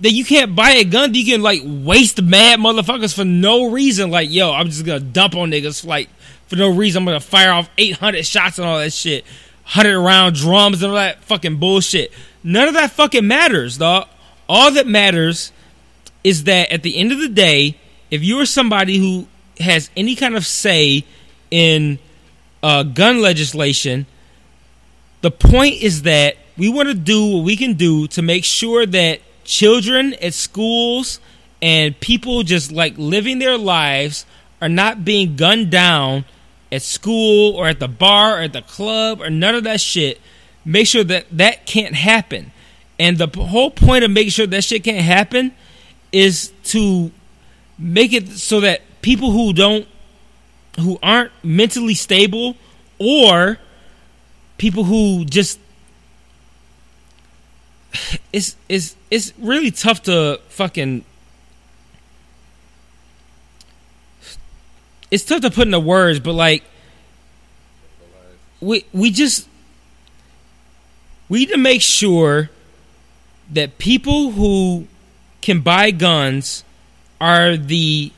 [0.00, 3.70] that you can't buy a gun that you can like waste mad motherfuckers for no
[3.70, 4.10] reason.
[4.10, 6.08] Like yo i'm just gonna dump on niggas like
[6.46, 7.02] for no reason.
[7.02, 9.24] I'm gonna fire off 800 shots and all that shit.
[9.64, 12.12] 100 round drums and all that fucking bullshit.
[12.42, 14.08] None of that fucking matters dog
[14.48, 15.52] all that matters
[16.24, 17.76] is that at the end of the day
[18.10, 19.26] if you are somebody who
[19.58, 21.04] has any kind of say
[21.50, 21.98] in
[22.62, 24.06] uh, gun legislation
[25.22, 28.84] the point is that we want to do what we can do to make sure
[28.84, 31.20] that children at schools
[31.62, 34.26] and people just like living their lives
[34.60, 36.24] are not being gunned down
[36.70, 40.20] at school or at the bar or at the club or none of that shit.
[40.64, 42.52] Make sure that that can't happen.
[42.98, 45.52] And the whole point of making sure that shit can't happen
[46.12, 47.10] is to
[47.78, 49.86] make it so that people who don't
[50.80, 52.56] who aren't mentally stable
[52.98, 53.58] or
[54.58, 55.58] people who just
[58.32, 61.04] it's it's it's really tough to fucking
[65.10, 66.64] it's tough to put into words, but like
[68.60, 69.48] we we just
[71.28, 72.50] we need to make sure
[73.50, 74.86] that people who
[75.42, 76.64] can buy guns
[77.20, 78.10] are the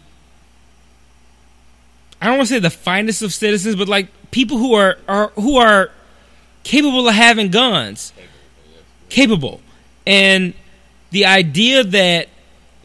[2.20, 5.28] I don't want to say the finest of citizens, but like people who are, are
[5.34, 5.90] who are
[6.64, 8.12] capable of having guns,
[9.08, 9.60] capable,
[10.06, 10.54] and
[11.10, 12.28] the idea that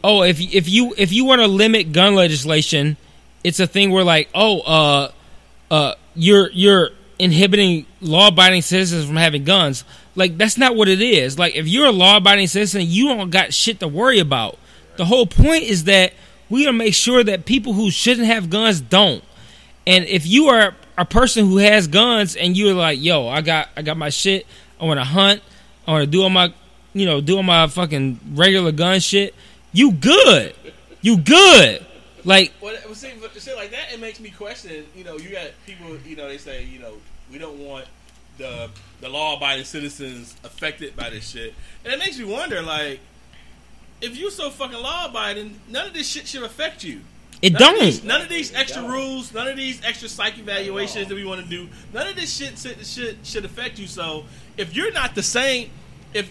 [0.04, 2.96] oh if if you if you want to limit gun legislation,
[3.44, 5.12] it's a thing where like oh uh
[5.72, 9.84] uh you're you're inhibiting law-abiding citizens from having guns.
[10.16, 11.38] Like that's not what it is.
[11.38, 14.58] Like if you're a law-abiding citizen, you don't got shit to worry about.
[14.98, 16.14] The whole point is that
[16.50, 19.24] we gotta make sure that people who shouldn't have guns don't.
[19.86, 23.70] And if you are a person who has guns and you're like, yo, I got
[23.76, 24.46] I got my shit,
[24.80, 25.42] I wanna hunt,
[25.88, 26.54] I wanna do all my
[26.94, 29.34] you know, do all my fucking regular gun shit,
[29.72, 30.54] you good.
[31.02, 31.86] You good.
[32.26, 34.86] Like Well, see, shit like that, it makes me question.
[34.96, 35.98] You know, you got people.
[36.06, 36.94] You know, they say, you know,
[37.32, 37.86] we don't want
[38.38, 38.70] the
[39.00, 41.54] the law-abiding citizens affected by this shit,
[41.86, 43.00] and it makes me wonder, like,
[44.02, 47.02] if you're so fucking law-abiding, none of this shit should affect you.
[47.42, 47.80] It none don't.
[47.80, 51.42] these- none of these extra rules, none of these extra psych evaluations that we want
[51.44, 53.88] to do, none of this shit should, should should affect you.
[53.88, 54.26] So
[54.58, 55.70] if you're not the same,
[56.14, 56.30] if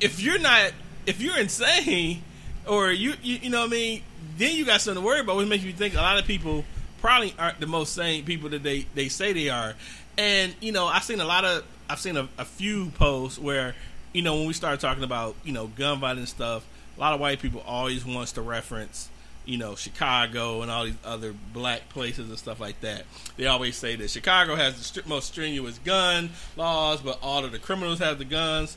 [0.00, 0.72] if you're not
[1.06, 2.22] if you're insane
[2.66, 4.02] or you you, you know what I mean,
[4.36, 5.36] then you got something to worry about.
[5.36, 6.64] Which makes me think a lot of people
[7.00, 9.74] probably aren't the most sane people that they they say they are.
[10.16, 13.74] And you know, I've seen a lot of I've seen a, a few posts where
[14.12, 16.64] you know when we started talking about you know gun violence stuff,
[16.96, 19.08] a lot of white people always wants to reference
[19.48, 23.04] you know Chicago and all these other black places and stuff like that.
[23.36, 27.58] They always say that Chicago has the most strenuous gun laws, but all of the
[27.58, 28.76] criminals have the guns.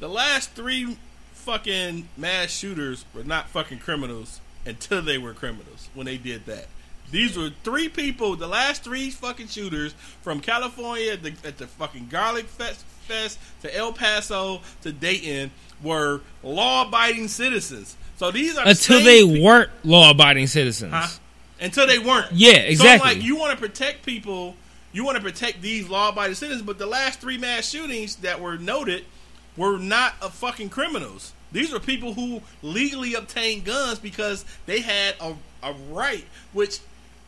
[0.00, 0.96] The last three
[1.32, 6.66] fucking mass shooters were not fucking criminals until they were criminals when they did that.
[7.10, 11.66] These were three people, the last three fucking shooters from California at the, at the
[11.66, 15.50] fucking Garlic Fest, Fest to El Paso to Dayton
[15.82, 17.96] were law abiding citizens.
[18.18, 20.92] So these are Until they pe- weren't law-abiding citizens.
[20.92, 21.06] Huh?
[21.60, 22.32] Until they weren't.
[22.32, 23.08] Yeah, exactly.
[23.08, 24.56] So like, you want to protect people,
[24.92, 28.58] you want to protect these law-abiding citizens, but the last three mass shootings that were
[28.58, 29.04] noted
[29.56, 31.32] were not of fucking criminals.
[31.52, 36.80] These were people who legally obtained guns because they had a, a right, which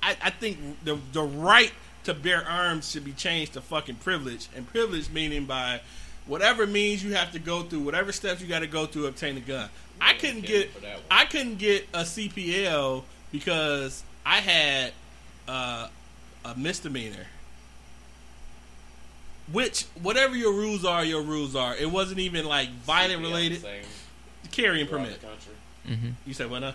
[0.03, 1.73] I, I think the the right
[2.05, 5.81] to bear arms should be changed to fucking privilege, and privilege meaning by
[6.27, 9.09] whatever means you have to go through, whatever steps you got to go through to
[9.09, 9.69] obtain a gun.
[10.01, 10.71] I couldn't get
[11.11, 14.93] I couldn't get a CPL because I had
[15.49, 15.89] uh,
[16.45, 17.27] a misdemeanor.
[19.53, 21.75] Which whatever your rules are, your rules are.
[21.77, 23.61] It wasn't even like violent related.
[23.63, 23.83] Same
[24.53, 25.21] Carrying permit.
[25.21, 25.93] the.
[25.93, 26.09] Mm-hmm.
[26.27, 26.61] You said what?
[26.61, 26.69] Now?
[26.69, 26.75] Is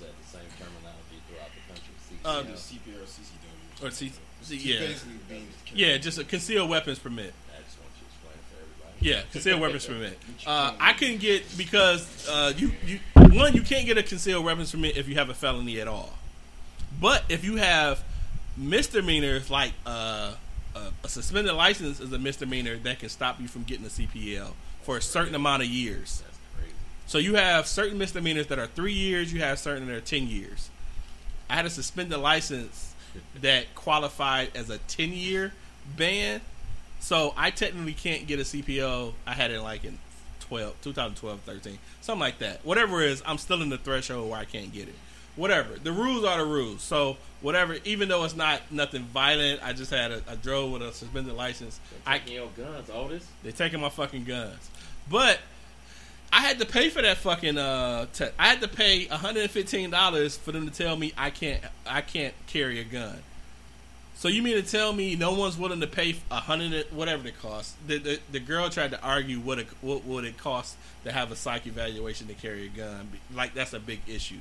[0.00, 2.52] that the same terminology throughout the country?
[2.52, 2.78] Uh, CCL.
[2.78, 3.86] CPR, CCW.
[3.86, 4.80] Or C- C- Yeah.
[4.80, 7.32] yeah, Basically being yeah, just a concealed weapons permit.
[7.56, 8.88] I just want you to explain it for everybody.
[9.00, 10.18] Yeah, concealed weapons permit.
[10.46, 14.72] Uh, I couldn't get because uh, you you one you can't get a concealed weapons
[14.72, 16.10] permit if you have a felony at all.
[17.00, 18.02] But if you have
[18.56, 20.34] misdemeanors like uh,
[20.74, 24.52] a, a suspended license is a misdemeanor that can stop you from getting a CPL
[24.82, 26.22] for a certain amount of years.
[26.24, 26.74] That's crazy.
[27.06, 29.32] So you have certain misdemeanors that are three years.
[29.32, 30.70] You have certain that are ten years.
[31.48, 32.94] I had a suspended license
[33.40, 35.52] that qualified as a ten year
[35.96, 36.40] ban.
[37.00, 39.14] So I technically can't get a CPO.
[39.26, 39.98] I had it like in
[40.40, 42.64] 12, 2012, 13, something like that.
[42.64, 44.94] Whatever it is, I'm still in the threshold where I can't get it.
[45.36, 45.76] Whatever.
[45.82, 46.82] The rules are the rules.
[46.82, 50.82] So whatever, even though it's not nothing violent, I just had a, a drove with
[50.82, 51.80] a suspended license.
[52.06, 53.26] I Taking your guns, Otis.
[53.42, 54.70] They're taking my fucking guns.
[55.08, 55.38] But
[56.32, 60.52] I had to pay for that fucking uh te- I had to pay $115 for
[60.52, 63.18] them to tell me I can't I can't carry a gun.
[64.20, 67.40] So you mean to tell me no one's willing to pay a hundred whatever it
[67.40, 67.74] costs?
[67.86, 71.36] The, the the girl tried to argue what what would it cost to have a
[71.36, 73.12] psych evaluation to carry a gun.
[73.34, 74.36] Like that's a big issue.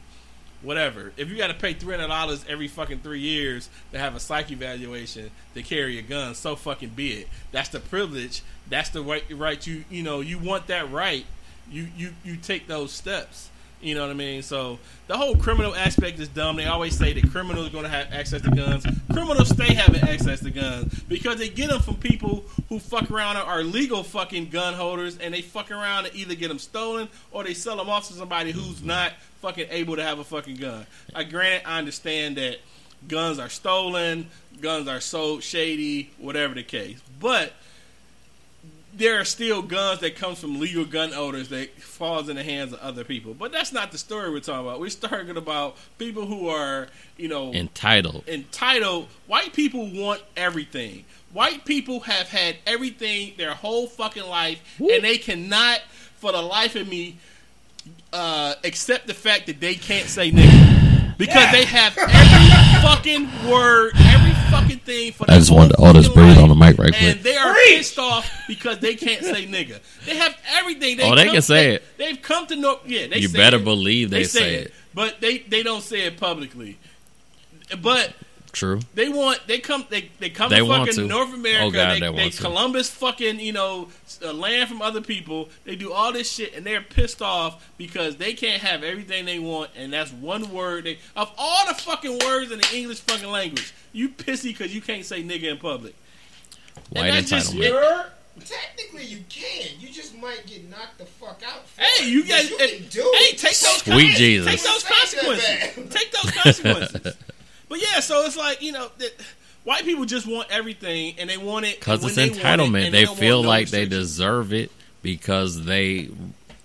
[0.64, 1.14] Whatever.
[1.16, 4.20] If you got to pay three hundred dollars every fucking three years to have a
[4.20, 7.30] psych evaluation to carry a gun, so fucking be it.
[7.54, 8.44] That's the privilege.
[8.70, 9.24] That's the right.
[9.32, 9.66] Right.
[9.66, 11.26] You you know you want that right.
[11.72, 13.50] You you you take those steps.
[13.82, 14.42] You know what I mean?
[14.42, 14.78] So
[15.08, 16.58] the whole criminal aspect is dumb.
[16.58, 18.86] They always say that criminals are going to have access to guns.
[19.14, 23.38] Criminals stay having access to guns because they get them from people who fuck around
[23.38, 27.08] and are legal fucking gun holders, and they fuck around and either get them stolen
[27.32, 30.56] or they sell them off to somebody who's not fucking able to have a fucking
[30.56, 30.86] gun.
[31.16, 32.58] I granted, I understand that
[33.08, 34.30] guns are stolen,
[34.62, 37.54] guns are sold shady, whatever the case, but
[39.00, 42.74] there are still guns that comes from legal gun owners that falls in the hands
[42.74, 43.34] of other people.
[43.34, 44.80] But that's not the story we're talking about.
[44.80, 46.88] We're talking about people who are,
[47.18, 48.26] you know, Entitled.
[48.28, 49.08] entitled.
[49.26, 51.06] White people want everything.
[51.34, 55.80] White people have had everything their whole fucking life, and they cannot,
[56.18, 57.18] for the life of me,
[58.12, 63.92] uh, accept the fact that they can't say nigga because they have every fucking word,
[63.96, 65.26] every fucking thing for.
[65.30, 67.02] I just whole wanted to auto fucking breathe on the mic right quick.
[67.02, 69.80] And they are pissed off because they can't say nigga.
[70.06, 70.98] They have everything.
[70.98, 71.84] They Oh, they can say it.
[71.98, 72.80] They've come to know.
[72.86, 73.64] Yeah, they You say better it.
[73.64, 74.74] believe they say it.
[74.94, 76.78] but they they don't say it publicly.
[77.82, 78.14] But
[78.52, 78.80] True.
[78.96, 81.08] they want they come they they come They to fucking to.
[81.08, 81.66] North America.
[81.66, 82.42] Oh, God, they, they they want to.
[82.42, 83.90] Columbus fucking you know
[84.24, 85.50] uh, land from other people.
[85.66, 89.40] They do all this shit and they're pissed off because they can't have everything they
[89.40, 89.72] want.
[89.76, 93.74] And that's one word they of all the fucking words in the English fucking language.
[93.94, 95.96] You pissy because you can't say nigga in public.
[96.96, 97.64] And White that's just- entitlement.
[97.70, 98.06] You're,
[98.46, 99.68] technically, you can.
[99.80, 101.68] You just might get knocked the fuck out.
[101.68, 103.38] For Hey, you But guys, you hey, can do hey, it.
[103.38, 104.46] take those Sweet con- Jesus.
[104.48, 105.94] take those It's not that consequences.
[105.94, 107.14] Take those consequences.
[107.70, 109.12] but yeah, so it's like you know, that
[109.64, 112.92] white people just want everything, and they want it Because it's they want it, entitlement.
[112.92, 116.10] they feel no like they deserve it because they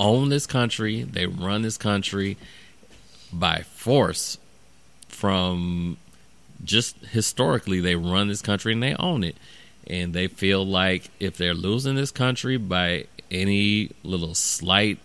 [0.00, 1.02] own this country.
[1.02, 2.36] They run this country
[3.32, 4.38] by force
[5.08, 5.96] from
[6.64, 9.36] just historically they run this country and they own it.
[9.86, 14.98] And they feel like if they're losing this country by any little slight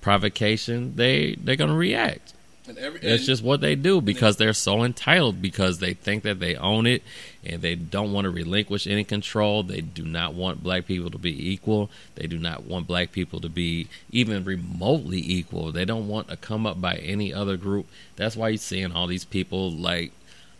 [0.00, 2.33] provocation, they they're gonna react.
[2.66, 6.40] And every, That's just what they do because they're so entitled because they think that
[6.40, 7.02] they own it
[7.44, 9.62] and they don't want to relinquish any control.
[9.62, 11.90] They do not want black people to be equal.
[12.14, 15.72] They do not want black people to be even remotely equal.
[15.72, 17.86] They don't want to come up by any other group.
[18.16, 20.12] That's why you're seeing all these people like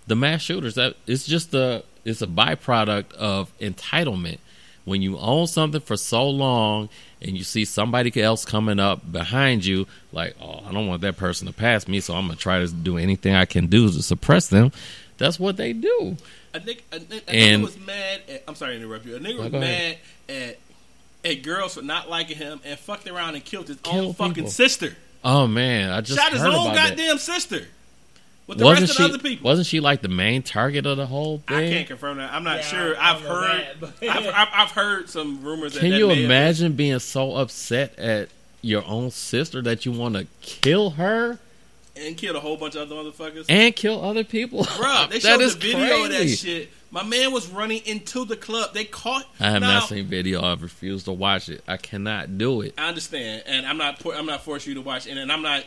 [0.06, 0.74] the mass shooters.
[0.74, 4.38] That it's just a it's a byproduct of entitlement.
[4.84, 6.90] When you own something for so long
[7.22, 11.16] and you see somebody else coming up behind you, like, oh, I don't want that
[11.16, 14.02] person to pass me, so I'm gonna try to do anything I can do to
[14.02, 14.72] suppress them.
[15.16, 16.16] That's what they do.
[16.52, 18.20] a nigga, a, nigga- a And- nigga was mad.
[18.28, 19.16] At, I'm sorry to interrupt you.
[19.16, 19.98] A nigga was mad ahead.
[20.28, 20.58] at
[21.30, 24.34] at girls for not liking him and fucked around and killed his Kill own fucking
[24.34, 24.50] people.
[24.50, 24.94] sister.
[25.24, 26.88] Oh man, I just Shot his own about that.
[26.90, 27.66] goddamn sister
[28.46, 29.02] with the Wasn't rest she?
[29.04, 29.44] of the other people.
[29.44, 31.56] Wasn't she like the main target of the whole thing?
[31.56, 32.32] I can't confirm that.
[32.32, 32.96] I'm not Yeah, sure.
[32.98, 33.66] I I've heard.
[33.80, 35.78] that, I've, I've, I've heard some rumors.
[35.78, 38.28] Can that you may have- imagine being so upset at
[38.62, 41.38] your own sister that you want to kill her
[41.96, 43.46] and killed a whole bunch of other motherfuckers?
[43.48, 44.66] and kill other people?
[44.76, 46.70] Bro, they showed the video of that shit.
[46.90, 48.72] My man was running into the club.
[48.72, 49.26] They caught.
[49.40, 50.42] I have now, not seen video.
[50.42, 51.60] I've refused to watch it.
[51.66, 52.74] I cannot do it.
[52.78, 54.00] I understand, and I'm not.
[54.06, 55.64] I'm not forcing you to watch, and, and I'm not.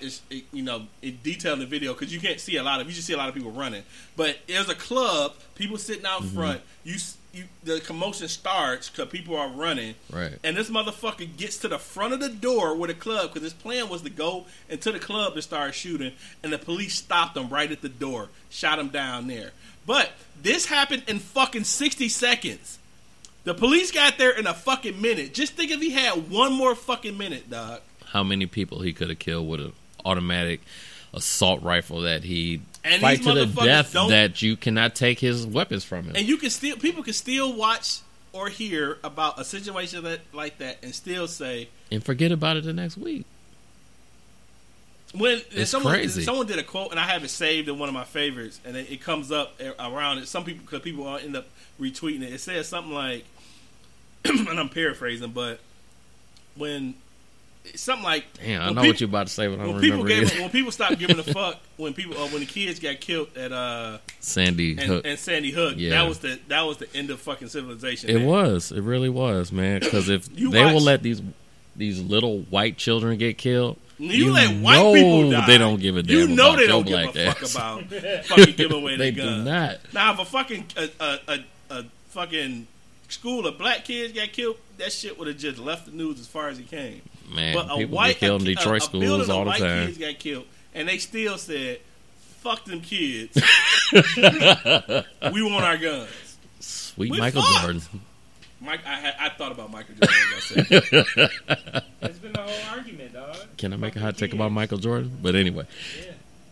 [0.54, 2.88] You know, in detail in the video because you can't see a lot of.
[2.88, 3.84] You just see a lot of people running.
[4.16, 6.36] But there's a club, people sitting out Mm-hmm.
[6.36, 6.62] front.
[6.86, 6.96] You,
[7.34, 9.96] you, the commotion starts because people are running.
[10.12, 10.34] Right.
[10.44, 13.54] And this motherfucker gets to the front of the door with a club because his
[13.54, 17.50] plan was to go into the club and start shooting, and the police stopped him
[17.50, 19.52] right at the door, shot him down there.
[19.86, 22.80] But this happened in fucking 60 seconds.
[23.46, 25.34] The police got there in a fucking minute.
[25.34, 27.82] Just think if he had one more fucking minute, dog.
[28.08, 29.74] How many people he could have killed with an
[30.04, 30.62] automatic
[31.14, 35.46] assault rifle that he And fight these to the death that you cannot take his
[35.46, 36.16] weapons from him.
[36.16, 38.00] And you can still, people can still watch
[38.34, 42.64] or hear about a situation that like that and still say, and forget about it
[42.66, 43.26] the next week.
[45.14, 46.22] When It's someone crazy.
[46.24, 48.76] someone did a quote and I have it saved in one of my favorites and
[48.76, 50.28] it, it comes up around it.
[50.28, 51.48] Some people because people end up
[51.80, 52.34] retweeting it.
[52.34, 53.26] It says something like,
[54.26, 55.60] and I'm paraphrasing, but
[56.56, 56.96] when
[57.76, 60.04] something like Damn, I know what you're about to say, but I don't when people
[60.04, 60.42] remember gave either.
[60.42, 63.52] when people stopped giving a fuck when people uh, when the kids got killed at
[63.52, 65.06] uh Sandy and, Hook.
[65.06, 65.92] and Sandy Hook Yeah.
[65.92, 68.10] that was the that was the end of fucking civilization.
[68.10, 68.26] It man.
[68.28, 68.72] was.
[68.72, 69.80] It really was, man.
[69.82, 71.22] Because if You they will let these
[71.76, 75.46] these little white children get killed, You, let white people die.
[75.46, 76.18] They don't give a damn.
[76.18, 77.54] You know they don't give a fuck ass.
[77.56, 77.84] about
[78.26, 79.78] fucking giving away They their do not.
[79.94, 81.40] Now, if a fucking a, a, a,
[81.80, 82.66] a fucking
[83.10, 86.26] school of black kids got killed, that shit would have just left the news as
[86.28, 87.02] far as it came.
[87.34, 89.50] Man, but a people white get killed in Detroit a, schools a building all the
[89.50, 89.86] white time.
[89.88, 91.80] Kids got killed, and they still said,
[92.42, 93.36] "Fuck them kids.
[93.94, 96.10] we want our guns."
[96.60, 97.62] Sweet We Michael fucked.
[97.62, 97.82] Jordan.
[98.60, 100.18] Mike, I, had- I thought about Michael Jordan.
[100.36, 101.30] As I said.
[102.00, 103.36] That's been the whole argument, dog.
[103.58, 104.52] Can I make a hot take about.
[104.52, 105.16] Michael Jordan?
[105.22, 105.68] But anyway,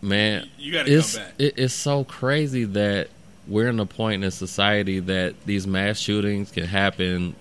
[0.01, 1.33] man, You gotta come it's back.
[1.39, 3.09] it, it's so crazy that
[3.47, 7.35] we're in a point in society that these mass shootings can happen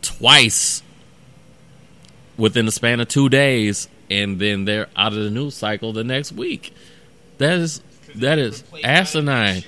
[0.00, 0.82] twice
[2.36, 6.04] within the span of two days, and then they're out of the news cycle the
[6.04, 6.74] next week.
[7.38, 7.80] That is
[8.16, 9.64] that is asinine.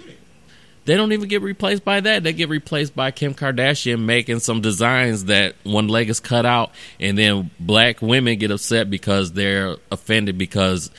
[0.84, 2.22] they don't even get replaced by that.
[2.22, 6.70] They get replaced by Kim Kardashian making some designs that one leg is cut out,
[7.00, 10.90] and then black women get upset because they're offended because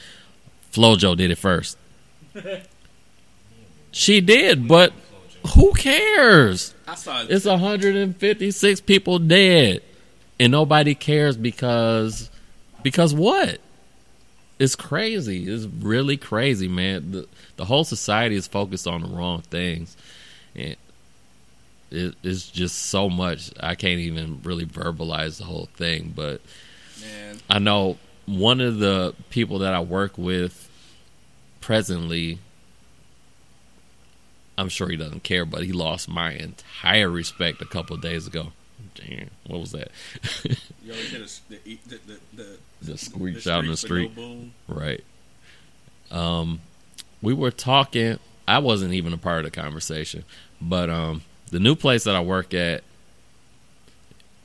[0.74, 1.78] FloJo did it first.
[3.92, 4.94] she did, but
[5.56, 6.74] who cares?
[6.88, 9.82] I saw It's 156 people dead,
[10.40, 12.30] and nobody cares because
[12.84, 13.60] because what?
[14.60, 15.52] It's crazy.
[15.52, 17.12] It's really crazy, man.
[17.12, 19.96] The the whole society is focused on the wrong things,
[20.56, 20.76] and
[21.92, 23.52] it, it's just so much.
[23.60, 26.42] I can't even really verbalize the whole thing, but
[27.02, 27.40] man.
[27.50, 30.70] I know one of the people that I work with
[31.62, 32.40] presently.
[34.60, 38.26] I'm sure he doesn't care, but he lost my entire respect a couple of days
[38.26, 38.54] ago.
[38.96, 39.90] Damn, what was that?
[40.84, 45.04] You always the the the, the, the, the squeak out in the street, no right?
[46.12, 46.62] Um,
[47.22, 48.20] we were talking.
[48.48, 50.24] I wasn't even a part of the conversation,
[50.62, 52.84] but um, the new place that I work at,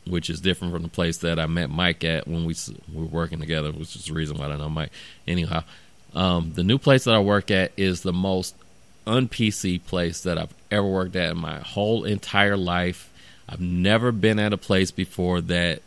[0.06, 2.56] which is different from the place that I met Mike at when we,
[2.92, 4.90] we were working together, which is the reason why I know Mike.
[5.28, 5.62] Anyhow,
[6.14, 8.56] um, the new place that I work at is the most
[9.06, 13.11] un PC place that I've ever worked at in my whole entire life.
[13.48, 15.82] I've never been at a place before that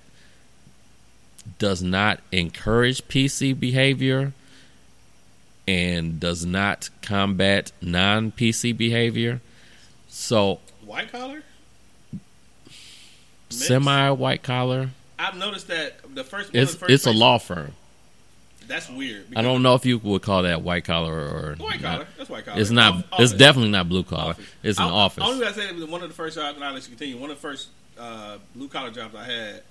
[1.59, 4.33] does not encourage PC behavior
[5.67, 9.41] and does not combat non PC behavior.
[10.07, 11.43] So, White collar.
[13.49, 14.89] Semi white collar.
[15.17, 16.51] I've noticed that the first.
[16.53, 17.73] It's the first it's a law firm.
[18.67, 19.25] That's weird.
[19.35, 21.91] I don't know if you would call that white collar or White not.
[21.93, 22.07] collar.
[22.17, 22.59] That's white collar.
[22.59, 23.05] It's not.
[23.11, 24.31] Off- It's definitely not blue collar.
[24.31, 24.45] Office.
[24.63, 25.23] It's an I- office.
[25.23, 26.89] Only reason I say that was one of the first jobs, and I'll let you
[26.89, 27.17] continue.
[27.17, 27.67] One of the first
[27.99, 29.61] uh, blue collar jobs I had,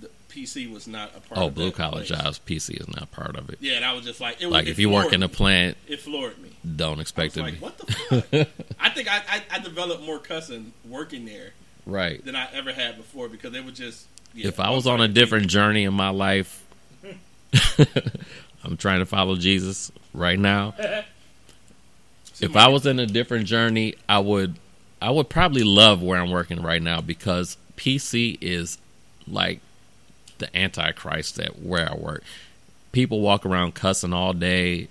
[0.00, 1.40] the PC was not a part.
[1.40, 2.08] Oh, blue collar place.
[2.08, 2.40] jobs.
[2.46, 3.58] PC is not part of it.
[3.60, 5.28] Yeah, and I was just like, it was, Like it if you work in a
[5.28, 6.50] plant, it floored me.
[6.76, 7.50] don't expect was it.
[7.52, 7.92] like, what the
[8.46, 8.48] fuck?
[8.80, 11.50] I think I, I, I developed more cussing working there
[11.86, 12.24] right.
[12.24, 14.06] than I ever had before because they would just.
[14.34, 16.61] Yeah, if I was on a different journey in my life,
[18.64, 20.74] I'm trying to follow Jesus right now.
[22.40, 24.56] If I was in a different journey, I would
[25.00, 28.78] I would probably love where I'm working right now because PC is
[29.28, 29.60] like
[30.38, 32.24] the antichrist at where I work.
[32.90, 34.88] People walk around cussing all day.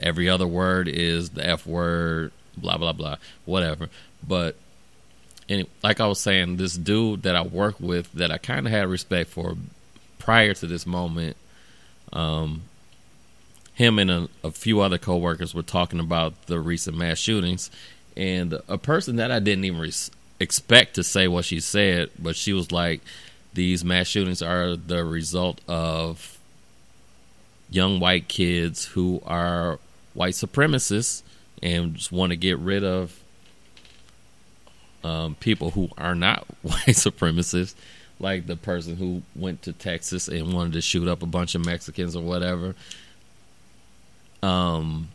[0.00, 3.88] Every other word is the F word, blah blah blah, whatever.
[4.26, 4.56] But
[5.48, 8.72] and like I was saying, this dude that I work with that I kind of
[8.72, 9.56] had respect for
[10.18, 11.36] prior to this moment,
[12.12, 12.62] um,
[13.74, 17.70] him and a, a few other coworkers were talking about the recent mass shootings,
[18.16, 19.90] and a person that I didn't even
[20.40, 23.00] expect to say what she said, but she was like,
[23.54, 26.38] "These mass shootings are the result of
[27.70, 29.78] young white kids who are
[30.14, 31.22] white supremacists
[31.62, 33.18] and just want to get rid of."
[35.04, 37.74] um, people who are not white supremacists,
[38.22, 41.66] like the person who went to Texas and wanted to shoot up a bunch of
[41.66, 42.74] Mexicans or whatever.
[44.42, 45.08] Um,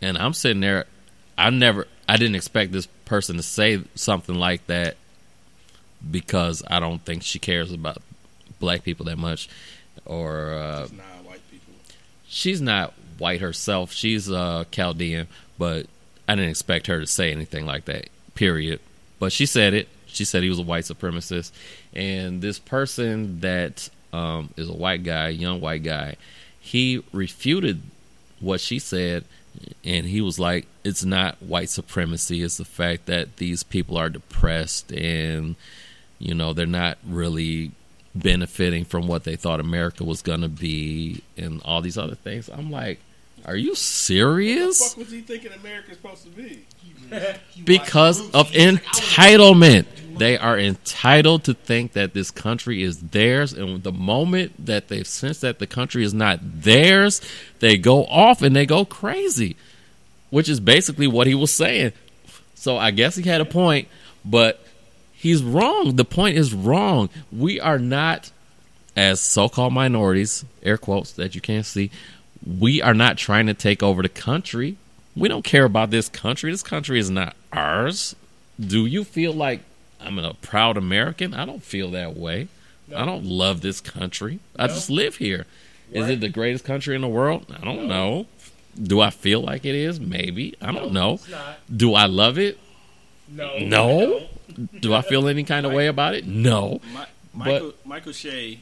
[0.00, 0.86] and I'm sitting there.
[1.36, 4.96] I never, I didn't expect this person to say something like that
[6.10, 7.98] because I don't think she cares about
[8.60, 9.48] black people that much,
[10.04, 11.74] or uh, It's not white people.
[12.26, 13.92] she's not white herself.
[13.92, 15.26] She's uh, Chaldean,
[15.58, 15.86] but
[16.28, 18.08] I didn't expect her to say anything like that.
[18.34, 18.80] Period.
[19.18, 19.88] But she said it.
[20.12, 21.52] She said he was a white supremacist,
[21.94, 26.16] and this person that um, is a white guy, young white guy,
[26.60, 27.82] he refuted
[28.40, 29.24] what she said,
[29.84, 32.42] and he was like, "It's not white supremacy.
[32.42, 35.56] It's the fact that these people are depressed and."
[36.22, 37.72] you know they're not really
[38.14, 42.48] benefiting from what they thought America was gonna be and all these other things.
[42.48, 43.00] I'm like,
[43.44, 44.80] are you serious?
[44.80, 46.64] What the fuck was he thinking America's supposed to be?
[47.64, 49.86] Because of entitlement.
[50.18, 55.02] They are entitled to think that this country is theirs, and the moment that they
[55.04, 57.20] sense that the country is not theirs,
[57.60, 59.56] they go off and they go crazy,
[60.30, 61.92] which is basically what he was saying.
[62.54, 63.88] So I guess he had a point,
[64.24, 64.64] but
[65.12, 65.96] he's wrong.
[65.96, 67.08] The point is wrong.
[67.32, 68.30] We are not,
[68.96, 71.90] as so called minorities, air quotes that you can't see,
[72.46, 74.76] we are not trying to take over the country.
[75.14, 76.50] We don't care about this country.
[76.50, 78.16] This country is not ours.
[78.58, 79.60] Do you feel like
[80.04, 81.34] I'm a proud American?
[81.34, 82.48] I don't feel that way.
[82.94, 84.40] I don't love this country.
[84.58, 85.46] I just live here.
[85.92, 87.46] Is it the greatest country in the world?
[87.58, 88.26] I don't know.
[88.82, 90.00] Do I feel like it is?
[90.00, 90.54] Maybe.
[90.60, 91.14] I don't know.
[91.14, 91.58] It's not.
[91.74, 92.58] Do I love it?
[93.28, 93.58] No.
[93.58, 94.26] No.
[94.80, 96.26] Do I feel any kind of way about it?
[96.26, 96.80] No.
[96.94, 97.00] Mi-
[97.34, 98.58] Michael Michael Che.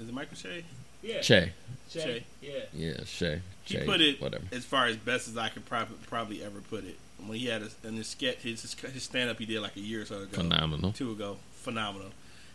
[0.00, 0.64] Is it Michael Che?
[1.02, 1.20] Yeah.
[1.20, 1.52] Che.
[1.90, 2.00] Shay.
[2.00, 2.24] Shay.
[2.40, 2.50] Yeah.
[2.72, 3.42] Yeah, Shay.
[3.64, 4.44] He put it whatever.
[4.52, 6.96] as far as best as I could probably probably ever put it.
[7.26, 9.80] When he had a, in his sketch, his his stand up he did like a
[9.80, 10.92] year or so ago, Phenomenal.
[10.92, 12.08] two ago, phenomenal.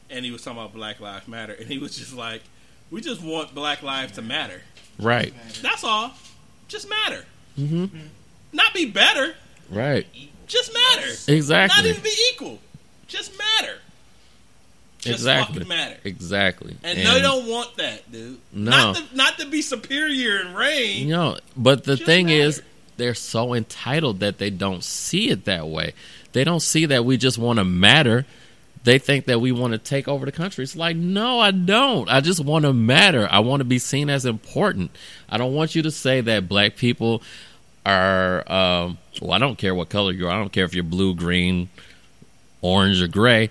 [0.10, 2.42] And he was talking about Black Lives Matter, and he was just like,
[2.92, 4.62] "We just want Black lives to matter.
[5.00, 6.12] Right, That's all.
[6.68, 7.24] Just matter.
[7.58, 7.98] Mm-hmm.
[8.54, 9.36] Not be better.
[9.70, 10.06] right,
[10.48, 11.08] Just matter.
[11.28, 12.60] Exactly, not even be equal.
[13.08, 13.78] Just matter.
[15.00, 15.98] Just exactly, fucking matter.
[16.04, 16.76] exactly.
[16.84, 18.40] And, they don't want that, dude.
[18.52, 18.72] No.
[18.72, 21.02] Not to, not to be superior in range.
[21.06, 22.38] You know, but the thing matter.
[22.40, 22.62] is,
[22.98, 25.94] they're so entitled that they don't see it that way.
[26.34, 28.26] They don't see that we just want to matter.
[28.84, 30.64] They think that we want to take over the country.
[30.64, 32.10] It's like, no, I don't.
[32.10, 33.28] I just want to matter.
[33.30, 34.92] I want to be seen as important.
[35.30, 37.22] I don't want you to say that black people
[37.86, 38.50] are.
[38.52, 40.32] Um, well, I don't care what color you are.
[40.32, 41.70] I don't care if you're blue, green,
[42.62, 43.50] orange, or gray.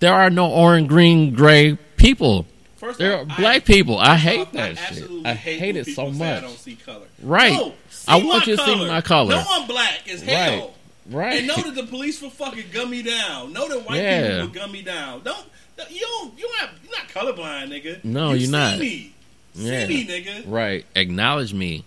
[0.00, 2.46] There are no orange, green, gray people.
[2.76, 3.98] First There off, are I- black people.
[3.98, 5.08] I hate I that shit.
[5.24, 6.42] I hate hate it so say I much.
[6.42, 7.06] don't see color.
[7.22, 7.52] Right.
[7.52, 7.72] No,
[8.08, 8.88] I want you to see color.
[8.88, 9.36] my color.
[9.36, 10.58] No, I'm black as hell.
[10.58, 10.70] Right.
[11.10, 11.38] Right.
[11.38, 13.52] And know that the police will fucking gun me down.
[13.52, 14.22] Know that white Yeah.
[14.28, 15.22] people will gun me down.
[15.22, 15.46] Don't
[15.90, 18.04] you don't you not you're not colorblind, nigga.
[18.04, 18.78] No, you you're see not.
[18.78, 19.12] Me.
[19.54, 19.86] Yeah.
[19.86, 20.44] See me, nigga.
[20.46, 20.84] Right.
[20.94, 21.84] Acknowledge me.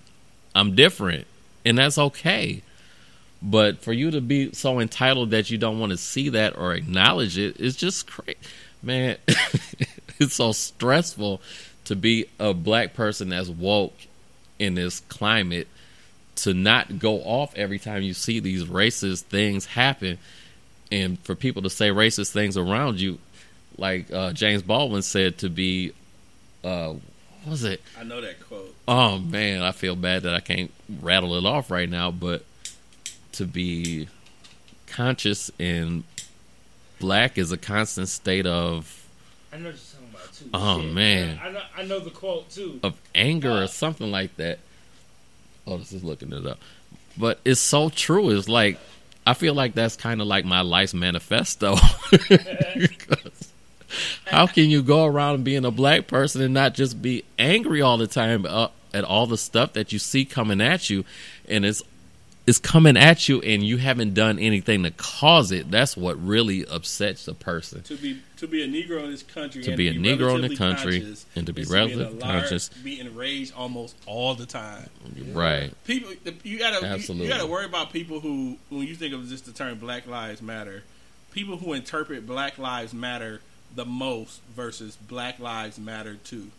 [0.53, 1.27] I'm different.
[1.65, 2.61] And that's okay.
[3.41, 6.73] But for you to be so entitled that you don't want to see that or
[6.73, 8.37] acknowledge it, it's just crazy.
[8.81, 9.17] Man,
[10.19, 11.41] it's so stressful
[11.85, 13.93] to be a black person that's woke
[14.59, 15.67] in this climate
[16.35, 20.17] to not go off every time you see these racist things happen
[20.91, 23.17] and for people to say racist things around you
[23.77, 25.93] like uh, James Baldwin said to be
[26.63, 28.73] uh, what was it I know that quote.
[28.87, 32.43] Oh man, I feel bad that I can't rattle it off right now, but
[33.33, 34.07] to be
[34.87, 36.03] conscious and
[36.99, 39.07] black is a constant state of
[39.51, 40.49] I know what you're talking about too.
[40.53, 40.93] Oh, Shit.
[40.93, 41.39] man.
[41.41, 42.79] I know, I know the quote too.
[42.83, 44.59] of anger or something like that.
[45.67, 46.59] Oh, this is looking it up.
[47.17, 48.29] But it's so true.
[48.31, 48.77] It's like
[49.25, 51.75] I feel like that's kind of like my life's manifesto.
[54.25, 57.97] How can you go around being a black person and not just be angry all
[57.97, 61.05] the time uh, at all the stuff that you see coming at you,
[61.47, 61.81] and it's
[62.47, 65.71] it's coming at you, and you haven't done anything to cause it?
[65.71, 67.81] That's what really upsets a person.
[67.83, 70.41] To be to be a Negro in this country, To and be a Negro in
[70.41, 72.69] the country and to be is relatively conscious.
[72.69, 74.89] be enraged almost all the time.
[75.31, 75.71] Right.
[75.85, 76.11] People,
[76.43, 79.51] you gotta you- You, gotta worry about people who, when you think of just the
[79.51, 80.83] term Black Lives Matter,
[81.31, 83.41] people who interpret Black Lives Matter
[83.73, 86.51] the most versus Black Lives Matter too.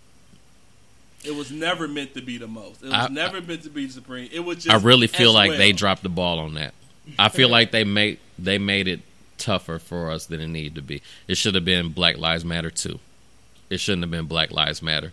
[1.27, 2.83] It was never meant to be the most.
[2.83, 4.29] It was I- never meant to be supreme.
[4.33, 4.71] It was just.
[4.71, 5.59] I really feel like well.
[5.59, 6.75] they dropped the ball on that.
[7.19, 9.01] I feel like they made they made it
[9.39, 11.03] tougher for us than it needed to be.
[11.29, 12.99] It should have been Black Lives Matter too.
[13.71, 15.13] It shouldn't have been Black Lives Matter.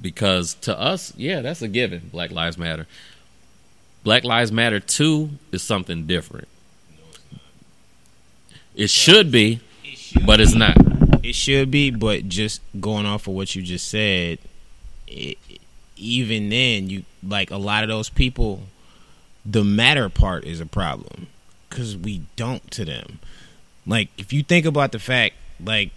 [0.00, 2.08] Because to us, yeah, that's a given.
[2.12, 2.86] Black Lives Matter.
[4.02, 6.48] Black Lives Matter too is something different.
[8.74, 9.60] It should be,
[10.24, 10.76] but it's not.
[11.24, 14.38] It should be, but just going off of what you just said,
[15.06, 15.38] it,
[15.96, 18.62] even then, you like a lot of those people.
[19.44, 21.28] The matter part is a problem
[21.68, 23.20] because we don't to them.
[23.86, 25.90] Like if you think about the fact, like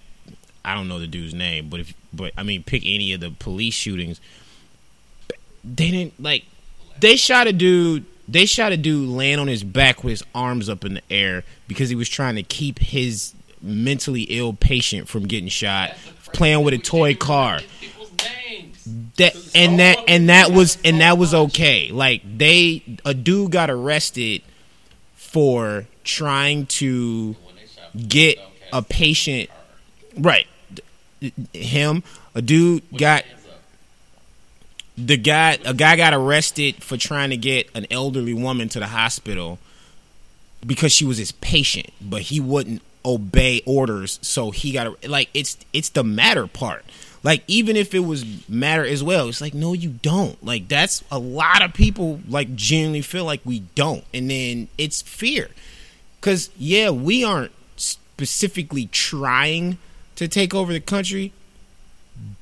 [0.64, 3.32] I don't know the dude's name, but if but I mean pick any of the
[3.32, 4.22] police shootings,
[5.64, 6.46] they didn't like
[7.00, 10.70] they shot a dude they shot a dude laying on his back with his arms
[10.70, 15.24] up in the air because he was trying to keep his mentally ill patient from
[15.24, 15.96] getting shot
[16.32, 17.60] playing with a toy car
[19.18, 21.90] that and that and that was and that was okay.
[21.92, 24.42] Like they a dude got arrested
[25.16, 27.36] for trying to
[28.08, 28.40] get
[28.74, 29.50] a patient
[30.18, 30.48] right
[31.54, 32.04] him
[32.34, 33.24] a dude got
[34.98, 38.88] the guy a guy got arrested for trying to get an elderly woman to the
[38.88, 39.60] hospital
[40.66, 45.58] because she was his patient but he wouldn't obey orders so he got like it's
[45.74, 46.84] it's the matter part
[47.24, 51.04] like even if it was matter as well it's like no you don't like that's
[51.12, 55.50] a lot of people like genuinely feel like we don't and then it's fear
[56.20, 59.78] because yeah we aren't specifically trying
[60.16, 61.32] to take over the country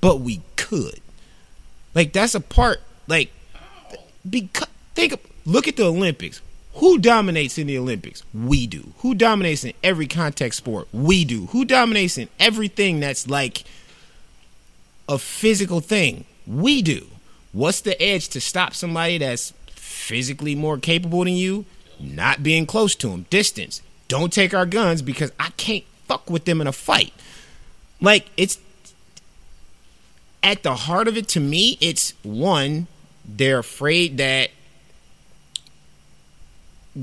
[0.01, 1.01] but we could
[1.97, 2.79] like that's a part.
[3.07, 3.31] Like
[4.29, 6.41] because think look at the Olympics.
[6.75, 8.21] Who dominates in the Olympics?
[8.35, 8.93] We do.
[8.99, 10.87] Who dominates in every contact sport?
[10.93, 11.47] We do.
[11.47, 13.63] Who dominates in everything that's like
[15.07, 16.25] a physical thing?
[16.45, 17.07] We do.
[17.53, 21.65] What's the edge to stop somebody that's physically more capable than you?
[21.99, 23.25] Not being close to them.
[23.29, 23.81] Distance.
[24.07, 27.13] Don't take our guns because I can't fuck with them in a fight.
[27.99, 28.59] Like it's
[30.43, 32.87] at the heart of it to me it's one
[33.25, 34.49] they're afraid that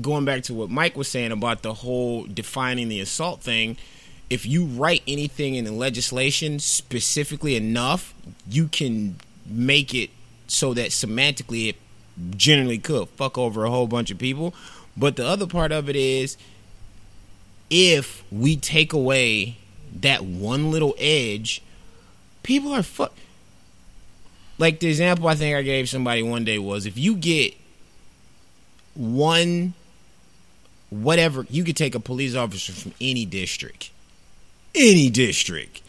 [0.01, 3.77] going back to what Mike was saying about the whole defining the assault thing,
[4.29, 8.13] if you write anything in the legislation specifically enough,
[8.49, 10.09] you can make it
[10.47, 11.75] so that semantically it
[12.37, 14.53] generally could fuck over a whole bunch of people.
[14.97, 16.37] But the other part of it is
[17.69, 19.57] if we take away
[20.01, 21.61] that one little edge,
[22.43, 23.13] people are fuck.
[24.57, 27.55] Like the example I think I gave somebody one day was if you get
[28.93, 29.73] one,
[30.89, 33.91] whatever, you could take a police officer from any district,
[34.75, 35.81] any district,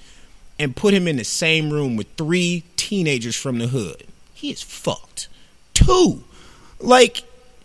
[0.59, 4.05] and put him in the same room with three teenagers from the hood.
[4.35, 5.29] He is fucked.
[5.75, 6.25] Two,
[6.81, 7.25] like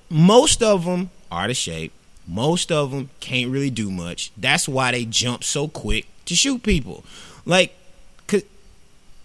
[0.09, 1.93] most of them out of shape.
[2.27, 4.31] Most of them can't really do much.
[4.37, 7.03] That's why they jump so quick to shoot people.
[7.45, 7.75] Like,
[8.27, 8.43] cause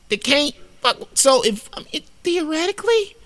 [0.08, 0.55] they can't.
[0.81, 1.08] Fuck.
[1.15, 3.16] So if I mean, theoretically,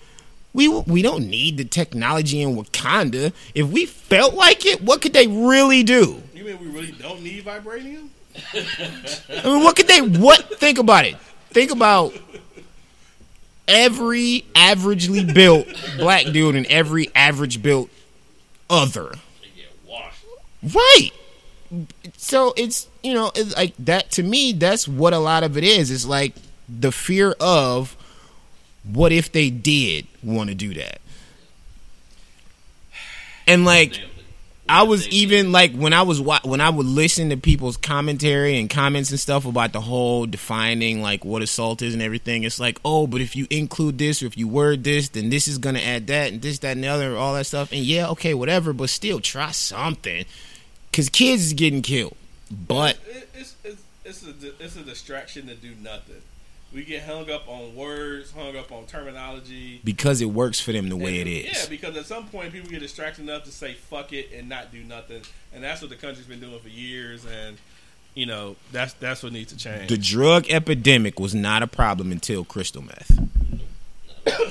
[0.53, 3.33] we we don't need the technology in Wakanda.
[3.55, 6.21] If we felt like it, what could they really do?
[6.33, 8.09] You mean we really don't need vibranium?
[8.53, 10.01] I mean, what could they?
[10.01, 10.59] What?
[10.59, 11.17] Think about it.
[11.49, 12.13] Think about
[13.67, 17.89] every averagely built black dude and every average built
[18.69, 19.13] other.
[20.63, 21.11] Right.
[22.17, 24.53] So it's you know it's like that to me.
[24.53, 25.89] That's what a lot of it is.
[25.89, 26.33] It's like
[26.67, 27.95] the fear of
[28.83, 30.99] what if they did want to do that,
[33.47, 33.99] and like
[34.71, 38.69] I was even like when I was when I would listen to people's commentary and
[38.69, 42.45] comments and stuff about the whole defining like what assault is and everything.
[42.45, 45.49] It's like, oh, but if you include this or if you word this, then this
[45.49, 47.73] is gonna add that and this, that, and the other, all that stuff.
[47.73, 50.23] And yeah, okay, whatever, but still try something,
[50.89, 52.15] because kids is getting killed.
[52.49, 56.21] But It, it's, it's, it's, a, it's a distraction to do nothing.
[56.73, 59.81] We get hung up on words, hung up on terminology.
[59.83, 61.63] because it works for them the way it is.
[61.63, 64.71] Yeah, because at some point people get distracted enough to say fuck it and not
[64.71, 65.21] do nothing,
[65.53, 67.25] and that's what the country's been doing for years.
[67.25, 67.57] And
[68.15, 69.89] you know that's that's what needs to change.
[69.89, 73.19] The drug epidemic was not a problem until crystal meth.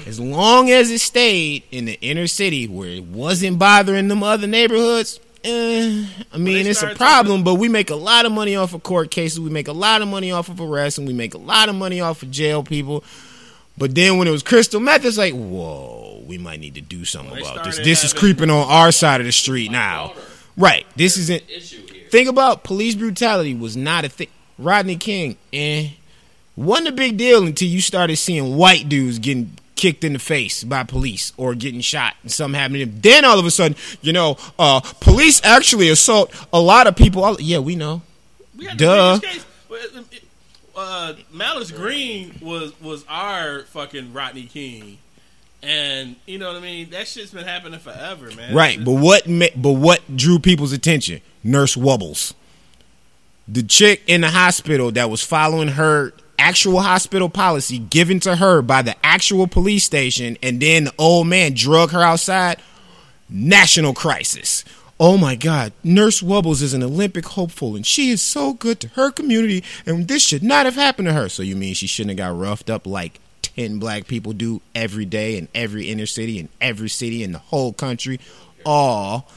[0.07, 4.47] As long as it stayed in the inner city where it wasn't bothering them other
[4.49, 8.75] neighborhoods, eh, I mean, it's a problem, but we make a lot of money off
[8.75, 9.41] of court cases.
[9.41, 11.75] We make a lot of money off of arrests, and we make a lot of
[11.75, 13.05] money off of jail people.
[13.78, 17.05] But then when it was crystal meth, it's like, whoa, we might need to do
[17.05, 17.78] something they about this.
[17.78, 20.12] This is creeping on our side of the street now.
[20.57, 20.86] Right.
[20.97, 21.43] This isn't.
[22.10, 24.28] Think about police brutality was not a thing.
[24.59, 25.91] Rodney King, eh,
[26.57, 30.62] wasn't a big deal until you started seeing white dudes getting kicked in the face
[30.62, 33.00] by police or getting shot and something to them.
[33.00, 37.25] Then all of a sudden, you know, uh, police actually assault a lot of people.
[37.25, 38.02] All, yeah, we know.
[38.57, 39.15] We Duh.
[39.15, 39.47] The biggest case.
[39.70, 40.23] Well, it- it-
[40.76, 44.99] Uh, Malice Green was was our fucking Rodney King,
[45.62, 46.91] and you know what I mean.
[46.91, 48.55] That shit's been happening forever, man.
[48.55, 49.25] Right, but what
[49.57, 51.20] but what drew people's attention?
[51.44, 52.33] Nurse Wubbels.
[53.49, 58.62] The chick in the hospital that was following her actual hospital policy given to her
[58.62, 62.59] by the actual police station and then the old man drug her outside.
[63.28, 64.65] National crisis.
[64.99, 68.89] Oh my God, Nurse Wubbels is an Olympic hopeful and she is so good to
[68.89, 71.28] her community and this should not have happened to her.
[71.28, 75.05] So you mean she shouldn't have got roughed up like 10 black people do every
[75.05, 78.19] day in every inner city in every city in the whole country?
[78.65, 79.28] All.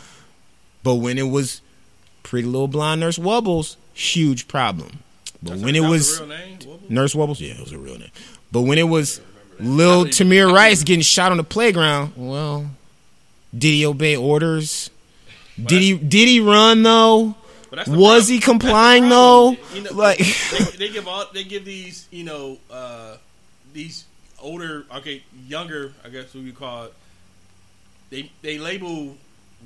[0.84, 1.62] But when it was
[2.24, 5.03] Pretty Little Blonde Nurse Wubbels, huge problem.
[5.44, 6.58] But when it was the real name.
[6.60, 6.90] Wubble?
[6.90, 8.12] Nurse Wobbles, yeah, it was a real name.
[8.52, 9.20] But when it was
[9.60, 12.70] Lil Tamir Rice getting shot on the playground, well,
[13.58, 14.90] did he obey orders?
[15.64, 17.36] Did he did he run though?
[17.72, 18.34] That's Was problem.
[18.34, 19.58] he complying though?
[19.74, 23.18] You know, Like they, they give all they give these you know uh,
[23.74, 24.06] these
[24.42, 26.94] older okay younger I guess what we call it.
[28.10, 29.16] They they label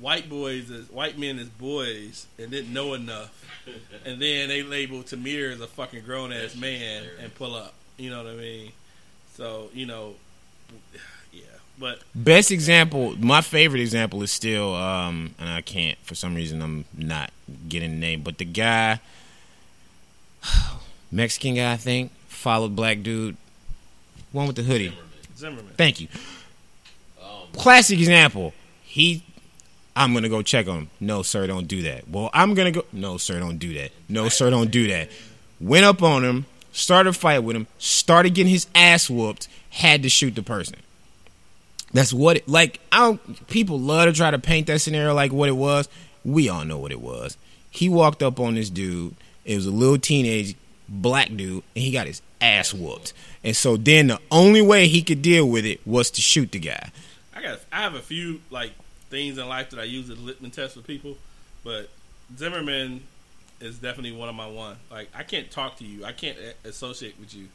[0.00, 3.37] white boys as white men as boys and didn't know enough,
[4.04, 7.74] and then they label Tamir as a fucking grown ass man and pull up.
[7.96, 8.72] You know what I mean?
[9.34, 10.14] So you know,
[11.32, 11.42] yeah.
[11.78, 16.62] But Best example, my favorite example is still, um, and I can't for some reason
[16.62, 17.30] I'm not
[17.68, 19.00] getting the name, but the guy,
[21.12, 23.36] Mexican guy, I think, followed black dude,
[24.32, 24.92] one with the hoodie.
[25.36, 25.74] Zimmerman.
[25.76, 26.08] Thank you.
[27.52, 28.52] Classic example.
[28.82, 29.22] He,
[29.98, 30.90] I'm gonna go check on him.
[31.00, 32.08] No, sir, don't do that.
[32.08, 32.84] Well, I'm gonna go.
[32.92, 33.90] No, sir, don't do that.
[34.08, 35.10] No, sir, don't do that.
[35.60, 40.04] Went up on him, started a fight with him, started getting his ass whooped, had
[40.04, 40.76] to shoot the person.
[41.92, 42.78] That's what it like.
[42.92, 43.48] I don't.
[43.48, 45.88] People love to try to paint that scenario like what it was.
[46.24, 47.36] We all know what it was.
[47.68, 49.16] He walked up on this dude.
[49.44, 50.54] It was a little teenage
[50.88, 53.12] black dude, and he got his ass whooped.
[53.42, 56.60] And so then the only way he could deal with it was to shoot the
[56.60, 56.92] guy.
[57.34, 58.72] I got I have a few like
[59.10, 61.16] things in life that I use as litmus test with people,
[61.64, 61.88] but
[62.36, 63.02] Zimmerman
[63.60, 64.76] is definitely one of my one.
[64.90, 67.48] Like I can't talk to you, I can't associate with you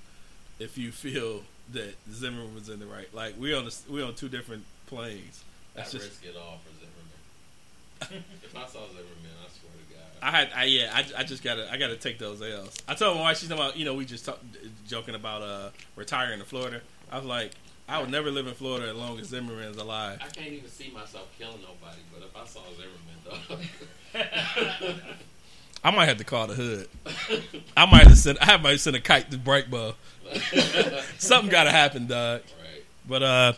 [0.60, 1.42] if you feel
[1.72, 3.14] that Zimmerman was in the right.
[3.14, 5.44] Like we on the, we on two different planes.
[5.76, 8.24] That's I just risk it all for Zimmerman.
[8.44, 10.04] if I saw Zimmerman, I swear to God.
[10.22, 12.76] I had, I yeah, I, I just gotta, I gotta take those L's.
[12.88, 14.40] I told my wife she's talking about, you know, we just talk,
[14.88, 16.82] joking about uh retiring to Florida.
[17.12, 17.52] I was like,
[17.88, 20.20] I would never live in Florida as long as Zimmerman's alive.
[20.22, 23.72] I can't even see myself killing nobody, but if I saw Zimmerman,
[24.80, 24.96] though.
[25.84, 26.88] I might have to call the hood.
[27.76, 29.96] I might have sent, I might send a kite to Breakbow.
[31.18, 32.42] Something got to happen, dog.
[32.62, 32.84] right.
[33.08, 33.54] But uh,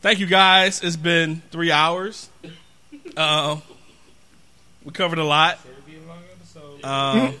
[0.00, 0.82] thank you guys.
[0.82, 2.28] It's been three hours.
[3.16, 3.62] Um,
[4.84, 5.58] we covered a lot.
[6.84, 7.34] Um,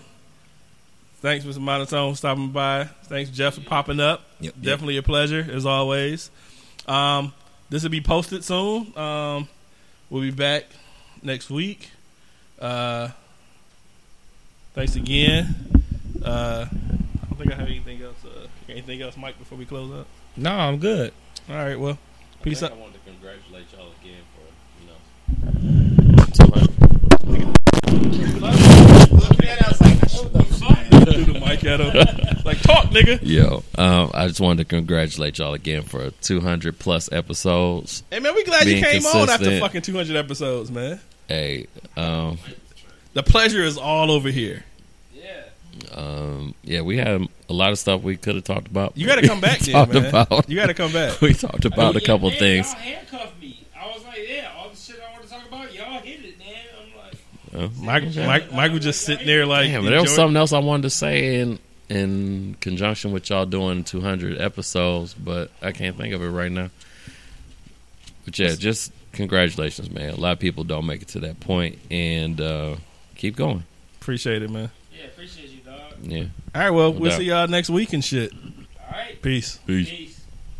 [1.26, 1.58] thanks, Mr.
[1.58, 2.84] Monotone, for stopping by.
[2.84, 4.22] Thanks, Jeff, for popping up.
[4.38, 4.64] Yep, yep.
[4.64, 6.30] Definitely a pleasure, as always.
[6.86, 7.32] Um,
[7.68, 8.96] this will be posted soon.
[8.96, 9.48] Um,
[10.08, 10.66] we'll be back
[11.24, 11.90] next week.
[12.60, 13.08] Uh,
[14.74, 15.52] thanks again.
[16.24, 18.24] Uh, I don't think I have anything else.
[18.24, 20.06] Uh, anything else, Mike, before we close up?
[20.36, 21.12] No, I'm good.
[21.48, 21.98] All right, well,
[22.42, 22.74] peace I up.
[22.74, 24.46] I wanted to congratulate y'all again for,
[24.80, 26.86] you know, 200.
[29.12, 30.75] Looking at it, I was like, Threw the mic
[31.48, 32.36] at him.
[32.44, 33.18] Like, talk, nigga.
[33.22, 38.02] Yo, um, I just wanted to congratulate y'all again for 200 plus episodes.
[38.10, 41.00] Hey, man, we glad you Being came on after fucking 200 episodes, man.
[41.28, 41.66] Hey,
[41.96, 42.38] um,
[43.14, 44.64] The pleasure is all over here.
[45.14, 45.42] Yeah.
[45.92, 48.96] Um, yeah, we had a lot of stuff we could have talked about.
[48.96, 50.06] You got to come back, We then, talked man.
[50.06, 50.48] about.
[50.48, 51.20] You got to come back.
[51.20, 52.72] we talked about a couple Yeah, things.
[52.72, 53.66] Y'all handcuffed me.
[53.78, 56.38] I was like, yeah, all the shit I want to talk about, y'all hit it,
[56.38, 56.54] man.
[56.80, 57.14] I'm like,
[57.56, 60.58] Uh, Mike, Mike, Michael just sitting there like, Damn, but there was something else I
[60.58, 66.12] wanted to say in in conjunction with y'all doing 200 episodes, but I can't think
[66.14, 66.70] of it right now.
[68.24, 70.10] But yeah, just congratulations, man.
[70.10, 72.76] A lot of people don't make it to that point, and uh,
[73.14, 73.64] keep going.
[74.00, 74.70] Appreciate it, man.
[74.92, 75.78] yeah, appreciate you, dog.
[76.02, 76.24] Yeah.
[76.54, 77.18] All right, well, No we'll doubt.
[77.18, 78.32] see y'all next week and shit.
[78.32, 79.58] All right, Peace.
[79.66, 79.88] Peace.
[79.88, 80.15] peace.